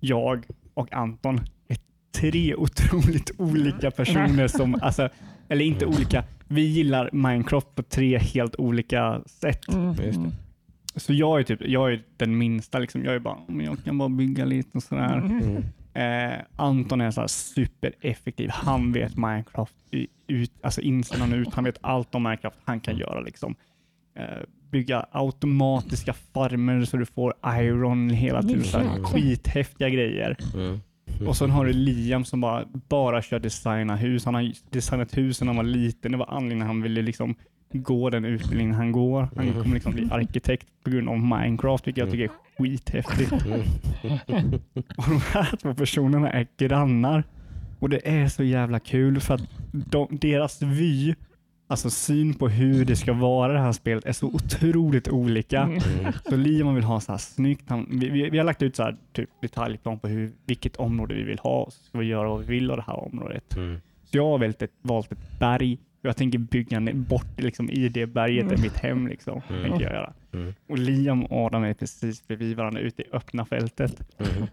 jag 0.00 0.46
och 0.74 0.92
Anton 0.92 1.40
är 1.68 1.76
tre 2.12 2.54
otroligt 2.54 3.30
olika 3.38 3.90
personer 3.90 4.48
som, 4.48 4.78
alltså, 4.82 5.08
eller 5.48 5.64
inte 5.64 5.86
olika, 5.86 6.24
vi 6.48 6.60
gillar 6.62 7.10
Minecraft 7.12 7.74
på 7.74 7.82
tre 7.82 8.18
helt 8.18 8.56
olika 8.56 9.22
sätt. 9.26 9.68
Mm. 9.68 9.94
Just 10.04 10.18
det. 10.22 10.30
Så 11.00 11.12
jag 11.14 11.40
är 11.40 11.44
typ, 11.44 11.60
jag 11.62 11.92
är 11.92 12.02
den 12.16 12.38
minsta, 12.38 12.78
liksom. 12.78 13.04
jag 13.04 13.14
är 13.14 13.18
bara, 13.18 13.38
men 13.48 13.66
jag 13.66 13.84
kan 13.84 13.98
bara 13.98 14.08
bygga 14.08 14.44
lite 14.44 14.70
och 14.78 14.82
sådär. 14.82 15.16
Mm. 15.18 15.64
Eh, 15.94 16.38
Anton 16.56 17.00
är 17.00 17.10
så 17.10 17.20
här 17.20 17.28
supereffektiv. 17.28 18.50
Han 18.52 18.92
vet 18.92 19.16
Minecraft 19.16 19.74
i- 19.90 20.06
ut, 20.26 20.52
alltså 20.62 20.80
insidan 20.80 21.32
och 21.32 21.38
ut. 21.38 21.54
Han 21.54 21.64
vet 21.64 21.78
allt 21.80 22.14
om 22.14 22.22
Minecraft 22.22 22.56
han 22.64 22.80
kan 22.80 22.96
göra. 22.96 23.20
Liksom. 23.20 23.54
Eh, 24.18 24.24
bygga 24.70 25.06
automatiska 25.12 26.12
farmer 26.12 26.84
så 26.84 26.96
du 26.96 27.06
får 27.06 27.34
iron 27.46 28.10
hela 28.10 28.42
tiden. 28.42 28.86
Mm. 28.86 29.04
skithäftiga 29.04 29.88
grejer. 29.88 30.36
Mm. 30.54 30.80
Och 31.26 31.36
sen 31.36 31.50
har 31.50 31.64
du 31.66 31.72
Liam 31.72 32.24
som 32.24 32.40
bara, 32.40 32.64
bara 32.88 33.22
kör 33.22 33.38
designa 33.38 33.96
hus. 33.96 34.24
Han 34.24 34.34
har 34.34 34.52
designat 34.70 35.16
hus 35.16 35.40
när 35.40 35.46
han 35.46 35.56
var 35.56 35.64
liten. 35.64 36.12
Det 36.12 36.18
var 36.18 36.26
anledningen 36.30 36.66
han 36.66 36.82
ville 36.82 37.02
liksom 37.02 37.34
gå 37.72 38.10
den 38.10 38.24
utbildningen 38.24 38.74
han 38.74 38.92
går. 38.92 39.28
Han 39.36 39.48
Mm. 39.48 39.62
kommer 39.62 39.74
liksom 39.74 39.92
bli 39.92 40.08
arkitekt 40.10 40.66
på 40.84 40.90
grund 40.90 41.08
av 41.08 41.18
Minecraft, 41.18 41.86
vilket 41.86 42.00
jag 42.04 42.10
tycker 42.10 42.24
är 42.24 42.30
skithäftigt. 42.58 43.32
Och 44.96 45.04
de 45.08 45.20
här 45.32 45.56
två 45.62 45.74
personerna 45.74 46.30
är 46.30 46.46
grannar. 46.58 47.24
Och 47.80 47.88
det 47.88 48.08
är 48.08 48.28
så 48.28 48.42
jävla 48.44 48.80
kul 48.80 49.20
för 49.20 49.34
att 49.34 49.42
de, 49.72 50.08
deras 50.20 50.62
vy, 50.62 51.14
alltså 51.68 51.90
syn 51.90 52.34
på 52.34 52.48
hur 52.48 52.84
det 52.84 52.96
ska 52.96 53.12
vara 53.12 53.52
det 53.52 53.58
här 53.58 53.72
spelet 53.72 54.04
är 54.04 54.12
så 54.12 54.26
otroligt 54.26 55.08
olika. 55.08 55.62
Mm. 55.62 55.80
Så 56.28 56.36
Liam 56.36 56.74
vill 56.74 56.84
ha 56.84 57.00
så 57.00 57.12
här 57.12 57.18
snyggt. 57.18 57.64
Han, 57.68 57.86
vi, 57.90 58.08
vi, 58.08 58.30
vi 58.30 58.38
har 58.38 58.44
lagt 58.44 58.62
ut 58.62 58.76
så 58.76 58.82
här 58.82 58.96
typ 59.12 59.30
detaljplan 59.42 59.98
på 59.98 60.08
hur, 60.08 60.32
vilket 60.46 60.76
område 60.76 61.14
vi 61.14 61.22
vill 61.22 61.38
ha 61.38 61.62
och 61.62 61.72
så 61.72 61.82
ska 61.84 61.98
vi 61.98 62.06
göra 62.06 62.28
vad 62.28 62.40
vi 62.40 62.46
vill 62.46 62.70
av 62.70 62.76
det 62.76 62.84
här 62.86 63.04
området. 63.04 63.56
Mm. 63.56 63.80
Så 64.04 64.16
jag 64.16 64.24
har 64.24 64.38
valt 64.38 64.62
ett, 64.62 64.72
valt 64.82 65.12
ett 65.12 65.38
berg 65.38 65.78
jag 66.02 66.16
tänker 66.16 66.38
bygga 66.38 66.80
bort 66.94 67.40
liksom, 67.40 67.70
i 67.70 67.88
det 67.88 68.06
berget 68.06 68.52
är 68.52 68.56
mitt 68.56 68.76
hem. 68.76 69.06
Liksom, 69.08 69.42
Mm. 69.48 69.62
tänker 69.62 69.84
jag 69.84 69.92
göra. 69.94 70.12
Mm. 70.32 70.54
Och 70.68 70.78
Liam 70.78 71.24
och 71.24 71.46
Adam 71.46 71.64
är 71.64 71.74
precis 71.74 72.26
bredvid 72.26 72.56
varandra 72.56 72.80
ute 72.80 73.02
i 73.02 73.04
öppna 73.12 73.44
fältet. 73.44 74.18
Mm. 74.18 74.46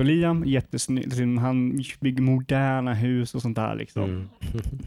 Så 0.00 0.04
Liam, 0.04 0.44
jättesnygg, 0.44 1.38
han 1.38 1.82
bygger 2.00 2.22
moderna 2.22 2.94
hus 2.94 3.34
och 3.34 3.42
sånt 3.42 3.56
där. 3.56 3.74
Liksom. 3.74 4.04
Mm. 4.04 4.28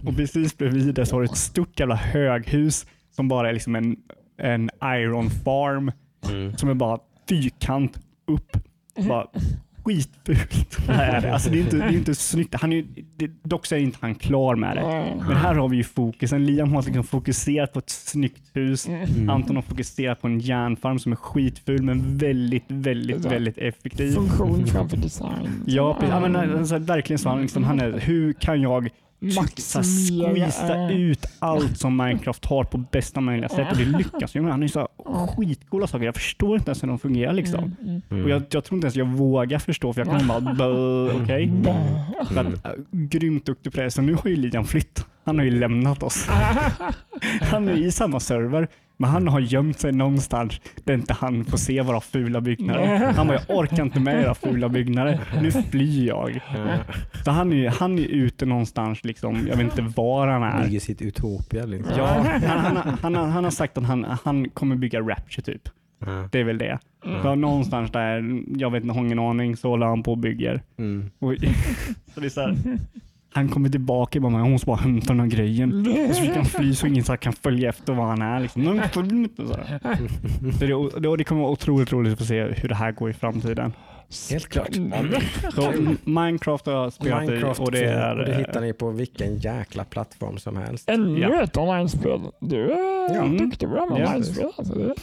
Och 0.04 0.16
precis 0.16 0.58
bredvid 0.58 0.96
det 0.96 1.06
så 1.06 1.16
har 1.16 1.22
du 1.22 1.26
ett 1.26 1.38
stort 1.38 1.80
jävla 1.80 1.96
höghus 1.96 2.86
som 3.12 3.28
bara 3.28 3.50
är 3.50 3.54
liksom 3.54 3.76
en, 3.76 3.96
en 4.38 4.70
iron 4.84 5.30
farm 5.30 5.92
Mm. 6.30 6.58
som 6.58 6.70
är 6.70 6.74
bara 6.74 7.00
fyrkant 7.30 8.00
upp. 8.28 8.58
Bara 9.08 9.28
skitfult. 9.84 10.78
Alltså 11.34 11.50
det 11.50 11.58
är 11.58 11.62
inte, 11.62 11.78
det 11.78 11.84
är 11.84 11.92
inte 11.94 12.16
snyggt. 12.16 12.56
Han 12.62 12.72
är, 12.72 12.76
ju- 12.76 12.86
det, 13.18 13.32
dock 13.44 13.66
så 13.66 13.76
är 13.76 13.80
inte 13.80 13.98
han 14.02 14.16
klar 14.16 14.56
med 14.56 14.78
det. 14.78 15.16
Men 15.28 15.38
här 15.38 15.56
har 15.56 15.70
vi 15.70 15.78
ju 15.78 15.84
fokusen. 15.84 16.46
Liam 16.46 16.74
har 16.74 16.84
liksom 16.84 17.04
fokuserat 17.04 17.74
på 17.74 17.80
ett 17.80 17.90
snyggt 17.90 18.42
hus. 18.54 18.88
Mm. 18.88 19.30
Anton 19.30 19.56
har 19.56 19.64
fokuserat 19.64 20.22
på 20.22 20.28
en 20.28 20.40
järnfarm 20.40 21.00
som 21.00 21.12
är 21.12 21.16
skitful 21.16 21.82
men 21.84 22.18
väldigt, 22.18 22.64
väldigt, 22.68 23.24
Ja. 23.24 23.30
väldigt 23.30 23.58
effektiv. 23.58 24.12
Funktion 24.12 24.66
framför 24.68 24.98
design. 24.98 25.50
Ja, 25.66 25.94
precis. 25.94 26.10
ja 26.10 26.20
men, 26.20 26.36
alltså, 26.36 26.78
verkligen 26.78 27.20
så. 27.20 27.30
Han, 27.30 27.42
liksom, 27.42 27.64
han 27.64 27.80
är, 27.80 28.00
hur 28.00 28.34
kan 28.34 28.62
jag 28.62 28.90
Maximera. 29.24 30.34
squeeza 30.34 30.92
ut 30.92 31.26
allt 31.40 31.78
som 31.78 31.98
Minecraft 31.98 32.46
har 32.46 32.64
på 32.64 32.78
bästa 32.78 33.22
möjliga 33.22 33.50
sätt 33.50 33.68
och 33.72 33.78
det 33.78 33.86
lyckas 33.86 34.36
ju 34.36 34.42
med. 34.42 34.52
Han 34.52 34.64
är 34.64 34.68
så 34.68 34.80
här 34.80 34.88
skitcoola 35.28 35.88
saker. 35.88 36.06
Jag 36.06 36.16
förstår 36.16 36.56
inte 36.58 36.70
ens 36.70 36.84
hur 36.84 36.88
de 36.88 37.00
fungerar 37.00 37.34
liksom. 37.34 37.76
Mm. 37.82 38.02
Mm. 38.10 38.24
Och 38.24 38.30
jag, 38.30 38.44
jag 38.52 38.64
tror 38.64 38.78
inte 38.78 38.86
ens 38.86 38.96
jag 38.96 39.06
vågar 39.06 39.60
förstå 39.60 39.94
för 39.94 40.02
jag 40.02 40.08
kommer 40.08 40.42
bara 40.42 40.54
"Bö, 40.54 41.24
okej. 41.24 41.52
Att, 42.20 42.66
äh, 42.66 42.72
Grymt 42.92 43.46
duktig 43.46 43.74
på 43.74 43.82
det. 43.82 43.92
Så 43.92 44.02
nu 44.02 44.14
har 44.14 44.30
ju 44.30 44.36
Liam 44.36 44.66
flytt. 44.66 45.06
Han 45.26 45.38
har 45.38 45.46
ju 45.46 45.52
lämnat 45.52 46.04
oss. 46.04 46.28
Han 47.42 47.68
är 47.68 47.74
i 47.74 47.92
samma 47.92 48.20
server, 48.20 48.68
men 48.98 49.10
han 49.10 49.28
har 49.28 49.40
gömt 49.40 49.80
sig 49.80 49.92
någonstans 49.92 50.62
där 50.84 50.94
inte 50.94 51.14
han 51.14 51.46
får 51.46 51.58
se 51.58 51.82
våra 51.82 52.02
fula 52.02 52.42
byggnader. 52.42 53.14
Han 53.14 53.28
bara, 53.28 53.40
jag 53.48 53.58
orkar 53.58 53.84
inte 53.84 54.00
med 54.00 54.24
era 54.24 54.34
fula 54.36 54.70
byggnader. 54.70 55.20
Nu 55.42 55.52
flyr 55.52 56.08
jag. 56.08 56.40
Så 57.26 57.32
han 57.32 57.54
är, 57.54 57.70
han 57.70 58.00
är 58.00 58.04
ute 58.08 58.46
någonstans, 58.46 59.04
liksom, 59.04 59.48
jag 59.50 59.56
vet 59.58 59.66
inte 59.66 59.82
var 59.82 60.28
han 60.28 60.44
är. 60.44 60.64
Bygger 60.66 60.80
sitt 60.80 61.02
Utopia 61.02 61.66
liksom. 61.66 61.94
Ja, 61.98 62.06
han, 62.08 62.42
han, 62.44 62.76
har- 62.76 62.98
han, 63.02 63.32
han 63.32 63.44
har 63.44 63.52
sagt 63.52 63.78
att 63.78 63.84
han, 63.86 64.06
han 64.24 64.50
kommer 64.50 64.76
bygga 64.76 65.00
Rapture 65.00 65.42
typ. 65.44 65.70
Det 66.32 66.40
är 66.40 66.44
väl 66.44 66.58
det. 66.58 66.80
Så 67.22 67.36
någonstans 67.36 67.92
där, 67.92 68.42
jag 68.60 68.72
vet 68.72 68.84
inte, 68.84 68.96
har 68.96 69.06
ingen 69.06 69.20
aning, 69.20 69.58
så 69.58 69.70
håller 69.70 69.86
han 69.86 70.04
på 70.04 70.12
och 70.12 70.18
bygger. 70.18 70.62
Mm. 70.78 71.12
Och, 71.20 71.34
så 72.14 72.20
det 72.20 72.26
är 72.26 72.30
så 72.30 72.42
här, 72.42 72.58
han 73.34 73.50
kommer 73.50 73.70
tillbaka 73.70 74.20
och 74.20 74.24
bara, 74.32 74.42
hon 74.42 74.52
måste 74.52 74.66
bara 74.68 74.78
hämta 74.78 75.08
den 75.08 75.20
här 75.20 75.28
grejen. 75.28 75.88
Och 76.10 76.16
så 76.16 76.22
fick 76.22 76.36
han 76.36 76.46
fly 76.46 76.76
så 76.76 76.88
ingen 76.88 77.04
så 77.04 77.18
kan 77.18 77.34
följa 77.34 77.70
efter 77.70 77.94
var 77.94 78.06
han 78.06 78.22
är. 78.22 78.40
Liksom. 78.40 78.82
Så 80.60 80.66
det, 80.66 81.00
det, 81.00 81.18
det 81.18 81.24
kommer 81.24 81.42
vara 81.42 81.52
otroligt 81.52 81.94
roligt 81.94 82.14
att 82.14 82.20
få 82.20 82.26
se 82.26 82.42
hur 82.44 82.70
det 82.70 82.76
här 82.76 82.92
går 82.92 83.10
i 83.10 83.14
framtiden. 83.14 83.74
Helt 84.32 84.50
klart. 84.50 84.68
Spännande. 84.74 85.22
Så 85.54 85.74
Minecraft 86.04 86.66
har 86.66 86.74
jag 86.74 86.94
spelat 86.94 87.22
Minecraft 87.26 87.60
i 87.60 87.64
och 87.64 87.72
det 87.72 87.84
är... 87.86 88.20
och 88.20 88.26
det 88.26 88.36
hittar 88.36 88.62
ni 88.62 88.74
på 88.74 88.90
vilken 88.90 89.38
jäkla 89.38 89.84
plattform 89.84 90.38
som 90.38 90.58
helst. 90.58 90.90
Ännu 90.90 91.20
Ja. 91.20 91.44
ett 91.44 91.58
online-spel. 91.58 92.20
Du 92.40 92.72
är 92.72 93.16
Ja. 93.16 93.26
duktig 93.26 93.70
på 93.70 93.76
det 93.76 93.82
här 93.82 93.90
med 93.90 94.02
Ja, 94.02 94.08
online-spel. 94.08 94.50
Alltså. 94.58 94.74
Det, 94.74 94.94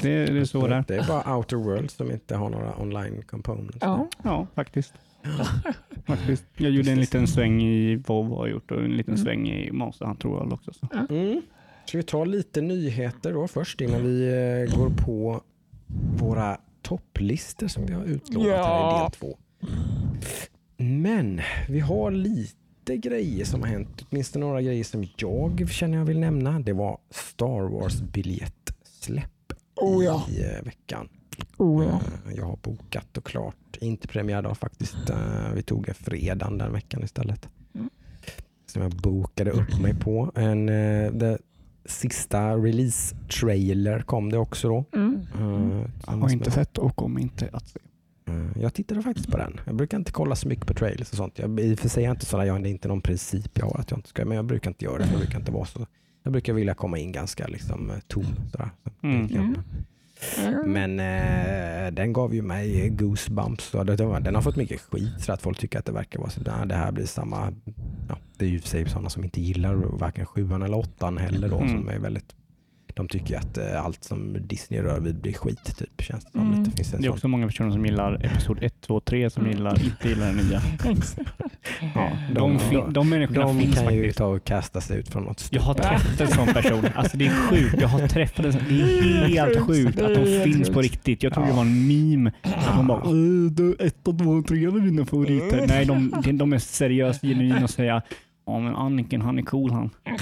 det, 0.00 0.24
det 0.32 0.40
är 0.40 0.44
så 0.44 0.66
där. 0.66 0.84
Det 0.88 0.96
är 0.96 1.06
bara 1.08 1.36
Outer 1.36 1.56
Worlds 1.56 1.94
som 1.94 2.10
inte 2.10 2.36
har 2.36 2.48
några 2.50 2.80
online 2.80 3.22
components. 3.30 3.78
ja. 3.80 4.08
Ja, 4.24 4.46
faktiskt. 4.54 4.94
Faktiskt. 6.06 6.44
Jag 6.56 6.70
gjorde 6.70 6.90
en 6.92 7.00
liten 7.00 7.26
sväng 7.26 7.62
i 7.62 7.96
WoW 7.96 8.28
har 8.36 8.46
jag 8.46 8.52
gjort 8.54 8.70
och 8.70 8.82
en 8.82 8.96
liten 8.96 9.14
Mm. 9.14 9.24
sväng 9.24 9.48
i 9.48 9.70
Monster 9.72 10.06
Hunter 10.06 10.28
World 10.28 10.52
också. 10.52 10.72
Så. 10.72 10.88
Mm. 11.10 11.42
Ska 11.86 11.98
vi 11.98 12.04
ta 12.04 12.24
lite 12.24 12.60
nyheter 12.60 13.32
då 13.32 13.48
först 13.48 13.80
innan 13.80 14.04
vi 14.04 14.28
eh, 14.28 14.78
går 14.78 14.90
på 14.90 15.40
våra 16.18 16.58
topplistor 16.82 17.68
som 17.68 17.86
vi 17.86 17.92
har 17.92 18.04
utlovat 18.04 18.46
här 18.48 18.54
i 18.54 18.58
Ja. 18.58 19.02
del 19.02 19.10
två. 19.18 19.36
Men 20.76 21.40
vi 21.68 21.80
har 21.80 22.10
lite 22.10 22.96
grejer 22.96 23.44
som 23.44 23.60
har 23.60 23.68
hänt. 23.68 24.06
Åtminstone 24.10 24.46
några 24.46 24.62
grejer 24.62 24.84
som 24.84 25.04
jag 25.16 25.68
känner 25.70 25.98
jag 25.98 26.04
vill 26.04 26.18
nämna. 26.20 26.60
Det 26.60 26.72
var 26.72 26.98
Star 27.10 27.68
Wars 27.72 28.00
biljettsläpp 28.02 29.52
Oh 29.76 30.04
ja. 30.04 30.26
i 30.30 30.40
eh, 30.42 30.64
veckan. 30.64 31.08
Oh 31.56 31.84
ja. 31.84 32.00
Eh, 32.26 32.36
Jag 32.36 32.44
har 32.46 32.58
bokat 32.62 33.16
och 33.18 33.24
klart. 33.24 33.76
Inte 33.80 34.08
premiärdag 34.08 34.54
faktiskt. 34.58 35.10
Eh, 35.10 35.52
Vi 35.54 35.62
tog 35.62 35.88
en 35.88 35.94
fredag 35.94 36.50
den 36.50 36.72
veckan 36.72 37.02
istället. 37.04 37.48
Mm. 37.74 37.90
Som 38.66 38.82
jag 38.82 38.90
bokade 38.92 39.50
upp 39.50 39.80
mig 39.80 39.94
på. 39.94 40.32
En, 40.34 40.68
eh, 40.68 41.12
det 41.12 41.38
sista 41.84 42.56
release-trailer 42.56 44.00
kom 44.02 44.30
det 44.32 44.38
också 44.38 44.68
då. 44.68 44.84
Mm. 44.94 45.14
Eh, 45.38 45.86
Jag 46.06 46.12
har 46.12 46.30
inte 46.30 46.44
med- 46.44 46.52
sett 46.52 46.78
och 46.78 46.96
kommer 46.96 47.20
inte 47.20 47.48
att 47.52 47.68
se. 47.68 47.80
Eh, 48.28 48.62
Jag 48.62 48.74
tittade 48.74 49.02
faktiskt 49.02 49.30
på 49.30 49.36
den. 49.36 49.60
Jag 49.66 49.74
brukar 49.74 49.98
inte 49.98 50.12
kolla 50.12 50.36
så 50.36 50.48
mycket 50.48 50.66
på 50.66 50.74
trailers 50.74 51.10
och 51.10 51.16
sånt. 51.16 51.38
Jag, 51.38 51.60
I 51.60 51.74
och 51.74 51.78
för 51.78 51.88
sig 51.88 52.02
är 52.04 52.08
jag 52.08 52.14
inte 52.14 52.26
sådär, 52.26 52.44
jag, 52.44 52.62
det 52.62 52.68
är 52.68 52.70
inte 52.70 52.88
någon 52.88 53.00
princip 53.00 53.58
jag 53.58 53.66
har 53.66 53.80
att 53.80 53.90
jag 53.90 53.98
inte 53.98 54.08
ska, 54.08 54.24
men 54.24 54.36
jag 54.36 54.44
brukar 54.44 54.70
inte 54.70 54.84
göra 54.84 54.98
det. 54.98 55.08
Jag 55.10 55.18
brukar 55.18 55.38
inte 55.38 55.52
vara 55.52 55.64
så. 55.64 55.86
Jag 56.22 56.32
brukar 56.32 56.52
vilja 56.52 56.74
komma 56.74 56.98
in 56.98 57.12
ganska 57.12 57.46
liksom, 57.46 57.90
eh, 57.90 57.96
tom. 58.08 58.24
Sådär. 58.52 58.70
Mm. 59.02 59.26
Mm. 59.26 59.54
Men 60.66 61.00
eh, 61.00 61.92
den 61.92 62.12
gav 62.12 62.34
ju 62.34 62.42
mig 62.42 62.88
goosebumps. 62.88 63.64
Så 63.64 63.84
det, 63.84 64.04
var, 64.04 64.20
den 64.20 64.34
har 64.34 64.42
fått 64.42 64.56
mycket 64.56 64.80
skit 64.80 65.24
för 65.24 65.32
att 65.32 65.42
folk 65.42 65.58
tycker 65.58 65.78
att 65.78 65.84
det 65.86 65.92
verkar 65.92 66.18
vara 66.20 66.30
så. 66.30 66.40
"Nej, 66.40 66.66
Det 66.66 66.74
här 66.74 66.92
blir 66.92 67.06
samma. 67.06 67.52
Ja, 68.08 68.16
det 68.38 68.44
är 68.44 68.48
ju 68.48 68.56
och 68.56 68.62
för 68.62 68.68
sig 68.68 68.88
sådana 68.88 69.10
som 69.10 69.24
inte 69.24 69.40
gillar 69.40 69.74
varken 69.74 70.26
sjuan 70.26 70.62
eller 70.62 70.76
åttan 70.78 71.18
heller. 71.18 71.48
Då, 71.48 71.56
Mm. 71.56 71.68
som 71.68 71.88
är 71.88 71.98
väldigt, 71.98 72.34
de 72.96 73.08
tycker 73.08 73.36
att 73.36 73.58
eh, 73.58 73.84
allt 73.84 74.04
som 74.04 74.36
Disney 74.40 74.80
rör 74.82 75.00
vid 75.00 75.16
blir 75.20 75.32
skit. 75.32 75.76
Typ, 75.78 76.02
känns 76.02 76.24
det 76.24 76.30
som. 76.30 76.40
Mm. 76.40 76.58
Lite. 76.58 76.76
Finns 76.76 76.90
det 76.90 76.96
en 76.96 77.02
Det 77.02 77.06
är 77.06 77.08
sån- 77.08 77.14
också 77.14 77.28
många 77.28 77.46
personer 77.46 77.70
som 77.70 77.86
gillar 77.86 78.26
Episod 78.26 78.58
1, 78.62 78.74
2, 78.80 79.00
3 79.00 79.30
som 79.30 79.42
Mm. 79.42 79.56
gillar, 79.56 79.84
inte 79.84 80.08
gillar 80.08 80.26
den 80.26 80.36
nya. 80.36 80.60
Ja, 81.94 82.10
de, 82.34 82.58
de- 82.70 82.92
de 82.92 83.08
människorna 83.08 83.40
de 83.40 83.58
finns 83.60 83.74
kan 83.78 83.94
ju 83.94 84.12
ta 84.12 84.24
och 84.26 84.44
kasta 84.44 84.80
sig 84.80 84.98
ut 84.98 85.08
från 85.08 85.22
något 85.24 85.48
Jag 85.50 85.62
har 85.62 85.74
träffat 85.74 86.20
en 86.20 86.28
sån 86.28 86.46
person. 86.46 86.84
Alltså 86.94 87.16
det 87.16 87.26
är 87.26 87.30
sjukt. 87.30 87.80
Jag 87.80 87.88
har 87.88 88.08
träffat 88.08 88.44
en 88.46 88.52
sån. 88.52 88.62
Det 88.68 88.74
är 88.82 89.28
helt 89.28 89.60
sjukt 89.66 90.00
att 90.00 90.14
de 90.14 90.20
Det 90.24 90.44
finns 90.44 90.70
på 90.70 90.80
riktigt. 90.82 91.22
Jag 91.22 91.32
trodde 91.32 91.48
det 91.48 91.54
var 91.54 91.62
en 91.62 91.86
meme. 91.88 92.32
Att 92.42 92.76
de 92.76 92.86
bara 92.86 92.98
"Äh, 93.04 93.50
du, 93.52 93.76
ett, 93.78 94.04
två, 94.04 94.42
tre 94.48 94.64
är 94.64 94.80
dina 94.84 95.06
favoriter. 95.06 95.64
Nej, 95.68 95.84
de, 95.86 96.14
de- 96.24 96.32
de 96.38 96.52
är 96.52 96.58
seriöst 96.58 97.20
genuina 97.22 97.64
och 97.64 97.70
säger 97.70 98.02
Ja 98.46 98.58
men 98.60 98.76
Anniken 98.76 99.20
han 99.22 99.38
är 99.38 99.42
cool 99.42 99.70
han. 99.70 99.90
Mm. 100.04 100.20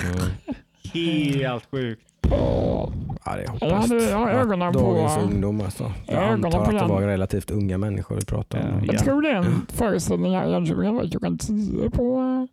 Helt 0.92 1.64
sjukt. 1.70 2.02
Ja, 2.30 2.90
det 3.24 3.30
är 3.42 3.68
Jag 3.68 3.76
hade- 3.76 4.02
jag 4.10 4.16
har 4.18 4.30
ögonen 4.30 4.72
på- 4.72 4.78
Dagens 4.80 5.18
ungdom 5.32 5.60
alltså. 5.60 5.92
Jag 6.06 6.22
antar 6.24 6.60
att 6.62 6.70
det 6.78 6.86
var 6.86 7.00
relativt 7.02 7.50
unga 7.50 7.78
människor 7.78 8.16
vi 8.16 8.24
pratade 8.24 8.62
om. 8.64 8.84
Ja. 8.86 8.92
Jag 8.92 9.04
tror 9.04 9.22
det 9.22 9.28
är 9.28 9.34
en 9.36 9.66
föreställning 9.68 10.34
här 10.36 10.48
i 10.48 10.50
Jönköping. 10.52 10.84
Det 10.84 10.90
var 10.92 11.10
klockan 11.10 11.38
tio 11.38 11.90
på 11.90 12.18
uh, 12.20 12.44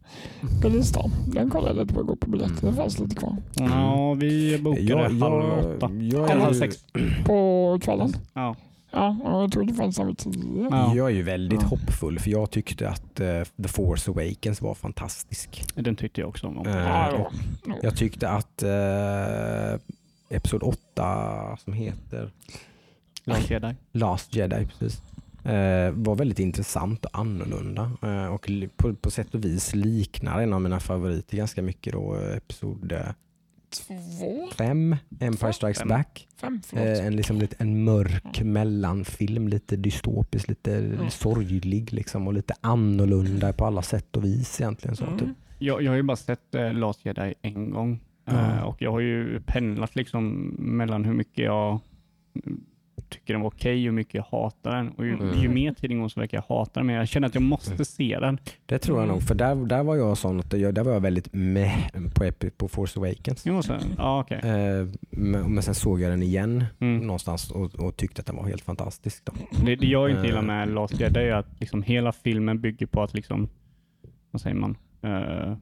Galistan. 0.61 1.11
Den 1.27 1.49
kollade 1.49 1.75
jag 1.75 1.81
lite 1.81 1.93
på 1.93 2.01
igår 2.01 2.15
på 2.15 2.29
biljetter. 2.29 2.67
Det 2.67 2.73
fanns 2.73 2.99
lite 2.99 3.15
kvar. 3.15 3.35
Ja, 3.55 4.13
vi 4.13 4.57
bokade 4.61 4.81
Jag, 4.85 4.97
halv 4.97 5.19
jag, 5.19 5.59
åtta. 5.59 5.89
jag, 5.93 6.27
halv 6.27 6.53
sex. 6.53 6.77
På 7.25 7.79
kvällen. 7.83 8.13
Ja. 8.33 8.55
Ja, 8.95 9.17
jag 9.41 9.51
tror 9.51 9.63
det 9.63 9.73
fanns 9.73 9.99
över 9.99 10.13
tio. 10.13 10.67
Ja. 10.72 10.95
jag 10.95 11.05
är 11.09 11.13
ju 11.15 11.23
väldigt 11.23 11.61
Ja. 11.61 11.67
hoppfull 11.67 12.19
för 12.19 12.30
jag 12.31 12.51
tyckte 12.51 12.89
att 12.89 13.19
eh, 13.19 13.41
The 13.63 13.67
Force 13.67 14.11
Awakens 14.11 14.61
var 14.61 14.73
fantastisk. 14.76 15.63
Den 15.76 15.95
tyckte 15.95 16.22
jag 16.22 16.30
också 16.30 16.47
om. 16.47 16.67
Eh, 16.67 16.76
Ja. 16.77 17.31
Jag 17.81 17.97
tyckte 17.97 18.30
att 18.30 18.63
eh, 18.63 19.80
Episod 20.30 20.63
8 20.63 21.57
som 21.63 21.73
heter 21.73 22.31
Last 23.23 23.49
Jedi. 23.49 23.76
Last 23.91 24.35
Jedi 24.35 24.65
precis, 24.65 25.01
eh, 25.45 25.91
var 25.91 26.15
väldigt 26.15 26.39
intressant 26.39 27.05
och 27.05 27.19
annorlunda 27.19 27.91
eh, 28.01 28.26
och 28.26 28.49
på, 28.76 28.93
på 28.95 29.11
sätt 29.11 29.35
och 29.35 29.45
vis 29.45 29.76
liknar 29.76 30.41
en 30.41 30.53
av 30.53 30.61
mina 30.61 30.80
favoriter 30.80 31.38
ganska 31.38 31.61
mycket 31.61 31.93
då 31.93 32.15
Episod 32.15 32.93
Två? 33.80 34.47
5, 34.57 34.95
Empire 35.19 35.53
Strikes 35.53 35.80
Fem. 35.80 35.88
Back. 35.88 36.27
Fem? 36.38 36.61
Eh, 36.73 37.06
en, 37.06 37.15
liksom 37.15 37.38
lite, 37.39 37.56
en 37.60 37.84
mörk 37.84 38.41
mellanfilm, 38.41 39.47
lite 39.47 39.76
dystopisk, 39.76 40.47
lite 40.49 40.97
Ja. 41.03 41.10
sorglig 41.10 41.93
liksom, 41.93 42.27
och 42.27 42.34
lite 42.34 42.53
annorlunda 42.61 43.53
på 43.53 43.65
alla 43.65 43.81
sätt 43.81 44.15
och 44.18 44.23
vis 44.23 44.61
egentligen. 44.61 44.95
Så, 44.95 45.06
Mm. 45.06 45.19
typ. 45.19 45.30
Jag, 45.60 45.81
jag 45.81 45.91
har 45.91 45.95
ju 45.95 46.03
bara 46.03 46.18
sett 46.18 46.56
eh, 46.56 46.73
Last 46.73 47.06
Jedi 47.06 47.34
en 47.41 47.69
gång. 47.72 47.99
Ja. 48.26 48.34
Eh, 48.56 48.61
och 48.64 48.81
jag 48.81 48.91
har 48.91 48.99
ju 48.99 49.39
pendlat 49.41 49.95
liksom 49.95 50.34
mellan 50.60 51.06
hur 51.06 51.14
mycket 51.14 51.45
jag 51.45 51.80
mm, 52.45 52.61
tycker 53.10 53.34
den 53.34 53.41
var 53.41 53.48
okej 53.49 53.76
och 53.76 53.84
hur 53.84 53.91
mycket 53.91 54.14
jag 54.14 54.23
hatar 54.23 54.76
den. 54.76 54.90
Och 54.90 55.06
ju, 55.06 55.14
Mm. 55.14 55.41
ju 55.41 55.49
mer 55.49 55.73
tiden 55.73 55.99
går 55.99 56.10
så 56.10 56.19
verkar 56.19 56.38
jag 56.38 56.56
hata 56.57 56.80
den, 56.80 56.88
men 56.88 56.95
jag 56.95 57.07
känner 57.07 57.27
att 57.27 57.34
jag 57.36 57.44
måste 57.44 57.86
se 57.86 58.18
den. 58.19 58.38
Det 58.65 58.80
tror 58.80 58.98
jag 58.98 59.03
Mm. 59.03 59.14
nog, 59.15 59.23
för 59.23 59.36
där, 59.36 59.56
där 59.56 59.84
var 59.84 59.95
jag 59.95 60.18
sån 60.18 60.40
att 60.40 60.53
jag, 60.53 60.73
där 60.76 60.84
var 60.84 60.91
jag 60.94 60.99
väldigt 60.99 61.34
med 61.34 61.72
på, 62.15 62.32
på 62.57 62.68
Force 62.68 62.99
Awakens. 62.99 63.45
Jo, 63.45 63.61
så, 63.64 63.73
ja, 63.98 64.19
okej. 64.22 64.38
Eh, 64.44 64.88
men, 65.10 65.53
men 65.53 65.64
sen 65.64 65.76
såg 65.76 66.02
jag 66.02 66.11
den 66.11 66.23
igen 66.23 66.65
Mm. 66.80 66.98
någonstans 67.07 67.52
och, 67.52 67.76
och 67.76 67.98
tyckte 67.98 68.19
att 68.22 68.26
den 68.27 68.36
var 68.36 68.48
helt 68.48 68.61
fantastisk. 68.64 69.26
Då. 69.26 69.34
Det, 69.65 69.76
det 69.76 69.88
jag 69.88 70.10
inte 70.10 70.22
Eh. 70.22 70.26
gillar 70.27 70.41
med 70.41 70.69
Last 70.73 70.99
Jedi 70.99 71.19
är 71.19 71.34
att 71.36 71.60
liksom 71.60 71.84
hela 71.84 72.11
filmen 72.11 72.61
bygger 72.61 72.86
på 72.86 73.03
att 73.03 73.14
liksom, 73.14 73.49
vad 74.32 74.41
säger 74.41 74.56
man, 74.56 74.77
uh, 75.06 75.57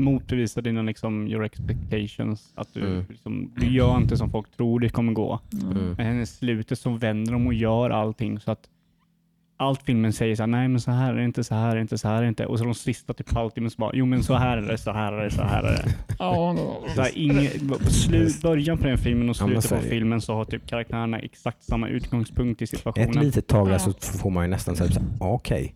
motbevisa 0.00 0.60
dina 0.60 0.82
liksom, 0.82 1.28
your 1.28 1.44
expectations. 1.44 2.52
Att 2.54 2.74
du, 2.74 2.80
Mm. 2.86 3.04
liksom, 3.08 3.52
du 3.56 3.66
gör 3.70 3.96
inte 3.96 4.16
som 4.16 4.30
folk 4.30 4.50
tror 4.56 4.80
det 4.80 4.88
kommer 4.88 5.12
gå. 5.12 5.40
Mm. 5.62 5.94
Men 5.98 6.20
i 6.20 6.26
slutet 6.26 6.78
så 6.78 6.90
vänder 6.90 7.32
de 7.32 7.46
och 7.46 7.54
gör 7.54 7.90
allting 7.90 8.40
så 8.40 8.50
att 8.50 8.68
allt 9.56 9.82
filmen 9.82 10.12
säger 10.12 10.36
så 10.36 10.42
här, 10.42 10.46
nej 10.46 10.68
men 10.68 10.80
så 10.80 10.90
här 10.90 11.12
är 11.12 11.16
det 11.16 11.24
inte, 11.24 11.44
så 11.44 11.54
här 11.54 11.70
är 11.70 11.74
det 11.74 11.80
inte, 11.80 11.98
så 11.98 12.08
här 12.08 12.16
är 12.18 12.22
det 12.22 12.28
inte. 12.28 12.46
Och 12.46 12.58
så 12.58 12.64
de 12.64 12.74
sista 12.74 13.12
typ 13.14 13.32
halvtimmen 13.32 13.70
så 13.70 13.76
bara, 13.78 13.90
jo 13.94 14.06
men 14.06 14.22
så 14.22 14.34
här 14.34 14.56
är 14.56 14.62
det, 14.62 14.78
så 14.78 14.92
här 14.92 15.12
är 15.12 15.24
det, 15.24 15.30
så 15.30 15.42
här 15.42 15.62
är 15.62 15.72
det. 15.72 15.94
Ja, 16.18 16.56
Så 16.94 17.00
här, 17.02 17.10
inget, 17.14 17.68
på 17.68 17.90
slut, 17.90 18.42
början 18.42 18.78
på 18.78 18.86
den 18.86 18.98
filmen 18.98 19.30
och 19.30 19.36
Ja, 19.40 19.46
slutet 19.46 19.64
så 19.64 19.74
är 19.74 19.78
på 19.78 19.84
filmen 19.84 20.20
så 20.20 20.34
har 20.34 20.44
typ 20.44 20.66
karaktärerna 20.66 21.18
exakt 21.18 21.62
samma 21.62 21.88
utgångspunkt 21.88 22.60
i 22.62 22.64
Ett 22.64 22.70
situationen. 22.70 23.24
litet 23.24 23.46
tag 23.46 23.68
där 23.68 23.78
så 23.78 23.92
får 24.18 24.30
man 24.30 24.44
ju 24.44 24.50
nästan 24.50 24.76
säga 24.76 24.90
"Ah, 25.20 25.28
okej, 25.32 25.74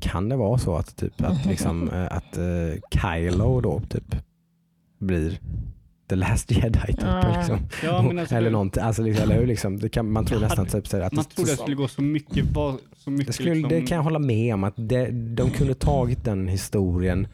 kan 0.00 0.28
det 0.28 0.36
vara 0.36 0.58
så 0.58 0.76
att, 0.76 0.96
typ, 0.96 1.12
att, 1.22 1.46
liksom, 1.50 1.90
eh, 1.90 2.04
att 2.16 2.36
eh, 2.38 3.00
Kylo 3.02 3.60
då 3.60 3.80
typ 3.88 4.14
blir 4.98 5.38
the 6.08 6.16
last 6.16 6.50
jedi? 6.50 6.80
Typ, 6.86 6.96
Ja. 7.00 7.34
liksom. 7.38 7.58
Ja, 7.84 8.02
men 8.02 8.18
alltså, 8.18 8.34
eller 8.34 8.50
någonting, 8.50 8.82
alltså, 8.82 9.02
liksom, 9.02 9.22
eller 9.24 9.40
hur? 9.40 9.46
Liksom, 9.46 9.78
det 9.78 9.88
kan, 9.88 10.12
man 10.12 10.24
tror 10.24 10.40
Jag 10.40 10.48
nästan 10.48 10.66
hade- 10.66 10.80
typ, 10.82 10.94
att 11.02 11.12
Man 11.12 11.24
det, 11.28 11.34
trodde 11.34 11.50
det 11.50 11.56
skulle 11.56 11.76
gå 11.76 11.88
så 11.88 12.02
mycket, 12.02 12.50
var, 12.50 12.78
så 12.96 13.10
mycket 13.10 13.26
det, 13.26 13.32
skulle, 13.32 13.54
liksom, 13.54 13.68
det 13.68 13.80
kan 13.82 13.96
jag 13.96 14.02
hålla 14.02 14.18
med 14.18 14.54
om, 14.54 14.64
att 14.64 14.74
det, 14.76 15.10
de 15.10 15.50
kunde 15.50 15.74
tagit 15.74 16.24
den 16.24 16.48
historien 16.48 17.26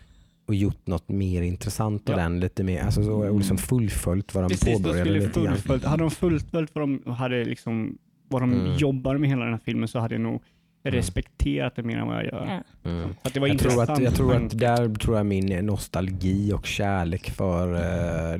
och 0.47 0.55
gjort 0.55 0.87
något 0.87 1.09
mer 1.09 1.43
intressant 1.43 2.09
av 2.11 2.17
Ja. 2.19 2.23
den. 2.23 2.41
Lite 2.41 2.65
mer, 2.65 2.83
alltså, 2.83 3.03
så, 3.05 3.13
och 3.13 3.39
liksom 3.39 3.59
fullföljt 3.59 4.35
vad 4.35 4.45
de 4.45 4.49
Precis, 4.49 4.65
de 4.69 4.73
påbörjade 4.75 5.01
skulle 5.11 5.19
lite 5.27 5.41
grann. 5.41 5.55
fullföljt, 5.57 5.85
hade 5.85 6.03
de 6.03 6.11
fullföljt 6.11 6.71
vad 6.75 6.83
de, 6.89 7.13
hade 7.13 7.45
liksom, 7.45 7.99
vad 8.29 8.43
de 8.43 8.53
Mm. 8.53 8.77
jobbar 8.77 9.17
med 9.17 9.29
hela 9.31 9.45
den 9.45 9.53
här 9.55 9.61
filmen 9.65 9.89
så 9.89 9.99
hade 9.99 10.15
jag 10.15 10.21
nog 10.23 10.43
respekterat 10.83 11.77
det 11.77 11.83
mer 11.83 11.97
än 11.97 12.07
vad 12.07 12.17
jag 12.17 12.25
gör. 12.25 12.63
Ja. 12.85 12.91
Mm. 12.91 13.11
Att 13.23 13.35
det 13.35 13.41
var 13.41 13.49
Jag 13.49 13.59
tror, 13.59 13.73
intressant. 13.73 13.99
att, 13.99 14.05
jag 14.05 14.15
tror 14.15 14.35
att 14.37 14.59
där 14.59 14.95
tror 14.95 15.17
jag 15.17 15.27
min 15.27 15.67
nostalgi 15.67 16.53
och 16.53 16.67
kärlek 16.67 17.31
för, 17.31 17.75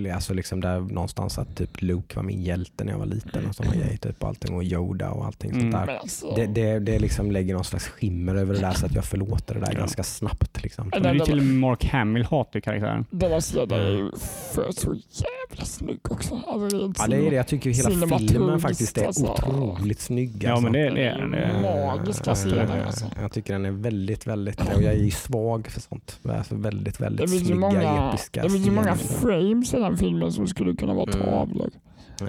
eh, 0.05 0.15
alltså 0.15 0.35
liksom 0.35 0.61
där 0.61 0.81
någonstans 0.81 1.39
att 1.39 1.57
typ 1.57 1.83
Luke 1.83 2.17
var 2.17 2.23
min 2.23 2.43
hjälte 2.43 2.85
när 2.85 2.93
jag 2.93 2.99
var 2.99 3.07
liten 3.07 3.47
och 3.47 3.55
sådana 3.55 3.75
grejer. 3.75 3.97
Typ 3.97 4.25
allting 4.25 4.55
och 4.55 4.65
Yoda 4.65 5.11
och 5.11 5.25
allting 5.27 5.51
Mm. 5.51 5.73
sånt 5.73 5.87
där. 5.87 5.97
Alltså, 5.97 6.33
Det, 6.37 6.47
det, 6.47 6.79
det 6.79 6.99
liksom 6.99 7.31
lägger 7.31 7.55
någon 7.55 7.65
slags 7.65 7.89
skimmer 7.89 8.35
över 8.35 8.55
det 8.55 8.61
där 8.61 8.73
så 8.73 8.87
att 8.87 8.95
jag 8.95 9.05
förlåter 9.05 9.55
det 9.55 9.61
där 9.61 9.73
Ja. 9.73 9.79
ganska 9.79 10.03
snabbt. 10.03 10.63
Liksom. 10.63 10.89
Men 10.93 11.03
det 11.03 11.09
är 11.09 11.15
den- 11.15 11.27
till 11.27 11.39
och 11.39 11.45
med 11.45 11.55
Mark 11.55 11.85
Hamill 11.85 12.25
hatar 12.25 12.61
karaktären. 12.61 13.05
deras 13.11 13.55
jedi 13.55 13.75
är 13.75 13.91
ju 13.91 14.11
för 14.55 14.73
så 14.73 14.95
jävla 14.95 15.65
snygg 15.65 15.99
också. 16.11 16.35
Alltså, 16.47 16.93
Ja, 16.99 17.07
det 17.09 17.17
är 17.17 17.31
det. 17.31 17.37
Jag 17.37 17.47
tycker 17.47 17.71
hela 17.71 18.19
filmen 18.19 18.61
faktiskt 18.61 18.99
är 18.99 19.07
alltså. 19.07 19.27
otroligt 19.27 20.01
snygg. 20.01 20.43
Ja, 20.45 20.51
alltså. 20.51 20.63
men 20.63 20.73
det, 20.73 20.91
det 20.91 21.09
är 21.09 21.27
det. 21.27 21.39
Mm. 21.45 21.99
Är- 22.31 22.57
magiska 22.57 22.77
Eh, 22.79 22.87
alltså. 22.87 23.07
Jag 23.21 23.33
tycker 23.33 23.53
den 23.53 23.65
är 23.65 23.71
väldigt, 23.71 24.27
väldigt, 24.27 24.61
och 24.61 24.83
jag 24.83 24.93
är 24.93 25.03
ju 25.05 25.11
svag 25.11 25.67
för 25.67 25.81
sånt. 25.81 26.19
Alltså 26.29 26.55
väldigt, 26.55 26.99
Det 26.99 27.05
väldigt 27.05 27.31
finns 27.31 27.43
ju 27.43 27.47
snygga, 27.47 27.61
många, 27.61 28.09
episka 28.09 28.43
det 28.43 28.51
finns 28.51 28.67
ju 28.67 28.71
många 28.71 28.97
frames 28.97 29.75
i 29.75 29.77
den 29.77 29.97
filmen 29.97 30.33
som 30.33 30.47
skulle 30.47 30.77
kunna 30.77 30.95
vara 30.95 31.13
Mm. 31.13 31.27
tavlor. 31.27 31.71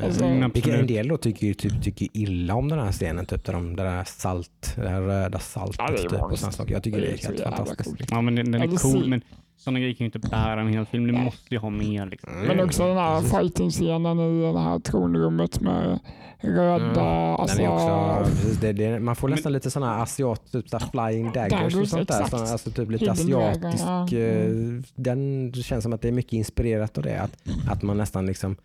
Alltså- 0.03 0.23
Mm, 0.25 0.51
en 0.65 0.87
del 0.87 1.07
då 1.07 1.17
tycker, 1.17 1.53
typ, 1.53 1.83
tycker 1.83 2.07
illa 2.13 2.55
om 2.55 2.67
den 2.69 2.79
här 2.79 2.91
scenen, 2.91 3.25
typ 3.25 3.45
där 3.45 3.53
de, 3.53 3.75
det 3.75 3.83
där 3.83 4.03
salt, 4.03 4.73
det 4.75 4.89
här 4.89 5.01
röda 5.01 5.39
saltet 5.39 5.75
Ja, 5.79 5.87
det 5.91 5.93
är 5.93 5.97
typ, 6.09 6.21
och 6.21 6.37
saker. 6.39 6.73
Jag 6.73 6.83
tycker 6.83 6.97
Det 6.99 7.05
det 7.05 7.11
är 7.11 7.13
är 7.13 7.17
så 7.17 7.27
helt 7.27 7.41
fantastiskt. 7.43 7.89
coolt. 7.89 8.11
Ja, 8.11 8.21
men 8.21 8.35
den, 8.35 8.51
den 8.51 8.61
är 8.61 8.67
det 8.67 8.77
cool, 8.77 9.07
men 9.09 9.21
sådana 9.59 9.79
grejer 9.79 9.93
kan 9.93 10.05
ju 10.05 10.11
inte 10.13 10.29
bära 10.29 10.61
en 10.61 10.67
hel 10.73 10.85
film. 10.85 11.07
Du 11.07 11.13
måste 11.13 11.55
ju 11.55 11.57
ha 11.57 11.69
mer. 11.69 12.05
Liksom. 12.05 12.33
Mm. 12.33 12.47
Men 12.47 12.65
också 12.65 12.87
den 12.87 12.97
här 12.97 13.21
fighting-scenen 13.21 14.19
i 14.19 14.53
det 14.53 14.59
här 14.59 14.79
tronrummet 14.79 15.61
med 15.61 15.99
röda... 16.41 17.01
Mm. 17.01 17.35
Alltså, 17.35 17.57
Den 17.57 17.65
är 17.65 17.69
också, 17.73 18.31
precis, 18.31 18.57
det, 18.57 18.73
det, 18.73 18.99
man 18.99 19.15
får 19.15 19.27
Men- 19.27 19.35
nästan 19.35 19.53
lite 19.53 19.71
sådana 19.71 19.95
asiat, 20.01 20.51
typ 20.51 20.69
så 20.69 20.77
här 20.77 20.87
flying 21.09 21.31
daggers 21.31 21.51
och 21.63 21.71
Daggers, 21.71 21.89
sånt 21.89 22.07
där. 22.07 22.15
exakt. 22.15 22.29
Såna, 22.29 22.43
alltså 22.51 22.71
typ 22.71 22.91
lite 22.91 23.05
Hidden 23.13 23.35
asiatisk. 23.35 23.83
ja. 23.87 24.07
eh, 24.17 24.45
Mm. 24.45 24.83
Den 24.95 25.51
det 25.51 25.61
känns 25.63 25.83
som 25.83 25.93
att 25.93 26.01
det 26.01 26.07
är 26.07 26.11
mycket 26.11 26.33
inspirerat 26.33 26.97
av 26.97 27.03
det. 27.03 27.21
Att, 27.21 27.37
att 27.69 27.81
man 27.81 27.97
nästan 27.97 28.25
liksom 28.25 28.55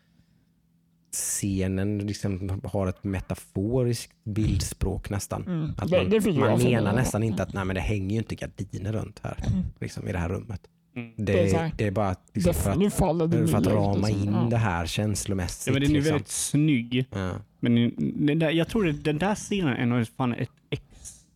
scenen 1.13 1.99
liksom 1.99 2.61
har 2.65 2.87
ett 2.87 3.05
metaforiskt 3.05 4.13
bildspråk 4.25 5.11
nästan. 5.11 5.43
Mm. 5.47 5.71
Att 5.77 5.91
Det, 5.91 5.97
man 5.97 6.11
det 6.11 6.21
fick 6.21 6.37
man 6.39 6.63
menar 6.63 6.93
nästan 6.93 7.23
inte 7.23 7.43
att 7.43 7.53
nej, 7.53 7.65
men 7.65 7.75
det 7.75 7.81
hänger 7.81 8.11
ju 8.11 8.19
inte 8.19 8.35
gardiner 8.35 8.93
runt 8.93 9.21
här 9.23 9.37
Mm. 9.47 9.65
liksom, 9.81 10.09
i 10.09 10.13
det 10.13 10.19
här 10.19 10.29
rummet. 10.29 10.61
Mm. 10.97 11.13
Det, 11.17 11.33
Det 11.33 11.51
är 11.51 11.55
här- 11.59 11.73
det 11.77 11.87
är 11.87 11.91
bara 11.91 12.09
att, 12.09 12.31
liksom, 12.33 12.53
Det, 12.53 12.59
för 12.59 12.71
att, 12.71 12.79
nu 12.79 12.91
faller 12.91 13.27
det 13.27 13.47
för 13.49 13.59
att 13.59 13.67
rama 13.67 14.09
liksom. 14.09 14.29
in 14.29 14.35
Ja. 14.35 14.47
det 14.51 14.57
här 14.57 14.87
känslomässigt. 14.87 15.67
Ja, 15.67 15.73
men 15.73 15.83
den 15.83 15.91
är 15.91 15.95
liksom. 15.95 16.13
väldigt 16.13 16.29
snygg. 16.29 17.05
Ja. 17.11 17.31
Men 17.61 17.93
den 18.27 18.39
där, 18.39 18.51
jag 18.51 18.69
tror 18.69 18.89
att 18.89 19.05
den 19.05 19.19
där 19.19 19.35
scenen 19.35 19.77
är 19.77 19.87
nog 19.87 20.07
fan 20.17 20.33
ett 20.35 20.51
ex, 20.71 20.83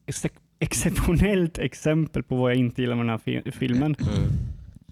ex, 0.07 0.27
exceptionellt 0.59 1.59
exempel 1.59 2.23
på 2.23 2.37
vad 2.37 2.51
jag 2.51 2.59
inte 2.59 2.83
gillar 2.83 2.97
med 2.97 3.05
den 3.07 3.11
här 3.11 3.19
fi- 3.19 3.53
filmen. 3.53 3.97
Mm. 4.01 4.31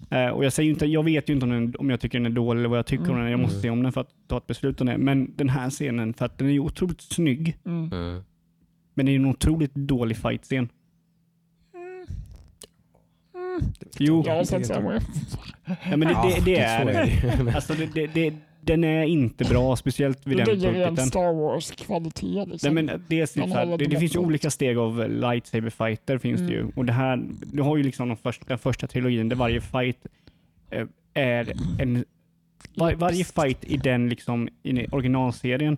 Eh, 0.09 0.29
och 0.33 0.45
jag, 0.45 0.53
säger 0.53 0.69
inte, 0.69 0.85
jag 0.85 1.03
vet 1.03 1.29
ju 1.29 1.33
inte 1.33 1.45
om, 1.45 1.49
den, 1.51 1.73
om 1.79 1.89
jag 1.89 1.99
tycker 1.99 2.19
den 2.19 2.25
är 2.25 2.35
dålig 2.35 2.59
eller 2.59 2.69
vad 2.69 2.77
jag 2.79 2.85
tycker 2.85 3.09
om 3.11 3.17
den. 3.19 3.31
Jag 3.31 3.39
måste 3.39 3.55
Mm. 3.55 3.61
se 3.61 3.69
om 3.69 3.83
den 3.83 3.91
för 3.91 4.01
att 4.01 4.09
ta 4.27 4.37
ett 4.37 4.47
beslut 4.47 4.81
om 4.81 4.87
det. 4.87 4.97
Men 4.97 5.33
den 5.35 5.49
här 5.49 5.69
scenen, 5.69 6.13
för 6.13 6.25
att 6.25 6.37
den 6.37 6.49
är 6.49 6.59
otroligt 6.59 7.01
snygg, 7.01 7.57
Mm. 7.65 7.89
Mm. 7.93 8.23
men 8.93 9.05
det 9.05 9.11
är 9.11 9.15
en 9.15 9.25
otroligt 9.25 9.75
dålig 9.75 10.17
fight-scen. 10.17 10.69
Jo, 13.99 14.23
Jag 14.25 14.35
har 14.35 14.43
sett 14.43 14.67
sämre. 14.67 15.01
ja, 15.65 15.97
men 15.97 15.99
det, 15.99 16.17
det, 16.23 16.45
det 16.45 16.57
är 16.57 16.85
det. 16.85 17.43
det. 17.43 17.55
Alltså 17.55 17.73
det, 17.73 17.85
det, 17.93 18.07
det, 18.07 18.33
den 18.67 18.83
är 18.83 19.03
inte 19.03 19.43
bra, 19.43 19.75
speciellt 19.75 20.27
vid 20.27 20.37
Det 20.37 20.43
den 20.43 20.55
ligger 20.55 20.73
i 20.73 20.81
en 20.81 20.87
punkten. 20.87 21.07
Star 21.07 21.33
Wars-kvalitet. 21.33 22.45
Liksom. 22.45 22.75
Nej, 22.75 22.83
men 22.83 23.03
det, 23.07 23.21
är 23.21 23.47
här, 23.47 23.77
det, 23.77 23.85
det 23.85 23.99
finns 23.99 24.15
ju 24.15 24.19
olika 24.19 24.49
steg 24.49 24.77
av 24.77 25.09
lightsaber 25.09 25.69
fighter 25.69 26.17
finns 26.17 26.41
det 26.41 26.51
ju. 26.51 26.59
Mm. 26.59 26.71
Och 26.75 26.85
det 26.85 26.93
här, 26.93 27.23
du 27.53 27.61
har 27.61 27.77
ju 27.77 27.83
liksom 27.83 28.07
de 28.07 28.17
första, 28.17 28.45
den 28.47 28.57
första 28.57 28.87
trilogin 28.87 29.29
där 29.29 29.35
varje 29.35 29.61
fight 29.61 30.07
eh, 30.69 30.87
är 31.13 31.53
en... 31.79 32.05
Var, 32.75 32.93
varje 32.93 33.23
fight 33.23 33.63
i 33.63 33.77
den 33.77 34.09
liksom, 34.09 34.49
i 34.63 34.87
originalserien, 34.87 35.77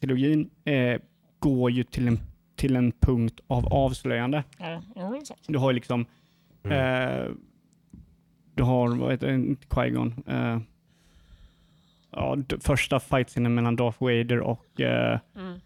trilogin, 0.00 0.50
eh, 0.64 1.00
går 1.38 1.70
ju 1.70 1.82
till 1.84 2.08
en, 2.08 2.18
till 2.56 2.76
en 2.76 2.92
punkt 2.92 3.40
av 3.46 3.72
avslöjande. 3.72 4.44
Ja, 4.58 4.82
ja, 4.94 5.02
det 5.02 5.16
är 5.16 5.24
sant. 5.24 5.40
Du 5.46 5.58
har 5.58 5.70
ju 5.70 5.74
liksom, 5.74 6.06
Mm. 6.66 7.26
eh, 7.28 7.32
du 8.54 8.62
har, 8.62 8.88
vad 8.96 9.10
heter 9.10 9.26
det, 9.26 9.34
inte 9.34 9.66
Qui-Gon. 9.66 10.12
Eh, 10.26 10.60
ja, 12.10 12.36
första 12.60 13.00
fightscenen 13.00 13.54
mellan 13.54 13.76
Darth 13.76 14.02
Vader 14.02 14.40
och 14.40 14.80
eh, 14.80 15.18
Mm. 15.36 15.58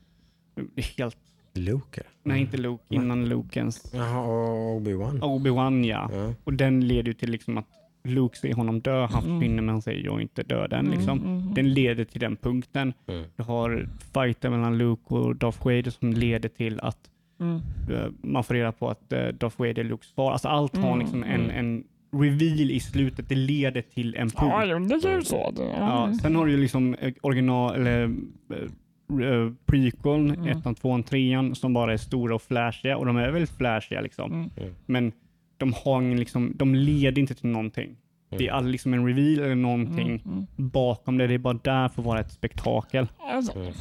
helt 0.97 1.16
Luke? 1.55 2.02
Nej, 2.22 2.40
inte 2.40 2.56
Luke. 2.56 2.85
Innan 2.89 3.28
Luke 3.28 3.59
ens. 3.59 3.94
Jaha, 3.94 4.20
och 4.20 4.81
Obi-Wan? 4.81 5.20
Obi-Wan 5.20 5.85
ja. 5.86 6.10
Ja. 6.12 6.35
Och 6.44 6.52
den 6.55 6.89
leder 6.89 7.06
ju 7.09 7.14
till 7.14 7.31
liksom 7.31 7.59
att 7.59 7.66
Luke 8.05 8.36
ser 8.39 8.55
honom 8.55 8.81
dö. 8.81 9.06
Han 9.06 9.24
Mm. 9.24 9.39
försvinner 9.40 9.62
men 9.62 9.68
han 9.68 9.82
säger 9.82 10.05
jag 10.05 10.16
är 10.16 10.20
inte 10.20 10.43
död 10.43 10.72
än. 10.72 10.78
Mm, 10.86 10.93
Liksom. 10.98 11.18
mm, 11.18 11.55
Den 11.55 11.72
leder 11.74 12.05
till 12.05 12.20
den 12.20 12.36
punkten. 12.36 12.93
Mm. 13.06 13.24
Du 13.36 13.43
har 13.43 13.89
fighter 14.14 14.51
mellan 14.51 14.78
Luke 14.78 15.14
och 15.14 15.36
Darth 15.36 15.64
Vader 15.64 15.90
som 15.90 16.12
leder 16.12 16.48
till 16.48 16.81
att 16.81 17.10
mm. 17.41 17.61
eh, 17.91 18.07
man 18.23 18.45
får 18.45 18.55
reda 18.55 18.73
på 18.73 18.89
att 18.89 19.12
uh, 19.12 19.19
Darth 19.29 19.59
Vader 19.59 19.79
är 19.79 19.85
Lukes 19.85 20.12
far. 20.12 20.33
Alltså 20.33 20.49
allt 20.49 20.77
har 20.77 20.87
Mm, 20.89 20.99
liksom 20.99 21.23
en, 21.23 21.41
mm. 21.45 21.51
en 21.51 21.85
reveal 22.21 22.71
i 22.71 22.81
slutet. 22.81 23.29
Det 23.29 23.35
leder 23.35 23.83
till 23.83 24.15
en 24.15 24.31
punkt. 24.31 24.53
Ja, 24.69 24.79
det 24.79 25.09
är 25.09 25.17
ju 25.17 25.23
så. 25.23 25.51
Det, 25.51 25.62
Ja, 25.79 26.12
sen 26.23 26.37
har 26.37 26.47
du 26.47 26.53
ju 26.53 26.59
liksom 26.59 26.95
eh, 26.95 27.12
original, 27.23 27.75
eller 27.75 28.03
eh, 28.51 29.27
eh, 29.27 29.53
prequeln, 29.67 30.31
Mm. 30.31 30.47
ettan, 30.59 30.75
tvåan, 30.75 31.03
trean 31.03 31.55
som 31.55 31.73
bara 31.73 31.93
är 31.93 31.97
stora 31.97 32.35
och 32.35 32.43
flashiga 32.43 32.97
och 32.97 33.07
de 33.07 33.17
är 33.17 33.31
väldigt 33.31 33.57
flashiga 33.57 34.01
liksom. 34.01 34.33
Mm. 34.33 34.75
Men 34.87 35.12
de, 35.57 35.73
har 35.85 36.03
ingen 36.03 36.19
liksom, 36.19 36.53
de 36.57 36.75
leder 36.75 37.21
inte 37.21 37.35
till 37.35 37.49
någonting. 37.49 37.97
Det 38.39 38.49
är 38.49 38.53
aldrig 38.53 38.73
liksom 38.73 38.95
en 38.95 39.07
reveal 39.07 39.39
eller 39.45 39.55
någonting 39.55 40.09
Mm. 40.09 40.21
Mm. 40.27 40.47
bakom 40.57 41.19
det. 41.19 41.27
Det 41.27 41.35
är 41.35 41.39
bara 41.39 41.59
där 41.65 41.89
för 41.89 42.03
att 42.03 42.07
vara 42.07 42.21
ett 42.21 42.33
spektakel. 42.33 43.07
Alltså, 43.33 43.59
Mm. 43.59 43.73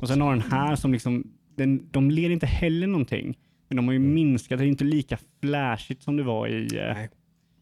Och 0.00 0.08
sen 0.08 0.20
har 0.20 0.30
den 0.30 0.42
här 0.50 0.76
som 0.76 0.92
liksom, 0.92 1.24
den, 1.58 1.88
de 1.90 2.10
leder 2.10 2.30
inte 2.30 2.46
heller 2.46 2.86
någonting. 2.86 3.38
Men 3.68 3.76
de 3.76 3.86
har 3.86 3.92
ju 3.92 3.98
minskat, 3.98 4.58
det 4.58 4.64
är 4.64 4.68
inte 4.68 4.84
lika 4.84 5.18
flashigt 5.40 6.02
som 6.02 6.16
det 6.16 6.22
var 6.22 6.48
i, 6.48 6.78
eh, 6.78 6.94
Nej. 6.94 7.08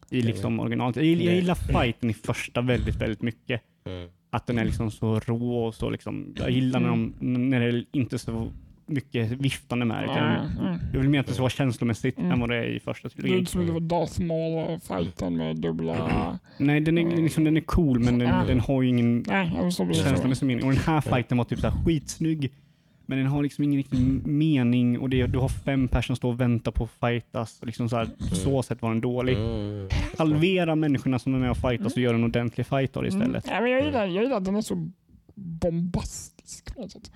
i 0.09 0.21
liksom 0.21 0.59
originalet. 0.59 0.95
Jag, 0.95 1.05
jag 1.05 1.35
gillar 1.35 1.55
fighten 1.55 2.09
i 2.09 2.13
första 2.13 2.61
väldigt, 2.61 2.95
väldigt 2.95 3.21
mycket. 3.21 3.61
Mm. 3.85 4.09
Att 4.29 4.47
den 4.47 4.57
är 4.57 4.65
liksom 4.65 4.91
så 4.91 5.19
rå 5.19 5.65
och 5.65 5.75
så 5.75 5.89
liksom. 5.89 6.33
Jag 6.39 6.51
gillar 6.51 6.79
när, 6.79 6.89
de, 6.89 7.13
när 7.49 7.59
det 7.59 7.65
är 7.65 7.85
inte 7.91 8.19
så 8.19 8.51
mycket 8.85 9.31
viftande 9.31 9.85
med 9.85 10.03
det. 10.03 10.11
Mm, 10.13 10.57
mm. 10.67 10.79
Jag 10.93 10.99
vill 10.99 11.09
mer 11.09 11.19
att 11.19 11.27
det 11.27 11.33
ska 11.33 11.41
vara 11.41 11.49
känslomässigt 11.49 12.17
Mm. 12.17 12.31
än 12.31 12.39
vad 12.39 12.49
det 12.49 12.55
är 12.55 12.63
i 12.63 12.79
första 12.79 13.07
Det 13.07 13.11
är 13.11 13.15
trilogin. 13.15 13.39
inte 13.39 13.51
som 13.51 13.65
det 13.65 13.71
var 13.71 13.79
Darth 13.79 14.21
Maul-fighten 14.21 15.37
med 15.37 15.55
dubbla... 15.55 16.39
Nej, 16.57 16.79
den 16.79 16.97
är, 16.97 17.17
liksom, 17.17 17.43
den 17.43 17.57
är 17.57 17.61
cool 17.61 17.99
men 17.99 18.19
den, 18.19 18.47
den 18.47 18.59
har 18.59 18.81
ju 18.81 18.89
ingen 18.89 19.25
känslomässig 19.93 20.45
mening. 20.45 20.65
Och 20.65 20.71
den 20.71 20.81
här 20.81 21.01
fighten 21.01 21.37
var 21.37 21.45
typ 21.45 21.59
så 21.59 21.67
här 21.67 21.83
skitsnygg. 21.85 22.51
Men 23.09 23.17
den 23.17 23.27
har 23.27 23.43
liksom 23.43 23.63
ingen 23.63 23.77
riktig 23.77 23.99
mening 24.27 24.99
och 24.99 25.09
det, 25.09 25.27
du 25.27 25.37
har 25.37 25.49
fem 25.49 25.87
personer 25.87 26.01
som 26.01 26.15
står 26.15 26.29
och 26.29 26.41
väntar 26.41 26.71
på 26.71 26.83
att 26.83 26.89
fightas. 26.89 27.59
Liksom 27.61 27.89
så 27.89 27.95
här, 27.95 28.05
på 28.29 28.35
så 28.35 28.63
sätt 28.63 28.81
var 28.81 28.89
den 28.89 29.01
dålig. 29.01 29.37
Mm. 29.37 29.89
Halvera 30.17 30.75
människorna 30.75 31.19
som 31.19 31.35
är 31.35 31.39
med 31.39 31.51
och 31.51 31.57
fightas 31.57 31.93
och 31.93 32.01
gör 32.01 32.13
en 32.13 32.23
ordentlig 32.23 32.67
fight 32.67 32.97
av 32.97 33.03
det 33.03 33.09
istället. 33.09 33.47
Mm. 33.47 33.55
Ja, 33.55 33.61
men 33.61 33.71
jag, 33.71 33.85
gillar, 33.85 34.07
jag 34.07 34.23
gillar 34.23 34.37
att 34.37 34.45
den 34.45 34.55
är 34.55 34.61
så 34.61 34.89
bombastisk. 35.35 36.69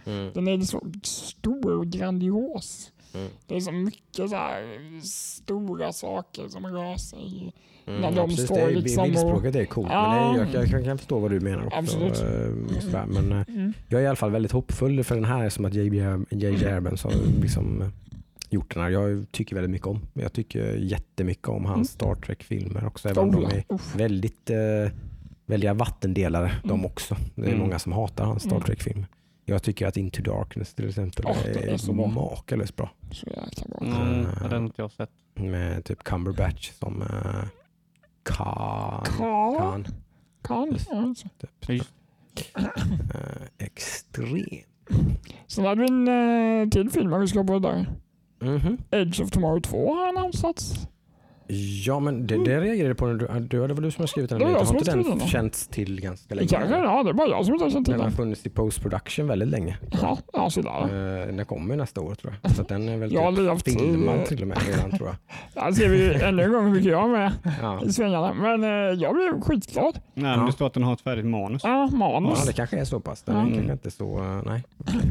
Mm. 0.05 0.31
Den 0.33 0.47
är 0.47 0.61
så 0.61 0.81
stor 1.03 1.71
och 1.77 1.87
grandios. 1.87 2.91
Mm. 3.13 3.27
Det 3.47 3.55
är 3.55 3.59
så 3.59 3.71
mycket 3.71 4.29
så 4.29 4.35
här 4.35 4.63
stora 5.05 5.91
saker 5.93 6.47
som 6.47 6.65
rör 6.65 6.97
sig. 6.97 7.53
Mm, 7.87 8.01
När 8.01 8.11
de 8.11 8.29
precis, 8.29 8.45
står 8.45 8.55
det 8.55 8.61
är, 8.61 8.71
liksom 8.75 9.03
Bildspråket 9.03 9.55
är 9.55 9.65
coolt, 9.65 9.89
Ja. 9.91 10.09
men 10.13 10.33
det 10.33 10.39
är, 10.41 10.45
jag, 10.53 10.63
jag, 10.63 10.69
kan- 10.71 10.83
kan 10.83 10.97
förstå 10.97 11.19
vad 11.19 11.31
du 11.31 11.39
menar 11.39 11.65
också. 11.65 11.77
Absolut. 11.77 12.21
eh, 12.21 12.79
sådär, 12.79 13.05
Men 13.07 13.31
eh, 13.31 13.43
Mm. 13.47 13.73
jag 13.87 13.99
är 14.01 14.03
i 14.03 14.07
alla 14.07 14.15
fall 14.15 14.31
väldigt 14.31 14.51
hoppfull 14.51 15.03
för 15.03 15.15
den 15.15 15.25
här 15.25 15.43
är 15.45 15.49
som 15.49 15.65
att 15.65 15.73
J.J. 15.73 16.65
Abrams 16.69 17.03
har 17.03 17.13
liksom 17.41 17.81
eh, 17.81 17.87
gjort 18.49 18.73
den 18.73 18.83
här. 18.83 18.89
Jag 18.89 19.25
tycker 19.31 19.55
väldigt 19.55 19.71
mycket 19.71 19.87
om. 19.87 19.99
Jag 20.13 20.33
tycker 20.33 20.75
jättemycket 20.75 21.47
om 21.47 21.65
hans 21.65 21.75
Mm. 21.75 21.85
Star 22.15 22.15
Trek-filmer 22.25 22.87
också. 22.87 23.09
Även 23.09 23.23
om 23.23 23.29
Oh, 23.29 23.41
de 23.49 23.55
är 23.55 23.63
ja. 23.67 23.75
Uff. 23.75 23.95
väldigt 23.95 24.49
eh, 24.49 24.57
väldiga 25.45 25.73
vattendelare 25.73 26.51
de 26.63 26.69
Mm. 26.71 26.85
också. 26.85 27.17
Det 27.35 27.41
är 27.41 27.47
Mm. 27.47 27.59
många 27.59 27.79
som 27.79 27.91
hatar 27.91 28.25
hans 28.25 28.43
Star 28.43 28.51
Mm. 28.55 28.63
Trek-filmer. 28.63 29.07
Jag 29.45 29.63
tycker 29.63 29.87
att 29.87 29.97
Into 29.97 30.21
Darkness 30.21 30.73
till 30.73 30.87
exempel 30.89 31.25
det 31.43 31.59
är 31.59 31.67
är, 31.73 31.77
så 31.77 31.93
bra. 31.93 32.07
makalöst 32.07 32.75
bra. 32.75 32.89
Så 33.11 33.27
jäkla 33.27 33.65
bra. 33.67 33.79
Mm, 33.87 34.25
ja, 34.41 34.47
den 34.47 34.51
har 34.51 34.57
inte 34.65 34.81
jag 34.81 34.91
sett. 34.91 35.09
Med 35.33 35.85
typ 35.85 36.03
Cumberbatch 36.03 36.71
som 36.71 37.01
uh, 37.01 37.43
Khan. 38.23 39.05
Khan. 40.41 40.75
Ja, 40.89 41.13
så. 41.15 41.29
Typ. 41.39 41.69
Just- 41.69 41.93
Eh, 43.13 43.65
extrem. 43.65 44.45
Sen 45.47 45.65
hade 45.65 45.81
vi 45.81 45.87
en 45.87 46.07
eh, 46.61 46.69
till 46.69 46.89
film 46.89 47.19
vi 47.21 47.27
ska 47.27 47.43
på 47.43 47.59
där. 47.59 47.85
Mhm. 48.39 48.77
Edge 48.91 49.21
of 49.21 49.31
Tomorrow 49.31 49.59
2 49.61 49.93
har 49.95 50.07
annonsats. 50.07 50.87
Ja, 51.85 51.99
men 51.99 52.27
det, 52.27 52.37
det 52.45 52.61
reagerade 52.61 52.87
jag 52.87 52.97
på 52.97 53.05
när 53.07 53.13
du, 53.13 53.39
du, 53.39 53.67
det 53.67 53.73
var 53.73 53.81
du 53.81 53.91
som 53.91 54.01
har 54.01 54.07
skrivit 54.07 54.29
den. 54.29 54.39
Det 54.39 54.45
var 54.45 54.51
jag 54.51 54.59
Har 54.65 54.75
inte 54.77 54.91
har 54.91 54.97
den 55.19 55.19
känts 55.27 55.67
till 55.67 56.01
ganska 56.01 56.35
länge? 56.35 56.47
Kanske, 56.47 56.75
ja, 56.77 57.03
det 57.03 57.09
är 57.09 57.13
bara 57.13 57.27
jag 57.29 57.45
som 57.45 57.53
inte 57.53 57.65
har 57.65 57.71
känt 57.71 57.85
till 57.85 57.91
Den 57.91 58.01
har 58.01 58.07
den. 58.07 58.17
funnits 58.17 58.45
i 58.45 58.49
post 58.49 58.81
production 58.81 59.27
väldigt 59.27 59.49
länge. 59.49 59.77
Ja, 60.01 60.17
ja 60.33 60.49
sådär. 60.49 60.81
Eh, 60.81 61.35
Den 61.35 61.45
kommer 61.45 61.75
nästa 61.75 62.01
år 62.01 62.15
tror 62.15 62.35
jag. 62.41 62.51
Så 62.51 62.61
att 62.61 62.67
den 62.67 62.89
är 62.89 62.97
väl 62.97 63.13
Jag 63.13 63.31
har 63.31 63.55
typ 63.59 63.79
filmad 63.79 64.25
till 64.25 64.41
och 64.41 64.47
med 64.47 64.57
redan 64.67 64.97
tror 64.97 65.09
jag. 65.09 65.15
Där 65.65 65.71
ser 65.71 65.89
vi 65.89 66.13
ännu 66.23 66.43
en 66.43 66.51
gång 66.51 66.65
hur 66.65 66.71
mycket 66.73 66.91
jag 66.91 67.03
är 67.03 67.07
med 67.11 67.31
Ja. 67.61 67.81
i 67.85 67.93
svängarna. 67.93 68.33
Men 68.33 68.63
eh, 68.63 68.69
jag 69.01 69.15
blev 69.15 69.41
skitglad. 69.41 69.99
Nej, 70.13 70.31
Ja. 70.31 70.37
men 70.37 70.45
det 70.45 70.51
står 70.51 70.67
att 70.67 70.73
den 70.73 70.83
har 70.83 70.93
ett 70.93 71.01
färdigt 71.01 71.25
manus. 71.25 71.61
Ja, 71.63 71.87
manus. 71.87 72.39
ja, 72.39 72.45
det 72.47 72.53
kanske 72.53 72.77
är 72.79 72.85
så 72.85 72.99
pass. 72.99 73.23
Den 73.23 73.35
är 73.35 73.41
Mm. 73.41 73.53
kanske 73.53 73.71
inte 73.73 73.91
så, 73.91 74.17
eh, 74.17 74.41
nej. 74.45 74.63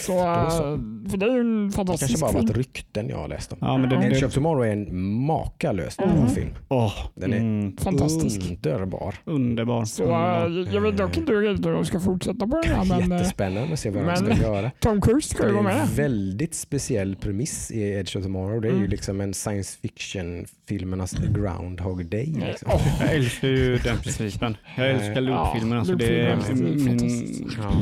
Så, 0.00 0.12
så. 0.50 0.62
för 1.10 1.16
det 1.16 1.26
är 1.26 1.30
ju 1.34 1.40
en 1.40 1.68
Det 1.68 1.74
fantastisk 1.74 2.10
kanske 2.10 2.24
bara 2.24 2.32
film. 2.32 2.46
varit 2.46 2.56
rykten 2.56 3.08
jag 3.08 3.16
har 3.18 3.28
läst 3.28 3.52
om. 3.52 3.58
Ja, 3.60 3.76
men 3.78 3.88
den, 3.90 4.24
of 4.26 4.34
Tomorrow 4.34 4.64
är 4.66 4.72
en 4.72 5.10
makalös 5.68 5.98
Mm. 5.98 6.28
film. 6.28 6.54
Åh, 6.68 6.92
Den 7.14 7.32
är 7.32 7.36
mm, 7.36 7.76
Fantastisk. 7.76 8.40
underbar. 8.50 9.14
underbar. 9.24 9.84
Så 9.84 10.02
underbar. 10.02 10.68
äh, 10.68 10.74
jag 10.74 10.80
vet 10.80 10.96
dock 10.96 11.16
inte 11.16 11.32
hur 11.32 11.72
de 11.72 11.84
ska 11.84 12.00
fortsätta 12.00 12.46
på 12.46 12.60
den 12.62 12.72
här, 12.72 12.84
men 12.84 13.12
äh, 13.12 13.18
Jättespännande 13.18 13.72
att 13.72 13.78
se 13.80 13.90
vad 13.90 14.02
de 14.02 14.06
men- 14.06 14.16
ska 14.16 14.42
göra. 14.46 14.70
Tom 14.80 15.00
Cruise 15.00 15.28
ska 15.34 15.42
Det 15.42 15.48
ju 15.48 15.54
vara 15.56 15.70
är 15.72 15.80
en 15.80 15.86
med. 15.86 15.96
väldigt 15.96 16.54
speciell 16.54 17.16
premiss 17.16 17.70
i 17.70 17.82
Edge 17.82 18.16
of 18.16 18.22
Tomorrow. 18.22 18.60
Det 18.60 18.68
är 18.68 18.72
ju 18.72 18.76
Mm. 18.78 18.90
liksom 18.90 19.20
en 19.20 19.34
science 19.34 19.78
fiction-filmernas 19.82 21.12
Groundhog 21.34 22.06
Day. 22.06 22.26
Liksom. 22.46 22.70
åh, 22.74 22.82
Jag 23.00 23.14
älskar 23.14 23.48
ju 23.48 23.76
den 23.78 23.96
principen. 23.98 24.56
Jag 24.76 24.90
älskar 24.90 25.20
Loop-filmer. 25.20 25.74
Ja, 25.76 25.80
Alltså 25.80 25.94
det 25.94 26.06
är 26.06 26.10
är 26.26 26.54
min... 26.54 26.86
fantastiskt. 26.86 27.42
Ja. 27.62 27.72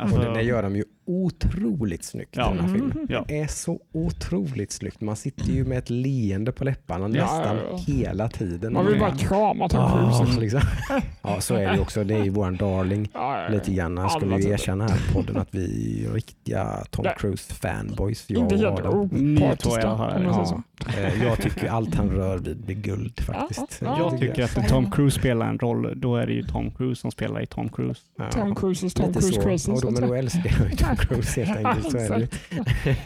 Alltså, 0.00 0.18
Och 0.18 0.24
det, 0.24 0.34
det 0.34 0.42
gör 0.42 0.62
de 0.62 0.76
ju 0.76 0.84
otroligt 1.10 2.04
snyggt 2.04 2.36
Ja. 2.36 2.52
i 2.52 2.56
den 2.56 2.64
här 2.66 2.72
filmen. 2.74 2.92
Mm. 2.92 3.06
ja. 3.10 3.24
Det 3.28 3.40
är 3.40 3.46
så 3.46 3.80
otroligt 3.92 4.72
snyggt. 4.72 5.00
Man 5.00 5.16
sitter 5.16 5.44
ju 5.52 5.64
med 5.64 5.78
ett 5.78 5.90
leende 5.90 6.52
på 6.52 6.64
läpparna 6.64 7.04
Ja, 7.04 7.22
nästan 7.24 7.56
ja, 7.56 7.62
ja. 7.70 7.76
hela 7.94 8.28
tiden. 8.28 8.72
Man 8.72 8.86
vill 8.86 8.98
bara 9.00 9.16
krama 9.16 9.68
Tom 9.68 9.80
Ah, 9.80 10.12
Cruise. 10.24 10.40
liksom. 10.40 10.60
Ja, 11.22 11.40
så 11.40 11.54
är 11.54 11.68
det 11.68 11.74
ju 11.74 11.80
också. 11.80 12.04
Det 12.04 12.14
är 12.14 12.24
ju 12.24 12.30
våran 12.30 12.56
darling. 12.56 13.08
Ja, 13.14 13.42
ja, 13.42 13.48
Lite 13.48 13.70
grann 13.74 14.10
skulle 14.10 14.36
vi 14.36 14.42
tider. 14.42 14.54
erkänna 14.54 14.88
här 14.88 14.96
i 14.96 15.12
podden 15.12 15.36
att 15.36 15.48
vi 15.50 16.04
är 16.06 16.12
riktiga 16.12 16.84
Tom 16.90 17.04
Nej. 17.04 17.14
Cruise 17.18 17.54
fanboys. 17.54 18.24
Jag 18.26 18.42
Inte 18.42 18.56
helt 18.56 18.80
opartiska. 18.80 19.92
om 19.92 19.98
man 19.98 20.10
säger 20.10 20.24
Ja, 20.26 20.44
så. 20.44 20.62
eh, 21.00 21.24
jag 21.24 21.38
tycker 21.42 21.68
allt 21.68 21.94
han 21.94 22.10
rör 22.10 22.38
vid 22.38 22.56
blir 22.64 22.74
guld 22.76 23.20
faktiskt. 23.20 23.78
Ja, 23.84 23.98
Jag 23.98 24.20
tycker 24.20 24.44
att 24.44 24.68
Tom 24.68 24.90
Cruise 24.90 25.18
spelar 25.18 25.46
en 25.48 25.58
roll, 25.58 25.92
då 26.00 26.16
är 26.16 26.26
det 26.26 26.32
ju 26.32 26.42
Tom 26.42 26.70
Cruise 26.70 27.00
som 27.00 27.10
spelar 27.10 27.42
i 27.42 27.46
Tom 27.46 27.68
Cruise. 27.68 28.00
Tom 28.32 28.54
Cruise 28.54 28.86
is 28.86 28.94
Tom 28.94 29.12
Cruise 29.12 29.40
crazy. 29.42 29.72
Men 29.84 30.08
då 30.08 30.14
älskar 30.14 30.56
jag 30.60 30.70
ju 30.70 30.76
Tom 30.76 30.96
Cruise 31.00 31.42
helt 31.44 31.66
enkelt. 31.66 31.90
Så 31.90 31.98
är 31.98 32.18
det 32.18 32.28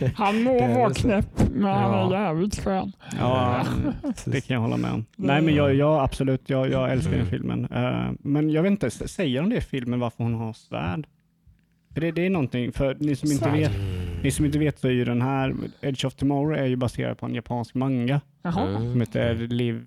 ju. 0.00 0.10
Han 0.16 0.42
må 0.42 0.58
vara 0.74 0.94
knäpp, 0.94 1.26
men 1.52 1.62
han 1.64 1.92
Ja. 2.10 2.16
är 2.16 2.22
jävligt 2.22 2.60
skön. 2.64 2.92
Ja, 3.20 3.64
det 4.24 4.40
kan 4.40 4.54
jag 4.54 4.60
hålla 4.60 4.76
med 4.76 4.92
om. 4.92 5.04
Nej 5.16 5.42
men 5.42 5.54
jag, 5.54 5.74
jag 5.74 6.02
absolut, 6.02 6.50
jag, 6.50 6.70
jag 6.70 6.92
älskar 6.92 7.10
den 7.10 7.20
Mm. 7.20 7.30
filmen. 7.30 7.64
Eh, 7.72 8.10
men 8.20 8.50
jag 8.50 8.62
vet 8.62 8.70
inte, 8.70 8.90
säger 8.90 9.40
de 9.40 9.50
det 9.50 9.56
i 9.56 9.60
filmen 9.60 10.00
varför 10.00 10.24
hon 10.24 10.34
har 10.34 10.52
svärd? 10.52 11.06
För 11.94 12.00
det, 12.00 12.12
det 12.12 12.26
är 12.26 12.30
någonting, 12.30 12.72
för 12.72 12.96
ni 13.00 13.16
som, 13.16 13.32
inte 13.32 13.50
vet, 13.50 13.72
ni 14.22 14.30
som 14.30 14.44
inte 14.44 14.58
vet 14.58 14.78
så 14.78 14.86
är 14.88 14.92
ju 14.92 15.04
den 15.04 15.22
här, 15.22 15.54
Edge 15.80 16.04
of 16.04 16.14
Tomorrow 16.14 16.54
är 16.58 16.66
ju 16.66 16.76
baserad 16.76 17.18
på 17.18 17.26
en 17.26 17.34
japansk 17.34 17.74
manga 17.74 18.20
Jaha, 18.42 18.76
som 18.78 19.00
heter 19.00 19.34
Live, 19.34 19.80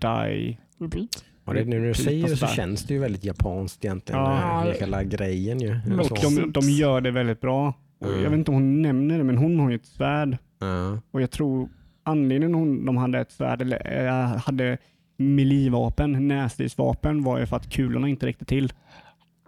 Die. 0.00 0.58
repeat. 0.80 1.24
Och 1.50 1.54
det, 1.56 1.64
nu 1.64 1.80
när 1.80 1.86
du 1.86 1.94
Typ 1.94 2.04
säger 2.04 2.28
det 2.28 2.36
så 2.36 2.46
känns 2.46 2.84
det 2.84 2.94
ju 2.94 3.00
väldigt 3.00 3.24
japanskt 3.24 3.84
egentligen. 3.84 4.20
Ja. 4.20 4.64
Ja. 4.66 4.72
Hela 4.80 5.04
grejen 5.04 5.60
ju. 5.60 5.78
Men- 5.86 6.04
Så. 6.04 6.14
Och 6.14 6.20
de, 6.20 6.52
de 6.52 6.70
gör 6.70 7.00
det 7.00 7.10
väldigt 7.10 7.40
bra. 7.40 7.74
Mm. 8.04 8.22
Jag 8.22 8.30
vet 8.30 8.38
inte 8.38 8.50
om 8.50 8.54
hon 8.54 8.82
nämner 8.82 9.18
det, 9.18 9.24
men 9.24 9.36
hon 9.38 9.60
har 9.60 9.70
ju 9.70 9.76
ett 9.76 9.86
svärd. 9.86 10.36
Ja. 10.60 10.98
Och 11.10 11.22
jag 11.22 11.30
tror 11.30 11.68
anledningen 12.04 12.54
hon, 12.54 12.84
de 12.86 12.96
hade 12.96 13.18
ett 13.20 13.32
svärd, 13.32 13.62
eller 13.62 14.06
äh, 14.06 14.36
hade 14.36 14.78
melee-vapen, 15.16 16.28
näsdelsvapen, 16.28 17.22
var 17.22 17.38
ju 17.38 17.46
för 17.46 17.56
att 17.56 17.70
kulorna 17.70 18.08
inte 18.08 18.26
räckte 18.26 18.44
till. 18.44 18.72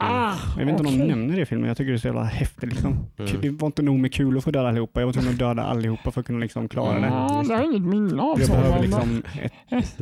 Ah, 0.03 0.35
Jag 0.59 0.67
vet 0.67 0.79
inte 0.81 0.89
om 0.93 0.99
de 0.99 1.05
nämner 1.05 1.37
det 1.37 1.43
i 1.43 1.47
filmen, 1.47 1.69
jag 1.69 1.77
tycker 1.77 1.91
det 1.91 1.97
är 1.97 1.99
så 1.99 2.09
jävla 2.09 2.25
häftigt. 2.25 2.71
Liksom. 2.71 2.93
Mm. 3.19 3.41
Det 3.41 3.51
var 3.51 3.67
inte 3.67 3.83
nog 3.83 3.99
med 3.99 4.13
för 4.41 4.51
att 4.51 4.55
döda 4.55 4.69
allihopa, 4.69 5.01
jag 5.01 5.07
var 5.07 5.13
tvungen 5.13 5.31
att 5.33 5.39
döda 5.39 5.63
allihopa 5.63 6.11
för 6.11 6.21
att 6.21 6.27
kunna 6.27 6.39
liksom 6.39 6.69
klara 6.69 7.01
det. 7.01 7.07
Ja, 7.07 7.45
det 7.49 7.55
har 7.55 7.63
jag 7.63 7.71
inget 7.71 7.83
minne 7.83 8.23
av. 8.23 8.41
Jag 8.41 8.49
behöver 8.51 8.83
liksom 8.83 9.23
ett 9.69 9.95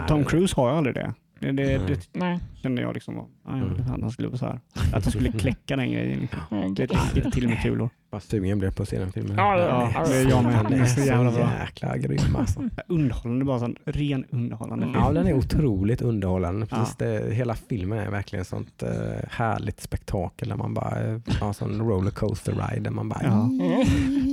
Nej. 0.00 0.08
Tom 0.08 0.24
Cruise 0.24 0.56
har 0.56 0.70
ju 0.70 0.76
aldrig 0.76 0.94
det. 0.94 1.14
Det, 1.38 1.52
det, 1.52 1.78
Nej. 1.78 1.80
det 1.86 2.18
Nej, 2.18 2.38
kände 2.62 2.82
jag 2.82 2.94
liksom, 2.94 3.18
ah, 3.18 3.52
Mm. 3.54 4.00
han 4.02 4.10
skulle 4.10 4.28
vara 4.28 4.38
så 4.38 4.46
här. 4.46 4.60
Att 4.94 5.04
han 5.04 5.12
skulle 5.12 5.32
kläcka 5.38 5.76
den 5.76 5.92
grejen. 5.92 6.20
Liksom. 6.20 6.74
Det 6.74 6.82
inte 7.16 7.30
till 7.30 7.48
med 7.48 7.62
kulor. 7.62 7.90
Vad 8.12 8.22
sugen 8.22 8.58
blev 8.58 8.70
på 8.70 8.82
att 8.82 8.88
se 8.88 8.98
den 8.98 9.12
filmen. 9.12 9.36
Ja, 9.36 9.58
Ja, 9.94 10.04
det 10.08 10.16
är 10.16 10.28
jag 10.30 10.44
med. 10.44 10.66
Den 10.68 10.80
är 10.80 10.86
så 10.86 11.00
jävla 11.00 11.30
bra. 11.30 11.50
jäkla 11.60 11.96
grym 11.96 12.36
alltså. 12.36 12.60
Underhållande, 12.88 13.44
bara 13.44 13.58
sån 13.58 13.76
ren 13.84 14.24
underhållande 14.30 14.84
film. 14.84 14.96
Ja, 14.98 15.12
den 15.12 15.26
är 15.26 15.32
otroligt 15.34 16.02
underhållande. 16.02 16.66
Ja. 16.70 16.76
Precis 16.76 16.96
det, 16.96 17.34
hela 17.34 17.54
filmen 17.54 17.98
är 17.98 18.10
verkligen 18.10 18.44
sånt 18.44 18.82
uh, 18.82 18.88
härligt 19.30 19.80
spektakel 19.80 20.48
där 20.48 20.56
man 20.56 20.74
bara 20.74 21.20
har 21.40 21.48
en 21.48 21.54
sån 21.54 21.80
rollercoaster 21.88 22.52
ride 22.52 22.80
där 22.80 22.90
man 22.90 23.08
bara 23.08 23.20
Ja. 23.22 23.48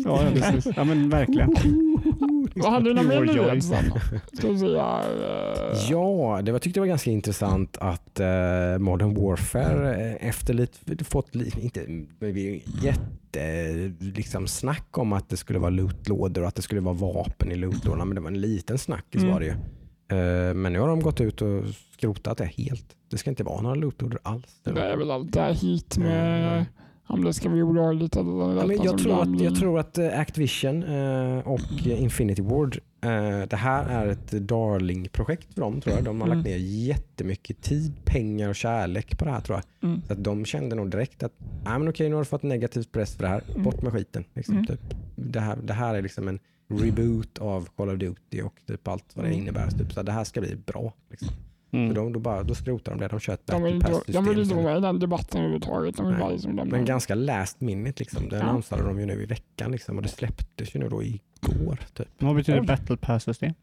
Ja, 0.05 0.23
ja, 0.23 0.29
precis. 0.33 0.73
Ja, 0.75 0.83
men 0.83 1.09
verkligen. 1.09 1.49
Vad 2.55 2.71
hade 2.71 2.89
du 2.89 2.93
någon 2.93 3.07
mer 3.07 3.17
Pure 3.17 3.33
joy. 3.33 3.45
nyhet 3.45 3.63
sen? 3.63 3.91
Ska 4.33 4.47
vi 4.51 4.59
se 4.59 4.79
här. 4.79 5.71
eh, 5.71 5.77
Ja, 5.89 6.39
det 6.43 6.51
var, 6.51 6.59
tyckte 6.59 6.77
jag 6.79 6.81
var 6.81 6.87
ganska 6.87 7.11
intressant 7.11 7.77
att 7.77 8.19
eh, 8.19 8.77
Modern 8.79 9.13
Warfare 9.13 9.95
eh, 10.19 10.27
efter 10.29 10.53
lite 10.53 11.03
fått 11.03 11.35
inte 11.35 11.85
jätte 12.83 13.73
liksom 13.99 14.47
snack 14.47 14.97
om 14.97 15.13
att 15.13 15.29
det 15.29 15.37
skulle 15.37 15.59
vara 15.59 15.69
lootlådor 15.69 16.41
och 16.41 16.47
att 16.47 16.55
det 16.55 16.61
skulle 16.61 16.81
vara 16.81 16.95
vapen 16.95 17.51
i 17.51 17.55
lootlådorna, 17.55 18.05
men 18.05 18.15
det 18.15 18.21
var 18.21 18.27
en 18.31 18.41
liten 18.41 18.77
snackis 18.77 19.21
Mm. 19.21 19.33
var 19.33 19.39
det 19.39 19.45
ju. 19.45 19.53
Men 20.53 20.73
nu 20.73 20.79
har 20.79 20.87
de 20.87 20.99
gått 20.99 21.21
ut 21.21 21.41
och 21.41 21.63
skrotat 21.97 22.37
det 22.37 22.45
helt. 22.45 22.85
Det 23.11 23.17
ska 23.17 23.29
inte 23.29 23.43
vara 23.43 23.61
några 23.61 23.75
lootlådor 23.75 24.19
alls. 24.23 24.59
Det 24.63 24.69
är 24.81 24.97
väl 24.97 25.11
allt 25.11 25.33
det 25.33 25.41
här 25.41 25.53
hit 25.53 25.97
med 25.97 26.65
om 27.09 27.23
det 27.23 27.33
ska 27.33 27.49
bli 27.49 27.61
olagligt 27.63 28.15
eller 28.15 28.31
Ja, 28.59 28.65
men 28.67 28.83
jag, 28.83 28.97
tror 28.97 29.21
att, 29.21 29.41
jag 29.41 29.55
tror 29.55 29.79
att 29.79 29.97
eh, 29.97 30.19
Activision 30.19 30.83
eh, 30.83 31.39
och 31.47 31.87
Infinity 31.87 32.41
Ward, 32.41 32.79
eh, 33.01 33.47
det 33.49 33.55
här 33.55 33.85
är 33.89 34.07
ett 34.07 34.31
darling-projekt 34.31 35.53
för 35.53 35.61
dem 35.61 35.81
tror 35.81 35.95
jag. 35.95 36.03
De 36.05 36.21
har 36.21 36.27
lagt 36.27 36.45
ner 36.45 36.57
jättemycket 36.57 37.61
tid, 37.61 37.93
pengar 38.05 38.49
och 38.49 38.55
kärlek 38.55 39.17
på 39.19 39.25
det 39.25 39.31
här 39.31 39.41
tror 39.41 39.57
jag. 39.57 39.89
Mm. 39.89 40.01
Så 40.07 40.13
att 40.13 40.23
de 40.23 40.45
kände 40.45 40.75
nog 40.75 40.89
direkt 40.91 41.23
att 41.23 41.33
Nej, 41.65 41.79
men 41.79 41.87
okej, 41.89 42.09
nu 42.09 42.15
har 42.15 42.21
du 42.21 42.25
fått 42.25 42.43
negativt 42.43 42.91
press 42.91 43.15
för 43.15 43.23
det 43.23 43.29
här, 43.29 43.41
Mm. 43.49 43.63
bort 43.63 43.81
med 43.81 43.91
skiten. 43.93 44.23
Liksom, 44.33 44.53
Mm. 44.55 44.65
typ. 44.65 44.81
det, 45.15 45.39
här, 45.39 45.57
det 45.63 45.73
här 45.73 45.95
är 45.95 46.01
liksom 46.01 46.27
en 46.27 46.39
reboot 46.73 47.37
av 47.37 47.67
Call 47.77 47.89
of 47.89 47.97
Duty 47.99 48.41
och 48.41 48.53
typ 48.67 48.87
allt 48.87 49.05
vad 49.15 49.25
det 49.25 49.29
Mm. 49.29 49.41
innebär. 49.41 49.69
Typ. 49.71 49.93
Så 49.93 50.03
det 50.03 50.11
här 50.11 50.23
ska 50.23 50.41
bli 50.41 50.55
bra. 50.55 50.93
Liksom. 51.09 51.27
Så 51.71 51.77
Mm. 51.77 51.93
de, 51.93 52.13
då, 52.13 52.19
bara, 52.19 52.43
då 52.43 52.55
skrotar 52.55 52.91
de 52.91 52.99
det. 53.01 53.07
De 53.07 53.19
kör 53.19 53.33
ett 53.33 53.47
De 53.47 53.63
vill, 53.63 53.79
battle 53.79 53.95
inte, 53.97 54.11
de 54.11 54.25
vill 54.25 54.35
pass-system. 54.35 54.41
inte 54.41 54.55
vara 54.55 54.73
med 54.73 54.77
i 54.77 54.81
den 54.81 54.99
debatten 54.99 55.39
överhuvudtaget. 55.39 55.97
De 55.97 56.07
vill 56.07 56.17
bara 56.19 56.29
liksom 56.29 56.55
lämna. 56.55 56.71
Men 56.77 56.85
ganska 56.85 57.15
last 57.15 57.61
minute 57.61 57.99
liksom. 58.03 58.29
Det 58.29 58.37
Ja. 58.37 58.43
annonserade 58.43 58.87
de 58.87 58.99
ju 58.99 59.05
nu 59.05 59.23
i 59.23 59.25
veckan 59.25 59.71
liksom, 59.71 59.97
och 59.97 60.03
det 60.03 60.09
släpptes 60.09 60.75
ju 60.75 60.79
nu 60.79 60.89
då 60.89 61.03
igår. 61.03 61.79
Typ. 61.93 62.07
Vad 62.19 62.35
betyder 62.35 62.61
Oj. 62.61 62.65
battle 62.67 62.97
passes 62.97 63.37
det? 63.39 63.53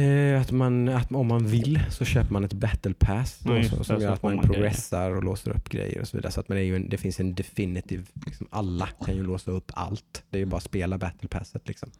Eh, 0.00 0.40
att 0.40 0.50
man, 0.52 0.88
att 0.88 1.12
om 1.12 1.26
man 1.26 1.46
vill 1.46 1.80
så 1.90 2.04
köper 2.04 2.32
man 2.32 2.44
ett 2.44 2.52
battle 2.52 2.94
pass 2.94 3.38
då, 3.38 3.48
så, 3.48 3.54
det, 3.54 3.64
som 3.64 3.84
så 3.84 3.94
gör 4.02 4.12
att 4.12 4.22
man, 4.22 4.34
man 4.36 4.44
grejer. 4.44 4.54
progressar 4.54 5.10
och 5.10 5.24
låser 5.24 5.50
upp 5.50 5.68
grejer 5.68 6.00
och 6.00 6.08
så 6.08 6.16
vidare. 6.16 6.32
Så 6.32 6.40
att 6.40 6.48
man 6.48 6.58
är 6.58 6.62
ju 6.62 6.76
en, 6.76 6.88
det 6.88 6.96
finns 6.96 7.20
en 7.20 7.34
definitiv, 7.34 8.08
liksom, 8.26 8.46
alla 8.50 8.86
kan 9.04 9.16
ju 9.16 9.22
låsa 9.22 9.50
upp 9.50 9.70
allt. 9.74 10.22
Det 10.30 10.36
är 10.36 10.40
ju 10.40 10.46
bara 10.46 10.56
att 10.56 10.62
spela 10.62 10.98
battle 10.98 11.28
passet 11.28 11.68
liksom. 11.68 11.90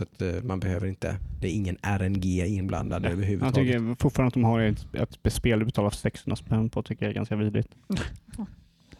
Så 0.00 0.04
att 0.04 0.22
eh, 0.22 0.42
man 0.42 0.60
behöver 0.60 0.86
inte, 0.86 1.16
det 1.40 1.46
är 1.46 1.52
ingen 1.52 1.76
RNG 1.82 2.46
inblandad 2.46 3.04
Jag 3.04 3.12
överhuvudtaget. 3.12 3.54
tycker 3.54 3.94
fortfarande 3.94 4.28
att 4.28 4.34
de 4.34 4.44
har 4.44 4.60
ett, 4.60 4.86
ett 5.24 5.32
spel 5.32 5.58
du 5.58 5.64
betalar 5.64 5.90
600 5.90 6.36
spänn 6.36 6.70
på 6.70 6.82
tycker 6.82 7.04
jag 7.04 7.10
är 7.10 7.14
ganska 7.14 7.36
vidrigt. 7.36 7.68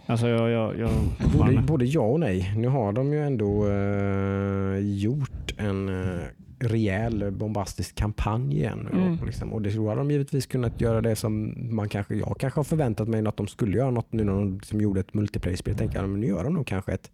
Alltså 0.06 0.28
jag... 0.28 0.50
jag, 0.50 0.78
jag 0.78 0.90
Både, 1.38 1.62
både 1.62 1.84
ja 1.84 2.00
och 2.00 2.20
nej. 2.20 2.54
Nu 2.56 2.68
har 2.68 2.92
de 2.92 3.12
ju 3.12 3.26
ändå 3.26 3.68
eh, 3.68 4.78
gjort 4.78 5.54
en 5.56 5.88
eh, 5.88 6.20
rejäl 6.58 7.30
bombastisk 7.30 7.94
kampanj 7.94 8.56
igen. 8.56 8.88
Mm. 8.92 9.18
liksom. 9.26 9.52
Och 9.52 9.62
det 9.62 9.70
då 9.70 9.88
har 9.88 9.96
de 9.96 10.10
givetvis 10.10 10.46
kunnat 10.46 10.80
göra 10.80 11.00
det 11.00 11.16
som 11.16 11.54
man 11.76 11.88
kanske, 11.88 12.14
jag 12.14 12.36
kanske 12.40 12.58
har 12.58 12.64
förväntat 12.64 13.08
mig 13.08 13.26
att 13.26 13.36
de 13.36 13.46
skulle 13.46 13.76
göra 13.76 13.90
något 13.90 14.12
nu 14.12 14.24
när 14.24 14.32
de 14.32 14.54
liksom 14.54 14.80
gjorde 14.80 15.00
ett 15.00 15.14
multiplayer-spel. 15.14 15.74
Tänker 15.74 15.98
jag, 15.98 16.08
men 16.08 16.20
nu 16.20 16.26
gör 16.26 16.44
de 16.44 16.54
nog 16.54 16.66
kanske 16.66 16.92
ett 16.92 17.10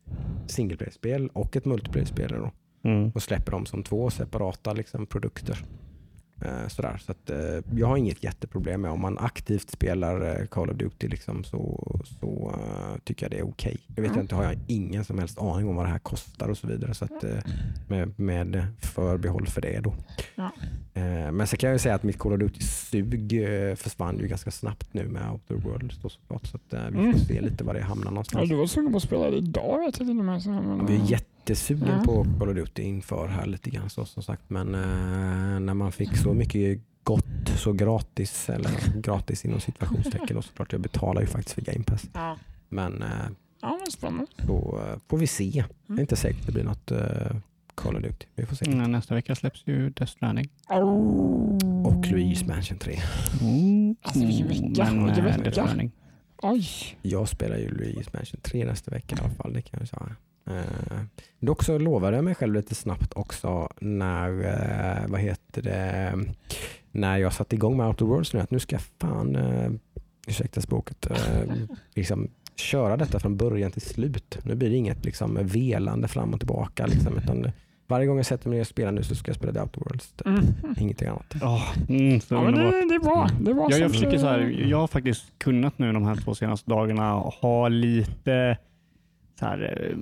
single 0.46 0.76
player-spel 0.76 1.30
och 1.32 1.56
ett 1.56 1.64
multiplayer-spel 1.64 2.32
då, 2.32 2.50
Mm. 2.86 3.10
och 3.14 3.22
släpper 3.22 3.52
dem 3.52 3.66
som 3.66 3.82
två 3.82 4.10
separata 4.10 4.72
liksom, 4.72 5.06
produkter. 5.06 5.58
Eh, 6.42 6.68
sådär. 6.68 6.96
Så 7.06 7.12
att, 7.12 7.30
eh, 7.30 7.38
jag 7.76 7.86
har 7.86 7.96
inget 7.96 8.24
jätteproblem 8.24 8.80
med 8.80 8.90
om 8.90 9.00
man 9.00 9.18
aktivt 9.18 9.70
spelar 9.70 10.40
eh, 10.40 10.46
Call 10.46 10.70
of 10.70 10.76
Duty 10.76 11.08
liksom, 11.08 11.44
så, 11.44 11.90
så 12.20 12.54
eh, 12.54 12.98
tycker 13.04 13.24
jag 13.24 13.30
det 13.30 13.38
är 13.38 13.46
okej. 13.48 13.76
Det 13.86 14.00
vet 14.00 14.08
Mm. 14.10 14.18
jag 14.18 14.24
inte, 14.24 14.34
har 14.34 14.44
jag 14.44 14.56
ingen 14.66 15.04
som 15.04 15.18
helst 15.18 15.38
aning 15.38 15.68
om 15.68 15.76
vad 15.76 15.84
det 15.84 15.90
här 15.90 15.98
kostar 15.98 16.48
och 16.48 16.58
så 16.58 16.66
vidare. 16.66 16.94
Så 16.94 17.04
att, 17.04 17.24
eh, 17.24 17.30
med, 17.88 18.20
med 18.20 18.66
förbehåll 18.80 19.46
för 19.46 19.60
det 19.60 19.80
då. 19.80 19.94
Ja. 20.34 20.50
Eh, 20.94 21.32
men 21.32 21.46
så 21.46 21.56
kan 21.56 21.68
jag 21.70 21.74
ju 21.74 21.78
säga 21.78 21.94
att 21.94 22.02
mitt 22.02 22.18
Call 22.18 22.32
of 22.32 22.38
Duty-sug 22.40 23.32
eh, 23.70 23.74
försvann 23.74 24.18
ju 24.18 24.26
ganska 24.28 24.50
snabbt 24.50 24.94
nu 24.94 25.08
med 25.08 25.30
Outer 25.32 25.54
Worlds 25.54 25.98
då 26.02 26.08
såklart. 26.08 26.46
Så 26.46 26.56
att, 26.56 26.62
vi 26.88 26.94
får 26.94 27.00
Mm. 27.02 27.18
se 27.18 27.40
lite 27.40 27.64
var 27.64 27.74
det 27.74 27.80
hamnar 27.82 28.04
Ja, 28.06 28.10
någonstans. 28.10 28.48
du 28.48 28.54
var 28.56 28.66
sugen 28.66 28.90
på 28.90 28.96
att 28.96 29.02
spela 29.02 29.30
det 29.30 29.36
idag 29.36 29.78
vet 29.78 29.98
jag 29.98 30.08
till 30.08 30.18
och 30.18 30.24
med. 30.24 30.42
Så, 30.42 30.50
men, 30.50 30.86
Vi 30.86 30.94
är 30.96 31.06
jättesugen 31.50 31.88
Ja. 31.88 32.02
på 32.04 32.26
Call 32.38 32.48
of 32.48 32.54
Duty 32.54 32.82
inför 32.82 33.28
här 33.28 33.46
lite 33.46 33.70
grann 33.70 33.90
så, 33.90 34.04
som 34.04 34.22
sagt. 34.22 34.42
Men 34.48 34.74
eh, 34.74 35.60
när 35.60 35.74
man 35.74 35.92
fick 35.92 36.16
så 36.16 36.34
mycket 36.34 36.80
gott 37.02 37.48
så 37.56 37.72
gratis, 37.72 38.48
eller 38.50 39.00
gratis 39.00 39.44
inom 39.44 39.60
situationstecken 39.60 40.36
och 40.36 40.44
såklart. 40.44 40.72
Jag 40.72 40.80
betalar 40.80 41.20
ju 41.20 41.26
faktiskt 41.26 41.54
för 41.54 41.62
Game 41.62 41.84
Pass. 41.84 42.06
ja. 42.12 42.36
Men 42.68 43.02
eh, 43.02 43.08
ja, 43.62 43.78
men 43.82 43.90
spännande. 43.90 44.26
så 44.46 44.80
eh, 44.92 44.98
får 45.08 45.18
vi 45.18 45.26
se. 45.26 45.64
Det 45.86 45.94
är 45.94 46.00
inte 46.00 46.16
säkert 46.16 46.46
det 46.46 46.52
blir 46.52 46.64
något 46.64 46.90
eh, 46.90 47.36
Call 47.74 47.96
of 47.96 48.02
Duty. 48.02 48.26
Vi 48.34 48.46
får 48.46 48.56
se. 48.56 48.70
Mm, 48.70 48.92
nästa 48.92 49.14
vecka 49.14 49.34
släpps 49.34 49.62
ju 49.66 49.90
Death 49.90 50.12
Stranding. 50.12 50.48
Oh. 50.68 51.86
Och 51.86 52.04
Luigi's 52.04 52.46
Mansion 52.48 52.78
3. 52.78 52.98
Mm. 53.40 53.96
Alltså, 54.02 54.20
vilken 54.20 54.48
vecka, 54.48 54.84
Men, 54.84 55.04
vilken 55.04 55.24
eh, 55.26 55.30
vecka. 55.30 55.42
Death 55.42 55.52
Stranding. 55.62 55.92
Oj. 56.42 56.66
Jag 57.02 57.28
spelar 57.28 57.56
ju 57.56 57.70
Luigi's 57.70 58.08
Mansion 58.12 58.40
3 58.42 58.64
nästa 58.64 58.90
vecka 58.90 59.16
i 59.16 59.20
alla 59.24 59.34
fall. 59.34 59.52
Det 59.52 59.62
kan 59.62 59.78
jag 59.80 59.88
säga. 59.88 60.16
Eh, 60.46 61.00
dock 61.40 61.62
så 61.62 61.78
lovade 61.78 62.16
jag 62.16 62.24
mig 62.24 62.34
själv 62.34 62.54
lite 62.54 62.74
snabbt 62.74 63.12
också 63.16 63.68
när, 63.80 64.30
eh, 64.44 65.08
vad 65.08 65.20
heter 65.20 65.62
det, 65.62 66.12
när 66.92 67.18
jag 67.18 67.32
satte 67.32 67.56
igång 67.56 67.76
med 67.76 67.86
Outer 67.86 68.04
Worlds 68.04 68.34
nu 68.34 68.40
att 68.40 68.50
nu 68.50 68.58
ska 68.58 68.74
jag 68.76 68.82
fan, 68.82 69.36
eh, 69.36 69.70
ursäkta 70.28 70.60
språket, 70.60 71.10
eh, 71.10 71.52
liksom 71.94 72.28
köra 72.56 72.96
detta 72.96 73.20
från 73.20 73.36
början 73.36 73.72
till 73.72 73.82
slut. 73.82 74.38
Nu 74.42 74.54
blir 74.54 74.70
det 74.70 74.76
inget 74.76 75.04
liksom 75.04 75.38
velande 75.42 76.08
fram 76.08 76.34
och 76.34 76.40
tillbaka. 76.40 76.86
Liksom, 76.86 77.18
utan 77.18 77.50
varje 77.86 78.06
gång 78.06 78.16
jag 78.16 78.26
sätter 78.26 78.48
mig 78.48 78.56
ner 78.56 78.60
och 78.60 78.66
spelar 78.66 78.92
nu 78.92 79.02
så 79.02 79.14
ska 79.14 79.28
jag 79.28 79.36
spela 79.36 79.52
The 79.52 79.60
Outer 79.60 79.80
Worlds. 79.80 80.14
Mm. 80.24 80.44
Ingenting 80.78 81.08
annat. 81.08 81.34
Oh, 81.42 81.76
mm, 81.88 82.20
Ja, 82.28 82.42
men 82.42 82.54
det, 82.54 82.70
det 82.88 82.94
är 82.94 83.04
bra. 83.04 83.28
Det 83.40 83.50
är 83.50 83.54
bra 83.54 83.68
Jag, 83.70 83.80
jag, 83.80 83.90
försöker 83.90 84.18
så 84.18 84.26
här, 84.26 84.64
jag 84.68 84.78
har 84.78 84.86
faktiskt 84.86 85.38
kunnat 85.38 85.78
nu 85.78 85.92
de 85.92 86.04
här 86.04 86.16
två 86.16 86.34
senaste 86.34 86.70
dagarna 86.70 87.12
ha 87.12 87.68
lite 87.68 88.56
så 89.38 89.46
här, 89.46 89.88
eh, 89.90 89.96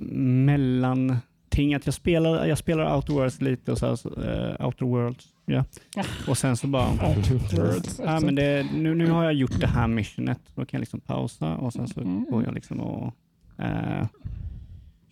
mellanting. 0.75 1.73
Att 1.75 1.85
jag 1.85 1.93
spelar, 1.93 2.45
jag 2.45 2.57
spelar 2.57 2.95
Outer 2.95 3.13
Worlds 3.13 3.41
lite 3.41 3.71
och 3.71 3.77
så 3.77 3.85
här, 3.85 4.29
eh, 4.59 4.65
Outer 4.65 4.85
Worlds. 4.85 5.27
Ja. 5.45 5.63
Och 6.27 6.37
sen 6.37 6.57
så 6.57 6.67
bara, 6.67 6.87
ja, 8.05 8.19
men 8.19 8.35
det, 8.35 8.65
nu, 8.73 8.95
nu 8.95 9.11
har 9.11 9.23
jag 9.23 9.33
gjort 9.33 9.59
det 9.59 9.67
här 9.67 9.87
missionet. 9.87 10.39
Då 10.55 10.65
kan 10.65 10.77
jag 10.77 10.79
liksom 10.79 10.99
pausa 10.99 11.55
och 11.55 11.73
sen 11.73 11.87
så 11.87 12.01
Mm. 12.01 12.25
går 12.31 12.43
jag 12.43 12.53
liksom 12.53 12.79
och 12.79 13.13
eh, 13.63 14.05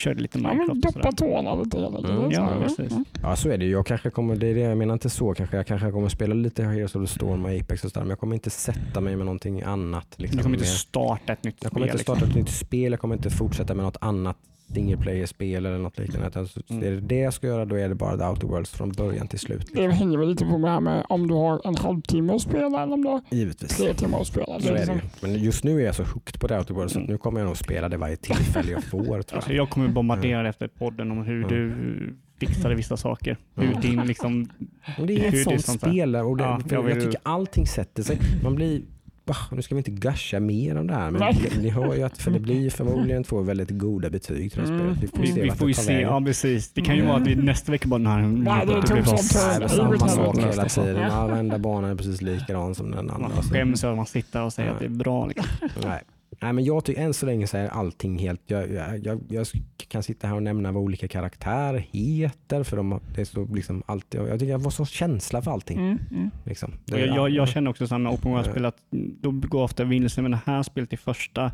körde 0.03 0.21
lite 0.21 0.37
Minecraft. 0.37 0.81
doppa 0.81 1.11
tårna 1.11 1.55
lite. 1.55 1.77
Mm, 1.77 2.31
ja, 2.31 2.49
precis. 2.63 2.91
Mm. 2.91 3.05
Ja 3.21 3.35
så 3.35 3.49
är 3.49 3.57
det. 3.57 3.65
Jag 3.65 3.85
kanske 3.85 4.09
kommer, 4.09 4.35
det 4.35 4.47
är 4.47 4.53
det 4.55 4.59
jag 4.61 4.77
menar 4.77 4.93
inte 4.93 5.09
så 5.09 5.33
kanske. 5.33 5.55
Jag 5.57 5.67
kanske 5.67 5.91
kommer 5.91 6.09
spela 6.09 6.33
lite 6.33 6.63
Heroes 6.63 6.95
of 6.95 7.09
the 7.09 7.15
Storm 7.15 7.45
och 7.45 7.51
Apex 7.51 7.83
och 7.83 7.91
sådär 7.91 8.01
men 8.03 8.09
jag 8.09 8.19
kommer 8.19 8.33
inte 8.35 8.49
sätta 8.49 9.01
mig 9.01 9.15
med 9.15 9.25
någonting 9.25 9.61
annat. 9.61 10.07
Liksom, 10.15 10.37
Du 10.37 10.43
kommer 10.43 10.55
inte 10.57 10.67
starta 10.69 11.33
ett 11.33 11.43
nytt 11.43 11.55
Jag 11.61 11.71
kommer 11.71 11.85
spel. 11.87 11.93
inte 11.95 12.03
starta 12.03 12.19
liksom. 12.25 12.41
ett 12.41 12.45
nytt 12.47 12.55
spel, 12.55 12.91
jag 12.91 12.99
kommer 12.99 13.15
inte 13.15 13.29
fortsätta 13.29 13.73
med 13.75 13.85
något 13.85 13.97
annat 14.01 14.37
single 14.73 14.97
player-spel 14.97 15.65
eller 15.65 15.77
något 15.77 15.99
liknande. 15.99 16.27
Utan 16.27 16.47
så- 16.47 16.61
Mm. 16.69 16.83
Är 16.83 16.91
det 16.91 16.99
det 16.99 17.15
jag 17.19 17.33
ska 17.33 17.47
göra 17.47 17.65
då 17.65 17.75
är 17.75 17.89
det 17.89 17.95
bara 17.95 18.17
The 18.17 18.23
Outer 18.23 18.47
Worlds 18.47 18.71
från 18.71 18.91
början 18.91 19.27
till 19.27 19.39
slut. 19.39 19.59
Liksom. 19.59 19.83
Det 19.87 19.91
hänger 19.93 20.17
väl 20.17 20.29
lite 20.29 20.45
på 20.45 20.57
det 20.57 20.69
här 20.69 20.79
med 20.79 21.05
om 21.09 21.27
du 21.27 21.33
har 21.33 21.67
en 21.67 21.75
halvtimme 21.75 22.33
att 22.33 22.41
spela 22.41 22.83
eller 22.83 22.93
om 22.93 23.03
du 23.03 23.09
har 23.09 23.21
Givetvis. 23.29 23.77
tre 23.77 23.93
timmar 23.93 24.21
att 24.21 24.27
spela. 24.27 24.59
Så 24.59 24.67
är 24.69 24.73
det 24.73 24.79
liksom-. 24.79 24.99
Men 25.21 25.33
just 25.43 25.63
nu 25.63 25.81
är 25.81 25.85
jag 25.85 25.95
så 25.95 26.03
hooked 26.03 26.39
på 26.39 26.47
The 26.47 26.57
Outer 26.57 26.73
Worlds 26.73 26.93
så 26.93 26.99
Mm. 26.99 27.05
att 27.05 27.09
nu 27.11 27.17
kommer 27.17 27.39
jag 27.39 27.47
nog 27.47 27.57
spela 27.57 27.89
det 27.89 27.97
varje 27.97 28.15
tillfälle 28.15 28.71
jag 28.71 28.83
får 28.83 29.03
tror 29.03 29.15
Alltså, 29.15 29.35
jag. 29.51 29.57
jag 29.57 29.69
kommer 29.69 29.87
bombardera 29.87 30.41
dig 30.41 30.49
efter 30.49 30.67
podden 30.67 31.11
om 31.11 31.23
hur 31.23 31.37
Mm. 31.45 31.49
du 31.49 32.15
fixade 32.47 32.75
vissa 32.75 32.97
saker. 32.97 33.37
Hur 33.55 33.63
Mm. 33.63 33.81
din 33.81 34.01
liksom, 34.07 34.49
det 34.97 35.13
är 35.13 35.31
hur 35.31 35.39
ett 35.39 35.43
sånt 35.43 35.61
sånt 35.61 35.81
spel 35.81 36.15
och 36.15 36.37
det, 36.37 36.43
Ja, 36.43 36.59
jag 36.69 36.89
jag, 36.89 37.01
tycker 37.01 37.19
allting 37.23 37.67
sätter 37.67 38.03
sig. 38.03 38.19
Man 38.43 38.55
blir 38.55 38.81
bah, 39.25 39.37
nu 39.51 39.61
ska 39.61 39.75
vi 39.75 39.79
inte 39.79 39.91
gusha 39.91 40.39
mer 40.39 40.77
om 40.77 40.87
det 40.87 40.93
här 40.93 41.11
men 41.11 41.19
Nej. 41.19 41.49
ni, 41.55 41.63
ni 41.63 41.69
hör 41.69 41.95
ju 41.95 42.03
att 42.03 42.17
för 42.17 42.31
det 42.31 42.39
blir 42.39 42.69
förmodligen 42.69 43.23
två 43.23 43.41
väldigt 43.41 43.69
goda 43.69 44.09
betyg 44.09 44.51
till 44.51 44.61
det 44.61 44.67
här 44.67 44.73
Mm. 44.75 44.95
spelet. 44.95 45.03
Vi 45.03 45.07
får 45.07 45.21
vi, 45.21 45.27
se 45.33 45.41
vi 45.41 45.51
får 45.51 45.67
ju 45.67 45.73
se, 45.73 46.01
ja 46.01 46.21
precis. 46.25 46.71
Det 46.73 46.81
kan 46.81 46.95
ju 46.95 47.05
vara 47.05 47.17
att 47.17 47.27
vi 47.27 47.35
nästa 47.35 47.71
vecka 47.71 47.87
bara, 47.87 47.97
Nej, 47.97 48.65
det 48.65 48.81
tog 48.81 48.97
bara 49.05 49.17
sånt 49.17 49.31
Nej, 49.35 49.53
här. 49.53 49.59
det 49.59 49.65
är 49.65 49.69
samma 49.69 50.07
sak 50.07 50.37
hela 50.37 50.65
tiden. 50.65 51.09
Varenda 51.09 51.57
bana 51.59 51.87
är 51.89 51.95
precis 51.95 52.21
likadan 52.21 52.75
som 52.75 52.91
den 52.91 53.05
Man 53.05 53.23
andra. 53.23 53.41
Så, 53.41 53.53
skäms 53.53 53.83
över 53.83 53.91
att 53.93 53.97
man 53.97 54.05
sitter 54.05 54.41
och 54.43 54.53
säger 54.53 54.71
att 54.71 54.79
det 54.79 54.85
är 54.85 54.89
bra. 54.89 55.25
Liksom. 55.27 55.45
nej. 55.83 56.01
Nej, 56.41 56.53
men 56.53 56.63
jag 56.63 56.85
tycker 56.85 57.01
än 57.01 57.13
så 57.13 57.25
länge 57.25 57.47
så 57.47 57.57
är 57.57 57.67
allting 57.67 58.17
helt... 58.19 58.41
Jag, 58.45 58.71
jag, 58.71 59.05
jag, 59.05 59.19
jag 59.29 59.47
kan 59.87 60.03
sitta 60.03 60.27
här 60.27 60.35
och 60.35 60.43
nämna 60.43 60.71
vad 60.71 60.83
olika 60.83 61.07
karaktärer 61.07 61.77
heter 61.91 62.63
för 62.63 62.77
de, 62.77 62.99
det 63.15 63.21
är 63.21 63.25
så 63.25 63.45
liksom 63.45 63.83
alltid, 63.85 64.21
jag 64.21 64.39
tycker 64.39 64.51
jag 64.51 64.59
har 64.59 64.69
så 64.69 64.85
känsla 64.85 65.41
för 65.41 65.51
allting. 65.51 65.77
Mm, 65.79 65.99
mm. 66.11 66.29
Liksom. 66.45 66.73
Det 66.85 66.99
jag, 66.99 67.17
jag, 67.17 67.29
jag 67.29 67.47
känner 67.47 67.69
också 67.71 67.97
med 67.97 68.11
open 68.13 68.31
world-spel 68.31 68.65
att 68.65 68.77
då 69.21 69.31
går 69.31 69.63
ofta 69.63 69.83
vilse 69.83 70.21
med 70.21 70.31
det 70.31 70.39
här 70.45 70.63
spelet 70.63 70.93
i 70.93 70.97
första. 70.97 71.51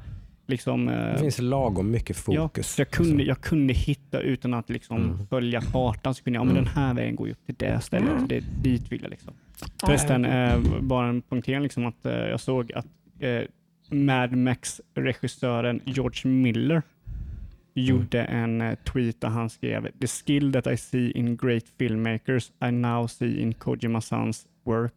Liksom, 0.47 0.87
eh, 0.89 0.95
det 1.13 1.17
finns 1.19 1.39
lagom 1.39 1.91
mycket 1.91 2.17
fokus. 2.17 2.67
så 2.67 2.81
jag, 2.81 2.89
kunde, 2.89 3.23
jag 3.23 3.41
kunde 3.41 3.73
hitta 3.73 4.19
utan 4.19 4.53
att 4.53 4.69
liksom 4.69 4.97
Mm. 4.97 5.27
följa 5.27 5.61
kartan. 5.61 6.15
Så 6.15 6.23
kunde 6.23 6.37
jag, 6.39 6.41
ja, 6.41 6.45
men 6.45 6.57
Mm. 6.57 6.63
den 6.65 6.73
här 6.83 6.93
vägen 6.93 7.15
går 7.15 7.27
ju 7.27 7.33
upp 7.33 7.45
till 7.45 7.55
det 7.57 7.79
stället. 7.81 8.09
Mm. 8.09 8.27
Det, 8.27 8.39
dit 8.63 8.91
vill 8.91 9.01
jag. 9.01 9.09
Liksom. 9.11 9.33
Förresten, 9.85 10.25
eh, 10.25 10.59
bara 10.81 11.07
en 11.07 11.21
punktering 11.21 11.61
liksom 11.63 11.85
att 11.85 12.05
eh, 12.05 12.13
jag 12.13 12.39
såg 12.39 12.71
att 12.73 12.85
Mad 13.89 14.31
Max-regissören 14.31 15.81
George 15.85 16.29
Miller 16.29 16.81
gjorde 17.73 18.23
en 18.23 18.61
eh, 18.61 18.75
tweet 18.75 19.21
där 19.21 19.29
han 19.29 19.49
skrev 19.49 19.87
“The 19.99 20.07
skill 20.07 20.53
that 20.53 20.67
I 20.67 20.77
see 20.77 21.11
in 21.11 21.37
great 21.37 21.63
filmmakers 21.77 22.51
I 22.61 22.71
now 22.71 23.07
see 23.07 23.41
in 23.41 23.53
Kojima-sans 23.53 24.47
work”. 24.63 24.93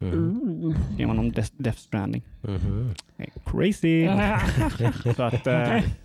Mm. 0.00 0.12
Mm. 0.12 0.74
Skrev 0.94 1.08
han 1.08 1.18
om 1.18 1.32
Death, 1.32 1.78
Stranding. 1.78 2.22
Eh, 3.18 3.26
Crazy! 3.46 4.08
Så 5.16 5.22
att... 5.22 5.46
Eh, 5.46 5.82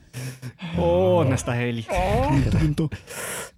åh, 0.79 1.29
nästa 1.29 1.51
helg. 1.51 1.87
Ja, 1.89 2.33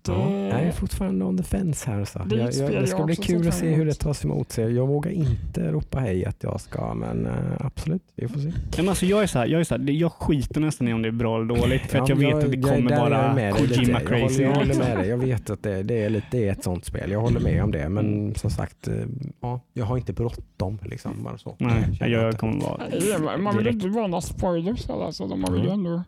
Ja, 0.07 0.31
jag 0.31 0.61
är 0.61 0.71
fortfarande 0.71 1.25
on 1.25 1.37
the 1.37 1.43
fence 1.43 1.91
här. 1.91 2.05
Så. 2.05 2.19
Det 2.19 2.35
Jag, 2.35 2.53
jag, 2.53 2.81
det 2.81 2.87
ska 2.87 2.97
jag 2.97 3.05
bli 3.05 3.15
kul 3.15 3.47
att 3.47 3.53
se 3.53 3.69
hur 3.73 3.85
det 3.85 3.93
tas 3.93 4.25
emot. 4.25 4.51
Så 4.51 4.61
jag 4.61 4.87
vågar 4.87 5.11
inte 5.11 5.71
ropa 5.71 5.99
hej 5.99 6.25
att 6.25 6.43
jag 6.43 6.61
ska, 6.61 6.93
men 6.93 7.25
eh, 7.25 7.33
absolut, 7.59 8.01
vi 8.15 8.27
får 8.27 8.39
se. 8.39 8.45
Nej, 8.47 8.53
men 8.77 8.89
alltså, 8.89 9.05
jag, 9.05 9.23
är 9.23 9.27
så 9.27 9.39
här, 9.39 9.45
jag, 9.47 9.59
är 9.59 9.63
så 9.63 9.77
här, 9.77 9.89
jag 9.91 10.11
skiter 10.11 10.61
nästan 10.61 10.87
i 10.87 10.93
om 10.93 11.01
det 11.01 11.07
är 11.07 11.11
bra 11.11 11.35
eller 11.35 11.45
dåligt. 11.55 11.81
För 11.81 11.99
att 11.99 12.09
Ja, 12.09 12.15
jag 12.15 12.33
vet 12.35 12.45
att 12.45 12.51
det 12.51 12.57
jag- 12.57 12.75
kommer 12.75 12.91
jag 12.91 12.99
bara 13.09 13.33
lite. 13.33 13.51
Kojima 13.75 13.99
jag 13.99 14.07
crazy. 14.07 14.23
Håller, 14.23 14.41
jag 14.43 14.55
håller 14.55 14.75
med 14.75 14.97
dig. 14.97 15.07
Jag 15.09 15.17
vet 15.27 15.49
att 15.49 15.63
det, 15.63 15.83
det, 15.83 16.03
är 16.03 16.09
lite, 16.09 16.27
det 16.31 16.47
är 16.47 16.51
ett 16.51 16.63
sånt 16.63 16.85
spel. 16.85 17.11
Jag 17.11 17.21
håller 17.21 17.39
med 17.39 17.63
om 17.63 17.71
det. 17.71 17.89
Men 17.89 18.05
Mm. 18.21 18.35
som 18.35 18.49
sagt, 18.49 18.87
eh, 18.87 18.93
ja, 19.41 19.61
jag 19.73 19.85
har 19.85 19.97
inte 19.97 20.13
bråttom. 20.13 20.79
Liksom, 20.85 21.23
bara 21.23 21.37
så. 21.37 21.55
Nej, 21.59 22.11
jag, 22.11 22.27
inte. 22.27 22.37
kommer 22.37 22.61
vara... 22.61 23.37
man 23.37 23.57
vill 23.57 23.67
inte 23.67 23.87
varna 23.87 24.21
spoilers 24.21 24.87
heller, 24.87 25.11
så 25.11 25.27
de 25.27 25.43
har 25.43 25.55
ju 25.55 25.59
Mm. 25.61 25.71
ändå... 25.73 26.03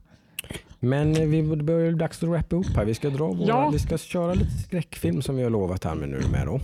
Men 0.79 1.15
eh, 1.15 1.27
vi 1.27 1.43
börjar 1.43 1.91
dags 1.91 2.23
att 2.23 2.29
wrappa 2.29 2.55
upp 2.55 2.75
här. 2.75 2.85
Vi 2.85 2.93
ska, 2.93 3.09
dra 3.09 3.27
våra, 3.27 3.47
Ja. 3.47 3.69
vi 3.69 3.79
ska 3.79 3.97
köra 3.97 4.33
lite 4.33 4.51
skräckfilm 4.67 5.21
som 5.21 5.35
vi 5.35 5.43
har 5.43 5.49
lovat 5.49 5.83
här 5.83 5.95
med 5.95 6.09
nu 6.09 6.21
med 6.31 6.47
då. 6.47 6.59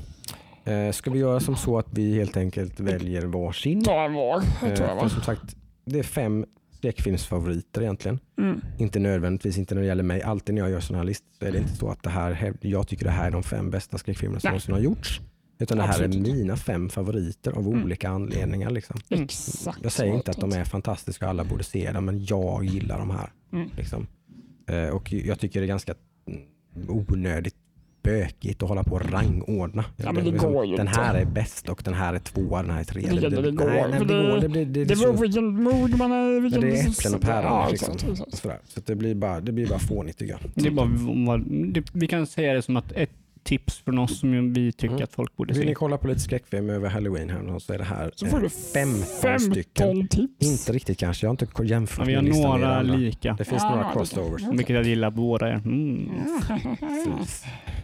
Eh, 0.72 0.92
ska 0.92 1.12
vi 1.12 1.20
göra 1.20 1.40
som 1.40 1.56
så 1.56 1.78
att 1.78 1.88
vi 1.92 2.16
helt 2.16 2.38
enkelt 2.38 2.80
väljer 2.80 3.22
varsin? 3.22 3.84
Ta 3.84 4.06
en 4.06 4.14
var, 4.14 4.42
Eh, 4.66 5.08
som 5.08 5.22
sagt, 5.22 5.56
det 5.86 6.00
är 6.00 6.04
fem 6.04 6.46
skräckfilmsfavoriter 6.78 7.82
egentligen. 7.82 8.20
Mm. 8.38 8.62
Inte 8.78 9.00
nödvändigtvis, 9.00 9.58
inte 9.58 9.76
när 9.76 9.82
det 9.82 9.88
gäller 9.88 10.04
mig. 10.04 10.22
Alltid 10.22 10.56
när 10.56 10.62
jag 10.62 10.72
gör 10.72 10.80
sådana 10.80 10.98
här 11.00 11.06
listor 11.08 11.28
så 11.40 11.46
är 11.46 11.52
det 11.52 11.58
inte 11.58 11.76
så 11.76 11.90
att 11.90 12.04
det 12.04 12.10
här, 12.10 12.54
jag 12.62 12.88
tycker 12.88 13.06
det 13.06 13.12
här 13.12 13.28
är 13.28 13.32
de 13.32 13.44
fem 13.44 13.70
bästa 13.70 13.98
skräckfilmerna 13.98 14.40
som 14.40 14.48
någonsin 14.50 14.74
har 14.74 14.82
gjorts. 14.82 15.22
Utan 15.60 15.78
det 15.78 15.84
här 15.84 15.90
Absolut 15.90 16.16
är 16.16 16.34
mina 16.34 16.56
fem 16.58 16.90
favoriter 16.90 17.52
av 17.52 17.68
Mm. 17.68 17.84
olika 17.84 18.10
anledningar. 18.10 18.70
Liksom. 18.70 19.00
Mm. 19.10 19.24
Exakt. 19.24 19.80
Jag 19.84 19.92
säger 19.92 20.14
inte 20.14 20.32
att 20.32 20.40
de 20.40 20.50
det 20.50 20.58
är 20.58 20.64
fantastiska 20.64 21.26
och 21.26 21.30
alla 21.30 21.44
borde 21.44 21.64
se 21.64 21.92
dem, 21.92 22.06
men 22.06 22.26
jag 22.26 22.64
gillar 22.66 23.00
de 23.00 23.10
här. 23.10 23.32
Mm. 23.54 23.70
Liksom. 23.78 24.08
Eh, 24.68 24.90
Och 24.90 25.14
jag 25.14 25.40
tycker 25.40 25.60
det 25.60 25.66
är 25.66 25.68
ganska 25.68 25.94
mm, 26.28 26.42
onödigt 26.90 27.56
bökigt 28.04 28.64
att 28.64 28.70
hålla 28.70 28.84
på 28.84 28.96
och 28.96 29.12
rangordna. 29.12 29.86
Ja, 29.98 30.12
men 30.12 30.26
det 30.26 30.32
Liksom, 30.32 30.54
går 30.54 30.66
ju 30.66 30.76
den 30.76 30.88
inte. 30.88 31.00
här 31.02 31.16
är 31.16 31.26
bäst 31.26 31.70
och 31.70 31.82
den 31.86 31.94
här 31.94 32.14
är 32.14 32.20
tvåa, 32.20 32.62
den 32.62 32.72
här 32.72 32.80
är 32.80 32.84
trea. 32.84 33.14
Det- 33.14 33.30
det- 33.30 33.42
det 33.42 33.52
går, 33.52 33.66
nej, 33.66 33.86
nej, 33.90 34.00
det, 34.00 34.06
det- 34.06 34.30
går. 34.32 34.38
Det, 34.42 34.50
blir- 34.50 34.66
det, 34.66 34.72
Det 34.74 34.86
det, 34.86 34.96
beror 35.00 35.14
på 35.14 35.22
vilken 35.22 35.64
mod 35.64 35.98
man 35.98 36.12
är. 36.12 36.40
Vilken 36.42 36.62
det 36.62 36.68
är 36.80 36.90
äpplen 36.90 37.16
och 37.16 37.22
päron. 37.22 37.44
Ja, 37.46 37.68
liksom. 37.72 38.16
Så 38.34 38.82
det, 38.86 38.96
blir 38.96 39.16
bara, 39.16 39.40
det 39.42 39.52
blir 39.52 39.68
bara 39.68 39.80
fånigt 39.80 40.18
tycker 40.18 40.32
jag. 40.34 40.52
Det 40.56 40.68
är 40.68 40.72
bara, 40.72 41.38
det, 41.72 41.84
vi 41.94 42.08
kan 42.08 42.28
säga 42.28 42.54
det 42.54 42.62
som 42.62 42.78
att 42.78 42.92
ett 42.92 43.10
tips 43.44 43.78
från 43.80 44.00
oss 44.00 44.20
som 44.20 44.54
vi 44.54 44.72
tycker 44.72 44.88
Mm. 44.94 45.04
att 45.04 45.14
folk 45.14 45.36
borde 45.38 45.54
Vill 45.54 45.62
ni 45.66 45.68
se. 45.72 45.76
kolla 45.76 45.98
på 45.98 46.08
lite 46.08 46.20
skräckfilm 46.20 46.70
över 46.70 46.90
halloween 46.90 47.30
här 47.30 47.60
så 47.60 47.74
är 47.74 47.78
det 47.78 47.84
här 47.84 48.12
Så 48.16 48.26
eh, 48.26 48.32
får 48.32 48.40
du 48.40 48.50
15 48.50 49.40
stycken. 49.40 49.88
15 49.88 50.08
tips. 50.08 50.46
Inte 50.52 50.72
riktigt 50.72 50.98
kanske, 51.00 51.26
jag 51.26 51.30
har 51.30 51.44
inte 51.44 51.64
jämfört 51.74 52.08
Ja, 52.08 52.22
vi 52.22 52.44
har 52.44 52.58
några 52.58 52.82
lika. 52.82 53.34
Det 53.38 53.46
finns 53.46 53.64
Ja, 53.64 53.70
några 53.76 53.92
crossovers. 53.94 54.42
Vilket 54.52 54.76
jag 54.76 54.86
gillar 54.86 55.12
båda 55.12 55.48
er. 55.50 55.54
Mm. 55.54 56.10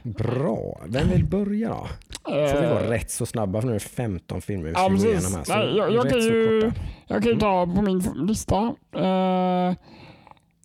Bra. 0.03 0.82
Vem 0.86 1.10
vill 1.10 1.26
börja 1.26 1.69
då? 1.69 1.88
Får 2.23 2.61
vi 2.61 2.68
vara 2.68 2.91
rätt 2.91 3.11
så 3.11 3.26
snabba 3.26 3.61
för 3.61 3.68
nu 3.68 3.73
är 3.76 3.80
det 3.80 3.86
15 3.86 4.41
filmer 4.41 4.64
vi 4.65 4.73
ska 4.73 4.82
Ja, 4.82 4.90
gå 4.90 4.95
igenom 4.95 5.34
här. 5.36 5.44
Så 5.44 5.53
Nej, 5.57 5.77
jag- 5.77 5.94
jag 5.94 6.10
kan 6.10 6.19
ju-. 6.19 6.72
Jag 7.07 7.23
kan 7.23 7.32
ju 7.32 7.40
ta 7.40 7.65
på 7.76 7.82
min 7.82 7.99
lista. 8.27 8.76
Eh, 8.95 9.73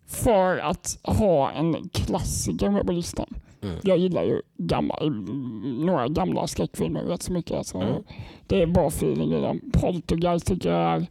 för 0.07 0.57
att 0.57 0.99
ha 1.03 1.51
en 1.51 1.89
klassiker 1.93 2.69
med 2.69 2.85
på 2.85 2.91
listan. 2.91 3.33
Mm. 3.63 3.75
Jag 3.83 3.97
gillar 3.97 4.23
ju 4.23 4.41
gamla, 4.57 4.95
några 5.85 6.07
gamla 6.07 6.47
skräckfilmer 6.47 7.01
rätt 7.01 7.21
så 7.23 7.33
mycket. 7.33 7.57
Alltså, 7.57 7.77
Mm. 7.77 8.03
Det 8.47 8.61
är 8.61 8.67
bra 8.67 8.87
feeling 8.87 9.33
i 9.33 9.41
dem. 9.41 9.61
Poltergeist 9.73 10.47
tycker 10.47 10.71
jag 10.71 10.93
är, 10.95 11.07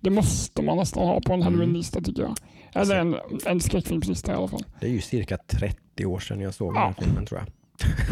det 0.00 0.10
måste 0.10 0.62
man 0.62 0.76
nästan 0.76 1.06
ha 1.06 1.20
på 1.20 1.32
en 1.32 1.42
Mm. 1.42 1.52
halloween-lista 1.52 2.00
tycker 2.00 2.22
jag. 2.22 2.34
Eller 2.72 2.96
en, 3.00 3.16
en 3.46 3.60
skräckfilmslista 3.60 4.32
i 4.32 4.34
alla 4.34 4.48
fall. 4.48 4.64
Det 4.80 4.86
är 4.86 4.90
ju 4.90 5.00
cirka 5.00 5.36
30 5.36 6.06
år 6.06 6.18
sedan 6.18 6.40
jag 6.40 6.54
såg 6.54 6.76
Ja. 6.76 6.80
den 6.80 6.82
här 6.86 6.94
filmen 7.02 7.26
tror 7.26 7.40
jag. 7.40 7.48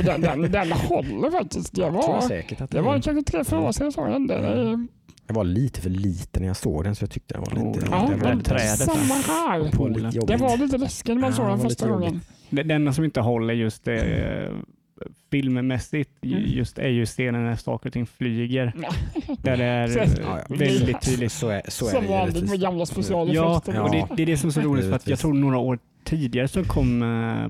Den, 0.07 0.21
den, 0.21 0.53
den 0.53 0.73
håller 0.73 1.31
faktiskt. 1.31 1.75
Det 1.75 1.81
Jag 1.81 2.03
tror 2.03 2.13
var, 2.15 2.21
säkert 2.21 2.61
att 2.61 2.71
det 2.71 2.77
den 2.77 2.85
var 2.85 3.01
kanske 3.01 3.23
tre, 3.33 3.45
fyra 3.45 3.61
år 3.61 3.73
sedan 3.73 3.85
jag 3.87 3.95
såg 3.95 4.07
den. 4.09 4.27
Det 4.27 4.35
är, 4.35 4.87
Jag 5.27 5.35
var 5.35 5.45
lite 5.45 5.81
för 5.81 5.91
liten 5.91 6.43
när 6.43 6.47
jag 6.49 6.57
såg 6.57 6.85
den 6.85 6.95
så 6.95 7.03
jag 7.03 7.11
tyckte 7.11 7.35
den 7.35 7.43
var 7.43 7.51
lite... 7.67 7.87
Oh, 7.87 7.89
ja, 7.91 8.07
den 8.11 8.21
var 8.21 8.35
lite, 8.35 8.59
samma 8.77 9.15
här. 9.15 10.27
Det 10.27 10.37
var 10.37 10.57
lite 10.57 10.79
läskigt 10.79 11.15
när 11.15 11.23
man 11.23 11.33
såg 11.35 11.47
den 11.49 11.59
första 11.61 11.89
gången. 11.89 12.21
Det, 12.53 12.63
det 12.63 12.75
enda 12.75 12.93
som 12.93 13.05
inte 13.05 13.21
håller 13.21 13.55
just 13.55 13.85
det, 13.85 14.01
eh, 14.01 14.53
filmmässigt 15.31 16.11
Mm. 16.25 16.43
just 16.47 16.79
är 16.79 16.89
ju 16.89 17.07
scenen 17.07 17.45
när 17.45 17.57
saker 17.57 17.89
och 17.89 17.93
ting 17.93 18.07
flyger. 18.07 18.73
Där 19.43 19.57
det 19.57 19.65
är 19.65 19.89
väldigt 20.59 21.01
tydligt. 21.03 21.33
Så 21.33 21.49
är, 21.49 21.63
så 21.69 21.87
är 21.87 21.91
Som 21.91 22.07
vanligt 22.07 22.51
med 22.51 22.61
gamla 22.61 22.81
Ja, 22.81 22.87
specialeffekter. 22.87 23.75
Ja. 23.75 23.83
och 23.83 23.91
det, 23.91 24.07
det 24.17 24.23
är 24.23 24.27
det 24.27 24.37
som 24.37 24.49
är 24.49 24.53
så 24.53 24.61
roligt 24.61 24.85
för 24.85 24.93
att 24.93 25.09
jag 25.09 25.19
tror 25.19 25.35
några 25.35 25.59
år 25.59 25.79
tidigare 26.05 26.49
så 26.49 26.65
kom 26.65 27.03
uh, 27.03 27.47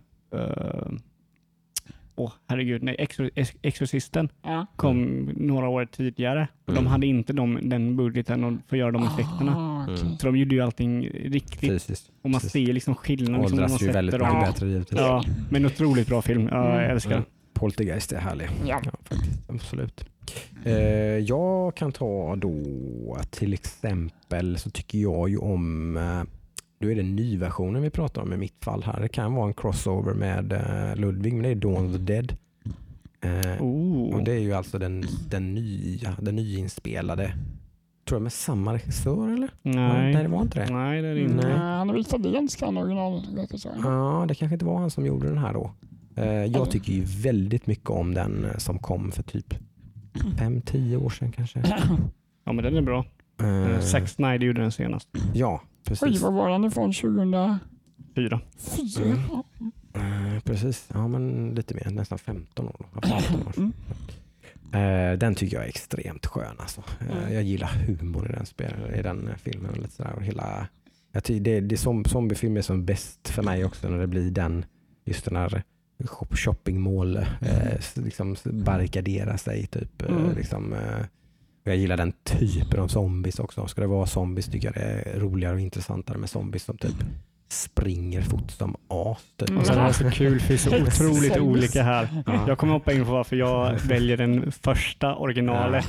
Åh 2.15 2.33
herregud, 2.49 2.83
nej, 2.83 2.97
Exor 2.99 3.31
Ex- 3.35 3.55
Exorcisten 3.63 4.29
Ja. 4.43 4.67
kom 4.77 5.31
några 5.37 5.69
år 5.69 5.87
tidigare. 5.87 6.49
Och 6.65 6.69
Mm. 6.73 6.85
De 6.85 6.91
hade 6.91 7.07
inte 7.07 7.33
de, 7.33 7.59
den 7.63 7.97
budgeten 7.97 8.63
för 8.69 8.77
att 8.77 8.81
göra 8.81 8.91
de 8.91 9.03
effekterna. 9.03 9.57
Ah, 9.57 9.83
okej. 9.93 10.05
Mm. 10.07 10.19
Så 10.19 10.27
de 10.27 10.37
gjorde 10.37 10.55
ju 10.55 10.61
allting 10.61 11.09
riktigt. 11.09 11.71
Fysiskt. 11.71 12.11
Och 12.23 12.31
man 12.31 12.41
precis. 12.41 12.53
ser 12.67 12.73
liksom 12.73 12.95
skillnaden. 12.95 13.41
Liksom, 13.41 13.59
Åldras 13.59 13.81
man 13.81 13.87
ju 13.89 13.93
väldigt 13.93 14.15
mycket 14.21 14.29
dem. 14.31 14.41
bättre 14.41 14.69
givetvis. 14.69 15.01
Ja, 15.01 15.25
men 15.51 15.67
otroligt 15.67 16.09
bra 16.09 16.23
film. 16.23 16.49
Ja, 16.51 16.65
jag 16.69 16.79
Mm. 16.79 16.91
älskar 16.91 17.13
Mm. 17.13 17.25
Poltergeist 17.55 18.13
är 18.13 18.19
härlig. 18.19 18.49
Ja. 18.67 18.81
Ja, 18.85 18.91
faktiskt. 19.05 19.51
Absolut. 19.51 20.05
Eh, 20.65 20.73
jag 21.19 21.75
kan 21.77 21.93
ta 21.93 22.37
då 22.37 22.63
till 23.31 23.53
exempel 23.53 24.59
så 24.59 24.71
tycker 24.71 24.99
jag 24.99 25.29
ju 25.29 25.37
om 25.37 25.97
eh, 25.97 26.23
då 26.83 26.91
är 26.91 26.95
det 26.95 27.03
nyversionen 27.03 27.83
vi 27.83 27.91
pratar 27.91 28.23
om 28.23 28.33
i 28.33 28.37
mitt 28.37 28.65
fall 28.65 28.83
här. 28.83 29.01
Det 29.01 29.09
kan 29.09 29.35
vara 29.35 29.47
en 29.49 29.55
crossover 29.55 30.15
med 30.15 30.53
eh, 30.53 30.97
Ludvig, 31.01 31.33
men 31.33 31.43
det 31.43 31.49
är 31.49 31.55
Dawn 31.55 31.87
of 31.87 31.93
the 31.93 31.99
Dead. 31.99 32.37
Eh, 33.25 33.63
Oh. 33.63 34.15
och 34.15 34.25
det 34.25 34.33
är 34.33 34.39
ju 34.39 34.53
alltså 34.53 34.79
den, 34.79 35.05
den 35.29 35.55
nya, 35.55 36.17
den 36.21 36.37
nyinspelade. 36.37 37.35
Tror 38.09 38.17
jag 38.17 38.23
med 38.23 38.33
samma 38.33 38.75
regissör 38.75 39.29
eller? 39.33 39.51
Nej. 39.63 40.13
Nej, 40.15 40.23
det 40.23 40.29
var 40.29 40.43
inte 40.43 40.61
det. 40.67 40.73
Nej, 40.73 41.03
det 41.03 41.09
är 41.09 41.15
det 41.15 41.21
inte. 41.21 41.47
Nej. 41.49 41.57
Han 41.59 41.91
är 41.91 41.99
italiensk 41.99 42.61
han 42.63 42.77
originalregissören. 42.77 43.81
Ja, 43.85 44.25
det 44.29 44.35
kanske 44.35 44.55
inte 44.55 44.65
var 44.65 44.79
han 44.79 44.91
som 44.91 45.07
gjorde 45.07 45.29
den 45.29 45.39
här 45.39 45.53
då. 45.53 45.71
Eh, 46.17 46.27
jag 46.45 46.71
tycker 46.71 46.93
ju 46.93 47.05
väldigt 47.05 47.67
mycket 47.67 47.91
om 47.91 48.15
den 48.15 48.47
som 48.59 48.79
kom 48.79 49.13
för 49.13 49.23
typ 49.23 49.55
5-10 50.39 50.97
år 51.05 51.11
sedan 51.11 51.33
kanske. 51.33 51.63
Ja, 52.45 52.53
men 52.53 52.65
den 52.65 52.77
är 52.77 52.83
bra. 52.83 53.05
Uh, 53.43 53.81
Zack 53.81 54.09
Snyder 54.09 54.47
gjorde 54.47 54.61
den 54.61 54.73
senast. 54.73 55.09
Ja, 55.35 55.61
precis. 56.01 56.23
vad 56.23 56.33
var 56.33 56.51
den 56.51 56.65
ifrån? 56.65 56.93
2004? 56.93 57.59
Fyra. 58.15 58.41
Mm. 59.05 59.19
Eh, 59.95 60.41
precis, 60.41 60.89
ja 60.95 61.09
men 61.09 61.55
lite 61.55 61.75
mer, 61.75 61.91
nästan 61.91 62.19
15 62.19 62.67
år. 62.67 62.87
då. 62.95 63.09
15 63.09 63.47
år. 63.47 63.53
Mm. 63.57 63.73
Eh, 65.13 65.19
den 65.19 65.35
tycker 65.35 65.57
jag 65.57 65.65
är 65.65 65.69
extremt 65.69 66.27
skön 66.27 66.57
alltså. 66.59 66.83
Eh, 67.01 67.17
Mm. 67.19 67.33
Jag 67.35 67.43
gillar 67.43 67.69
humor 67.69 68.31
i 68.31 68.33
den, 68.33 68.47
spel, 68.47 68.75
i 68.99 69.03
den 69.03 69.31
filmen. 69.43 69.71
och 69.71 69.77
Lite 69.77 69.91
sådär, 69.95 70.13
och 70.17 70.23
hela, 70.23 70.67
jag 71.13 71.25
tycker 71.25 71.41
det, 71.41 71.61
det 71.61 71.75
är 71.75 71.77
som 71.77 72.05
zombiefilm 72.05 72.57
är 72.57 72.63
som 72.63 72.85
bäst 72.85 73.29
för 73.29 73.43
mig 73.43 73.65
också 73.65 73.89
när 73.89 73.99
det 73.99 74.07
blir 74.07 74.31
den, 74.31 74.65
just 75.05 75.25
den 75.25 75.37
här 75.37 75.63
shop- 75.99 76.37
shoppingmål, 76.37 77.17
eh, 77.17 77.73
s- 77.79 77.95
liksom 77.97 78.37
barrikadera 78.45 79.39
sig 79.39 79.67
typ. 79.67 80.03
eh, 80.03 80.09
Mm. 80.09 80.37
Liksom, 80.37 80.73
eh, 80.73 81.05
jag 81.65 81.77
gillar 81.77 81.97
den 81.97 82.13
typen 82.25 82.81
av 82.81 82.89
zombies 82.89 83.39
också. 83.39 83.67
Ska 83.67 83.81
det 83.81 83.87
vara 83.87 84.07
zombies 84.07 84.47
tycker 84.47 84.69
jag 84.69 84.75
det 84.75 84.81
är 84.81 85.21
roligare 85.21 85.55
och 85.55 85.61
intressantare 85.61 86.19
med 86.19 86.31
zombies 86.31 86.65
som 86.65 86.79
typ 86.79 86.97
springer 87.49 88.23
fort 88.23 88.51
som 88.51 88.77
as. 88.89 89.19
Typ. 89.37 89.49
Mm. 89.49 89.61
Och 89.61 89.67
sen 89.67 89.79
är 89.79 89.87
det 89.89 89.95
så 89.95 90.11
kul 90.11 90.43
det 90.49 90.55
är 90.55 90.59
så 90.59 90.83
otroligt 90.83 91.37
olika 91.37 91.83
här. 91.83 92.23
Ja. 92.27 92.45
Jag 92.49 92.59
kommer 92.59 92.73
hoppa 92.73 92.93
in 92.93 93.05
på 93.05 93.13
varför 93.13 93.37
jag 93.37 93.79
väljer 93.81 94.17
den 94.17 94.53
första 94.53 95.15
originalet. 95.17 95.87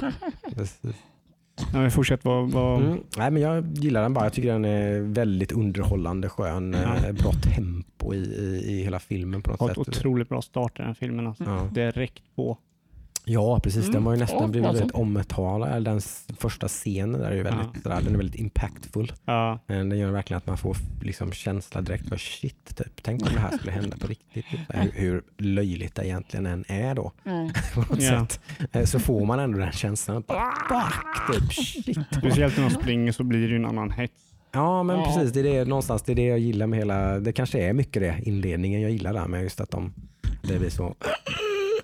Ja, 1.58 1.80
men 1.80 1.92
fortsätt 1.92 2.26
vad... 2.26 2.52
vad... 2.52 2.82
Mm. 2.82 3.00
Nej, 3.18 3.32
men 3.32 3.42
jag 3.42 3.78
gillar 3.78 4.02
den 4.02 4.14
bara. 4.14 4.26
Jag 4.26 4.34
tycker 4.34 4.52
den 4.52 4.66
är 4.66 5.00
väldigt 5.00 5.52
underhållande, 5.52 6.30
skön, 6.30 6.76
Ja. 6.84 7.08
eh, 7.08 7.14
bra 7.14 7.32
tempo 7.32 8.14
i, 8.14 8.18
i, 8.18 8.64
i 8.74 8.84
hela 8.84 9.00
filmen 9.00 9.42
på 9.42 9.52
något 9.52 9.68
sätt. 9.70 9.78
otroligt 9.78 10.30
bra 10.30 10.42
start 10.42 10.72
i 10.72 10.78
den 10.78 10.88
här 10.88 10.94
filmen. 10.94 11.28
Alltså. 11.28 11.44
Ja. 11.44 11.68
Direkt 11.72 12.24
på. 12.36 12.58
Ja, 13.26 13.60
precis. 13.60 13.86
Den 13.86 13.92
Mm. 13.92 14.04
var 14.04 14.14
ju 14.14 14.20
nästan 14.20 14.42
Ja, 14.42 14.48
blivit 14.48 14.68
alltså. 14.68 14.82
väldigt 14.84 14.96
omtalad. 14.96 15.84
Den 15.84 16.02
första 16.38 16.68
scenen 16.68 17.20
där 17.22 17.32
är 17.32 17.36
ju 17.36 17.44
väldigt, 17.44 17.68
Ja. 17.74 17.82
sådär, 17.84 18.02
den 18.02 18.14
är 18.14 18.18
väldigt 18.18 18.40
impactful. 18.40 19.14
Ja, 19.26 19.60
Den 19.68 19.98
gör 19.98 20.12
verkligen 20.12 20.38
att 20.38 20.48
man 20.48 20.58
får 20.58 20.78
liksom 21.02 21.32
känsla 21.32 21.82
direkt 21.82 22.10
för 22.10 22.18
shit, 22.18 22.76
typ. 22.78 23.04
tänk 23.04 23.22
om 23.22 23.30
det 23.34 23.40
här 23.40 23.58
skulle 23.58 23.72
hända 23.72 23.98
på 23.98 24.08
riktigt. 24.08 24.46
Typ. 24.52 24.60
Hur, 24.94 25.24
löjligt 25.38 25.96
det 25.96 26.06
egentligen 26.08 26.46
än 26.46 26.66
är 26.68 26.96
då. 26.96 27.12
Mm. 27.26 27.50
På 27.74 27.80
något 27.80 28.02
Ja. 28.02 28.28
sätt. 28.28 28.40
Eh, 28.72 28.84
Så 28.86 29.00
får 29.00 29.26
man 29.26 29.40
ändå 29.40 29.58
den 29.58 29.72
känslan. 29.72 30.24
Fuck, 30.24 31.40
typ, 31.40 31.54
shit. 31.54 31.98
speciellt 32.18 32.58
när 32.58 32.64
de 32.64 32.76
springer 32.76 33.12
så 33.12 33.24
blir 33.24 33.42
det 33.42 33.48
ju 33.48 33.56
en 33.56 33.66
annan 33.66 33.92
hets. 33.92 34.14
Ja 34.52 34.84
men 34.84 35.00
Ja. 35.00 35.06
precis, 35.06 35.34
det 35.34 35.40
är 35.40 35.44
det, 35.44 35.66
någonstans 35.66 36.02
det 36.04 36.12
är 36.12 36.16
det 36.16 36.26
jag 36.26 36.40
gillar 36.40 36.68
med 36.68 36.80
hela, 36.80 37.20
det 37.20 37.34
kanske 37.34 37.60
är 37.60 37.74
mycket 37.74 38.02
det, 38.02 38.20
inledningen 38.24 38.82
jag 38.82 38.92
gillar 38.92 39.14
där 39.14 39.28
med 39.28 39.44
just 39.44 39.62
att 39.62 39.72
de, 39.72 39.94
det 40.44 40.60
blir 40.60 40.70
så. 40.70 40.96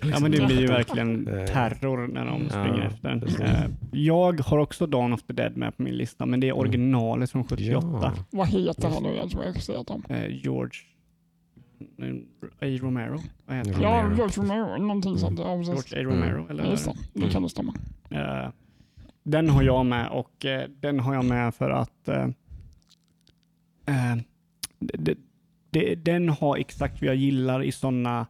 Ja, 0.02 0.20
men 0.20 0.30
det 0.30 0.46
blir 0.46 0.60
ju 0.60 0.66
verkligen 0.66 1.28
Eh, 1.28 1.44
terror 1.46 2.08
när 2.08 2.24
de 2.24 2.42
ja, 2.42 2.48
springer 2.48 2.86
efter 2.86 3.08
en. 3.08 3.20
precis. 3.20 3.40
Eh, 3.40 3.70
Jag 3.92 4.40
har 4.40 4.58
också 4.58 4.86
Dawn 4.86 5.12
of 5.12 5.22
the 5.22 5.32
Dead 5.32 5.56
med 5.56 5.76
på 5.76 5.82
min 5.82 5.94
lista, 5.96 6.26
men 6.26 6.40
det 6.40 6.48
är 6.48 6.56
originalet 6.56 7.30
från 7.30 7.44
78. 7.44 7.88
Ja. 8.02 8.12
Vad 8.30 8.48
heter 8.48 8.88
han 8.90 9.02
nu? 9.02 9.14
Jag 9.14 9.30
tror 9.30 9.44
jag 9.44 9.52
har 9.52 9.60
sett 9.60 9.86
dem. 9.86 10.04
Eh, 10.08 10.26
George 10.44 10.80
A. 12.60 12.66
Romero. 12.80 13.18
Vad 13.46 13.56
heter 13.56 13.72
han? 13.72 13.82
Ja. 13.82 14.12
George 14.16 14.36
Romero. 14.42 14.76
Någonting 14.82 15.18
sånt. 15.18 15.38
George 15.38 16.00
A. 16.00 16.02
Romero. 16.02 16.38
Mm. 16.38 16.50
Eller? 16.50 16.70
Just 16.70 16.84
det. 16.84 17.20
Det 17.20 17.30
kan 17.30 17.42
det 17.42 17.48
stämma. 17.48 17.74
Den 19.22 19.48
har 19.50 19.62
jag 19.62 19.86
med 19.86 20.08
och 20.10 20.46
den 20.80 21.00
har 21.00 21.14
jag 21.14 21.24
med 21.24 21.54
för 21.54 21.70
att 21.70 22.08
den 25.96 26.28
har 26.28 26.56
exakt 26.56 27.00
vad 27.00 27.08
jag 27.08 27.16
gillar 27.16 27.62
i 27.62 27.72
sådana 27.72 28.26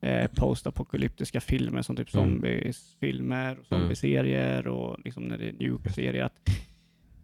eh, 0.00 0.30
postapokalyptiska 0.36 1.40
filmer 1.40 1.82
som 1.82 1.96
typ 1.96 2.14
Mm. 2.14 2.24
zombiesfilmer 2.30 3.58
och 3.58 3.66
zombieserier 3.66 4.66
och 4.68 4.96
liksom 5.04 5.22
när 5.24 5.38
det 5.38 5.48
är 5.48 5.52
nuke-serier. 5.52 6.24
att 6.24 6.50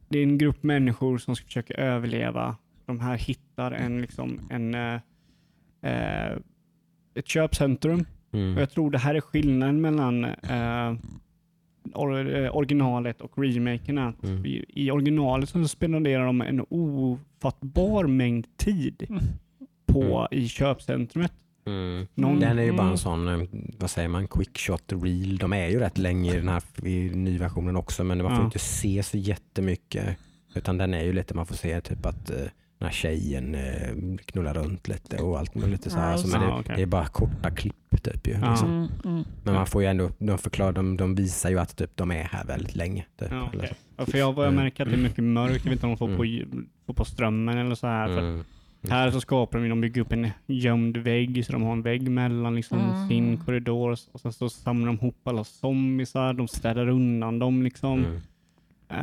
Det 0.08 0.18
är 0.18 0.22
en 0.22 0.38
grupp 0.38 0.62
människor 0.62 1.18
som 1.18 1.36
ska 1.36 1.46
försöka 1.46 1.74
överleva. 1.74 2.56
De 2.86 3.00
här 3.00 3.16
hittar 3.16 3.72
en, 3.72 4.00
liksom, 4.00 4.40
en, 4.50 4.74
eh, 4.74 5.00
eh, 5.82 6.36
ett 7.14 7.28
köpcentrum 7.28 8.00
och 8.30 8.34
Mm. 8.38 8.58
jag 8.58 8.70
tror 8.70 8.90
det 8.90 8.98
här 8.98 9.14
är 9.14 9.20
skillnaden 9.20 9.80
mellan 9.80 10.24
eh, 10.24 10.86
eh, 10.88 10.96
originalet 12.56 13.20
och 13.20 13.38
remaken. 13.38 13.98
Att 13.98 14.24
Mm. 14.24 14.46
i, 14.46 14.90
originalet 14.90 15.48
så 15.48 15.68
spenderar 15.68 16.26
de 16.26 16.40
en 16.40 16.60
ofattbar 16.70 18.04
mängd 18.06 18.56
tid 18.56 19.06
Mm. 19.08 19.22
på 19.86 20.28
i 20.30 20.48
köpcentrumet. 20.48 21.32
Mm. 21.66 22.06
Någon, 22.14 22.40
Den 22.40 22.58
är 22.58 22.62
ju 22.62 22.72
bara 22.72 22.82
Mm. 22.82 22.92
en 22.92 22.98
sån, 22.98 23.28
eh, 23.28 23.46
vad 23.78 23.90
säger 23.90 24.08
man, 24.08 24.28
quick 24.28 24.58
shot 24.58 24.92
reel. 24.92 25.36
De 25.38 25.52
är 25.52 25.68
ju 25.68 25.78
rätt 25.78 25.98
länge 25.98 26.32
i 26.34 26.36
den 26.36 26.48
här 26.48 26.62
i 26.86 27.10
nyversionen 27.14 27.76
också 27.76 28.04
men 28.04 28.18
man 28.22 28.30
får 28.30 28.38
Ja. 28.40 28.44
inte 28.44 28.58
se 28.58 29.02
så 29.02 29.16
jättemycket. 29.16 30.16
Utan 30.54 30.78
den 30.78 30.94
är 30.94 31.04
ju 31.04 31.12
lite, 31.12 31.34
man 31.34 31.46
får 31.46 31.54
se 31.54 31.80
typ 31.80 32.06
att 32.06 32.30
eh, 32.30 32.36
den 32.78 32.86
här 32.86 32.90
tjejen 32.90 33.54
eh, 33.54 34.16
knullar 34.26 34.54
runt 34.54 34.88
lite 34.88 35.16
och 35.22 35.38
allt 35.38 35.54
möjligt. 35.54 35.92
Så 35.92 35.98
här. 35.98 36.10
Ja, 36.10 36.18
Så, 36.18 36.28
men 36.38 36.48
ja, 36.48 36.62
det, 36.66 36.74
det 36.76 36.82
är 36.82 36.86
bara 36.86 37.06
korta 37.06 37.50
klipp 37.50 37.74
typ 38.02 38.26
ju. 38.26 38.32
Ja. 38.32 38.50
Liksom. 38.50 38.68
Mm, 38.70 38.88
mm. 39.04 39.24
Men 39.42 39.54
man 39.54 39.66
får 39.66 39.82
ju 39.82 39.88
ändå, 39.88 40.10
de 40.18 40.38
förklarar, 40.38 40.72
de, 40.72 40.96
de 40.96 41.14
visar 41.14 41.50
ju 41.50 41.58
att 41.58 41.76
typ, 41.76 41.90
de 41.96 42.10
är 42.10 42.24
här 42.24 42.44
väldigt 42.44 42.76
länge. 42.76 43.04
Typ, 43.18 43.28
Ja, 43.30 43.50
så. 43.52 43.64
Ja, 43.96 44.06
för 44.06 44.18
jag, 44.18 44.34
jag 44.34 44.42
Mm. 44.44 44.54
märker 44.54 44.82
att 44.84 44.90
det 44.92 44.96
är 44.96 45.02
mycket 45.02 45.24
mörkt. 45.24 45.64
Jag 45.64 45.70
vet 45.70 45.72
inte 45.72 45.86
om 45.86 45.90
de 45.90 45.96
får, 45.98 46.16
på, 46.16 46.64
får 46.86 46.94
på 46.94 47.04
strömmen 47.04 47.58
eller 47.58 47.74
så 47.74 47.86
här. 47.86 48.06
För 48.08 48.18
Mm. 48.18 48.44
Här 48.90 49.10
så 49.10 49.20
skapar 49.20 49.58
de, 49.58 49.68
de 49.68 49.80
bygger 49.80 50.00
upp 50.00 50.12
en 50.12 50.28
gömd 50.46 50.96
vägg, 50.96 51.46
så 51.46 51.52
de 51.52 51.62
har 51.62 51.72
en 51.72 51.82
vägg 51.82 52.10
mellan 52.10 52.54
liksom 52.54 52.78
Mm. 52.78 53.08
sin 53.08 53.36
korridor 53.36 53.96
och 54.12 54.20
sen 54.20 54.32
så 54.32 54.48
samlar 54.48 54.86
de 54.86 54.96
ihop 54.96 55.28
alla 55.28 55.44
zombiesar, 55.44 56.32
de 56.32 56.48
städar 56.48 56.88
undan 56.88 57.38
dem 57.38 57.62
liksom. 57.62 57.98
Mm. 58.04 58.20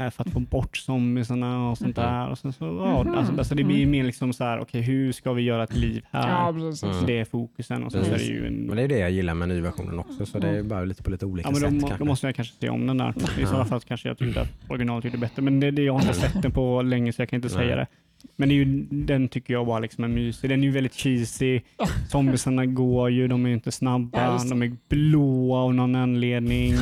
eh, 0.05 0.09
för 0.11 0.23
att 0.23 0.29
få 0.33 0.39
bort 0.39 0.77
zombiesarna 0.77 1.69
och 1.69 1.77
sånt 1.77 1.97
Mhm. 1.97 2.05
där. 2.05 2.29
Och 2.29 2.37
sen 2.37 2.53
så, 2.53 2.65
ja, 2.65 3.03
Mhm. 3.03 3.15
alltså, 3.15 3.33
alltså 3.37 3.55
det 3.55 3.63
blir 3.63 3.85
mer 3.85 4.03
liksom 4.03 4.33
så 4.33 4.43
här, 4.43 4.59
okej 4.59 4.81
hur 4.81 5.11
ska 5.11 5.33
vi 5.33 5.41
göra 5.41 5.63
ett 5.63 5.75
liv 5.75 6.05
här? 6.11 6.29
Ja, 6.29 6.53
precis. 6.53 6.83
Mm. 6.83 6.95
Så 6.99 7.05
det 7.05 7.19
är 7.19 7.25
fokusen 7.25 7.83
och 7.83 7.91
sen 7.91 8.05
så 8.05 8.11
är 8.11 8.17
det 8.17 8.23
ju 8.23 8.47
en... 8.47 8.53
Men 8.53 8.75
det 8.77 8.83
är 8.83 8.87
det 8.87 8.97
jag 8.99 9.11
gillar 9.11 9.33
med 9.33 9.47
nyversionen 9.49 9.99
också, 9.99 10.25
så 10.25 10.39
det 10.39 10.49
är 10.49 10.63
bara 10.63 10.83
lite 10.83 11.03
på 11.03 11.11
lite 11.11 11.25
olika 11.25 11.47
Ja, 11.49 11.51
men 11.51 11.61
sätt 11.61 11.69
då, 11.69 11.75
må- 11.75 11.87
kanske. 11.87 12.03
då 12.03 12.07
måste 12.07 12.27
jag 12.27 12.35
kanske 12.35 12.53
se 12.55 12.69
om 12.69 12.87
den 12.87 12.97
där. 12.97 13.13
I 13.41 13.45
sådana 13.45 13.65
fall 13.65 13.79
kanske 13.81 14.07
jag 14.07 14.17
tyckte 14.17 14.41
att 14.41 14.49
originalet 14.69 15.05
gjorde 15.05 15.17
bättre. 15.17 15.41
Men 15.41 15.59
det, 15.59 15.71
det, 15.71 15.81
jag 15.83 15.93
har 15.93 16.01
inte 16.01 16.13
sett 16.13 16.41
den 16.41 16.51
på 16.51 16.81
länge 16.81 17.13
så 17.13 17.21
jag 17.21 17.29
kan 17.29 17.37
inte 17.37 17.47
Nej. 17.47 17.57
säga 17.57 17.75
det. 17.75 17.87
Men 18.35 18.49
det 18.49 18.55
är 18.55 18.57
ju, 18.57 18.87
den 18.89 19.27
tycker 19.27 19.53
jag 19.53 19.65
bara 19.65 19.79
liksom 19.79 20.03
är 20.03 20.07
mysig. 20.07 20.49
Den 20.49 20.59
är 20.59 20.63
ju 20.63 20.71
väldigt 20.71 20.93
cheesy. 20.93 21.61
Zombiesarna 22.09 22.65
går 22.65 23.09
ju, 23.09 23.27
de 23.27 23.45
är 23.45 23.49
ju 23.49 23.55
inte 23.55 23.71
snabba. 23.71 24.37
De 24.49 24.61
är 24.61 24.77
blåa 24.89 25.59
av 25.59 25.73
någon 25.73 25.95
anledning. 25.95 26.73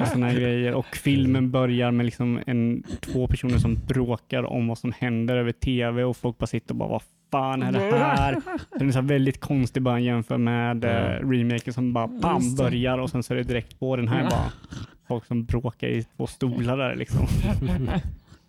och 0.00 0.08
såna 0.08 0.32
grejer. 0.32 0.74
Och 0.74 0.86
filmen 0.86 1.50
börjar 1.50 1.90
med 1.90 2.06
liksom 2.06 2.40
en, 2.46 2.82
två 3.00 3.26
personer 3.26 3.58
som 3.58 3.78
bråkar 3.86 4.42
om 4.42 4.68
vad 4.68 4.78
som 4.78 4.92
händer 4.98 5.36
över 5.36 5.52
tv 5.52 6.04
och 6.04 6.16
folk 6.16 6.38
bara 6.38 6.46
sitter 6.46 6.70
och 6.70 6.76
bara 6.76 6.88
vad 6.88 7.02
fan 7.30 7.62
är 7.62 7.72
det 7.72 7.78
här? 7.78 8.42
Den 8.78 8.88
är 8.88 8.92
så 8.92 9.00
här 9.00 9.08
väldigt 9.08 9.40
konstig 9.40 9.82
bara 9.82 10.00
jämfört 10.00 10.40
med 10.40 10.84
uh, 10.84 11.30
remaken 11.30 11.72
som 11.72 11.92
bara 11.92 12.06
bam, 12.06 12.54
börjar 12.54 12.98
och 12.98 13.10
sen 13.10 13.22
så 13.22 13.34
är 13.34 13.36
det 13.36 13.42
direkt 13.42 13.78
på. 13.80 13.96
Den 13.96 14.08
här 14.08 14.30
bara 14.30 14.52
folk 15.08 15.26
som 15.26 15.44
bråkar 15.44 15.88
i 15.88 16.04
två 16.16 16.26
stolar 16.26 16.76
där 16.76 16.96
liksom. 16.96 17.26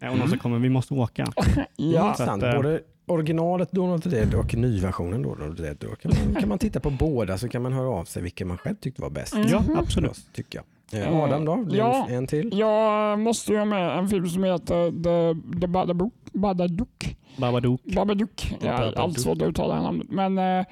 Eh, 0.04 0.12
och 0.12 0.18
någon 0.18 0.30
som 0.30 0.38
kommer, 0.40 0.60
vi 0.60 0.70
måste 0.70 0.94
åka. 0.94 1.26
Ja. 1.76 2.14
Så 2.18 2.24
att, 2.24 2.44
eh, 2.44 2.56
Både 2.56 2.80
originalet 3.08 3.78
of 3.78 4.02
the 4.02 4.10
Dead 4.10 4.34
och 4.34 4.56
nyversionen 4.56 5.26
of 5.26 5.38
the 5.58 5.64
Dead. 5.64 5.78
Då 5.80 5.88
kan 5.96 6.12
man, 6.26 6.36
kan 6.42 6.50
man 6.50 6.58
titta 6.58 6.80
på 6.80 6.90
båda 6.90 7.38
så 7.38 7.50
kan 7.50 7.62
man 7.62 7.74
höra 7.74 7.90
av 7.90 8.06
sig 8.06 8.24
vilken 8.24 8.48
man 8.48 8.58
själv 8.58 8.76
tyckte 8.76 9.02
var 9.02 9.10
bäst. 9.10 9.34
Mm. 9.36 9.48
Ja, 9.48 9.62
Mhm. 9.62 9.78
absolut. 9.78 10.34
Tycker 10.34 10.60
jag. 10.60 10.66
Eh, 11.02 11.16
Adam 11.24 11.46
då? 11.46 11.66
Ja. 11.72 12.08
En 12.10 12.28
till? 12.28 12.58
Jag 12.60 13.20
måste 13.20 13.52
ju 13.52 13.58
ha 13.58 13.66
med 13.66 13.98
en 13.98 14.10
film 14.10 14.30
som 14.30 14.44
heter 14.44 14.92
The, 15.04 15.60
The 15.62 15.68
Babadook. 15.68 16.14
Babadook. 16.34 17.16
Babadook. 17.38 17.82
Babadook. 17.96 18.56
Ja, 18.62 18.72
Babadook. 18.72 18.98
allt 19.00 19.20
svårt 19.20 19.42
att 19.42 19.48
uttala 19.48 19.82
namnet. 19.82 20.08
Men 20.12 20.38
eh, 20.38 20.66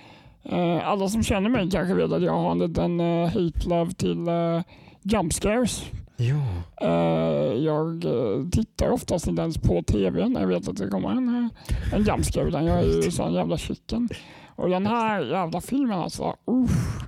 eh, 0.44 0.88
alla 0.88 1.08
som 1.10 1.24
känner 1.24 1.50
mig 1.50 1.70
kanske 1.72 1.94
vet 1.94 2.12
att 2.12 2.22
jag 2.24 2.34
har 2.34 2.52
en 2.52 2.60
liten 2.60 3.00
uh, 3.00 3.28
hate-love 3.28 3.92
till 3.94 4.30
uh, 4.30 4.62
jump 5.04 5.34
scares. 5.34 5.84
Ja. 6.18 6.44
Eh, 6.82 7.54
jag 7.54 8.06
eh, 8.06 8.50
tittar 8.52 8.90
oftast 8.90 9.28
inte 9.28 9.42
ens 9.42 9.58
på 9.58 9.84
tv 9.84 10.30
när 10.30 10.42
jag 10.42 10.48
vet 10.48 10.68
att 10.68 10.78
det 10.78 10.88
kommer 10.88 11.10
en, 11.10 11.30
uh, 11.30 11.48
en 11.94 12.04
jump 12.04 12.26
scare. 12.26 12.48
Utan 12.48 12.66
jag 12.66 12.80
är 12.80 13.04
ju 13.04 13.12
sån 13.12 13.34
jävla 13.34 13.58
chicken. 13.58 14.10
Och 14.56 14.70
den 14.70 14.86
här 14.86 15.22
jävla 15.22 15.62
filmen 15.62 16.00
alltså. 16.00 16.36
uff, 16.46 17.00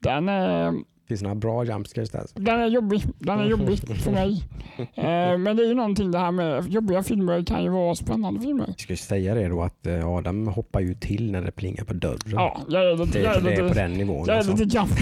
den 0.00 0.28
är 0.28 0.74
Finns 1.08 1.20
det 1.20 1.24
några 1.24 1.34
bra 1.34 1.64
jumpscares 1.64 2.10
där? 2.10 2.26
den 2.34 2.60
är 2.60 2.66
jobbig. 2.66 3.02
Den 3.18 3.40
är 3.40 3.44
jobbig 3.44 3.78
för 4.04 4.10
mig. 4.10 4.42
Eh, 4.78 5.38
men 5.38 5.56
det 5.56 5.62
är 5.62 5.68
ju 5.68 5.74
någonting 5.74 6.10
det 6.10 6.18
här 6.18 6.30
med 6.30 6.66
jobbiga 6.72 7.02
filmer 7.02 7.44
kan 7.44 7.62
ju 7.62 7.68
vara 7.70 7.94
spännande 7.94 8.40
filmer. 8.40 8.64
Jag 8.68 8.80
ska 8.80 8.92
ju 8.92 8.96
säga 8.96 9.34
det 9.34 9.48
då 9.48 9.62
att 9.62 9.86
eh, 9.86 10.08
Adam 10.08 10.48
hoppar 10.48 10.80
ju 10.80 10.94
till 10.94 11.32
när 11.32 11.42
det 11.42 11.50
plingar 11.52 11.84
på 11.84 11.94
dörren. 11.94 12.18
Ja, 12.26 12.60
jag 12.68 12.90
är 12.90 12.96
lite... 12.96 13.18
Det, 13.18 13.24
Jag 13.24 13.36
är 13.36 13.40
det 13.40 13.52
är 13.52 13.56
på 13.56 13.62
lite, 13.62 13.74
den 13.82 13.92
nivån. 13.92 14.24
jag 14.26 14.34
är 14.34 14.38
Alltså. 14.38 14.52
lite 14.52 14.64
gammal. 14.64 14.96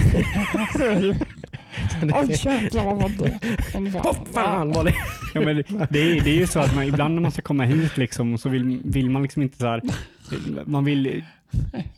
Så 0.77 0.83
är 0.83 0.95
det 0.95 1.05
ju. 1.07 1.15
Oj 2.03 2.35
jävlar 2.45 2.85
vad 2.85 2.95
var 3.01 3.09
det? 3.09 3.39
Vad 4.03 4.15
fan 4.33 4.71
var 4.71 4.83
det? 4.83 4.93
Ja, 5.33 5.41
men 5.41 5.55
det, 5.55 5.99
är, 6.01 6.21
det 6.23 6.29
är 6.29 6.39
ju 6.39 6.47
så 6.47 6.59
att 6.59 6.75
man, 6.75 6.83
ibland 6.83 7.15
när 7.15 7.21
man 7.21 7.31
ska 7.31 7.41
komma 7.41 7.63
hit 7.63 7.97
liksom, 7.97 8.37
så 8.37 8.49
vill, 8.49 8.81
vill 8.85 9.09
man 9.09 9.21
liksom 9.23 9.41
inte 9.41 9.57
så 9.57 9.65
här, 9.67 9.81
man 10.65 10.85
vill 10.85 11.23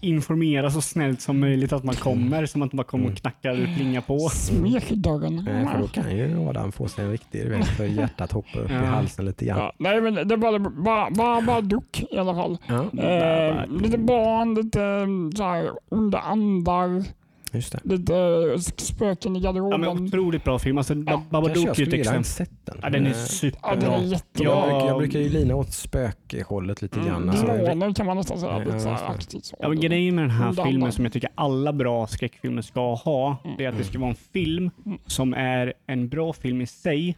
informera 0.02 0.72
så 0.72 0.82
snällt 0.82 1.22
som 1.22 1.40
möjligt 1.40 1.74
att 1.74 1.84
man 1.84 1.96
kommer, 1.96 2.46
så 2.46 2.58
man 2.58 2.66
inte 2.66 2.76
bara 2.76 2.84
kommer 2.84 3.12
och 3.12 3.18
knackar 3.18 3.52
och 3.52 3.76
plingar 3.78 4.02
på. 4.02 4.20
Smek 4.30 4.92
i 4.92 4.96
dörren. 4.96 5.44
Nej, 5.46 5.68
för 5.68 5.80
då 5.82 5.88
kan 5.88 6.18
ju 6.18 6.48
Adam 6.50 6.72
få 6.72 6.88
sig 6.88 7.06
en 7.06 7.12
riktig, 7.12 7.44
du 7.46 7.50
vet, 7.50 7.68
för 7.68 7.86
hjärtat 7.86 8.32
hoppar 8.32 8.60
upp 8.60 8.72
Ja. 8.72 8.84
i 8.84 8.86
halsen 8.86 9.26
lite 9.26 9.46
grann. 9.46 9.58
Ja, 9.60 9.74
nej 9.78 10.02
men 10.02 10.14
det 10.14 10.34
är 10.34 10.38
bara, 10.38 10.60
bara, 10.60 11.10
bara, 11.12 11.42
bara 11.42 11.62
duck 11.62 12.04
i 12.12 12.18
alla 12.18 12.36
fall. 12.36 12.58
Ja, 12.68 13.02
Eh, 13.04 13.68
lite 13.82 13.98
barn, 13.98 14.56
lite 14.56 14.82
mm, 14.84 15.32
så 15.32 15.44
här, 15.44 15.70
onda 15.90 16.20
andar, 16.20 17.04
just 17.54 17.72
det. 17.72 17.80
lite 17.84 18.16
eh, 18.16 18.58
spöken 18.78 19.36
i 19.36 19.40
Ja, 19.40 19.44
garderoben. 19.52 19.82
men 19.82 19.90
otroligt 19.90 20.44
bra 20.44 20.60
film. 20.60 20.78
Alltså, 20.78 20.94
Ja, 20.94 21.24
Babadook 21.30 21.58
jag 21.58 21.64
är 21.64 21.66
ju 21.66 21.70
ett 21.70 21.76
skulle 21.76 21.92
vilja 21.98 22.12
ha 22.12 22.20
exempel. 22.20 22.48
sett 22.48 22.66
den. 22.66 22.80
Ja, 22.82 22.90
den 22.90 23.06
är 23.06 23.10
Eh, 23.10 23.16
ja, 23.18 23.26
superbra. 23.26 23.76
den 23.76 23.92
är 23.92 24.04
jättebra. 24.06 24.52
jag, 24.52 24.62
brukar, 24.64 24.80
jag 24.80 24.90
Ja, 24.90 24.98
brukar 24.98 25.20
ju 25.20 25.30
lina 25.30 25.56
åt 25.56 25.74
spökhållet 25.74 26.82
lite 26.82 26.96
Mm, 27.00 27.08
grann. 27.10 27.30
Alltså, 27.30 27.46
Demoner 27.48 27.94
kan 27.94 28.06
man 28.06 28.18
nästan 28.18 28.40
säga. 28.40 28.52
Ja, 28.52 28.60
lite 28.60 28.80
så 28.80 28.90
här 28.90 29.16
så. 29.42 29.56
Ja, 29.60 29.70
men 29.70 29.80
grejen 29.80 30.16
med 30.16 30.24
den 30.24 30.32
här 30.32 30.50
Onda 30.50 30.66
filmen 30.66 30.92
som 30.92 31.04
jag 31.06 31.14
tycker 31.14 31.30
alla 31.36 31.74
bra 31.74 32.08
skräckfilmer 32.08 32.62
ska 32.62 32.94
ha, 32.96 33.38
det 33.58 33.66
är 33.66 33.70
att 33.70 33.78
det 33.78 33.84
ska 33.84 34.00
vara 34.00 34.10
en 34.10 34.16
film 34.34 34.70
Mm. 34.86 34.98
som 35.06 35.34
är 35.34 35.74
en 35.88 36.10
bra 36.10 36.34
film 36.34 36.62
i 36.62 36.68
sig, 36.68 37.18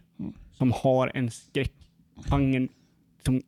som 0.52 0.72
har 0.76 1.10
en 1.14 1.30
skräckgenre 1.30 2.68
som 3.24 3.40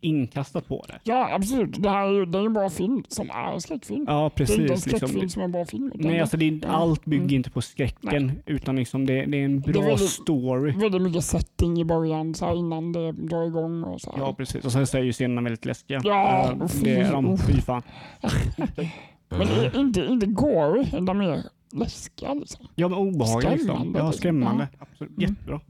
inkastat 0.00 0.68
på 0.68 0.84
det. 0.88 0.98
Ja, 1.04 1.34
absolut. 1.34 1.82
Det 1.82 1.90
här 1.90 2.06
är 2.08 2.12
ju 2.12 2.26
det 2.26 2.38
är 2.38 2.46
en 2.46 2.52
bra 2.52 2.70
film 2.70 3.04
som 3.08 3.30
är 3.30 3.58
skräckfilm. 3.58 4.04
Ja, 4.08 4.30
det 4.36 4.42
är 4.42 4.50
inte 4.50 4.62
en 4.62 4.68
precis. 4.68 4.84
skräckfilm 4.84 5.12
Liksom. 5.20 5.28
som 5.30 5.40
är 5.40 5.44
en 5.44 5.52
bra 5.52 5.64
film. 5.64 5.92
Nej, 5.94 6.20
alltså 6.20 6.36
det 6.36 6.48
är, 6.48 6.60
Ja. 6.62 6.68
allt 6.68 7.04
bygger 7.04 7.24
Mm. 7.24 7.34
inte 7.36 7.50
på 7.50 7.62
skräcken, 7.62 8.42
utan 8.46 8.76
liksom 8.76 9.06
det, 9.06 9.24
det 9.26 9.38
är 9.40 9.44
en 9.44 9.60
Det 9.60 9.68
är 9.70 9.72
bra 9.72 9.82
väldigt- 9.82 10.10
story. 10.10 10.70
är 10.70 10.78
väldigt 10.80 11.02
mycket 11.02 11.24
setting 11.24 11.80
i 11.80 11.84
början 11.84 12.34
så 12.34 12.46
här, 12.46 12.54
innan 12.56 12.92
det 12.92 13.12
drar 13.12 13.46
igång. 13.46 13.84
Och 13.84 14.00
så 14.00 14.12
här. 14.12 14.18
Ja, 14.18 14.34
precis. 14.34 14.64
Och 14.64 14.72
sen 14.72 14.86
så 14.86 14.98
är 14.98 15.02
ju 15.02 15.12
scenerna 15.12 15.40
väldigt 15.40 15.64
läskiga. 15.64 16.00
Ja, 16.04 16.44
Eh, 16.52 16.62
uff, 16.64 16.80
det 16.80 16.96
är 16.96 17.12
de. 17.12 17.38
Fy 17.38 17.60
fan. 17.60 17.82
Men 19.28 19.46
det 19.46 19.66
är 19.66 19.80
inte, 19.80 20.00
inte 20.00 20.26
gory, 20.26 20.86
utan 21.02 21.18
mer 21.18 21.42
läskiga. 21.72 22.34
Liksom. 22.34 22.66
Ja, 22.74 22.88
men 22.88 22.98
obehagliga 22.98 23.50
liksom. 23.50 23.66
Skrämmande, 23.68 23.98
Ja, 23.98 24.04
liksom. 24.06 24.18
skrämmande. 24.20 24.68
Ja. 24.78 24.86
Absolut. 24.90 25.18
Mm. 25.18 25.30
Jättebra. 25.30 25.60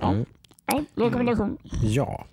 Ja. 0.00 0.10
Mm. 0.12 0.24
Ja, 0.66 0.82
rekommendation. 0.94 1.58
Ja, 1.82 2.24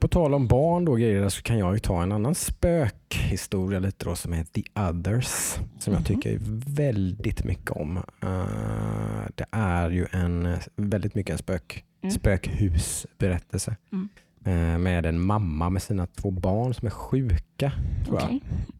på 0.00 0.08
tal 0.08 0.34
om 0.34 0.46
barn 0.48 0.84
då 0.84 0.94
grejer 0.94 1.28
så 1.28 1.42
kan 1.42 1.58
jag 1.58 1.72
ju 1.74 1.78
ta 1.78 2.02
en 2.02 2.12
annan 2.12 2.34
spökhistoria 2.34 3.78
lite 3.78 4.04
då 4.04 4.14
som 4.16 4.32
är 4.32 4.44
The 4.44 4.62
Others 4.80 5.54
som 5.78 5.92
jag 5.92 6.00
Mhm. 6.00 6.04
tycker 6.04 6.38
väldigt 6.76 7.44
mycket 7.44 7.70
om. 7.70 7.96
Eh, 7.96 9.26
det 9.34 9.44
är 9.50 9.90
ju 9.90 10.06
en 10.10 10.46
eh, 10.46 10.58
väldigt 10.76 11.14
mycket 11.14 11.32
en 11.32 11.38
spök, 11.38 11.84
Mm. 12.02 12.10
spökhusberättelse 12.14 13.76
Mm. 13.92 14.08
eh, 14.44 14.78
med 14.78 15.06
en 15.06 15.20
mamma 15.26 15.70
med 15.70 15.82
sina 15.82 16.06
två 16.06 16.30
barn 16.30 16.74
som 16.74 16.86
är 16.86 16.90
sjuka 16.90 17.72
tror 18.06 18.20
jag. 18.20 18.24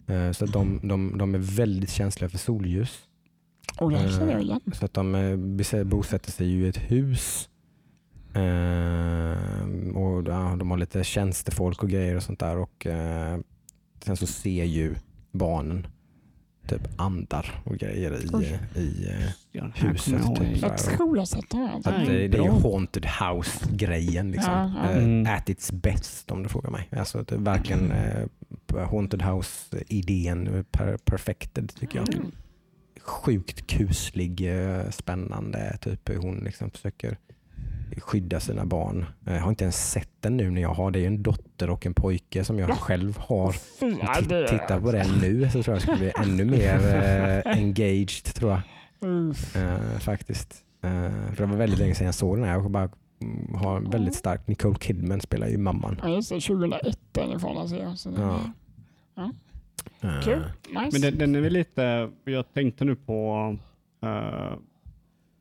Okej. 0.07 0.17
Eh, 0.17 0.33
så 0.33 0.47
de, 0.47 0.81
de, 0.83 1.19
de 1.19 1.35
är 1.35 1.39
väldigt 1.39 1.91
känsliga 1.91 2.29
för 2.29 2.39
solljus. 2.39 2.99
Och 3.81 3.91
det 3.91 3.99
känner 4.13 4.33
jag 4.33 4.43
igen. 4.43 4.61
Så 4.73 4.85
att 4.85 4.95
de 4.95 5.15
eh, 5.15 5.85
bosätter 5.85 6.31
sig 6.31 6.47
i 6.53 6.69
ett 6.69 6.77
hus. 6.91 7.49
Eh, 8.35 9.97
och 9.97 10.29
ja, 10.29 10.57
De 10.59 10.71
har 10.71 10.79
lite 10.79 11.05
tjänstefolk 11.05 11.83
och 11.83 11.91
grejer 11.91 12.17
och 12.17 12.23
sånt 12.23 12.41
där. 12.41 12.57
Och 12.57 12.87
eh, 12.87 13.39
Sen 14.05 14.17
så 14.17 14.27
ser 14.27 14.65
ju 14.65 14.95
barnen 15.33 15.87
typ 16.69 16.81
andar 16.97 17.61
och 17.65 17.77
grejer 17.77 18.13
i, 18.25 18.27
Oj. 18.33 18.59
i 18.77 19.09
eh, 19.09 19.31
Ja, 19.53 19.71
Huset, 19.75 20.23
typ. 20.37 20.63
Jag 20.63 20.79
tror 20.79 21.17
jag 21.19 21.29
sett 21.29 21.51
så 21.51 21.69
att 21.85 21.85
det, 22.07 22.29
det 22.29 22.39
är 22.39 22.43
ju 22.43 22.51
haunted 22.51 23.07
house-grejen. 23.07 24.31
Liksom. 24.31 24.53
Ja, 24.53 24.73
ja. 24.85 24.91
Eh, 24.91 24.97
Mm. 25.05 25.35
At 25.37 25.49
its 25.49 25.73
best 25.73 26.31
om 26.31 26.43
du 26.43 26.49
frågar 26.49 26.71
mig. 26.71 26.89
Alltså, 26.97 27.23
det 27.23 27.35
är 27.35 27.39
verkligen 27.39 27.93
eh, 27.93 28.89
haunted 28.91 29.23
house-idén 29.23 30.65
per, 30.71 30.97
perfected 30.97 31.73
tycker 31.81 31.99
jag 31.99 32.15
Mm. 32.15 32.31
sjukt 33.01 33.67
kuslig, 33.67 34.41
eh, 34.81 34.91
spännande. 34.91 35.79
Typ 35.81 36.11
hon 36.23 36.37
liksom 36.45 36.71
försöker 36.71 37.19
skydda 38.01 38.41
sina 38.41 38.65
barn. 38.65 39.07
Jag 39.25 39.41
har 39.41 39.49
inte 39.51 39.65
ens 39.65 39.91
sett 39.91 40.11
den 40.21 40.37
nu 40.37 40.51
när 40.51 40.63
jag 40.63 40.75
har 40.75 40.91
det. 40.91 40.99
är 40.99 41.01
ju 41.01 41.07
en 41.07 41.23
dotter 41.23 41.71
och 41.71 41.87
en 41.87 41.95
pojke 41.95 42.45
som 42.45 42.59
jag 42.59 42.71
Ja. 42.71 42.75
själv 42.75 43.19
har. 43.19 43.53
T- 43.53 44.27
det- 44.29 44.49
tittar 44.49 44.81
på 44.81 44.93
den 44.93 45.07
nu 45.23 45.51
så 45.51 45.63
tror 45.63 45.67
jag 45.67 45.75
jag 45.75 45.83
skulle 45.83 45.97
bli 45.99 46.13
ännu 46.17 46.45
mer 46.45 46.75
eh, 47.47 47.57
engaged 47.59 48.25
tror 48.35 48.51
jag. 48.51 48.61
Eh, 49.57 49.99
faktiskt. 49.99 50.55
Eh, 50.83 50.91
för 51.35 51.37
det 51.37 51.47
var 51.47 51.57
väldigt 51.57 51.79
länge 51.79 51.95
sedan 51.95 52.07
jag 52.07 52.15
såg 52.15 52.37
den 52.37 52.45
här. 52.45 52.53
Jag 52.53 52.71
bara 52.71 52.89
mm, 53.23 53.55
har 53.55 53.77
en 53.77 53.91
väldigt 53.91 54.15
stark, 54.15 54.47
Nicole 54.49 54.77
Kidman 54.81 55.21
spelar 55.21 55.47
ju 55.49 55.59
mamman. 55.59 56.01
Ja, 56.03 56.09
just 56.09 56.29
det. 56.29 56.41
2001 56.41 56.99
den 57.13 57.33
ifrån 57.33 57.59
alltså. 57.59 57.77
Ja. 57.77 57.97
Så 57.97 58.11
Ja. 58.17 58.41
Eh, 60.01 60.21
Kul. 60.25 60.43
Nice. 60.69 60.89
Men 60.93 61.01
den, 61.01 61.19
den 61.19 61.35
är 61.35 61.41
väl 61.41 61.53
lite, 61.53 62.11
jag 62.25 62.53
tänkte 62.55 62.85
nu 62.85 62.97
på, 62.97 63.57
eh, 64.03 64.53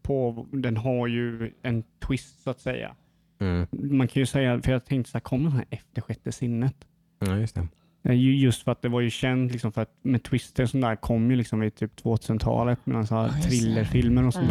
på, 0.04 0.48
den 0.52 0.78
har 0.78 1.08
ju 1.08 1.52
en 1.62 1.84
twist 2.08 2.44
så 2.44 2.50
att 2.50 2.60
säga. 2.60 2.96
Mm. 3.40 3.68
Man 3.72 4.08
kan 4.08 4.20
ju 4.20 4.26
säga, 4.26 4.62
för 4.62 4.72
jag 4.72 4.86
tänkte 4.86 5.12
så 5.12 5.16
här, 5.16 5.20
kommer 5.22 5.44
den 5.50 5.58
här 5.58 5.66
efter 5.70 6.02
sjätte 6.02 6.32
sinnet? 6.32 6.76
Ja, 7.20 7.38
just 7.38 7.56
det. 7.56 7.68
Eh, 8.04 8.14
ju- 8.16 8.36
Just 8.38 8.64
för 8.64 8.72
att 8.72 8.82
det 8.82 8.90
var 8.90 9.02
ju 9.02 9.10
känt 9.10 9.52
liksom 9.52 9.72
för 9.72 9.82
att 9.82 9.96
med 10.02 10.24
twister 10.24 10.64
och 10.64 10.70
sånt 10.70 10.82
där 10.84 10.96
kom 10.96 11.32
ju 11.32 11.38
liksom 11.38 11.64
i 11.64 11.72
typ 11.72 11.96
2000-talet 12.04 12.86
med 12.86 13.08
så 13.08 13.16
här 13.16 13.28
det. 13.28 13.42
thrillerfilmer 13.42 14.28
och 14.28 14.34
sånt 14.34 14.50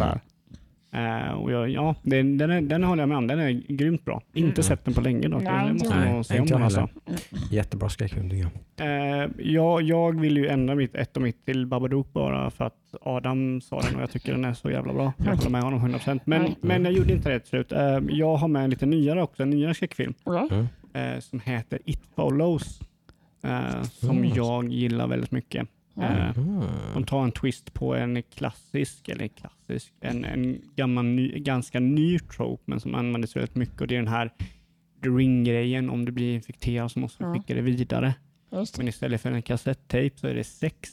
Mm. 0.93 1.27
Eh, 1.27 1.31
och 1.33 1.51
jag, 1.51 1.69
ja, 1.69 1.95
den, 2.03 2.37
den, 2.37 2.51
är, 2.51 2.61
den 2.61 2.83
håller 2.83 3.01
jag 3.01 3.09
med 3.09 3.17
om. 3.17 3.27
Den 3.27 3.39
är 3.39 3.51
grymt 3.67 4.05
bra. 4.05 4.21
Inte 4.33 4.51
Mm. 4.61 4.63
sett 4.63 4.85
den 4.85 4.93
på 4.93 5.01
länge 5.01 5.27
dock. 5.27 5.43
Nej, 5.43 5.53
Jag 5.53 5.69
inte 5.71 5.85
måste 5.85 6.11
nog 6.13 6.25
se 6.25 6.33
Nej, 6.33 6.39
om 6.39 6.43
inte 6.43 6.53
den 6.55 6.63
alltså. 6.63 6.89
Jättebra 7.51 7.89
skräckfilm 7.89 8.29
tycker 8.29 8.49
jag. 8.77 9.21
Eh, 9.23 9.29
jag, 9.37 9.81
jag 9.81 10.19
vill 10.21 10.37
ju 10.37 10.47
ändra 10.47 10.75
mitt 10.75 10.95
ett 10.95 11.15
och 11.17 11.23
mitt 11.23 11.45
till 11.45 11.65
Babadook 11.67 12.13
bara 12.13 12.51
för 12.51 12.65
att 12.65 12.95
Adam 13.01 13.61
sa 13.61 13.81
den 13.81 13.95
och 13.95 14.01
jag 14.01 14.11
tycker 14.11 14.31
den 14.31 14.45
är 14.45 14.53
så 14.53 14.69
jävla 14.71 14.93
bra. 14.93 15.13
Jag 15.17 15.35
håller 15.35 15.49
med 15.49 15.61
honom 15.63 15.79
100%. 15.79 16.19
Men, 16.25 16.41
Nej. 16.41 16.57
men 16.61 16.83
jag 16.85 16.93
gjorde 16.93 17.13
inte 17.13 17.29
det 17.29 17.39
till 17.39 17.49
slut. 17.49 17.71
Eh, 17.71 17.99
jag 18.09 18.35
har 18.35 18.47
med 18.47 18.63
en 18.63 18.69
lite 18.69 18.85
nyare 18.85 19.23
också, 19.23 19.43
en 19.43 19.49
nyare 19.49 19.73
skräckfilm. 19.73 20.13
Mm. 20.93 21.21
som 21.21 21.39
heter 21.39 21.79
It 21.85 22.01
Follows. 22.15 22.79
Som 23.91 24.17
Mm. 24.17 24.31
jag 24.35 24.69
gillar 24.69 25.07
väldigt 25.07 25.31
mycket. 25.31 25.67
Eh, 25.97 26.37
Mm. 26.37 26.65
de 26.93 27.03
tar 27.03 27.23
en 27.23 27.31
twist 27.31 27.73
på 27.73 27.95
en 27.95 28.23
klassisk, 28.23 29.09
eller 29.09 29.27
klassisk, 29.27 29.93
en, 29.99 30.25
en 30.25 30.61
gammal, 30.75 31.05
ny, 31.05 31.39
ganska 31.39 31.79
ny 31.79 32.19
trope 32.19 32.63
men 32.65 32.79
som 32.79 32.95
används 32.95 33.35
väldigt 33.35 33.55
mycket 33.55 33.81
och 33.81 33.87
det 33.87 33.95
är 33.95 33.99
den 33.99 34.07
här 34.07 34.31
Ring-grejen. 35.03 35.89
Om 35.89 36.05
du 36.05 36.11
blir 36.11 36.35
infekterad 36.35 36.91
så 36.91 36.99
måste 36.99 37.23
du 37.23 37.33
skicka 37.33 37.53
det 37.53 37.61
vidare. 37.61 38.15
Just 38.51 38.75
det. 38.75 38.79
Men 38.79 38.87
istället 38.87 39.21
för 39.21 39.31
en 39.31 39.41
kassettejp 39.41 40.17
så 40.19 40.27
är 40.27 40.33
det 40.35 40.43
sex. 40.43 40.89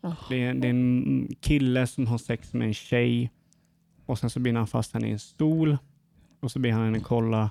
Ah. 0.00 0.12
Det 0.28 0.42
är, 0.44 0.54
det 0.54 0.66
är 0.68 0.70
en 0.70 1.28
kille 1.40 1.86
som 1.86 2.06
har 2.06 2.18
sex 2.18 2.52
med 2.54 2.66
en 2.68 2.74
tjej 2.74 3.30
och 4.06 4.18
sen 4.18 4.30
så 4.30 4.40
binder 4.40 4.58
han 4.58 4.66
fast 4.66 4.94
henne 4.94 5.08
i 5.08 5.10
en 5.12 5.18
stol 5.18 5.76
och 6.40 6.50
så 6.50 6.58
ber 6.58 6.70
han 6.72 6.84
henne 6.84 7.00
kolla 7.00 7.50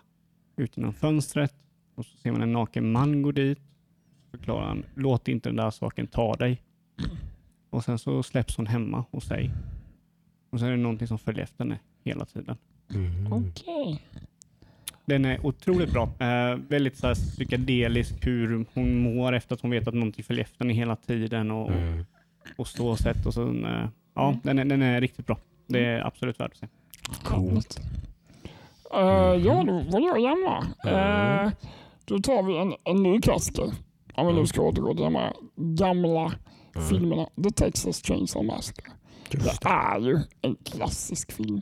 ut 0.58 0.78
genom 0.78 0.94
fönstret 0.94 1.54
och 1.96 2.06
så 2.06 2.18
ser 2.18 2.32
man 2.32 2.42
en 2.42 2.54
naken 2.54 2.92
man 2.92 3.22
gå 3.22 3.32
dit. 3.32 3.60
Förklarar 4.34 4.68
han, 4.68 4.86
låt 4.96 5.28
inte 5.28 5.50
den 5.50 5.56
där 5.56 5.72
saken 5.72 6.08
ta 6.08 6.34
dig. 6.34 6.62
Och 7.70 7.84
sen 7.84 8.00
så 8.00 8.24
släpps 8.24 8.58
hon 8.58 8.68
hemma 8.68 9.06
hos 9.12 9.26
sig. 9.26 9.52
Och 10.50 10.60
så 10.60 10.66
är 10.66 10.72
det 10.72 10.78
någonting 10.78 11.08
som 11.08 11.20
följer 11.20 11.44
efter 11.44 11.64
henne 11.64 11.80
hela 12.04 12.26
tiden. 12.26 12.58
Mm. 12.94 13.34
Okej. 13.34 14.02
Den 15.06 15.26
är 15.26 15.46
otroligt 15.46 15.92
bra. 15.92 16.10
Eh, 16.20 16.56
väldigt 16.56 16.98
så 16.98 17.08
här, 17.08 17.14
psykedelisk 17.16 18.28
hur 18.28 18.66
hon 18.74 18.98
mår 19.02 19.34
efter 19.34 19.56
att 19.56 19.62
hon 19.62 19.72
vet 19.72 19.88
att 19.88 19.94
någonting 19.94 20.24
följer 20.24 20.44
efter 20.44 20.66
henne 20.66 20.74
hela 20.74 20.96
tiden 20.96 21.52
och, 21.52 21.72
Mm. 21.72 22.06
och 22.58 22.68
så 22.68 22.96
sätt. 22.96 23.26
Och 23.26 23.34
så, 23.34 23.50
eh, 23.66 23.88
ja, 24.14 24.36
den, 24.44 24.60
är, 24.60 24.66
den 24.66 24.82
är 24.82 25.02
riktigt 25.02 25.28
bra. 25.28 25.38
Det 25.68 25.86
är 25.86 26.08
absolut 26.08 26.40
värt 26.40 26.52
att 26.52 26.58
se. 26.58 26.68
Coolt. 27.24 27.80
Uh, 28.94 29.00
ja, 29.46 29.64
då 29.68 29.80
var 29.92 30.00
jag 30.00 30.30
hemma. 30.30 30.66
Mm. 30.84 31.46
Uh, 31.48 31.52
då 32.06 32.20
tar 32.20 32.44
vi 32.44 32.58
en, 32.58 32.74
en 32.84 33.04
ny 33.04 33.22
klassiker. 33.22 33.66
Om 34.16 34.28
vi 34.28 34.34
nu 34.34 34.46
ska 34.46 34.62
återgå 34.62 34.94
till 34.94 35.04
de 35.04 35.16
här 35.16 35.34
gamla 35.56 36.34
Mm. 36.76 36.88
filmerna. 36.90 37.28
The 37.44 37.50
Texas 37.52 38.02
Chainsaw 38.04 38.48
Massacre. 38.56 38.92
Just 39.32 39.46
Det 39.46 39.70
det. 39.70 39.70
är 39.70 40.00
ju 40.00 40.20
en 40.42 40.56
klassisk 40.64 41.32
film. 41.32 41.62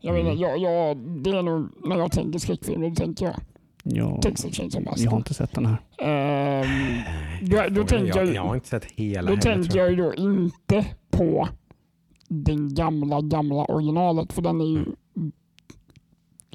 Jag 0.00 0.14
Mm. 0.18 0.26
menar, 0.26 0.40
jag, 0.42 0.58
jag, 0.58 0.96
det 1.22 1.30
är 1.30 1.42
nog, 1.42 1.68
när 1.88 1.96
jag 1.98 2.12
tänker 2.12 2.38
skräckfilm, 2.38 2.80
då 2.82 2.94
tänker 2.94 3.24
jag 3.24 3.34
Ja, 3.82 4.20
Texas 4.22 4.52
Chainsaw 4.54 4.84
jag 4.84 4.90
har 4.90 4.92
Massacre. 4.92 5.16
inte 5.16 5.34
sett 5.34 5.54
den 5.54 5.66
här. 5.66 5.78
Ehm, 5.98 7.02
då, 7.42 7.62
då, 7.80 7.84
tänker 7.86 8.06
jag, 8.18 8.26
jag, 8.26 8.34
jag 8.34 8.42
har 8.42 8.54
inte 8.54 8.68
sett 8.68 8.84
hela 8.84 9.22
då 9.22 9.28
heller, 9.28 9.42
tänker 9.42 9.78
jag 9.78 9.90
ju 9.90 9.96
då 9.96 10.14
inte 10.14 10.86
på 11.10 11.48
den 12.28 12.74
gamla, 12.74 13.20
gamla 13.20 13.64
originalet, 13.64 14.32
för 14.32 14.42
den 14.42 14.60
är 14.60 14.64
ju 14.64 14.84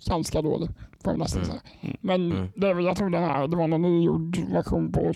ganska 0.10 0.42
dålig. 0.42 0.70
Får 1.04 1.14
jag 1.14 1.20
nästan 1.20 1.42
Mm. 1.44 1.52
säga. 1.52 1.62
Mm. 1.82 1.98
Men 2.02 2.32
Mm. 2.32 2.48
det 2.56 2.68
jag 2.82 2.98
tror 2.98 3.10
den 3.10 3.24
här, 3.24 3.48
det 3.48 3.58
var 3.58 3.68
någon 3.68 3.82
nygjord 3.82 4.38
version 4.38 4.92
på 4.92 5.14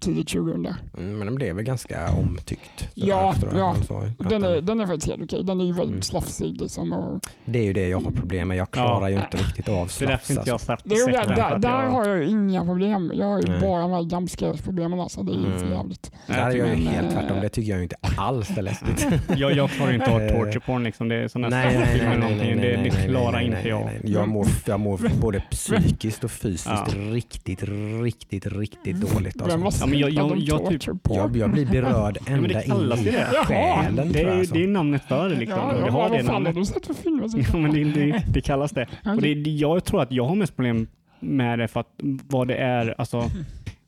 tidigt 0.00 0.28
2000. 0.28 0.66
Mm, 0.98 1.18
Men 1.18 1.26
den 1.26 1.34
blev 1.34 1.56
väl 1.56 1.64
ganska 1.64 2.10
omtyckt. 2.12 2.88
Ja, 2.94 3.34
ja. 3.54 3.74
Den 4.18 4.44
är, 4.44 4.60
den 4.60 4.80
är 4.80 4.86
faktiskt 4.86 5.06
helt 5.08 5.22
okej. 5.22 5.44
Den 5.44 5.60
är 5.60 5.64
ju 5.64 5.72
väldigt 5.72 5.90
Mm. 5.90 6.02
slafsig. 6.02 6.60
Liksom, 6.60 6.92
och 6.92 7.20
Det 7.44 7.58
är 7.58 7.62
ju 7.64 7.72
det 7.72 7.88
jag 7.88 8.00
har 8.00 8.10
problem 8.10 8.48
med. 8.48 8.56
Jag 8.56 8.70
klarar 8.70 9.08
ju 9.08 9.14
inte 9.16 9.36
riktigt 9.36 9.68
av 9.68 9.74
Det 9.74 9.80
är 9.82 9.86
slafs. 9.88 9.98
därför 9.98 10.32
inte 10.34 10.42
jag 10.46 10.54
har 10.54 10.58
sett 10.58 10.80
det 10.84 10.94
är, 10.94 11.36
där, 11.36 11.58
där 11.58 11.86
har 11.86 12.08
jag 12.08 12.18
ju 12.18 12.28
inga 12.28 12.64
problem. 12.64 13.12
Jag 13.14 13.26
har 13.26 13.40
ju 13.42 13.48
Nej. 13.48 13.60
bara 13.60 13.80
de 13.82 13.90
här 13.90 14.02
jumpscares-problemen. 14.02 15.00
Alltså. 15.00 15.22
Det 15.22 15.32
är 15.32 15.36
ju 15.36 15.46
Mm. 15.46 15.58
för 15.58 15.66
jävligt. 15.70 16.12
Där 16.26 16.34
är 16.34 16.40
jag 16.50 16.54
ju 16.56 16.62
Men, 16.62 16.86
helt 16.86 17.06
eh, 17.06 17.12
tvärtom. 17.20 17.40
Det 17.40 17.48
tycker 17.48 17.70
jag 17.70 17.76
ju 17.78 17.82
inte 17.82 17.96
alls 18.16 18.50
är 18.58 18.62
läskigt. 18.62 19.06
Jag, 19.36 19.52
jag 19.52 19.70
klarar 19.70 19.92
inte 19.92 20.10
av 20.10 20.20
Eh, 20.20 20.32
torture 20.32 20.60
porn 20.60 20.84
liksom. 20.84 21.08
Det 21.08 21.14
är 21.14 21.28
sådana 21.28 21.48
Nej, 21.48 21.66
nej, 21.66 21.78
nej, 21.78 21.86
filmer 21.98 22.08
nej, 22.08 22.16
eller 22.16 22.26
nej, 22.26 22.30
någonting. 22.36 22.56
nej, 22.60 22.70
Det, 22.70 22.76
nej, 22.82 22.90
det 22.90 22.96
nej, 22.98 23.08
klarar 23.08 23.32
nej, 23.32 23.44
inte 23.46 23.58
nej, 23.58 23.68
jag. 23.68 23.84
nej. 23.84 24.00
Jag 24.12 24.28
mår, 24.28 24.46
jag 24.66 24.80
mår 24.80 25.20
både 25.20 25.40
psykiskt 25.50 26.24
och 26.24 26.30
fysiskt 26.30 26.66
Ja. 26.66 26.86
riktigt, 26.96 27.62
riktigt, 28.02 28.46
riktigt 28.46 28.96
dåligt. 28.96 29.36
Vem 29.46 29.62
Alltså. 29.62 29.84
Har 29.92 30.10
Ja, 30.10 30.26
men 30.28 30.28
jag- 30.28 30.38
jag- 30.38 30.60
jag 30.70 30.80
typ-? 30.80 31.00
Jag, 31.10 31.36
jag 31.36 31.50
blir 31.50 31.66
berörd 31.66 32.18
men 32.26 32.34
ända 32.34 32.48
det 32.48 32.64
in 32.66 32.72
i 32.72 33.44
själen. 33.44 34.12
Det 34.12 34.20
är, 34.22 34.38
alltså. 34.38 34.54
det 34.54 34.62
är 34.62 34.68
namnet 34.68 35.02
för 35.04 35.28
det 35.28 35.34
liksom. 35.36 35.58
Ja, 35.58 35.72
det 35.74 35.80
ja, 35.86 35.90
har 35.92 36.00
vad 36.08 36.12
det 36.12 36.18
fan 36.18 36.26
har 36.26 36.32
namnet. 36.32 36.54
du 36.54 36.64
sett 36.64 36.86
för 36.86 36.94
filmer? 36.94 37.28
Ja, 37.52 37.56
men 37.58 37.72
det, 37.72 37.84
det, 37.84 38.24
det 38.28 38.40
kallas 38.40 38.70
det. 38.70 38.86
Och 39.16 39.22
det, 39.22 39.32
jag 39.32 39.84
tror 39.84 40.02
att 40.02 40.12
jag 40.12 40.24
har 40.24 40.34
mest 40.34 40.56
problem 40.56 40.86
med 41.20 41.58
det 41.58 41.68
för 41.68 41.80
att 41.80 41.88
vad 42.28 42.48
det 42.48 42.54
är, 42.56 42.94
alltså 42.98 43.24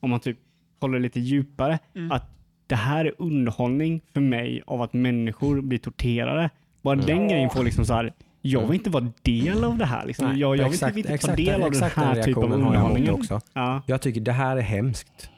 om 0.01 0.11
man 0.11 0.21
typ 0.21 0.39
håller 0.81 0.99
lite 0.99 1.21
djupare, 1.21 1.79
Mm. 1.97 2.13
att 2.13 2.29
det 2.67 2.75
här 2.77 3.05
är 3.05 3.13
underhållning 3.19 4.01
för 4.15 4.21
mig 4.21 4.63
av 4.67 4.83
att 4.83 4.93
människor 4.93 5.61
blir 5.61 5.79
torterade. 5.79 6.51
Bara 6.83 6.95
Mm. 6.95 7.07
den 7.07 7.29
grejen 7.29 7.51
får 7.51 7.65
liksom 7.65 7.85
så 7.85 7.95
här. 7.95 8.13
Jag 8.45 8.61
vill 8.67 8.75
inte 8.75 8.91
vara 8.91 9.13
del 9.23 9.65
av 9.65 9.79
det 9.79 9.85
här. 9.85 10.07
Liksom. 10.07 10.27
Nej, 10.29 10.39
jag, 10.39 10.57
jag 10.57 10.65
vill 10.65 10.73
exakt, 10.73 10.97
inte 10.97 11.09
ta 11.09 11.15
exakt, 11.15 11.37
del 11.37 11.63
av 11.63 11.71
den 11.71 11.83
här 11.83 12.23
typen 12.23 12.43
av 12.43 12.49
har 12.51 12.57
underhållning. 12.57 13.11
också. 13.11 13.41
Ja, 13.53 13.83
Jag 13.87 14.01
tycker 14.01 14.21
det 14.21 14.33
här 14.33 14.57
är 14.57 14.61
hemskt. 14.61 15.31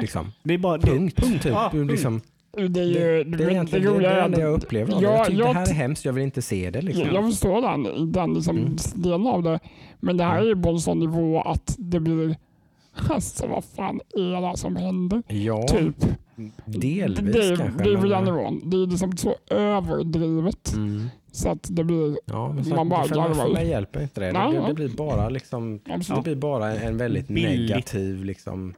Liksom. 0.00 0.32
det 0.42 0.54
är 0.54 0.58
bara 0.58 0.78
det, 0.78 0.86
Punkt. 0.86 1.16
Typ. 1.22 1.44
Ja, 1.44 1.68
punkt. 1.72 1.90
Liksom, 1.90 2.20
Det 2.52 2.62
är 2.62 2.68
det, 2.68 2.80
ju 2.84 3.24
det 3.24 3.44
är 3.44 3.50
egentligen 3.50 3.84
det, 3.84 3.90
roliga 3.90 4.10
det 4.10 4.16
är 4.20 4.24
enda 4.24 4.40
jag 4.40 4.54
att- 4.54 4.64
upplever 4.64 4.94
av 4.94 5.00
det. 5.00 5.06
Ja, 5.06 5.16
Jag 5.16 5.26
tycker 5.26 5.38
jag- 5.40 5.54
det 5.54 5.58
här 5.58 5.68
är 5.70 5.74
hemskt, 5.74 6.04
jag 6.04 6.12
vill 6.12 6.24
inte 6.24 6.42
se 6.42 6.70
det. 6.70 6.82
Liksom. 6.82 7.04
Jag, 7.04 7.14
jag 7.14 7.30
förstår 7.30 7.62
den, 7.62 8.12
den 8.12 8.34
liksom 8.34 8.56
Mm. 8.56 8.76
delen 8.94 9.26
av 9.26 9.42
det. 9.42 9.60
Men 10.00 10.16
det 10.16 10.24
här 10.24 10.38
är 10.40 10.44
ju 10.46 10.62
på 10.62 10.68
en 10.68 10.78
sån 10.80 10.98
nivå 10.98 11.40
att 11.40 11.74
det 11.78 12.00
blir... 12.00 12.36
Alltså 13.10 13.46
vad 13.46 13.64
fan 13.64 14.00
är 14.16 14.50
det 14.50 14.56
som 14.58 14.76
händer? 14.76 15.22
Ja, 15.28 15.66
Typ. 15.68 15.96
delvis 16.64 17.34
det, 17.34 17.46
är- 17.48 17.56
kanske. 17.56 17.84
det 17.84 17.90
är 17.90 17.96
väl 17.96 18.10
men- 18.10 18.24
den 18.24 18.34
nivån. 18.34 18.70
Det 18.70 18.76
är 18.76 18.86
liksom 18.86 19.16
så 19.16 19.34
överdrivet 19.50 20.72
Mm. 20.74 21.08
så 21.32 21.48
att 21.48 21.66
det 21.70 21.84
blir... 21.84 22.18
Ja, 22.24 22.52
men 22.52 22.68
Man 22.68 22.88
bara 22.88 23.06
garvar. 23.06 23.34
för 23.34 23.52
mig 23.52 23.68
hjälper 23.68 24.02
inte 24.02 24.20
det. 24.20 24.32
Nej, 24.32 24.50
det, 24.50 24.56
ja. 24.56 24.66
det 24.68 24.74
blir 24.74 24.88
bara 24.88 25.28
liksom, 25.28 25.80
det 26.14 26.22
blir 26.22 26.36
bara 26.36 26.72
en, 26.72 26.82
en 26.88 26.96
väldigt 26.96 27.28
Billigt. 27.28 27.70
negativ 27.70 28.24
liksom. 28.24 28.74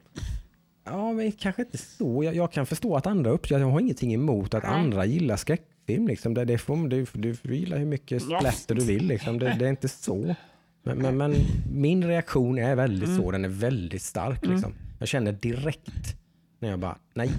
Ja, 0.85 1.13
men 1.13 1.33
kanske 1.33 1.63
inte 1.63 1.79
så. 1.79 2.25
Jag, 2.25 2.35
jag 2.35 2.53
kan 2.53 2.67
förstå 2.67 2.97
att 2.97 3.07
andra 3.07 3.31
upp, 3.31 3.51
jag 3.51 3.59
har 3.59 3.81
ingenting 3.81 4.15
emot 4.15 4.55
att 4.55 4.63
Nej. 4.63 4.73
andra 4.73 5.05
gillar 5.05 5.37
skräckfilm. 5.37 6.09
Liksom. 6.09 6.35
Det, 6.35 6.45
det 6.45 6.59
får, 6.59 6.89
du, 6.89 7.07
du 7.13 7.35
får 7.37 7.51
gilla 7.51 7.77
hur 7.77 7.87
mycket 7.87 8.23
splatter 8.23 8.75
du 8.75 8.85
vill. 8.85 9.07
Liksom. 9.07 9.39
Det, 9.39 9.57
det 9.59 9.65
är 9.67 9.71
inte 9.71 9.89
så. 9.89 10.35
Men, 10.83 10.99
men, 10.99 11.17
men 11.17 11.35
min 11.73 12.05
reaktion 12.05 12.59
är 12.59 12.75
väldigt 12.75 13.09
Mm. 13.09 13.23
så, 13.23 13.31
den 13.31 13.45
är 13.45 13.49
väldigt 13.49 14.03
stark. 14.03 14.43
Mm. 14.45 14.55
Liksom. 14.57 14.75
Jag 14.99 15.09
känner 15.09 15.33
direkt 15.33 16.17
när 16.59 16.71
jag 16.71 16.79
bara, 16.79 16.99
nej, 17.15 17.31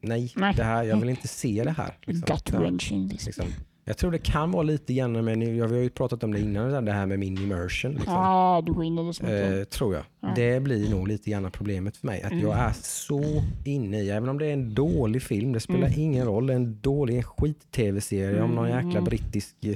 nej, 0.00 0.32
Nej. 0.36 0.54
Det 0.56 0.64
här, 0.64 0.84
jag 0.84 0.96
vill 1.00 1.08
inte 1.08 1.28
se 1.28 1.62
det 1.64 1.70
här. 1.70 1.94
Liksom. 2.02 2.34
Gut 2.36 2.52
wrenching. 2.52 3.08
Liksom. 3.08 3.44
Jag 3.88 3.96
tror 3.98 4.10
det 4.10 4.18
kan 4.18 4.50
vara 4.50 4.62
lite 4.62 4.94
grann 4.94 5.24
med, 5.24 5.38
vi 5.38 5.60
har 5.60 5.68
ju 5.68 5.90
pratat 5.90 6.24
om 6.24 6.32
det 6.32 6.40
innan, 6.40 6.84
det 6.84 6.92
här 6.92 7.06
med 7.06 7.18
min 7.18 7.38
immersion. 7.42 7.92
Liksom. 7.94 8.14
Ah, 8.16 8.60
du 8.60 8.72
det 9.20 9.58
Eh, 9.60 9.64
tror 9.64 9.94
jag. 9.94 10.04
Ja. 10.20 10.32
Det 10.36 10.60
blir 10.60 10.90
nog 10.90 11.08
lite 11.08 11.30
grann 11.30 11.50
problemet 11.50 11.96
för 11.96 12.06
mig. 12.06 12.22
Att 12.22 12.32
Mm. 12.32 12.44
jag 12.44 12.58
är 12.58 12.72
så 12.82 13.42
inne 13.64 14.00
i, 14.02 14.10
även 14.10 14.28
om 14.28 14.38
det 14.38 14.46
är 14.46 14.52
en 14.52 14.74
dålig 14.74 15.22
film, 15.22 15.52
det 15.52 15.60
spelar 15.60 15.86
Mm. 15.86 16.00
ingen 16.00 16.26
roll, 16.26 16.50
en 16.50 16.80
dålig 16.80 17.24
skit-tv-serie 17.24 18.42
om 18.42 18.50
någon 18.54 18.66
Mm. 18.70 18.86
jäkla 18.86 19.00
brittisk 19.00 19.54
eh, 19.64 19.74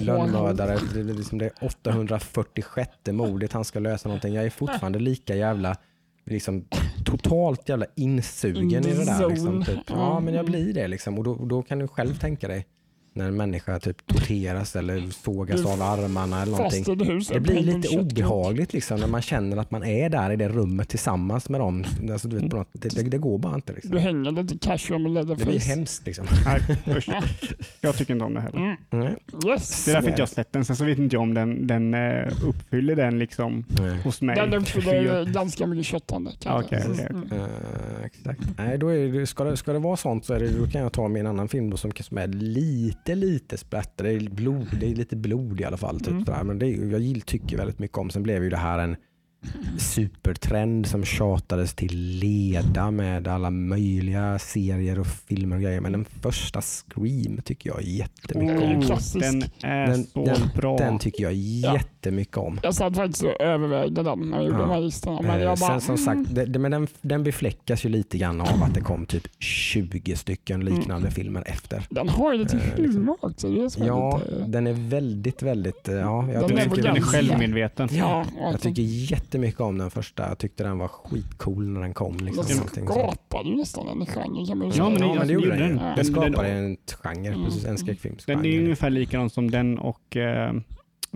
lönnmördare. 0.00 0.78
Det, 0.94 1.02
det, 1.02 1.12
liksom 1.12 1.38
det 1.38 1.50
846 1.60 2.90
mordet 3.12 3.52
han 3.52 3.64
ska 3.64 3.78
lösa 3.78 4.08
någonting. 4.08 4.34
Jag 4.34 4.44
är 4.44 4.50
fortfarande 4.50 4.98
lika 4.98 5.36
jävla 5.36 5.76
liksom, 6.24 6.64
totalt 7.04 7.68
jävla 7.68 7.86
insugen 7.96 8.62
In 8.64 8.72
i 8.74 8.80
det 8.94 9.04
där. 9.04 9.28
Liksom, 9.30 9.64
typ. 9.64 9.78
Ja, 9.88 10.20
men 10.20 10.34
jag 10.34 10.46
blir 10.46 10.74
det 10.74 10.88
liksom. 10.88 11.18
Och 11.18 11.24
då, 11.24 11.34
då 11.34 11.62
kan 11.62 11.78
du 11.78 11.88
själv 11.88 12.14
tänka 12.18 12.48
dig 12.48 12.66
när 13.16 13.28
en 13.28 13.36
människa 13.36 13.78
typ 13.80 14.06
torteras 14.06 14.76
eller 14.76 15.10
sågas 15.10 15.66
av 15.66 15.82
armarna 15.82 16.42
eller 16.42 16.56
någonting. 16.56 17.06
Hus. 17.06 17.28
Det 17.28 17.40
blir 17.40 17.60
lite 17.60 17.98
obehagligt 17.98 18.72
liksom, 18.72 19.00
när 19.00 19.06
man 19.06 19.22
känner 19.22 19.56
att 19.56 19.70
man 19.70 19.84
är 19.84 20.08
där 20.08 20.30
i 20.30 20.36
det 20.36 20.48
rummet 20.48 20.88
tillsammans 20.88 21.48
med 21.48 21.60
dem. 21.60 21.84
Alltså, 22.12 22.28
du 22.28 22.36
vet, 22.38 22.50
på 22.50 22.56
något, 22.56 22.68
det, 22.72 22.88
det, 22.88 23.02
det 23.02 23.18
går 23.18 23.38
bara 23.38 23.54
inte. 23.54 23.72
Liksom. 23.72 23.90
Du 23.90 23.98
hänger 23.98 24.30
lite 24.30 24.58
casual 24.58 25.08
med 25.08 25.26
Det 25.26 25.34
blir 25.36 25.36
leatherface. 25.36 25.68
hemskt. 25.70 26.06
Liksom. 26.06 26.26
Nej, 26.44 26.96
usch. 26.96 27.08
Jag 27.80 27.96
tycker 27.96 28.12
inte 28.12 28.24
om 28.24 28.34
det 28.34 28.40
heller. 28.40 28.76
Mm. 28.90 29.14
Yes. 29.46 29.84
Det 29.84 29.90
är 29.90 29.94
därför 29.94 30.08
inte 30.08 30.22
jag 30.22 30.28
sett 30.28 30.52
den. 30.52 30.64
Sen 30.64 30.76
så 30.76 30.84
vet 30.84 30.98
inte 30.98 31.16
jag 31.16 31.22
om 31.22 31.34
den, 31.34 31.66
den 31.66 31.94
eh, 31.94 32.32
uppfyller 32.48 32.96
den 32.96 33.18
liksom 33.18 33.64
Nej. 33.80 33.98
hos 34.04 34.22
mig. 34.22 34.36
Den 34.36 34.54
uppfyller 34.54 35.24
ganska 35.24 35.66
mycket 35.66 35.86
köttande. 35.86 36.30
Mm. 37.10 37.30
Exakt. 38.04 38.40
Nej, 38.58 38.78
då 38.78 38.88
är 38.88 39.12
det, 39.12 39.26
ska, 39.26 39.44
det, 39.44 39.56
ska 39.56 39.72
det 39.72 39.78
vara 39.78 39.96
sånt 39.96 40.24
så 40.24 40.34
är 40.34 40.40
det, 40.40 40.58
då 40.58 40.66
kan 40.66 40.80
jag 40.82 40.92
ta 40.92 41.08
med 41.08 41.20
en 41.20 41.26
annan 41.26 41.48
film 41.48 41.70
då, 41.70 41.76
som, 41.76 41.92
som 42.00 42.18
är 42.18 42.26
lite, 42.26 43.05
lite 43.14 43.56
splatter. 43.56 44.04
Det 44.04 44.12
är, 44.12 44.20
blod, 44.30 44.66
det 44.80 44.90
är 44.90 44.94
lite 44.94 45.16
blod 45.16 45.60
i 45.60 45.64
alla 45.64 45.76
fall. 45.76 46.00
Typ, 46.00 46.28
Mm. 46.28 46.46
Men 46.46 46.58
det, 46.58 46.68
jag 46.70 47.22
tycker 47.26 47.56
väldigt 47.56 47.78
mycket 47.78 47.98
om. 47.98 48.10
Sen 48.10 48.22
blev 48.22 48.42
ju 48.44 48.50
det 48.50 48.56
här 48.56 48.78
en 48.78 48.96
supertrend 49.78 50.86
som 50.86 51.04
tjatades 51.04 51.74
till 51.74 51.96
leda 52.18 52.90
med 52.90 53.28
alla 53.28 53.50
möjliga 53.50 54.38
serier 54.38 54.98
och 54.98 55.06
filmer 55.06 55.56
och 55.56 55.62
grejer. 55.62 55.80
Men 55.80 55.92
den 55.92 56.04
första 56.04 56.60
Scream 56.62 57.40
tycker 57.44 57.70
jag 57.70 57.82
jättemycket 57.82 58.56
om. 58.56 58.62
Mm. 58.62 58.78
Oh, 58.78 58.86
klassisk. 58.86 59.20
den 59.30 59.44
är 59.62 59.86
Den- 59.86 60.04
så 60.04 60.24
den- 60.24 60.48
bra. 60.56 60.76
Den 60.76 60.98
tycker 60.98 61.22
jag 61.24 61.32
jättemycket 61.34 61.95
om. 62.36 62.60
Jag 62.62 62.74
satt 62.74 62.96
faktiskt 62.96 63.22
och 63.24 63.40
övervägde 63.40 64.02
den 64.02 64.20
när 64.20 64.36
jag 64.36 64.46
gjorde 64.46 64.58
Ja. 64.58 64.62
de 64.66 64.70
här 64.70 64.80
listorna. 64.80 65.20
Men 65.22 65.30
Eh, 65.30 65.42
jag 65.42 65.58
bara, 65.58 65.80
Sen 65.80 65.98
som 65.98 66.12
mm, 66.12 66.24
sagt, 66.24 66.34
det, 66.34 66.44
det, 66.44 66.58
men 66.58 66.70
den, 66.70 66.86
den 67.00 67.22
befläckas 67.24 67.84
ju 67.84 67.88
lite 67.88 68.18
grann 68.18 68.40
av 68.40 68.62
att 68.62 68.74
det 68.74 68.80
kom 68.80 69.06
typ 69.06 69.28
20 69.38 70.16
stycken 70.16 70.64
liknande 70.64 71.10
filmer 71.10 71.42
efter. 71.46 71.82
den 71.90 72.08
har 72.08 72.32
ju 72.32 72.38
lite 72.38 72.56
eh, 72.56 72.62
liksom. 72.76 73.00
humor 73.00 73.16
också. 73.20 73.48
Det 73.48 73.64
är 73.64 73.68
så 73.68 73.84
Ja, 73.84 74.18
lite, 74.24 74.44
den 74.46 74.66
är 74.66 74.72
väldigt, 74.72 75.42
väldigt... 75.42 75.88
eh, 75.88 75.94
Ja, 75.94 76.24
jag, 76.32 76.42
Den 76.42 76.48
Den 76.48 76.58
är 76.58 76.64
tycker, 76.64 76.82
den 76.82 76.96
är 76.96 77.00
självmedveten. 77.00 77.88
ja, 77.92 78.20
och 78.40 78.52
jag 78.52 78.60
tycker 78.60 78.82
jättemycket 78.82 79.60
om 79.60 79.78
den 79.78 79.90
första. 79.90 80.28
Jag 80.28 80.38
tyckte 80.38 80.64
den 80.64 80.78
var 80.78 80.88
skitcool 80.88 81.68
när 81.68 81.80
den 81.80 81.94
kom. 81.94 82.16
Liksom, 82.16 82.44
den 82.74 82.86
skapade 82.86 83.48
ju 83.48 83.56
nästan 83.56 83.88
en 83.88 84.06
genre 84.06 84.44
Ja, 84.48 84.54
men 84.54 84.70
Ja, 84.74 84.88
men 84.90 85.02
alltså, 85.02 85.26
det 85.26 85.32
gjorde 85.32 85.46
det 85.46 85.52
den 85.56 85.58
ju. 85.68 85.72
gjorde 85.72 85.74
den. 85.74 85.76
Den 85.76 85.84
Den- 85.86 85.94
den- 85.96 86.04
skapade 86.04 86.48
en 86.48 86.76
genre, 87.02 87.28
Mm. 87.32 87.44
precis, 87.44 87.62
en 87.64 87.68
Mm. 87.70 87.78
skräckfilmsgenre. 87.78 88.42
Den 88.42 88.52
är 88.52 88.58
ungefär 88.60 88.90
likadan 88.90 89.30
som 89.30 89.50
den 89.50 89.78
och 89.78 90.16
eh, 90.16 90.52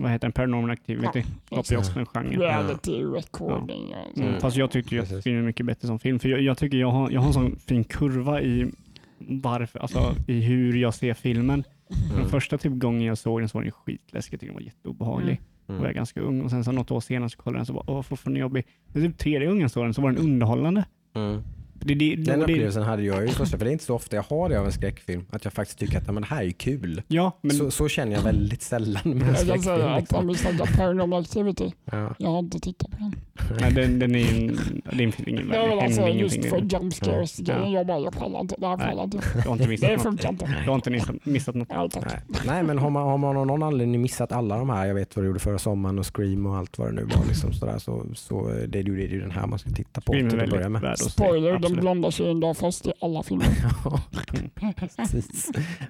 vad 0.01 0.11
heter 0.11 0.27
den? 0.27 0.31
Paranormal 0.31 0.71
Activity. 0.71 1.23
Ja, 1.49 1.63
Skapar 1.63 1.71
ju 1.71 1.77
också 1.77 1.99
en 1.99 2.05
genre. 2.05 2.37
Reality 2.37 3.03
recording. 3.03 3.89
Ja. 3.91 3.97
Mm. 4.15 4.27
Mm. 4.29 4.41
Fast 4.41 4.57
jag 4.57 4.71
tyckte 4.71 4.95
ju 4.95 5.01
att 5.01 5.23
filmen 5.23 5.41
är 5.41 5.45
mycket 5.45 5.65
bättre 5.65 5.87
som 5.87 5.99
film. 5.99 6.19
För 6.19 6.29
jag, 6.29 6.41
jag 6.41 6.57
tycker 6.57 6.77
jag 6.77 6.91
har, 6.91 7.11
jag 7.11 7.19
har 7.21 7.27
en 7.27 7.33
sån 7.33 7.55
fin 7.55 7.83
kurva 7.83 8.41
i 8.41 8.71
varför, 9.17 9.79
alltså 9.79 10.15
i 10.27 10.41
hur 10.41 10.75
jag 10.77 10.93
ser 10.93 11.13
filmen. 11.13 11.63
Den 11.87 12.17
Mm. 12.17 12.29
första 12.29 12.57
typ 12.57 12.73
gången 12.73 13.01
jag 13.01 13.17
såg 13.17 13.41
den 13.41 13.49
så 13.49 13.57
var 13.57 13.63
den 13.63 13.71
skitläskig. 13.71 14.33
Jag 14.33 14.39
tyckte 14.39 14.45
den 14.45 14.53
var 14.55 14.61
jätteobehaglig. 14.61 15.41
Mm. 15.69 15.79
Och 15.81 15.85
jag 15.85 15.89
är 15.91 15.95
ganska 15.95 16.21
ung 16.21 16.41
och 16.41 16.49
sen 16.49 16.63
så 16.63 16.71
något 16.71 16.91
år 16.91 16.99
senare 16.99 17.29
så 17.29 17.37
kollade 17.37 17.55
jag 17.57 17.59
den 17.59 17.65
så 17.65 17.73
bara, 17.73 17.83
åh 17.97 18.01
fortfarande 18.01 18.39
jobbig. 18.39 18.65
Men 18.87 19.03
typ 19.03 19.17
tredje 19.17 19.47
gången 19.47 19.61
jag 19.61 19.71
såg 19.71 19.85
den 19.85 19.93
så 19.93 20.01
var 20.01 20.11
den 20.11 20.23
underhållande. 20.25 20.85
Mm. 21.15 21.41
Det, 21.83 21.93
det, 21.95 22.15
Den 22.15 22.25
det, 22.25 22.31
det, 22.35 22.41
upplevelsen 22.41 22.83
hade 22.83 23.03
jag 23.03 23.21
ju 23.21 23.27
första, 23.27 23.57
för 23.57 23.65
det 23.65 23.71
är 23.71 23.73
inte 23.73 23.83
så 23.85 23.95
ofta 23.95 24.15
jag 24.15 24.23
har 24.23 24.49
det 24.49 24.59
av 24.59 24.65
en 24.65 24.71
skräckfilm. 24.71 25.25
Att 25.29 25.43
jag 25.43 25.53
faktiskt 25.53 25.79
tycker 25.79 25.97
att 25.97 26.03
"Ja, 26.07 26.11
men 26.11 26.21
det 26.23 26.27
här 26.29 26.43
är 26.43 26.51
kul. 26.51 27.01
ja, 27.07 27.37
men 27.41 27.51
så, 27.55 27.71
så 27.71 27.87
känner 27.87 28.13
jag 28.15 28.21
väldigt 28.23 28.61
sällan 28.61 29.01
med 29.05 29.27
en 29.27 29.35
Jag 29.47 29.47
kan 29.47 29.47
säga 29.47 29.57
skräckfilm. 29.57 29.91
att 29.93 29.99
Liksom. 30.01 30.19
om 30.19 30.27
vi 30.27 30.35
snackar 30.35 30.77
Paranormal 30.77 31.21
Activity, 31.21 31.71
Ja. 31.91 32.15
jag 32.17 32.29
har 32.29 32.39
inte 32.39 32.59
tittat 32.59 32.91
på 32.91 32.97
den. 32.97 33.15
Nej, 33.61 33.71
den, 33.73 33.99
den 33.99 34.15
är 34.15 34.19
ju 34.19 34.47
en, 34.47 34.59
det 34.93 35.03
ingen 35.03 35.49
Det 35.49 35.55
är 35.57 35.67
väl 35.67 35.69
värde. 35.69 35.81
alltså 35.81 36.07
just 36.07 36.45
för 36.45 36.57
den. 36.61 36.67
jump 36.67 36.93
scares 36.93 37.37
grejen. 37.37 37.71
Ja. 37.71 37.77
Jag 37.77 37.87
bara, 37.87 37.99
jag 37.99 38.13
pallar 38.13 38.39
inte. 38.39 38.55
Det 38.57 38.67
här 38.67 38.77
Nej. 38.77 38.89
pallar 38.89 39.03
inte. 39.03 39.17
Du 39.33 39.41
har 39.49 39.53
inte 39.53 39.67
missat 39.67 39.89
Det 39.89 39.93
något. 39.95 40.03
funkar 40.03 40.29
inte. 40.29 40.45
Du 40.63 40.69
har 40.69 40.75
inte 40.75 40.89
missat, 40.89 41.15
missat 41.25 41.55
något. 41.55 41.69
Nej 41.69 41.89
tack. 41.89 42.03
Nej. 42.29 42.39
Nej, 42.45 42.63
men 42.63 42.77
har 42.77 42.89
man, 42.89 43.03
har 43.03 43.17
man 43.17 43.37
av 43.37 43.47
någon 43.47 43.63
anledning 43.63 44.01
missat 44.01 44.31
alla 44.31 44.57
de 44.57 44.69
här, 44.69 44.85
jag 44.85 44.95
vet 44.95 45.15
vad 45.15 45.23
du 45.25 45.27
gjorde 45.27 45.39
förra 45.39 45.57
sommaren 45.59 45.99
och 45.99 46.15
Scream 46.15 46.45
och 46.45 46.55
allt 46.57 46.77
vad 46.77 46.87
det 46.87 46.91
nu 46.91 47.03
var, 47.03 47.25
liksom 47.27 47.53
sådär, 47.53 47.77
så, 47.77 48.05
så 48.15 48.49
eh, 48.49 48.55
det 48.55 48.79
är 48.79 48.83
ju 48.83 48.95
det 48.97 49.03
är 49.03 49.07
ju 49.07 49.21
den 49.21 49.31
här 49.31 49.47
man 49.47 49.59
ska 49.59 49.69
titta 49.69 50.01
på 50.01 50.11
Scream 50.13 50.29
till 50.29 50.39
att 50.41 50.49
börja 50.49 50.69
med. 50.69 50.97
Spoiler, 50.99 51.59
Absolut. 51.71 51.81
blondar 51.81 52.11
tjejen 52.11 52.39
dör 52.39 52.53
först 52.53 52.85
i 52.85 52.93
alla 53.01 53.23
filmer. 53.23 53.47
Ja. 53.83 53.99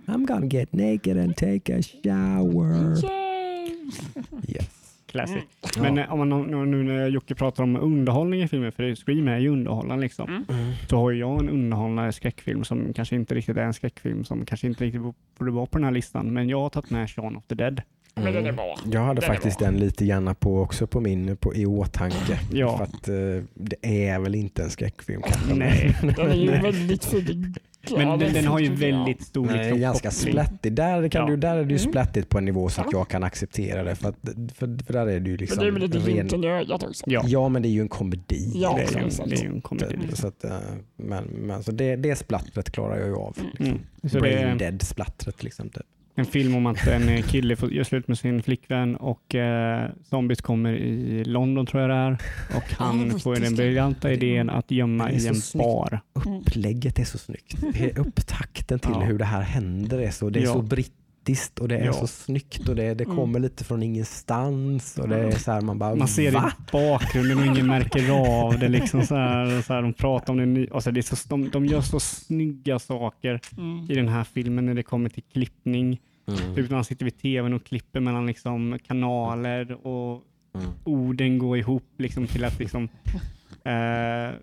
I'm 0.06 0.26
gonna 0.26 0.46
get 0.46 0.74
naked 0.74 1.18
and 1.18 1.36
take 1.36 1.78
a 1.78 1.82
shower. 1.82 2.98
Yes. 4.48 4.82
Classic. 5.12 5.44
Ja. 5.76 5.82
Men 5.82 5.98
eh, 5.98 6.14
om 6.14 6.30
man, 6.30 6.44
nu 6.44 6.66
nu 6.66 6.84
när 6.84 7.08
Jocke 7.08 7.36
pratar 7.36 7.64
om 7.64 7.76
underhållning 7.76 8.42
i 8.42 8.48
filmer, 8.48 8.72
för 8.72 8.96
Scream 8.96 9.28
är 9.28 9.38
ju 9.38 9.50
underhållande 9.50 10.02
liksom. 10.02 10.46
Mm. 10.50 10.72
Så 10.90 10.98
har 10.98 11.12
jag 11.12 11.40
en 11.40 11.50
underhållande 11.50 12.12
skräckfilm 12.12 12.64
som 12.64 12.94
kanske 12.94 13.16
inte 13.16 13.36
riktigt 13.36 13.58
är 13.58 13.62
en 13.62 13.74
skräckfilm 13.74 14.24
som 14.24 14.46
kanske 14.46 14.68
inte 14.68 14.84
riktigt 14.84 15.02
borde 15.38 15.52
vara 15.52 15.66
på 15.66 15.78
den 15.78 15.86
här 15.86 15.92
listan. 15.92 16.34
Men 16.34 16.50
jag 16.50 16.60
har 16.60 16.70
tagit 16.70 16.90
med 16.90 17.10
Shaun 17.10 17.36
of 17.36 17.46
the 17.48 17.56
Dead. 17.56 17.82
Men 18.16 18.34
den 18.34 18.46
är 18.46 18.52
bra. 18.52 18.78
Jag 18.92 19.02
hade 19.02 19.22
Den 19.22 19.30
är 19.30 19.34
faktiskt 19.34 19.60
den 19.60 19.78
lite 19.78 20.06
grann 20.06 20.36
på, 20.36 20.62
också 20.62 20.88
på 20.88 21.00
min, 21.00 21.38
på, 21.38 21.56
i 21.56 21.66
åtanke. 21.66 22.40
Ja. 22.54 22.78
För 22.78 22.84
att 22.84 23.08
eh, 23.08 23.44
det 23.56 24.08
är 24.10 24.20
väl 24.20 24.36
inte 24.36 24.64
en 24.64 24.70
skräckfilm 24.70 25.22
kanske. 25.22 25.54
Nej. 25.54 25.96
Den 26.02 26.32
är 26.32 26.36
ju 26.36 26.52
väldigt 26.62 27.06
fyllig. 27.06 27.56
Men 27.98 28.20
den, 28.20 28.34
den 28.34 28.48
har 28.48 28.60
ju 28.60 28.76
väldigt 28.76 29.24
stor 29.24 29.46
Nej, 29.46 29.58
liksom, 29.58 29.80
ganska 29.80 30.10
koppling. 30.10 30.32
splattig. 30.34 30.74
Där, 30.74 31.10
kan 31.10 31.22
Ja. 31.22 31.28
du, 31.30 31.38
där 31.38 31.50
är 31.58 31.64
det 31.66 31.74
ju 31.74 31.78
Mm. 31.80 31.92
splattigt 31.92 32.30
på 32.30 32.38
en 32.38 32.46
nivå 32.46 32.70
så 32.70 32.82
att 32.82 32.88
Ja. 32.92 32.98
jag 33.00 33.08
kan 33.08 33.24
acceptera 33.24 33.84
det. 33.84 33.96
För, 33.96 34.10
att, 34.10 34.16
för, 34.56 34.84
för 34.86 34.94
där 34.94 35.08
är 35.08 35.20
det 35.20 35.30
ju 35.30 35.32
Men 35.32 35.38
liksom 35.38 35.58
det 35.64 35.68
är 35.68 35.72
väl 35.72 35.82
lite 35.82 35.98
ren... 36.00 36.44
i 36.44 36.48
ögat 36.48 36.84
också. 36.84 37.04
Ja, 37.08 37.24
Ja, 37.26 37.50
men 37.50 37.62
det 37.62 37.68
är 37.68 37.72
ju 37.72 37.82
en 37.82 37.90
komedi. 37.90 38.52
Ja, 38.56 38.74
det, 38.78 38.82
är 39.00 39.02
ju, 39.04 39.10
det 39.26 39.36
är 39.36 39.44
ju 39.44 39.50
en 39.50 39.62
komedi. 39.62 39.94
Mm. 39.96 40.12
Så 40.16 40.28
att, 40.28 40.44
eh, 40.44 40.52
men, 40.98 41.24
men, 41.24 41.64
så 41.64 41.72
det, 41.72 41.96
det 41.96 42.16
splattret 42.16 42.72
klarar 42.72 42.98
jag 42.98 43.08
ju 43.08 43.16
av. 43.16 43.38
Mm. 43.60 43.80
Så 44.04 44.08
det 44.16 44.20
Brain 44.22 44.38
är 44.48 44.56
dead 44.56 44.82
splattret 44.82 45.44
liksom. 45.44 45.70
Typ. 45.70 45.84
En 46.16 46.26
film 46.26 46.56
om 46.56 46.66
att 46.66 46.88
en 46.88 47.10
eh, 47.10 47.22
kille 47.24 47.56
får 47.56 47.72
göra 47.74 47.86
slut 47.86 48.08
med 48.08 48.18
sin 48.18 48.44
flickvän 48.44 48.96
och 48.96 49.36
eh, 49.36 49.90
zombies 50.10 50.42
kommer 50.42 50.74
i 50.74 51.24
London 51.24 51.66
tror 51.66 51.82
jag 51.82 51.90
det 51.90 51.96
är. 51.96 52.18
Och 52.58 52.74
han 52.78 53.10
Ja, 53.12 53.20
får 53.20 53.36
den 53.36 53.56
briljanta 53.56 54.12
idén 54.12 54.50
att 54.50 54.72
gömma 54.72 55.12
i 55.12 55.28
en 55.28 55.36
snyggt. 55.36 55.64
bar. 55.66 56.00
Upplägget 56.14 57.00
är 57.00 57.04
så 57.04 57.18
snyggt. 57.18 57.64
Upptakten 57.98 58.80
till 58.80 58.92
Ja. 58.94 59.00
hur 59.00 59.18
det 59.18 59.26
här 59.26 59.42
händer 59.42 60.00
är 60.00 60.12
så, 60.12 60.30
det 60.30 60.40
är 60.40 60.44
Ja. 60.44 60.54
så 60.54 60.62
brittiskt 61.26 61.60
och 61.60 61.68
det 61.68 61.78
är 61.78 61.86
Ja. 61.86 61.94
så 61.94 62.08
snyggt 62.08 62.70
och 62.70 62.76
det, 62.76 62.94
det 62.94 63.04
Mm. 63.04 63.16
kommer 63.18 63.40
lite 63.40 63.64
från 63.64 63.84
ingenstans 63.84 64.98
och 64.98 65.10
det 65.10 65.16
är 65.20 65.32
så 65.32 65.52
här 65.52 65.62
man 65.62 65.80
bara 65.80 65.96
Man 65.96 66.08
ser 66.08 66.32
det 66.32 66.38
va? 66.38 66.52
i 66.60 66.72
bakgrunden 66.72 67.40
och 67.40 67.46
ingen 67.46 67.68
märker 67.68 68.10
av 68.46 68.60
det. 68.60 68.68
Liksom 68.70 69.06
så 69.06 69.16
här, 69.16 69.62
så 69.62 69.74
här, 69.74 69.82
de 69.82 69.94
pratar 69.94 70.34
om 70.34 70.54
det. 70.54 70.72
Alltså 70.72 70.92
det 70.92 71.00
är 71.00 71.16
så, 71.16 71.28
de, 71.30 71.50
de 71.50 71.66
gör 71.66 71.82
så 71.82 72.00
snygga 72.00 72.80
saker 72.80 73.40
Mm. 73.58 73.86
i 73.92 73.96
den 73.96 74.08
här 74.08 74.24
filmen 74.24 74.66
när 74.66 74.74
det 74.74 74.84
kommer 74.84 75.10
till 75.10 75.24
klippning. 75.34 76.00
Mm. 76.28 76.56
Typ 76.56 76.70
när 76.70 76.76
han 76.76 76.86
sitter 76.86 77.06
vid 77.06 77.18
tvn 77.22 77.54
och 77.54 77.64
klipper 77.64 78.00
mellan 78.00 78.26
liksom 78.28 78.80
kanaler 78.88 79.88
och 79.88 80.24
Mm. 80.56 80.68
orden 80.84 81.38
går 81.40 81.58
ihop 81.58 81.84
liksom 81.98 82.28
till 82.28 82.44
att 82.46 82.60
liksom 82.60 82.90
eh, 83.64 84.36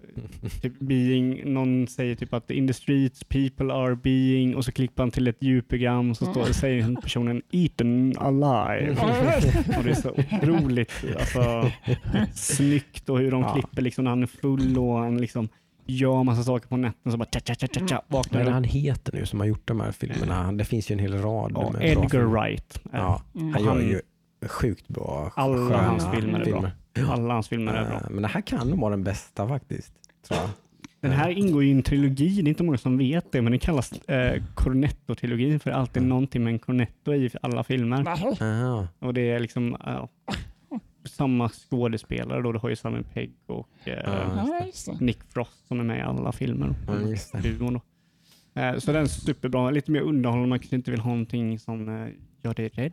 typ 0.62 0.78
being, 0.80 1.52
någon 1.52 1.86
säger 1.86 2.14
typ 2.14 2.34
att 2.34 2.50
in 2.50 2.66
the 2.66 2.72
streets 2.74 3.24
people 3.24 3.72
are 3.74 3.96
being 3.96 4.56
och 4.56 4.64
så 4.64 4.72
klipper 4.72 5.02
han 5.02 5.10
till 5.10 5.28
ett 5.28 5.42
ljudprogram 5.42 6.10
och 6.10 6.16
så 6.16 6.26
står, 6.26 6.44
säger 6.44 6.94
personen 7.02 7.42
eaten 7.52 8.14
alive. 8.18 8.90
Och 9.78 9.84
det 9.84 9.90
är 9.90 9.94
så 9.94 10.10
otroligt 10.10 10.92
alltså, 11.18 11.70
snyggt 12.34 13.08
och 13.08 13.18
hur 13.18 13.30
de 13.30 13.42
Ja. 13.42 13.52
klipper 13.52 13.82
liksom 13.82 14.04
när 14.04 14.10
han 14.10 14.22
är 14.22 14.26
full 14.26 14.78
och 14.78 14.98
han 14.98 15.18
liksom 15.20 15.48
gör 15.86 16.22
massa 16.24 16.42
saker 16.42 16.68
på 16.68 16.76
nätten 16.76 17.12
så 17.12 17.18
bara 17.18 17.28
tja 17.32 17.54
tja 17.54 17.66
tja 17.88 18.02
vaknar 18.08 18.42
upp. 18.44 18.48
han 18.48 18.64
heter 18.64 19.12
nu 19.12 19.26
som 19.26 19.40
har 19.40 19.46
gjort 19.46 19.68
de 19.68 19.80
här 19.80 19.92
filmerna? 19.92 20.52
Det 20.52 20.64
finns 20.64 20.90
ju 20.90 20.92
en 20.92 20.98
hel 20.98 21.22
rad. 21.22 21.52
Ja, 21.54 21.72
Edgar 21.80 22.08
filmer. 22.08 22.24
Wright. 22.26 22.80
Ja, 22.92 23.22
Mm. 23.34 23.52
han 23.54 23.64
gör 23.64 23.70
Han- 23.72 23.82
ju 23.88 24.00
sjukt 24.48 24.88
bra. 24.88 25.32
Alla 25.36 25.78
hans 25.82 26.06
filmer 26.14 26.40
är 26.40 26.50
bra. 26.50 26.70
Alla 27.06 27.34
hans 27.34 27.48
filmer 27.48 27.74
är 27.74 27.84
bra. 27.88 27.96
Eh, 27.96 28.10
Men 28.10 28.22
det 28.22 28.28
här 28.28 28.40
kan 28.40 28.70
nog 28.70 28.78
vara 28.80 28.90
den 28.90 29.04
bästa 29.04 29.48
faktiskt. 29.48 29.92
Tror 30.28 30.40
jag. 30.40 30.50
Den 31.00 31.10
här 31.10 31.30
ingår 31.30 31.62
ju 31.62 31.68
i 31.68 31.72
en 31.72 31.82
trilogi, 31.82 32.42
det 32.42 32.48
är 32.48 32.50
inte 32.50 32.62
många 32.62 32.78
som 32.78 32.98
vet 32.98 33.32
det, 33.32 33.42
men 33.42 33.52
den 33.52 33.58
kallas 33.58 33.92
eh, 33.92 34.42
Cornetto-trilogin 34.54 35.58
för 35.58 35.70
det 35.70 35.76
är 35.76 35.80
alltid 35.80 35.96
Mm. 35.96 36.08
någonting 36.08 36.44
med 36.44 36.52
en 36.52 36.58
cornetto 36.58 37.14
i 37.14 37.30
alla 37.42 37.64
filmer. 37.64 38.08
Aha. 38.08 38.86
Och 38.98 39.14
det 39.14 39.30
är 39.30 39.40
liksom 39.40 39.76
ja, 39.84 40.08
samma 41.04 41.48
skådespelare 41.48 42.42
då, 42.42 42.52
du 42.52 42.58
har 42.58 42.68
ju 42.68 42.76
Simon 42.76 43.04
Pegg 43.14 43.32
och 43.46 43.68
eh, 43.84 43.94
det. 44.86 45.00
Nick 45.00 45.18
Frost 45.28 45.66
som 45.68 45.80
är 45.80 45.84
med 45.84 45.98
i 45.98 46.02
alla 46.02 46.32
filmer. 46.32 46.74
Mm, 46.88 47.08
just. 47.10 47.34
Eh, 48.54 48.76
så 48.78 48.92
den 48.92 49.02
är 49.02 49.06
superbra, 49.06 49.70
lite 49.70 49.90
mer 49.90 50.00
underhållande, 50.00 50.48
man 50.48 50.58
kanske 50.58 50.76
inte 50.76 50.90
vill 50.90 51.00
ha 51.00 51.10
någonting 51.10 51.58
som 51.58 51.88
eh, 51.88 52.08
gör 52.42 52.54
dig 52.54 52.68
rädd. 52.68 52.92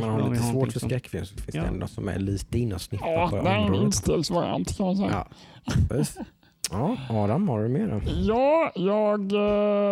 Man 0.00 0.08
Ja, 0.08 0.14
har 0.22 0.22
vi 0.30 0.30
lite 0.36 0.42
svårt 0.46 0.72
för 0.72 0.80
som- 0.80 0.88
skräckfilm 0.88 1.24
så 1.24 1.34
finns 1.34 1.54
Ja. 1.54 1.62
det 1.62 1.68
ändå 1.68 1.86
som 1.86 2.08
är 2.08 2.18
lite 2.18 2.58
insnittat 2.58 3.08
Ja, 3.08 3.28
på 3.30 3.36
det 3.36 3.48
är 3.48 3.54
en 3.56 3.64
området. 3.64 3.82
instegsvariant 3.84 4.76
kan 4.76 4.86
man 4.86 4.96
säga. 4.96 5.26
Ja, 6.70 6.96
ja, 7.08 7.24
Adam, 7.24 7.48
har 7.48 7.62
du 7.62 7.68
mer 7.68 7.86
då? 7.88 8.00
Ja, 8.22 8.72
jag 8.74 9.32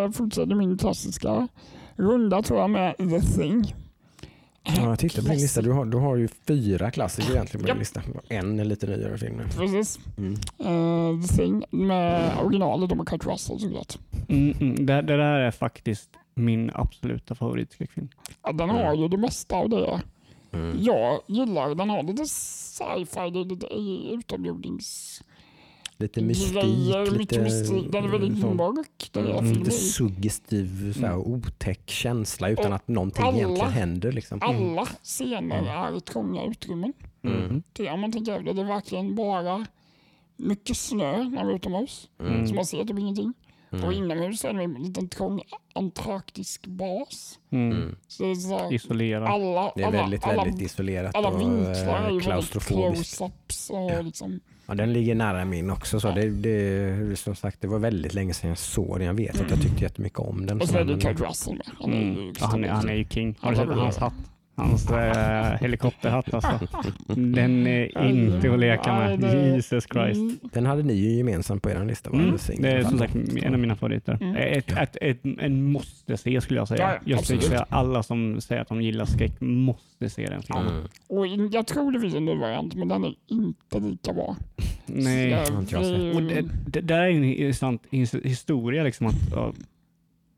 eh, 0.04 0.10
fortsätter 0.10 0.54
min 0.54 0.78
klassiska 0.78 1.48
runda 1.96 2.42
tror 2.42 2.60
jag 2.60 2.70
med 2.70 2.96
The 2.96 3.20
Thing. 3.20 3.74
Ja, 4.76 4.88
jag 4.88 4.98
tittar 4.98 5.22
på 5.22 5.28
din 5.28 5.38
lista. 5.38 5.62
Du 5.62 5.72
har, 5.72 5.84
du 5.84 5.96
har 5.96 6.16
ju 6.16 6.28
fyra 6.48 6.90
klassiker 6.90 7.32
egentligen 7.32 7.60
på 7.60 7.66
din 7.66 7.68
Japp. 7.68 7.78
lista. 7.78 8.02
En 8.28 8.60
är 8.60 8.64
lite 8.64 8.86
nyare 8.86 9.18
film. 9.18 9.40
Precis. 9.58 9.98
Mm. 10.18 10.32
Eh, 10.58 11.26
The 11.26 11.34
Thing 11.36 11.64
med 11.70 12.32
originalet 12.44 12.90
och 12.90 12.96
med 12.96 13.08
Kurt 13.08 13.26
Russell 13.26 13.58
såklart. 13.60 13.98
Mm, 14.28 14.54
mm, 14.60 14.86
det, 14.86 14.94
det 15.02 15.16
där 15.16 15.38
är 15.40 15.50
faktiskt 15.50 16.10
min 16.34 16.70
absoluta 16.74 17.34
favoritskräckfilm. 17.34 18.08
Ja, 18.42 18.52
den 18.52 18.70
har 18.70 18.94
ju 18.94 19.08
det 19.08 19.16
mesta 19.16 19.56
av 19.56 19.68
det. 19.68 20.02
Mm. 20.52 20.76
Jag 20.80 21.20
gillar 21.26 21.74
den 21.74 21.90
har 21.90 22.02
lite 22.02 22.24
sci-fi, 22.26 23.30
lite 23.44 23.66
utomjordings... 24.14 25.22
Lite 25.96 26.22
mystik, 26.22 26.52
grejer, 26.54 27.10
lite, 27.10 27.40
mystik. 27.40 27.92
Den 27.92 28.04
är 28.04 28.08
väldigt 28.08 28.40
sån- 28.40 28.56
mörk. 28.56 29.08
Den 29.12 29.24
mm, 29.26 29.36
filmen. 29.38 29.58
lite 29.58 29.70
suggestiv, 29.70 30.92
så 30.92 31.00
här, 31.00 31.14
Mm. 31.14 31.20
otäck 31.34 31.90
känsla 31.90 32.48
utan 32.48 32.66
Och 32.66 32.74
att 32.74 32.88
någonting 32.88 33.24
alla- 33.24 33.36
egentligen 33.36 33.70
händer. 33.70 34.12
Liksom. 34.12 34.38
Alla 34.42 34.84
scener 35.02 35.58
Mm. 35.58 35.70
är 35.70 35.96
i 35.96 36.00
trånga 36.00 36.44
utrymmen. 36.44 36.92
Mm. 37.22 37.62
Det, 37.72 37.90
om 37.90 38.00
man 38.00 38.12
tänker 38.12 38.40
det, 38.40 38.60
är 38.60 38.64
verkligen 38.64 39.14
bara 39.14 39.66
mycket 40.36 40.76
snö 40.76 41.24
när 41.28 41.44
vi 41.44 41.52
är 41.52 41.56
utomhus. 41.56 42.08
Mm. 42.20 42.46
Så 42.46 42.54
man 42.54 42.66
ser 42.66 42.84
typ 42.84 42.98
ingenting. 42.98 43.32
Och 43.84 43.92
Mm. 43.92 44.04
inomhus 44.10 44.44
är 44.44 44.52
det 44.54 44.62
en 44.62 44.74
liten 44.74 45.08
trång 45.08 45.40
antarktisk 45.74 46.66
bas. 46.66 47.38
Mm. 47.52 47.72
Mm. 47.76 47.96
Så 48.08 48.22
det 48.22 48.30
är 48.30 48.34
så 48.34 48.58
här, 48.58 48.72
Isolerad. 48.74 49.22
alla, 49.28 49.72
Det 49.76 49.82
är 49.82 49.86
alla, 49.86 49.96
väldigt, 50.02 50.24
alla, 50.24 50.44
väldigt 50.44 50.62
isolerat 50.62 51.14
alla 51.14 51.28
och 51.28 51.40
vinklar 51.40 51.72
är 51.74 51.98
eh, 51.98 52.02
väldigt 52.04 52.22
klaustrofobiskt. 52.24 53.20
Och 53.20 54.04
liksom, 54.04 54.40
Ja, 54.66 54.74
den 54.74 54.92
ligger 54.92 55.14
nära 55.14 55.44
min 55.44 55.70
också. 55.70 56.00
Så 56.00 56.08
Ja. 56.08 56.12
det, 56.14 56.30
det, 56.30 57.16
som 57.18 57.34
sagt, 57.36 57.60
det 57.60 57.66
var 57.66 57.78
väldigt 57.78 58.14
länge 58.14 58.34
sedan 58.34 58.48
jag 58.48 58.58
såg 58.58 58.98
den. 58.98 59.06
Jag 59.06 59.14
vet 59.14 59.40
att 59.40 59.50
jag 59.50 59.60
tyckte 59.62 59.82
jättemycket 59.82 60.18
om 60.18 60.46
den. 60.46 60.60
och 60.60 60.68
så 60.68 60.78
är 60.78 60.84
det 60.84 61.00
Kurt 61.00 61.20
Russell 61.20 61.54
med. 61.54 61.66
Han 61.80 61.92
är 61.92 61.96
ju 62.00 62.10
Mm. 62.12 62.32
Ja, 62.40 62.46
han, 62.46 62.64
är, 62.64 62.68
han 62.68 62.88
är 62.88 62.94
ju 62.94 63.04
king. 63.08 63.36
Har 63.40 63.50
du 63.52 63.56
Han 63.58 63.66
sett 63.66 63.76
är- 63.76 63.80
hans 63.80 63.96
hatt? 63.96 64.14
Hans 64.56 64.90
eh, 64.90 65.58
helikopterhatt 65.60 66.34
alltså. 66.34 66.60
Den 67.16 67.66
är 67.66 68.04
inte 68.08 68.52
att 68.52 68.58
leka 68.58 68.92
med. 68.98 69.22
Jesus 69.54 69.86
Christ. 69.92 70.20
Mm, 70.20 70.38
Den 70.42 70.66
hade 70.66 70.82
ni 70.82 70.94
ju 70.94 71.16
gemensamt 71.16 71.62
på 71.62 71.70
er 71.70 71.84
lista. 71.84 72.10
va? 72.10 72.18
Mm. 72.18 72.36
Det 72.58 72.70
är 72.70 72.82
som 72.82 72.98
sagt 72.98 73.14
en 73.42 73.54
av 73.54 73.60
mina 73.60 73.76
favoriter. 73.76 74.18
Mm. 74.20 74.36
Ett, 74.36 74.72
ett, 74.78 74.96
ett, 75.00 75.20
en 75.40 75.64
måste 75.72 76.16
se 76.16 76.40
skulle 76.40 76.60
jag 76.60 76.68
säga. 76.68 76.80
Ja, 76.82 76.92
ja, 76.94 77.00
jag 77.04 77.24
skulle 77.24 77.40
säga 77.40 77.66
alla 77.68 78.02
som 78.02 78.40
säger 78.40 78.62
att 78.62 78.68
de 78.68 78.82
gillar 78.82 79.04
skräck 79.04 79.40
måste 79.40 80.10
se 80.10 80.26
den 80.26 80.42
filmen. 80.42 80.66
Mm. 80.68 80.84
och 81.08 81.26
jag 81.54 81.66
tror 81.66 81.92
det 81.92 82.00
finns 82.00 82.14
en 82.14 82.24
ny 82.24 82.34
variant, 82.36 82.74
men 82.74 82.88
den 82.88 83.04
är 83.04 83.14
inte 83.26 83.80
lika 83.80 84.12
bra. 84.12 84.36
Nej. 84.86 85.46
Så 85.46 86.14
Och 86.16 86.22
det, 86.22 86.44
det 86.66 86.80
där 86.80 86.98
är 87.02 87.10
en 87.10 87.24
intressant 87.24 87.82
his- 87.90 88.24
historia. 88.26 88.82
Liksom 88.84 89.06
att, 89.06 89.14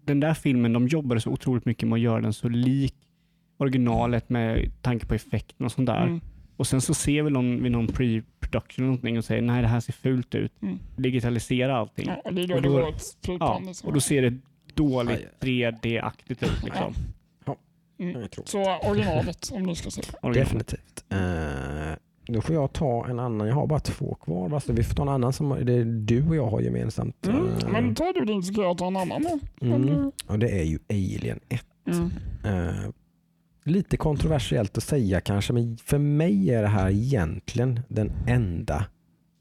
den 0.04 0.20
där 0.20 0.34
filmen, 0.34 0.72
de 0.72 0.88
jobbade 0.88 1.20
så 1.20 1.30
otroligt 1.30 1.64
mycket 1.64 1.88
med 1.88 1.96
att 1.96 2.00
göra 2.02 2.20
den 2.20 2.32
så 2.32 2.48
lik 2.48 2.94
originalet 3.56 4.28
med 4.28 4.70
tanke 4.82 5.06
på 5.06 5.14
effekten 5.14 5.66
och 5.66 5.72
sånt 5.72 5.86
där. 5.86 6.02
Mm. 6.02 6.20
Och 6.56 6.66
sen 6.66 6.80
så 6.80 6.94
ser 6.94 7.22
vi 7.22 7.30
någon 7.30 7.62
vid 7.62 7.72
någon 7.72 7.86
pre-production 7.88 8.74
eller 8.78 8.86
någonting 8.86 9.18
och 9.18 9.24
säger 9.24 9.42
nej 9.42 9.62
det 9.62 9.68
här 9.68 9.80
ser 9.80 9.92
fult 9.92 10.34
ut. 10.34 10.52
Mm. 10.62 10.78
Digitalisera 10.96 11.76
allting. 11.76 12.06
Ja, 12.08 12.20
och 12.24 12.34
det 12.34 12.54
Och 12.54 12.62
då- 12.62 12.92
Ja, 13.40 13.62
liksom. 13.66 13.88
och 13.88 13.94
då 13.94 14.00
ser 14.00 14.22
det 14.22 14.38
dåligt 14.74 15.10
Aj. 15.18 15.28
3D-aktigt 15.40 16.44
ut. 16.44 16.64
Liksom. 16.64 16.94
Mm. 17.98 18.20
Jag 18.20 18.30
tror. 18.30 18.44
Så 18.44 18.76
originalet 18.88 19.50
om 19.52 19.62
ni 19.62 19.74
ska 19.76 19.90
se. 19.90 20.02
Originalet. 20.22 20.34
Definitivt. 20.34 21.04
Eh, 21.08 21.96
då 22.26 22.40
får 22.40 22.54
jag 22.54 22.72
ta 22.72 23.06
en 23.08 23.18
annan. 23.20 23.48
Jag 23.48 23.54
har 23.54 23.66
bara 23.66 23.80
två 23.80 24.14
kvar. 24.14 24.54
Alltså, 24.54 24.72
vi 24.72 24.82
får 24.84 24.94
ta 24.94 25.02
en 25.02 25.08
annan 25.08 25.32
som 25.32 25.48
det 25.64 25.72
är 25.72 25.84
du 25.84 26.28
och 26.28 26.36
jag 26.36 26.46
har 26.46 26.60
gemensamt. 26.60 27.26
Mm. 27.26 27.46
Eh, 27.46 27.68
Men 27.68 27.94
tar 27.94 28.12
du 28.12 28.24
din 28.24 28.42
så 28.42 28.52
ska 28.52 28.62
jag 28.62 28.78
ta 28.78 28.86
en 28.86 28.96
annan 28.96 29.26
mm. 29.60 29.86
du- 29.86 30.12
Och 30.26 30.38
det 30.38 30.48
är 30.60 30.64
ju 30.64 30.78
Alien 30.90 31.40
1. 31.48 31.66
Mm. 31.86 32.10
Lite 33.66 33.96
kontroversiellt 33.96 34.76
att 34.78 34.82
säga 34.84 35.20
kanske, 35.20 35.52
men 35.52 35.76
för 35.76 35.98
mig 35.98 36.50
är 36.50 36.62
det 36.62 36.68
här 36.68 36.90
egentligen 36.90 37.80
den 37.88 38.12
enda 38.26 38.86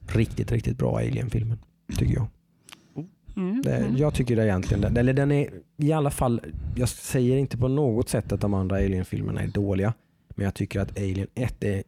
riktigt, 0.07 0.51
riktigt 0.51 0.77
bra 0.77 0.97
Alien-filmen. 0.97 1.57
Tycker 1.97 2.13
jag. 2.13 2.27
Mm. 3.37 3.61
Det, 3.61 3.75
Mm. 3.75 3.97
jag 3.97 4.13
tycker 4.13 4.35
det 4.35 4.43
egentligen, 4.43 4.81
den- 4.81 4.97
eller 4.97 5.13
den 5.13 5.31
är 5.31 5.49
i 5.77 5.91
alla 5.91 6.11
fall, 6.11 6.41
jag 6.75 6.89
säger 6.89 7.37
inte 7.37 7.57
på 7.57 7.67
något 7.67 8.09
sätt 8.09 8.31
att 8.31 8.41
de 8.41 8.53
andra 8.53 8.75
Alien-filmerna 8.75 9.41
är 9.41 9.47
dåliga. 9.47 9.93
Men 10.35 10.43
jag 10.45 10.53
tycker 10.53 10.79
att 10.79 10.97
Alien 10.97 11.27
1 11.35 11.63
är 11.63 11.83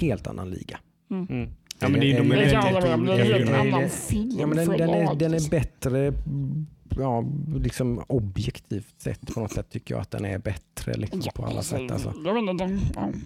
helt 0.00 0.26
annan 0.26 0.50
liga. 0.50 0.78
Mm. 1.10 1.48
Ja, 1.80 1.88
men 1.88 2.00
det 2.00 2.12
är, 2.12 2.18
de 2.18 2.32
är 2.32 2.36
Det 2.36 3.42
en 3.42 3.54
annan 3.54 3.88
film. 3.88 4.36
Ja, 4.38 4.46
men 4.46 4.56
den, 4.56 4.68
den, 4.68 4.90
är, 4.90 4.96
förlag. 4.96 5.18
den 5.18 5.34
är 5.34 5.50
bättre, 5.50 6.12
ja, 6.98 7.24
liksom 7.56 8.02
objektivt 8.06 8.94
sett 8.98 9.34
på 9.34 9.40
något 9.40 9.52
sätt 9.52 9.70
tycker 9.70 9.94
jag 9.94 10.02
att 10.02 10.10
den 10.10 10.24
är 10.24 10.38
bättre 10.38 10.94
liksom, 10.94 11.20
Ja, 11.24 11.32
på 11.34 11.44
alla 11.44 11.62
sätt. 11.62 11.90
Alltså. 11.92 12.12
Jag 12.24 12.34
vet 12.34 12.50
inte, 12.50 12.80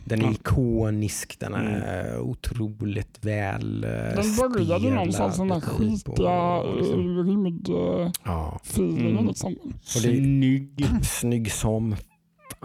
den, 0.04 0.24
är 0.24 0.30
ikonisk, 0.32 1.40
den 1.40 1.54
är 1.54 2.20
otroligt 2.20 3.18
väl 3.24 3.84
eh, 3.84 3.90
den 3.90 4.36
började 4.52 4.90
någonstans 4.90 5.36
den 5.36 5.48
där 5.48 5.60
skitiga 5.60 6.62
liksom, 6.62 7.18
uh, 7.18 7.26
rymdfeelingen. 7.26 8.12
ja, 8.24 8.60
Mm. 8.78 9.26
Liksom. 9.26 9.56
Snygg. 9.82 10.86
snygg 11.02 11.52
som 11.52 11.96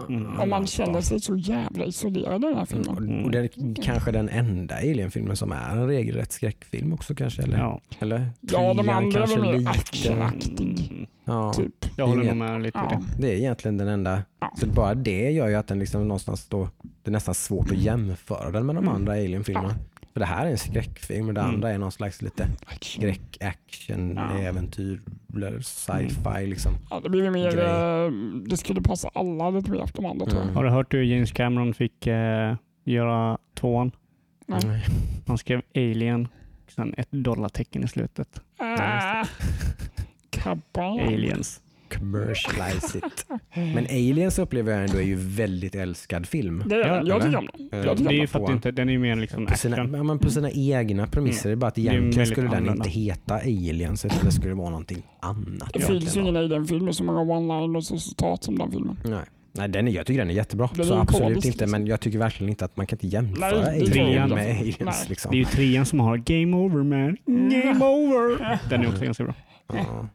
Mm. 0.08 0.40
Och 0.40 0.48
man 0.48 0.66
känner 0.66 1.00
sig 1.00 1.20
så 1.20 1.36
jävla 1.36 1.84
isolerad 1.84 2.44
i 2.44 2.46
den 2.46 2.56
här 2.56 2.64
filmen. 2.64 2.98
Mm, 2.98 3.24
och, 3.24 3.30
det 3.30 3.38
är 3.38 3.82
kanske 3.82 4.10
den 4.12 4.28
enda 4.28 4.74
Alien-filmen 4.76 5.36
som 5.36 5.52
är 5.52 5.70
en 5.70 5.86
regelrätt 5.86 6.32
skräckfilm 6.32 6.92
också 6.92 7.14
kanske? 7.14 7.42
Eller? 7.42 7.58
Ja. 7.58 7.80
eller? 7.98 8.30
Ja, 8.40 8.74
de 8.74 8.88
andra 8.88 9.26
väl 9.26 9.40
mer 9.42 9.52
lite- 9.58 9.70
actionaktig. 9.70 10.90
Mm. 10.90 11.06
Ja, 11.24 11.52
Typ. 11.52 11.74
Jag 11.96 12.06
håller 12.06 12.34
med 12.34 12.62
lite 12.62 12.78
Ja. 12.90 13.02
det. 13.16 13.22
det 13.22 13.32
är 13.34 13.36
egentligen 13.36 13.76
den 13.78 13.88
enda. 13.88 14.22
Ja. 14.40 14.52
Så 14.60 14.66
bara 14.66 14.94
det 14.94 15.30
gör 15.30 15.48
ju 15.48 15.54
att 15.54 15.66
den 15.66 15.78
liksom 15.78 16.08
någonstans 16.08 16.46
då, 16.48 16.68
det 17.02 17.10
är 17.10 17.12
nästan 17.12 17.34
svårt 17.34 17.70
att 17.70 17.78
jämföra 17.78 18.50
den 18.50 18.66
med 18.66 18.74
de 18.74 18.84
Mm. 18.84 18.94
andra 18.94 19.12
Alien-filmerna. 19.12 19.74
För 20.18 20.20
det 20.20 20.26
här 20.26 20.46
är 20.46 20.50
en 20.50 20.58
skräckfilm 20.58 21.28
och 21.28 21.34
det 21.34 21.40
Mm. 21.40 21.54
andra 21.54 21.70
är 21.70 21.78
någon 21.78 21.92
slags 21.92 22.22
lite 22.22 22.48
skräck, 22.80 23.38
action, 23.40 24.16
Ja. 24.16 24.38
äventyr, 24.38 25.00
sci-fi 25.62 26.46
liksom. 26.46 26.72
Ja, 26.90 27.00
det 27.00 27.08
blir 27.10 27.24
ju 27.24 27.30
mer, 27.30 27.52
Grej. 27.52 27.64
eh, 27.64 28.10
det 28.48 28.56
skulle 28.56 28.82
passa 28.82 29.10
alla 29.14 29.50
lite 29.50 29.70
mer 29.70 29.82
efter 29.84 30.02
de 30.02 30.06
andra 30.10 30.26
tror 30.26 30.36
jag. 30.38 30.44
Mm. 30.44 30.56
Har 30.56 30.64
du 30.64 30.70
hört 30.70 30.94
hur 30.94 31.02
James 31.02 31.32
Cameron 31.32 31.74
fick 31.74 32.06
eh, 32.06 32.54
göra 32.84 33.38
tvåan? 33.54 33.90
Nej. 34.46 34.84
Han 35.26 35.38
skrev 35.38 35.62
Alien 35.74 36.28
och 36.66 36.72
sen 36.72 36.94
ett 36.96 37.08
dollartecken 37.10 37.84
i 37.84 37.88
slutet. 37.88 38.40
Kabam. 40.30 40.98
Aliens. 40.98 41.60
Commercialize 41.90 42.98
it. 42.98 43.26
Men 43.54 43.84
Aliens 43.86 44.38
upplever 44.38 44.72
jag 44.72 44.84
ändå 44.84 44.96
är 44.98 45.02
ju 45.06 45.14
väldigt 45.16 45.74
älskad 45.74 46.26
film. 46.26 46.62
Det 46.66 46.74
är. 46.74 46.88
Ja, 46.88 47.02
Jag 47.04 47.22
tycker 47.22 47.38
om 47.38 47.48
den. 47.56 47.68
Jag 47.72 47.82
Det 47.82 47.96
tycker 47.96 48.10
är 48.10 48.14
om 48.14 48.20
ju 48.20 48.26
för 48.26 48.40
att 48.40 48.46
det 48.46 48.52
inte, 48.52 48.70
den 48.70 48.88
är 48.88 48.92
ju 48.92 48.98
mer 48.98 49.16
liksom 49.16 49.46
på 49.46 49.56
sina, 49.56 49.76
action. 49.76 49.94
ja, 49.94 50.02
men 50.02 50.18
på 50.18 50.30
sina 50.30 50.50
egna 50.50 51.06
premisser. 51.06 51.48
Det 51.48 51.54
är 51.54 51.56
bara 51.56 51.66
att 51.66 51.74
Det 51.74 51.88
är 51.88 51.92
egentligen 51.92 52.26
skulle 52.26 52.48
den 52.48 52.66
inte 52.68 52.88
heta 52.88 53.34
Aliens 53.34 54.04
utan 54.04 54.18
det 54.24 54.32
skulle 54.32 54.54
vara 54.54 54.70
någonting 54.70 55.02
annat. 55.20 55.72
Det 55.72 55.80
finns 55.80 56.16
ju 56.16 56.20
ingen 56.20 56.36
i 56.36 56.48
den 56.48 56.66
filmen 56.66 56.84
med 56.84 56.94
så 56.94 57.04
många 57.04 57.20
one-liners 57.20 57.92
och 57.92 58.00
citat 58.02 58.44
som 58.44 58.58
den 58.58 58.70
filmen. 58.72 58.96
Nej. 59.04 59.24
Nej, 59.52 59.68
den 59.68 59.88
är, 59.88 59.92
jag 59.92 60.06
tycker 60.06 60.18
den 60.20 60.30
är 60.30 60.34
jättebra. 60.34 60.70
Den 60.72 60.80
är 60.80 60.84
så 60.84 60.94
ju 60.94 61.00
absolut 61.00 61.22
komisk, 61.28 61.46
inte, 61.46 61.58
liksom. 61.58 61.70
men 61.70 61.86
jag 61.86 62.00
tycker 62.00 62.18
verkligen 62.18 62.48
inte 62.50 62.64
att 62.64 62.76
man 62.76 62.86
kan 62.86 62.96
inte 62.96 63.06
jämföra 63.06 63.62
Nej, 63.62 63.80
det 63.92 64.00
Alien 64.00 64.28
med 64.30 64.56
Aliens. 64.60 65.08
Liksom. 65.08 65.30
Det 65.30 65.36
är 65.36 65.38
ju 65.38 65.44
trean 65.44 65.86
som 65.86 66.00
har 66.00 66.16
Game 66.16 66.56
Over 66.56 66.82
man. 66.82 67.16
Game 67.50 67.84
Over. 67.84 68.58
Den 68.70 68.82
är 68.82 68.88
också 68.88 69.04
ganska 69.04 69.24
bra. 69.24 69.34
Ja. 69.72 70.08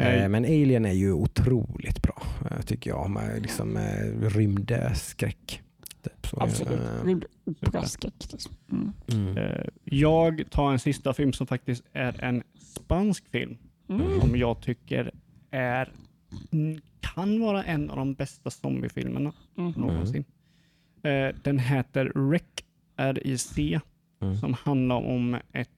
Eh, 0.00 0.28
Men 0.28 0.44
Alien 0.44 0.84
är 0.84 0.92
ju 0.92 1.12
otroligt 1.12 2.02
bra, 2.02 2.22
eh, 2.50 2.60
tycker 2.60 2.90
jag. 2.90 3.10
Med 3.10 3.42
liksom 3.42 3.76
eh, 3.76 4.28
rymdskräck. 4.30 5.62
Typ, 6.02 6.26
Absolut. 6.32 6.80
Rymdoperaskräck. 7.04 8.14
Liksom. 8.32 8.52
Mm. 8.72 8.92
Mm. 9.36 9.66
Jag 9.84 10.44
tar 10.50 10.72
en 10.72 10.78
sista 10.78 11.14
film 11.14 11.32
som 11.32 11.46
faktiskt 11.46 11.84
är 11.92 12.24
en 12.24 12.42
spansk 12.58 13.24
film 13.30 13.56
Mm. 13.88 14.20
som 14.20 14.36
jag 14.36 14.60
tycker 14.60 15.10
är 15.50 15.92
mm, 16.52 16.80
kan 17.00 17.40
vara 17.40 17.64
en 17.64 17.90
av 17.90 17.96
de 17.96 18.14
bästa 18.14 18.50
zombiefilmerna 18.50 19.32
Mm. 19.58 19.72
någonsin. 19.76 20.24
Eh, 21.02 21.34
Den 21.42 21.58
heter 21.58 22.30
REC, 22.30 22.42
R-I-C, 22.96 23.80
Mm. 24.22 24.36
som 24.36 24.54
handlar 24.54 24.96
om 24.96 25.36
ett 25.52 25.68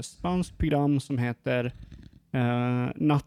spanskt 0.00 0.58
program 0.58 1.00
som 1.00 1.18
heter 1.18 1.72
natt, 2.96 3.26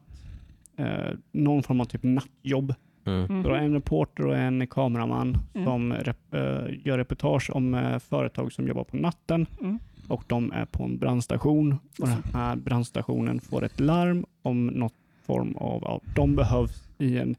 eh, 0.80 1.14
någon 1.32 1.64
form 1.64 1.82
av 1.82 1.86
typ 1.86 2.04
nattjobb. 2.04 2.74
Mm. 3.06 3.26
Mm. 3.26 3.44
Så 3.44 3.50
är 3.50 3.58
en 3.58 3.74
reporter 3.74 4.26
och 4.26 4.38
en 4.38 4.68
kameraman 4.68 5.38
Mm. 5.54 5.66
som 5.66 5.94
rep, 5.94 6.34
eh, 6.34 6.40
gör 6.86 6.98
reportage 6.98 7.50
om 7.54 7.74
eh, 7.74 8.00
företag 8.00 8.52
som 8.52 8.68
jobbar 8.68 8.84
på 8.84 8.98
natten 8.98 9.46
Mm. 9.62 9.80
och 10.08 10.24
de 10.28 10.52
är 10.52 10.66
på 10.66 10.84
en 10.84 10.98
brandstation 10.98 11.80
och 12.00 12.08
den 12.08 12.24
här 12.34 12.56
brandstationen 12.56 13.40
får 13.40 13.64
ett 13.66 13.80
larm 13.80 14.26
om 14.42 14.68
något 14.68 14.94
form 15.26 15.56
av, 15.56 15.82
ja, 15.86 16.02
de 16.16 16.36
behövs 16.36 16.90
i 16.98 17.18
en 17.18 17.36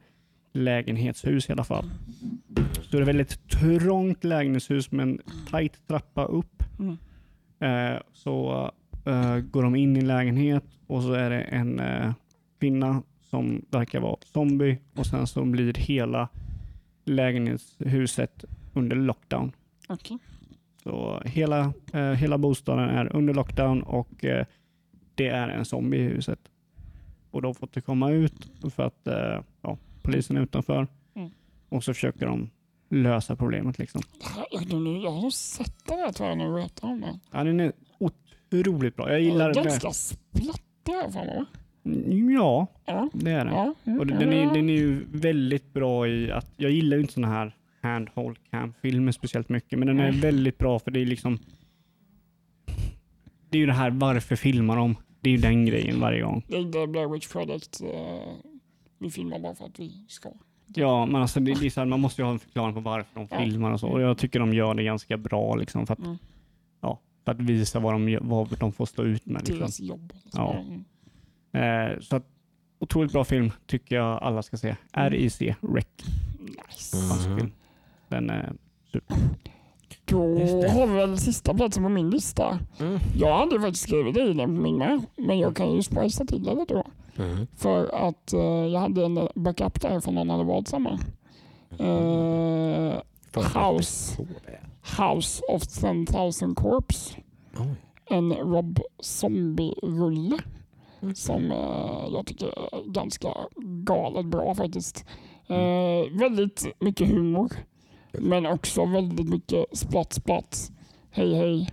lägenhetshus 0.53 1.49
i 1.49 1.51
alla 1.51 1.63
fall. 1.63 1.85
Så 2.81 2.91
det 2.91 2.97
är 2.97 3.01
ett 3.01 3.07
väldigt 3.07 3.49
trångt 3.49 4.23
lägenhetshus 4.23 4.91
med 4.91 5.03
en 5.03 5.19
tajt 5.49 5.87
trappa 5.87 6.25
upp. 6.25 6.63
Mm. 6.79 6.97
Eh, 7.59 7.99
så 8.13 8.71
eh, 9.05 9.37
går 9.37 9.63
de 9.63 9.75
in 9.75 9.95
i 9.95 9.99
en 9.99 10.07
lägenhet 10.07 10.63
och 10.87 11.03
så 11.03 11.13
är 11.13 11.29
det 11.29 11.41
en 11.41 11.79
eh, 11.79 12.13
kvinna 12.59 13.03
som 13.31 13.65
verkar 13.69 13.99
vara 13.99 14.17
zombie 14.21 14.77
och 14.95 15.05
sen 15.05 15.27
så 15.27 15.45
blir 15.45 15.73
hela 15.73 16.29
lägenhetshuset 17.05 18.45
under 18.73 18.95
lockdown. 18.95 19.51
Okej. 19.89 20.17
Så 20.83 21.21
hela, 21.25 21.73
eh, 21.93 22.11
hela 22.11 22.37
bostaden 22.37 22.89
är 22.89 23.15
under 23.15 23.33
lockdown 23.33 23.81
och 23.83 24.25
eh, 24.25 24.45
det 25.15 25.27
är 25.27 25.47
en 25.49 25.65
zombie 25.65 25.97
i 25.97 26.03
huset. 26.03 26.39
Och 27.31 27.41
de 27.41 27.55
får 27.55 27.67
inte 27.67 27.81
komma 27.81 28.11
ut 28.11 28.51
för 28.75 28.83
att 28.83 29.07
eh, 29.07 29.41
ja, 29.61 29.77
polisen 30.01 30.37
är 30.37 30.41
utanför. 30.41 30.87
Mm. 31.15 31.29
Och 31.69 31.83
så 31.83 31.93
försöker 31.93 32.25
de 32.25 32.49
lösa 32.89 33.35
problemet. 33.35 33.79
Liksom. 33.79 34.01
Jag, 34.51 34.73
nu- 34.73 35.07
har 35.07 35.29
sett 35.29 35.85
det 35.87 35.93
här 35.93 36.11
tror 36.11 36.29
jag 36.29 36.39
du 36.39 36.53
berättar 36.53 36.87
om 36.87 37.01
det. 37.01 37.19
Ja, 37.31 37.43
den 37.43 37.59
är 37.59 37.71
otroligt 37.99 38.95
bra. 38.95 39.11
Jag 39.11 39.21
gillar 39.21 39.53
den. 39.53 39.63
Ganska 39.63 39.91
splattig 39.91 40.91
här 40.91 41.09
för 41.09 41.25
mig. 41.25 41.45
Ja, 41.83 42.67
Ja. 42.85 43.09
det 43.13 43.31
är 43.31 43.45
den. 43.45 43.53
Ja. 43.53 43.73
Mm. 43.85 43.99
Och 43.99 44.07
den 44.07 44.33
är, 44.33 44.53
den 44.53 44.69
är 44.69 44.73
ju 44.73 45.05
väldigt 45.11 45.73
bra 45.73 46.07
i 46.07 46.31
att, 46.31 46.47
jag 46.57 46.71
gillar 46.71 46.97
ju 46.97 47.01
inte 47.01 47.13
sådana 47.13 47.33
här 47.33 47.55
handhold 47.81 48.37
cam 48.51 48.73
filmer 48.81 49.11
speciellt 49.11 49.49
mycket, 49.49 49.79
men 49.79 49.87
den 49.87 49.99
är 49.99 50.11
Nej. 50.11 50.21
väldigt 50.21 50.57
bra 50.57 50.79
för 50.79 50.91
det 50.91 50.99
är 51.01 51.05
liksom 51.05 51.39
Det 53.49 53.57
är 53.57 53.59
ju 53.59 53.65
det 53.65 53.73
här, 53.73 53.89
varför 53.91 54.35
filmar 54.35 54.75
de? 54.75 54.95
Det 55.21 55.29
är 55.29 55.31
ju 55.31 55.37
den 55.41 55.65
grejen 55.65 55.99
varje 55.99 56.21
gång. 56.21 56.43
Det 56.47 56.55
är 56.57 56.87
Blair 56.87 57.07
Witch 57.13 57.27
Project. 57.27 57.81
eh, 57.81 58.33
vi 58.99 59.09
filmar 59.09 59.39
bara 59.39 59.55
för 59.55 59.65
att 59.65 59.79
vi 59.79 60.05
ska. 60.07 60.29
Ja, 60.75 61.05
men 61.05 61.21
alltså 61.21 61.39
det, 61.39 61.53
det 61.59 61.65
är 61.65 61.69
så 61.69 61.79
här, 61.81 61.87
man 61.87 61.99
måste 61.99 62.21
ju 62.21 62.25
ha 62.25 62.31
en 62.31 62.39
förklaring 62.39 62.73
på 62.75 62.79
varför 62.81 63.19
de 63.19 63.27
filmar 63.27 63.71
och 63.71 63.79
så. 63.79 63.87
Och 63.89 64.01
jag 64.01 64.17
tycker 64.17 64.39
de 64.39 64.53
gör 64.53 64.73
det 64.73 64.83
ganska 64.83 65.17
bra 65.17 65.55
liksom 65.55 65.87
för 65.87 65.93
att, 65.93 65.99
Mm. 65.99 66.17
ja, 66.81 66.99
för 67.25 67.31
att 67.31 67.39
visa 67.41 67.79
vad 67.79 67.93
de, 67.93 68.17
vad 68.21 68.59
de 68.59 68.71
får 68.71 68.85
stå 68.85 69.03
ut 69.03 69.25
med. 69.25 69.39
Liksom. 69.41 69.57
Deras 69.59 69.79
jobb. 69.79 70.13
Ja. 70.33 70.63
Mm. 71.51 71.91
Eh, 71.91 71.99
så 71.99 72.15
att, 72.15 72.25
otroligt 72.79 73.11
bra 73.11 73.23
film 73.23 73.51
tycker 73.67 73.95
jag 73.95 74.23
alla 74.23 74.41
ska 74.41 74.57
se. 74.57 74.75
RIC, 74.93 75.41
REC, 75.41 75.85
Nice. 76.39 77.23
film. 77.37 77.51
Den 78.07 78.29
är 78.29 78.53
super. 78.91 79.15
Då 80.05 80.67
har 80.67 80.87
vi 80.87 80.93
väl 80.93 81.17
sista 81.17 81.53
platsen 81.53 81.83
på 81.83 81.89
min 81.89 82.09
lista. 82.09 82.59
Mm. 82.79 82.99
Jag 83.15 83.37
hade 83.37 83.59
faktiskt 83.59 83.83
skrivit 83.83 84.13
det 84.15 84.21
i 84.23 84.33
den 84.33 84.55
på 84.55 84.61
min 84.61 84.77
med, 84.77 85.01
men 85.17 85.39
jag 85.39 85.55
kan 85.55 85.71
ju 85.75 85.81
spicea 85.83 86.25
till 86.25 86.43
det 86.43 86.53
lite 86.55 86.73
då. 86.73 86.83
Mm. 87.23 87.47
För 87.57 88.07
att 88.09 88.33
eh, 88.33 88.39
jag 88.41 88.79
hade 88.79 89.05
en 89.05 89.27
backup 89.35 89.81
där 89.81 89.99
från 89.99 90.15
någon 90.15 90.29
hade 90.29 90.43
valt 90.43 90.67
samma. 90.67 90.99
Eh, 91.79 93.01
House. 93.35 94.17
House 94.97 95.41
of 95.49 95.67
10,000 95.67 96.55
Corps. 96.55 97.17
Oj. 97.59 97.75
En 98.09 98.33
Rob 98.33 98.79
Zombie-rulle 98.99 100.37
Mm. 100.37 100.39
Som 101.15 101.51
eh, 101.51 102.07
jag 102.13 102.25
tycker 102.25 102.47
är 102.47 102.91
ganska 102.91 103.27
galet 103.83 104.25
bra 104.25 104.55
faktiskt. 104.55 105.05
Eh, 105.47 106.19
väldigt 106.19 106.67
mycket 106.79 107.07
humor, 107.07 107.51
men 108.11 108.45
också 108.45 108.85
väldigt 108.85 109.29
mycket 109.29 109.65
splatt 109.77 110.13
splatt. 110.13 110.71
Hej 111.11 111.33
hej, 111.35 111.69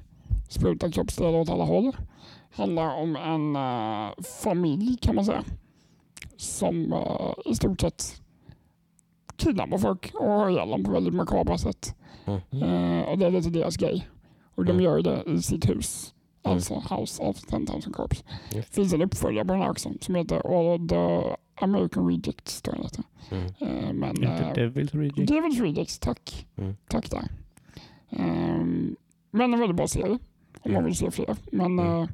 spruta 0.48 0.90
kroppsdelar 0.90 1.38
åt 1.38 1.50
alla 1.50 1.64
håll. 1.64 1.96
Handlar 2.50 2.94
om 3.02 3.16
en 3.16 3.56
eh, 3.56 4.24
familj 4.42 4.96
kan 4.96 5.14
man 5.14 5.24
säga. 5.24 5.44
Som 6.36 6.92
eh, 6.92 7.32
i 7.44 7.54
stort 7.54 7.80
sett 7.80 8.22
kidnappar 9.36 9.78
folk 9.78 10.14
och 10.14 10.28
har 10.30 10.50
ihjäl 10.50 10.68
dem 10.70 10.84
på 10.84 10.90
väldigt 10.90 11.14
makabra 11.14 11.58
sätt. 11.58 11.94
Mm. 12.26 12.62
Eh, 12.62 13.02
och 13.08 13.18
det 13.18 13.26
är 13.26 13.30
lite 13.30 13.50
deras 13.50 13.76
grej. 13.76 14.08
Och 14.54 14.64
de 14.64 14.72
Mm. 14.72 14.84
gör 14.84 15.02
det 15.02 15.22
i 15.26 15.42
sitt 15.42 15.70
hus. 15.70 16.14
Mm. 16.44 16.54
Alltså 16.56 16.74
House 16.94 17.22
of 17.22 17.40
10,000 17.40 17.92
Corps. 17.92 18.24
Det 18.52 18.62
finns 18.62 18.92
en 18.92 19.02
uppföljare 19.02 19.44
på 19.46 19.52
den 19.52 19.62
här 19.62 19.70
också 19.70 19.90
som 20.00 20.14
heter 20.14 20.36
All 20.36 20.88
the 20.88 21.34
American 21.64 22.06
Rejects. 22.08 22.62
Tror 22.62 22.76
jag. 22.82 23.04
Mm. 23.38 23.46
Eh, 23.60 23.92
men, 23.92 24.10
Inte 24.10 24.26
eh, 24.26 24.52
Devil's 24.54 24.98
Reject. 24.98 25.18
Devil's 25.18 25.60
Rejects, 25.62 25.98
tack. 25.98 26.46
Mm. 26.56 26.76
Tack 26.88 27.10
där. 27.10 27.28
Ehm, 28.10 28.96
men 29.30 29.54
en 29.54 29.60
väldigt 29.60 29.76
bra 29.76 29.88
serie. 29.88 30.06
Om 30.12 30.18
om 30.62 30.72
man 30.72 30.84
vill 30.84 30.96
se 30.96 31.10
fler. 31.10 31.36
Men 31.52 31.78
Mm. 31.78 32.02
eh, 32.02 32.08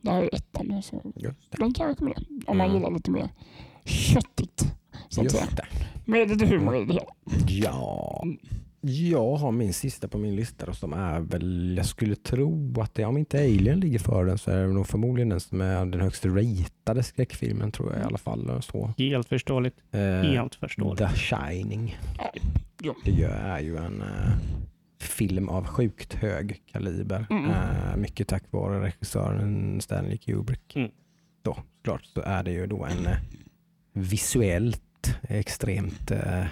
det 0.00 0.10
här 0.10 0.22
är 0.22 0.34
ettan. 0.34 0.82
Så 0.82 1.02
den 1.50 1.72
kan 1.72 1.86
jag 1.86 1.92
rekommendera. 1.92 2.24
Om 2.46 2.56
man 2.58 2.66
Mm. 2.66 2.76
gillar 2.76 2.90
lite 2.90 3.10
mer 3.10 3.28
köttigt. 3.84 4.64
Så 5.08 5.20
att 5.20 5.30
säga. 5.30 5.44
Just 5.44 5.56
det. 5.56 5.66
Med 6.04 6.28
lite 6.28 6.46
humor 6.46 6.76
i 6.76 6.84
det 6.84 6.92
hela. 6.92 7.06
Ja, 7.48 8.24
jag 8.80 9.36
har 9.36 9.52
min 9.52 9.72
sista 9.72 10.08
på 10.08 10.18
min 10.18 10.36
lista 10.36 10.66
då, 10.66 10.72
som 10.72 10.92
är 10.92 11.20
väl, 11.20 11.74
jag 11.76 11.86
skulle 11.86 12.16
tro 12.16 12.80
att 12.80 12.94
det, 12.94 13.04
om 13.04 13.16
inte 13.18 13.38
Alien 13.38 13.80
ligger 13.80 13.98
för 13.98 14.24
den 14.24 14.38
så 14.38 14.50
är 14.50 14.62
det 14.62 14.72
nog 14.72 14.86
förmodligen 14.86 15.28
den 15.28 15.40
som 15.40 15.60
är 15.60 15.86
den 15.86 16.00
högst 16.00 16.26
ratade 16.26 17.02
skräckfilmen 17.02 17.72
tror 17.72 17.92
jag 17.92 18.02
i 18.02 18.04
alla 18.04 18.18
fall. 18.18 18.50
och 18.50 18.64
Så. 18.64 18.94
Helt 18.98 19.28
förståeligt. 19.28 19.76
Eh, 19.90 20.00
Helt 20.00 20.54
förståeligt. 20.54 20.98
The 20.98 21.08
Shining. 21.16 21.98
Ja. 22.82 22.94
Det 23.04 23.22
är 23.22 23.60
ju 23.60 23.76
en 23.76 24.02
eh, 24.02 24.32
film 25.00 25.48
av 25.48 25.66
sjukt 25.66 26.14
hög 26.14 26.62
kaliber. 26.72 27.26
Mm. 27.30 27.50
Eh, 27.50 27.96
mycket 27.96 28.28
tack 28.28 28.42
vare 28.50 28.82
regissören 28.84 29.80
Stanley 29.80 30.16
Kubrick. 30.16 30.76
Mm. 30.76 30.90
Då, 31.42 31.56
klart 31.84 32.04
så 32.04 32.20
är 32.20 32.42
det 32.42 32.52
ju 32.52 32.66
då 32.66 32.84
en 32.84 33.06
eh, 33.06 33.16
visuellt 33.92 34.82
extremt 35.22 36.10
eh, 36.10 36.44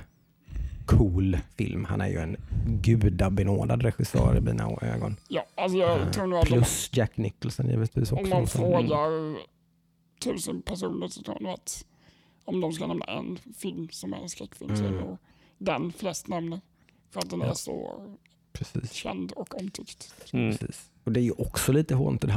cool 0.89 1.39
film. 1.57 1.85
Han 1.85 2.01
är 2.01 2.09
ju 2.09 2.19
en 2.19 2.37
gudabenådad 2.83 3.83
regissör 3.83 4.37
i 4.37 4.41
mina 4.41 4.71
ögon. 4.83 5.17
Ja, 5.29 5.45
alltså 5.55 5.79
jag 5.79 6.01
Eh, 6.01 6.11
tror 6.11 6.27
nog 6.27 6.39
att 6.39 6.47
Plus 6.47 6.91
Jack 6.93 7.17
Nicholson 7.17 7.69
givetvis 7.69 8.13
också. 8.13 8.25
om 8.25 8.31
man 8.31 8.47
som- 8.47 8.61
frågar 8.61 9.37
tusen 10.21 10.63
personer 10.63 11.09
så 11.09 11.23
tror 11.23 11.37
jag 11.37 11.43
nog 11.43 11.53
att 11.53 11.85
om 12.45 12.61
de 12.61 12.73
ska 12.73 12.87
nämna 12.87 13.05
en 13.05 13.39
film 13.59 13.89
som 13.91 14.13
är 14.13 14.17
en 14.19 14.29
skräckfilm 14.29 14.77
så 14.77 14.83
är 14.85 14.89
det 14.89 14.95
Mm. 14.95 15.09
nog 15.09 15.19
den 15.59 15.93
flest 15.93 16.29
nämner. 16.29 16.61
För 17.11 17.21
att 17.21 17.31
den 17.31 17.43
är 17.43 17.47
Ja. 17.47 17.55
så 17.55 18.03
Precis. 18.53 18.93
känd 18.93 19.33
och 19.33 19.61
omtyckt. 19.61 20.15
Mm. 20.33 20.51
Precis. 20.57 20.91
Och 21.09 21.13
det 21.13 21.21
är 21.21 21.25
ju 21.25 21.33
också 21.33 21.73
lite 21.73 21.95
Haunted 21.95 22.31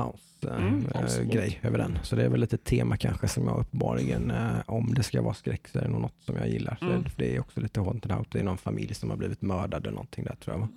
Mm, 0.44 0.86
absolut. 0.96 1.04
House-grej 1.04 1.60
över 1.64 1.78
den. 1.78 2.00
Så 2.04 2.16
det 2.16 2.24
är 2.26 2.30
väl 2.30 2.40
lite 2.40 2.58
tema 2.58 2.98
kanske 2.98 3.28
som 3.28 3.48
jag 3.48 3.60
uppenbarligen, 3.60 4.32
eh, 4.32 4.52
om 4.66 4.94
det 4.94 5.04
ska 5.04 5.22
vara 5.22 5.34
skräck 5.34 5.68
så 5.68 5.80
är 5.80 5.84
det 5.84 5.90
nog 5.90 6.02
något 6.02 6.16
som 6.20 6.36
jag 6.36 6.50
gillar. 6.50 6.78
Mm. 6.82 7.04
det- 7.16 7.36
är 7.36 7.40
också 7.40 7.60
lite 7.62 7.80
Haunted 7.82 8.12
House. 8.12 8.30
Det 8.32 8.40
är 8.40 8.44
någon 8.44 8.58
familj 8.58 8.94
som 8.94 9.10
har 9.10 9.18
blivit 9.18 9.42
mördad 9.42 9.82
eller 9.82 9.92
någonting 9.96 10.24
där 10.24 10.36
tror 10.36 10.58
jag. 10.58 10.68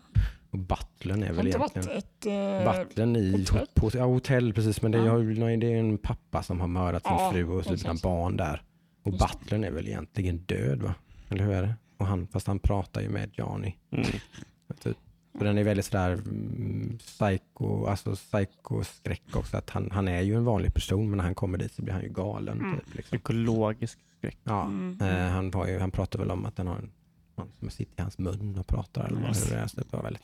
Och 0.50 0.58
Butlern 0.58 1.22
är 1.22 1.26
Har 1.26 1.34
väl 1.34 1.46
inte 1.46 1.58
varit 1.58 1.76
egentligen... 1.76 1.98
ett... 1.98 2.66
Eh, 2.66 2.72
Butlern 2.84 3.16
i 3.16 3.32
hotell? 3.32 3.66
på, 3.74 3.90
ja, 3.94 4.04
hotell, 4.04 4.52
precis. 4.54 4.82
Men 4.82 4.92
det 4.92 4.98
är, 4.98 5.06
Ja. 5.06 5.56
det 5.56 5.74
är 5.74 5.78
en 5.78 5.98
pappa 5.98 6.42
som 6.42 6.60
har 6.60 6.68
mördat 6.68 7.02
sin 7.02 7.12
Ja, 7.12 7.30
fru 7.32 7.44
och 7.48 7.64
sina 7.64 7.94
barn 8.02 8.36
där. 8.36 8.62
Och. 9.02 9.12
Butlern 9.12 9.64
är 9.64 9.70
väl 9.70 9.88
egentligen 9.88 10.38
död 10.38 10.82
va? 10.82 10.94
Eller 11.28 11.44
hur 11.44 11.52
är 11.52 11.62
det? 11.62 11.74
Och 11.98 12.06
han, 12.06 12.26
fast 12.26 12.46
han 12.46 12.58
pratar 12.58 13.00
ju 13.00 13.08
med 13.08 13.30
Johnny. 13.32 13.74
Mm. 13.92 14.04
Typ. 14.82 14.96
Och 15.38 15.44
den 15.44 15.58
är 15.58 15.64
väldigt 15.64 15.86
sådär 15.86 16.12
mm, 16.12 16.98
psycho, 16.98 17.86
alltså 17.86 18.14
psykoskräck 18.16 19.22
också. 19.36 19.56
Att 19.56 19.70
han, 19.70 19.90
han 19.90 20.08
är 20.08 20.20
ju 20.20 20.34
en 20.36 20.44
vanlig 20.44 20.74
person 20.74 21.10
men 21.10 21.16
när 21.16 21.24
han 21.24 21.34
kommer 21.34 21.58
dit 21.58 21.72
så 21.72 21.82
blir 21.82 21.92
han 21.94 22.02
ju 22.02 22.08
galen. 22.08 22.58
Mm. 22.60 22.78
Typ, 22.80 22.94
liksom. 22.94 23.18
Psykologisk 23.18 23.98
skräck. 24.18 24.38
ja, 24.44 24.62
Mm. 24.64 24.98
eh, 25.00 25.28
han, 25.28 25.52
har 25.54 25.66
ju, 25.66 25.78
han 25.78 25.90
pratar 25.90 26.18
väl 26.18 26.30
om 26.30 26.46
att 26.46 26.56
den 26.56 26.66
har 26.66 26.76
en 26.76 26.90
någon 27.36 27.52
som 27.58 27.70
sitter 27.70 27.98
i 27.98 28.02
hans 28.02 28.18
mun 28.18 28.58
och 28.58 28.66
pratar. 28.66 29.06
Eller 29.06 29.20
Yes. 29.28 29.46
hur 29.50 29.56
det 29.56 29.62
är. 29.62 29.66
Så 29.66 29.76
det 29.80 29.92
var 29.92 30.02
väldigt, 30.02 30.22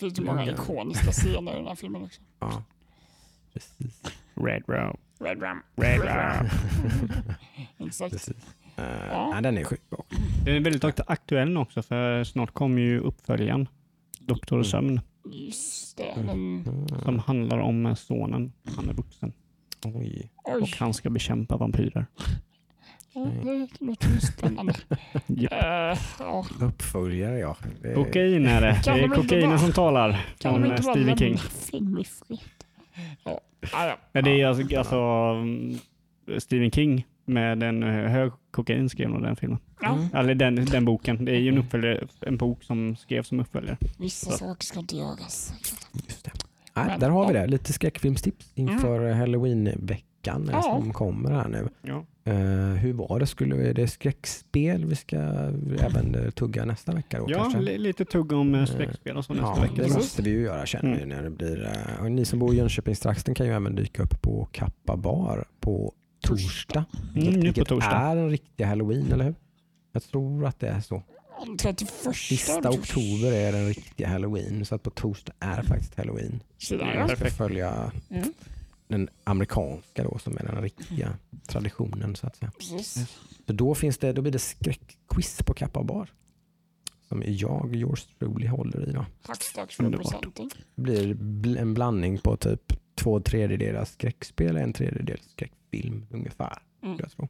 finns 0.00 0.14
det 0.14 0.22
många 0.22 0.46
Ja. 0.46 0.52
ikoniska 0.52 1.12
scener 1.12 1.52
i 1.52 1.56
den 1.56 1.66
här 1.66 1.74
filmen 1.74 2.02
också. 2.02 2.20
ja, 2.40 2.62
precis. 3.52 4.02
Red 4.34 4.62
Row. 4.68 4.96
Red 5.20 5.42
Ram. 5.42 5.62
Red 5.76 6.00
Row. 6.00 6.48
Exakt. 7.86 8.12
precis. 8.12 8.36
Eh, 8.76 8.84
Ja. 9.10 9.30
nej, 9.32 9.42
den 9.42 9.58
är 9.58 9.64
sjuk 9.64 9.80
också. 9.90 10.16
Den 10.44 10.54
är 10.56 10.60
väldigt 10.60 10.84
akt- 10.84 11.00
aktuell 11.06 11.50
nu 11.50 11.60
också 11.60 11.82
för 11.82 12.24
snart 12.24 12.50
kommer 12.54 12.82
ju 12.82 12.98
uppföljaren. 13.00 13.68
Doktor 14.26 14.56
Mm. 14.56 14.64
Sömn. 14.64 15.00
Just 15.32 15.96
det. 15.96 16.04
Mm. 16.10 16.64
Som 17.04 17.18
handlar 17.18 17.58
om 17.58 17.96
sonen. 17.96 18.52
Han 18.76 18.88
är 18.88 18.92
vuxen. 18.94 19.32
Oj. 19.84 20.30
Och 20.44 20.68
han 20.78 20.94
ska 20.94 21.10
bekämpa 21.10 21.56
vampyrer. 21.56 22.06
ja, 23.14 23.20
det 23.42 23.68
låter 23.80 24.08
spännande. 24.26 24.74
Eh, 25.50 25.98
ja. 26.18 26.44
Uppföljare 26.60 27.38
ja. 27.38 27.56
Det 27.82 27.94
Kokain 27.94 28.46
är 28.46 28.60
det. 28.60 28.80
Kan 28.84 28.96
Det 28.98 29.04
är 29.04 29.08
de 29.08 29.14
kokainen 29.16 29.58
som 29.58 29.72
talar. 29.72 30.26
Kan 30.38 30.52
Från 30.52 30.62
de 30.62 30.70
inte 30.70 30.82
bara 30.82 30.94
Stephen 30.94 31.16
King. 31.18 31.28
lämna 31.34 31.40
film 31.50 31.98
i 31.98 32.04
fred? 32.04 32.38
Ja, 33.24 33.40
ah, 33.72 33.86
ja. 33.86 33.96
Ja, 34.12 34.22
det 34.22 34.40
är 34.40 34.46
alltså, 34.46 34.76
alltså 34.78 34.96
mm, 34.96 35.78
Stephen 36.38 36.70
King 36.70 37.06
med 37.24 37.62
en 37.62 37.82
eh, 37.82 37.88
hög 37.88 38.32
kokain 38.50 38.88
skrev 38.88 39.10
nog 39.10 39.22
den 39.22 39.36
filmen. 39.36 39.58
Mm. 39.82 40.06
Eller 40.14 40.34
den, 40.34 40.54
den 40.64 40.84
boken. 40.84 41.24
Det 41.24 41.32
är 41.32 41.38
ju 41.40 41.48
en, 41.48 41.58
uppföljare, 41.58 42.06
en 42.20 42.36
bok 42.36 42.62
som 42.62 42.96
skrevs 42.96 43.28
som 43.28 43.40
uppföljare. 43.40 43.76
Vissa 43.98 44.30
saker 44.30 44.64
ska 44.64 44.78
inte 44.78 44.96
göras. 44.96 45.54
Just 45.92 46.24
det. 46.24 46.30
Nej, 46.76 46.96
där 47.00 47.10
har 47.10 47.26
vi 47.28 47.32
det. 47.32 47.46
Lite 47.46 47.72
skräckfilmstips 47.72 48.52
inför 48.54 49.12
halloween-veckan 49.12 50.48
eh, 50.48 50.54
Ja. 50.54 50.62
som 50.62 50.92
kommer 50.92 51.30
här 51.30 51.48
nu. 51.48 51.68
Ja. 51.82 52.04
Eh, 52.26 52.34
hur 52.74 52.92
var 52.92 53.20
det? 53.20 53.26
Skulle 53.26 53.56
vi, 53.56 53.68
är 53.68 53.74
det 53.74 53.88
skräckspel 53.88 54.84
vi 54.84 54.96
ska 54.96 55.16
även 55.80 56.32
tugga 56.32 56.64
nästa 56.64 56.92
vecka 56.92 57.18
då 57.18 57.26
Ja, 57.28 57.38
kanske? 57.42 57.60
li- 57.60 57.78
lite 57.78 58.04
tugg 58.04 58.32
om 58.32 58.66
skräckspel 58.66 59.16
och 59.16 59.24
så 59.24 59.32
nästa 59.32 59.52
ja, 59.56 59.62
vecka. 59.62 59.74
det 59.88 59.94
måste 59.94 60.22
vi 60.22 60.30
ju 60.30 60.40
göra 60.42 60.66
känner 60.66 60.90
vi 60.96 61.02
Mm. 61.02 61.08
när 61.08 61.22
det 61.22 61.30
blir. 61.30 61.68
Och 62.00 62.12
ni 62.12 62.24
som 62.24 62.38
bor 62.38 62.54
i 62.54 62.56
Jönköpingstrakten 62.56 63.34
kan 63.34 63.46
ju 63.46 63.52
även 63.52 63.74
dyka 63.74 64.02
upp 64.02 64.22
på 64.22 64.48
Kappa 64.52 64.96
bar 64.96 65.44
på 65.60 65.92
torsdag. 66.24 66.84
Mm, 67.16 67.32
nu 67.40 67.52
på 67.52 67.64
torsdag. 67.64 67.90
är 67.96 68.16
en 68.16 68.30
riktig 68.30 68.64
halloween, 68.64 69.12
eller 69.12 69.24
hur? 69.24 69.34
Jag 69.92 70.02
tror 70.02 70.46
att 70.46 70.60
det 70.60 70.68
är 70.68 70.80
så. 70.80 71.02
Den 71.46 71.56
31 71.56 72.16
Sista 72.16 72.70
oktober 72.70 73.32
är 73.32 73.52
den 73.52 73.66
riktiga 73.68 74.08
halloween, 74.08 74.64
så 74.64 74.74
att 74.74 74.82
på 74.82 74.90
torsdag 74.90 75.32
är 75.40 75.62
faktiskt 75.62 75.94
halloween. 75.96 76.42
Så 76.58 76.76
där, 76.76 76.84
ja. 76.86 76.94
Jag 76.94 77.06
ska 77.08 77.16
Perfekt. 77.16 77.36
följa 77.36 77.92
Mm, 78.10 78.32
den 78.88 79.08
amerikanska 79.24 80.04
då, 80.04 80.18
som 80.18 80.36
är 80.38 80.42
den 80.44 80.62
riktiga 80.62 81.16
traditionen 81.46 82.16
så 82.16 82.26
att 82.26 82.36
säga. 82.36 82.50
precis. 82.58 82.94
Så 83.46 83.52
då, 83.52 83.74
finns 83.74 83.98
det, 83.98 84.12
då 84.12 84.22
blir 84.22 84.32
det 84.32 84.38
skräckquiz 84.38 85.42
på 85.46 85.54
Kappa 85.54 85.82
bar. 85.82 86.08
Som 87.08 87.22
jag, 87.26 87.74
yours 87.74 88.06
truly, 88.18 88.46
håller 88.46 88.88
i. 88.88 88.92
Då. 88.92 89.06
Representing. 89.78 90.50
Det 90.74 90.82
blir 90.82 91.14
bl- 91.14 91.58
en 91.58 91.74
blandning 91.74 92.18
på 92.18 92.36
typ 92.36 92.72
två 92.94 93.20
tredjedelar 93.20 93.84
skräckspel 93.84 94.54
och 94.56 94.62
en 94.62 94.72
tredjedel 94.72 95.18
skräckfilm 95.32 95.60
film 95.74 96.06
ungefär. 96.10 96.58
Mm. 96.82 96.98
Jag 97.00 97.10
tror. 97.10 97.28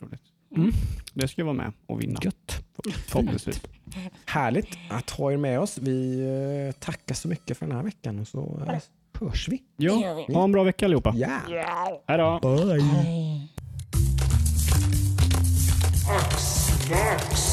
Roligt. 0.00 0.22
Mm. 0.56 0.72
Det 1.14 1.28
ska 1.28 1.40
jag 1.40 1.46
vara 1.46 1.56
med 1.56 1.72
och 1.86 2.02
vinna. 2.02 2.20
Gött. 2.22 2.64
Förhoppningsvis. 3.06 3.62
Härligt 4.26 4.78
att 4.90 5.10
ha 5.10 5.32
er 5.32 5.36
med 5.36 5.60
oss. 5.60 5.78
Vi 5.78 6.20
eh, 6.68 6.80
tackar 6.80 7.14
så 7.14 7.28
mycket 7.28 7.58
för 7.58 7.66
den 7.66 7.76
här 7.76 7.82
veckan 7.82 8.18
och 8.18 8.28
så 8.28 8.62
eh, 8.66 8.78
hörs 9.20 9.48
vi. 9.48 9.62
Ja, 9.76 10.24
ha 10.32 10.44
en 10.44 10.52
bra 10.52 10.62
vecka 10.62 10.86
allihopa. 10.86 11.14
Yeah. 11.16 11.50
yeah. 11.50 11.88
Hej 12.06 12.18
då. 12.18 12.38
Bye. 12.42 12.76
Bye. 16.88 17.51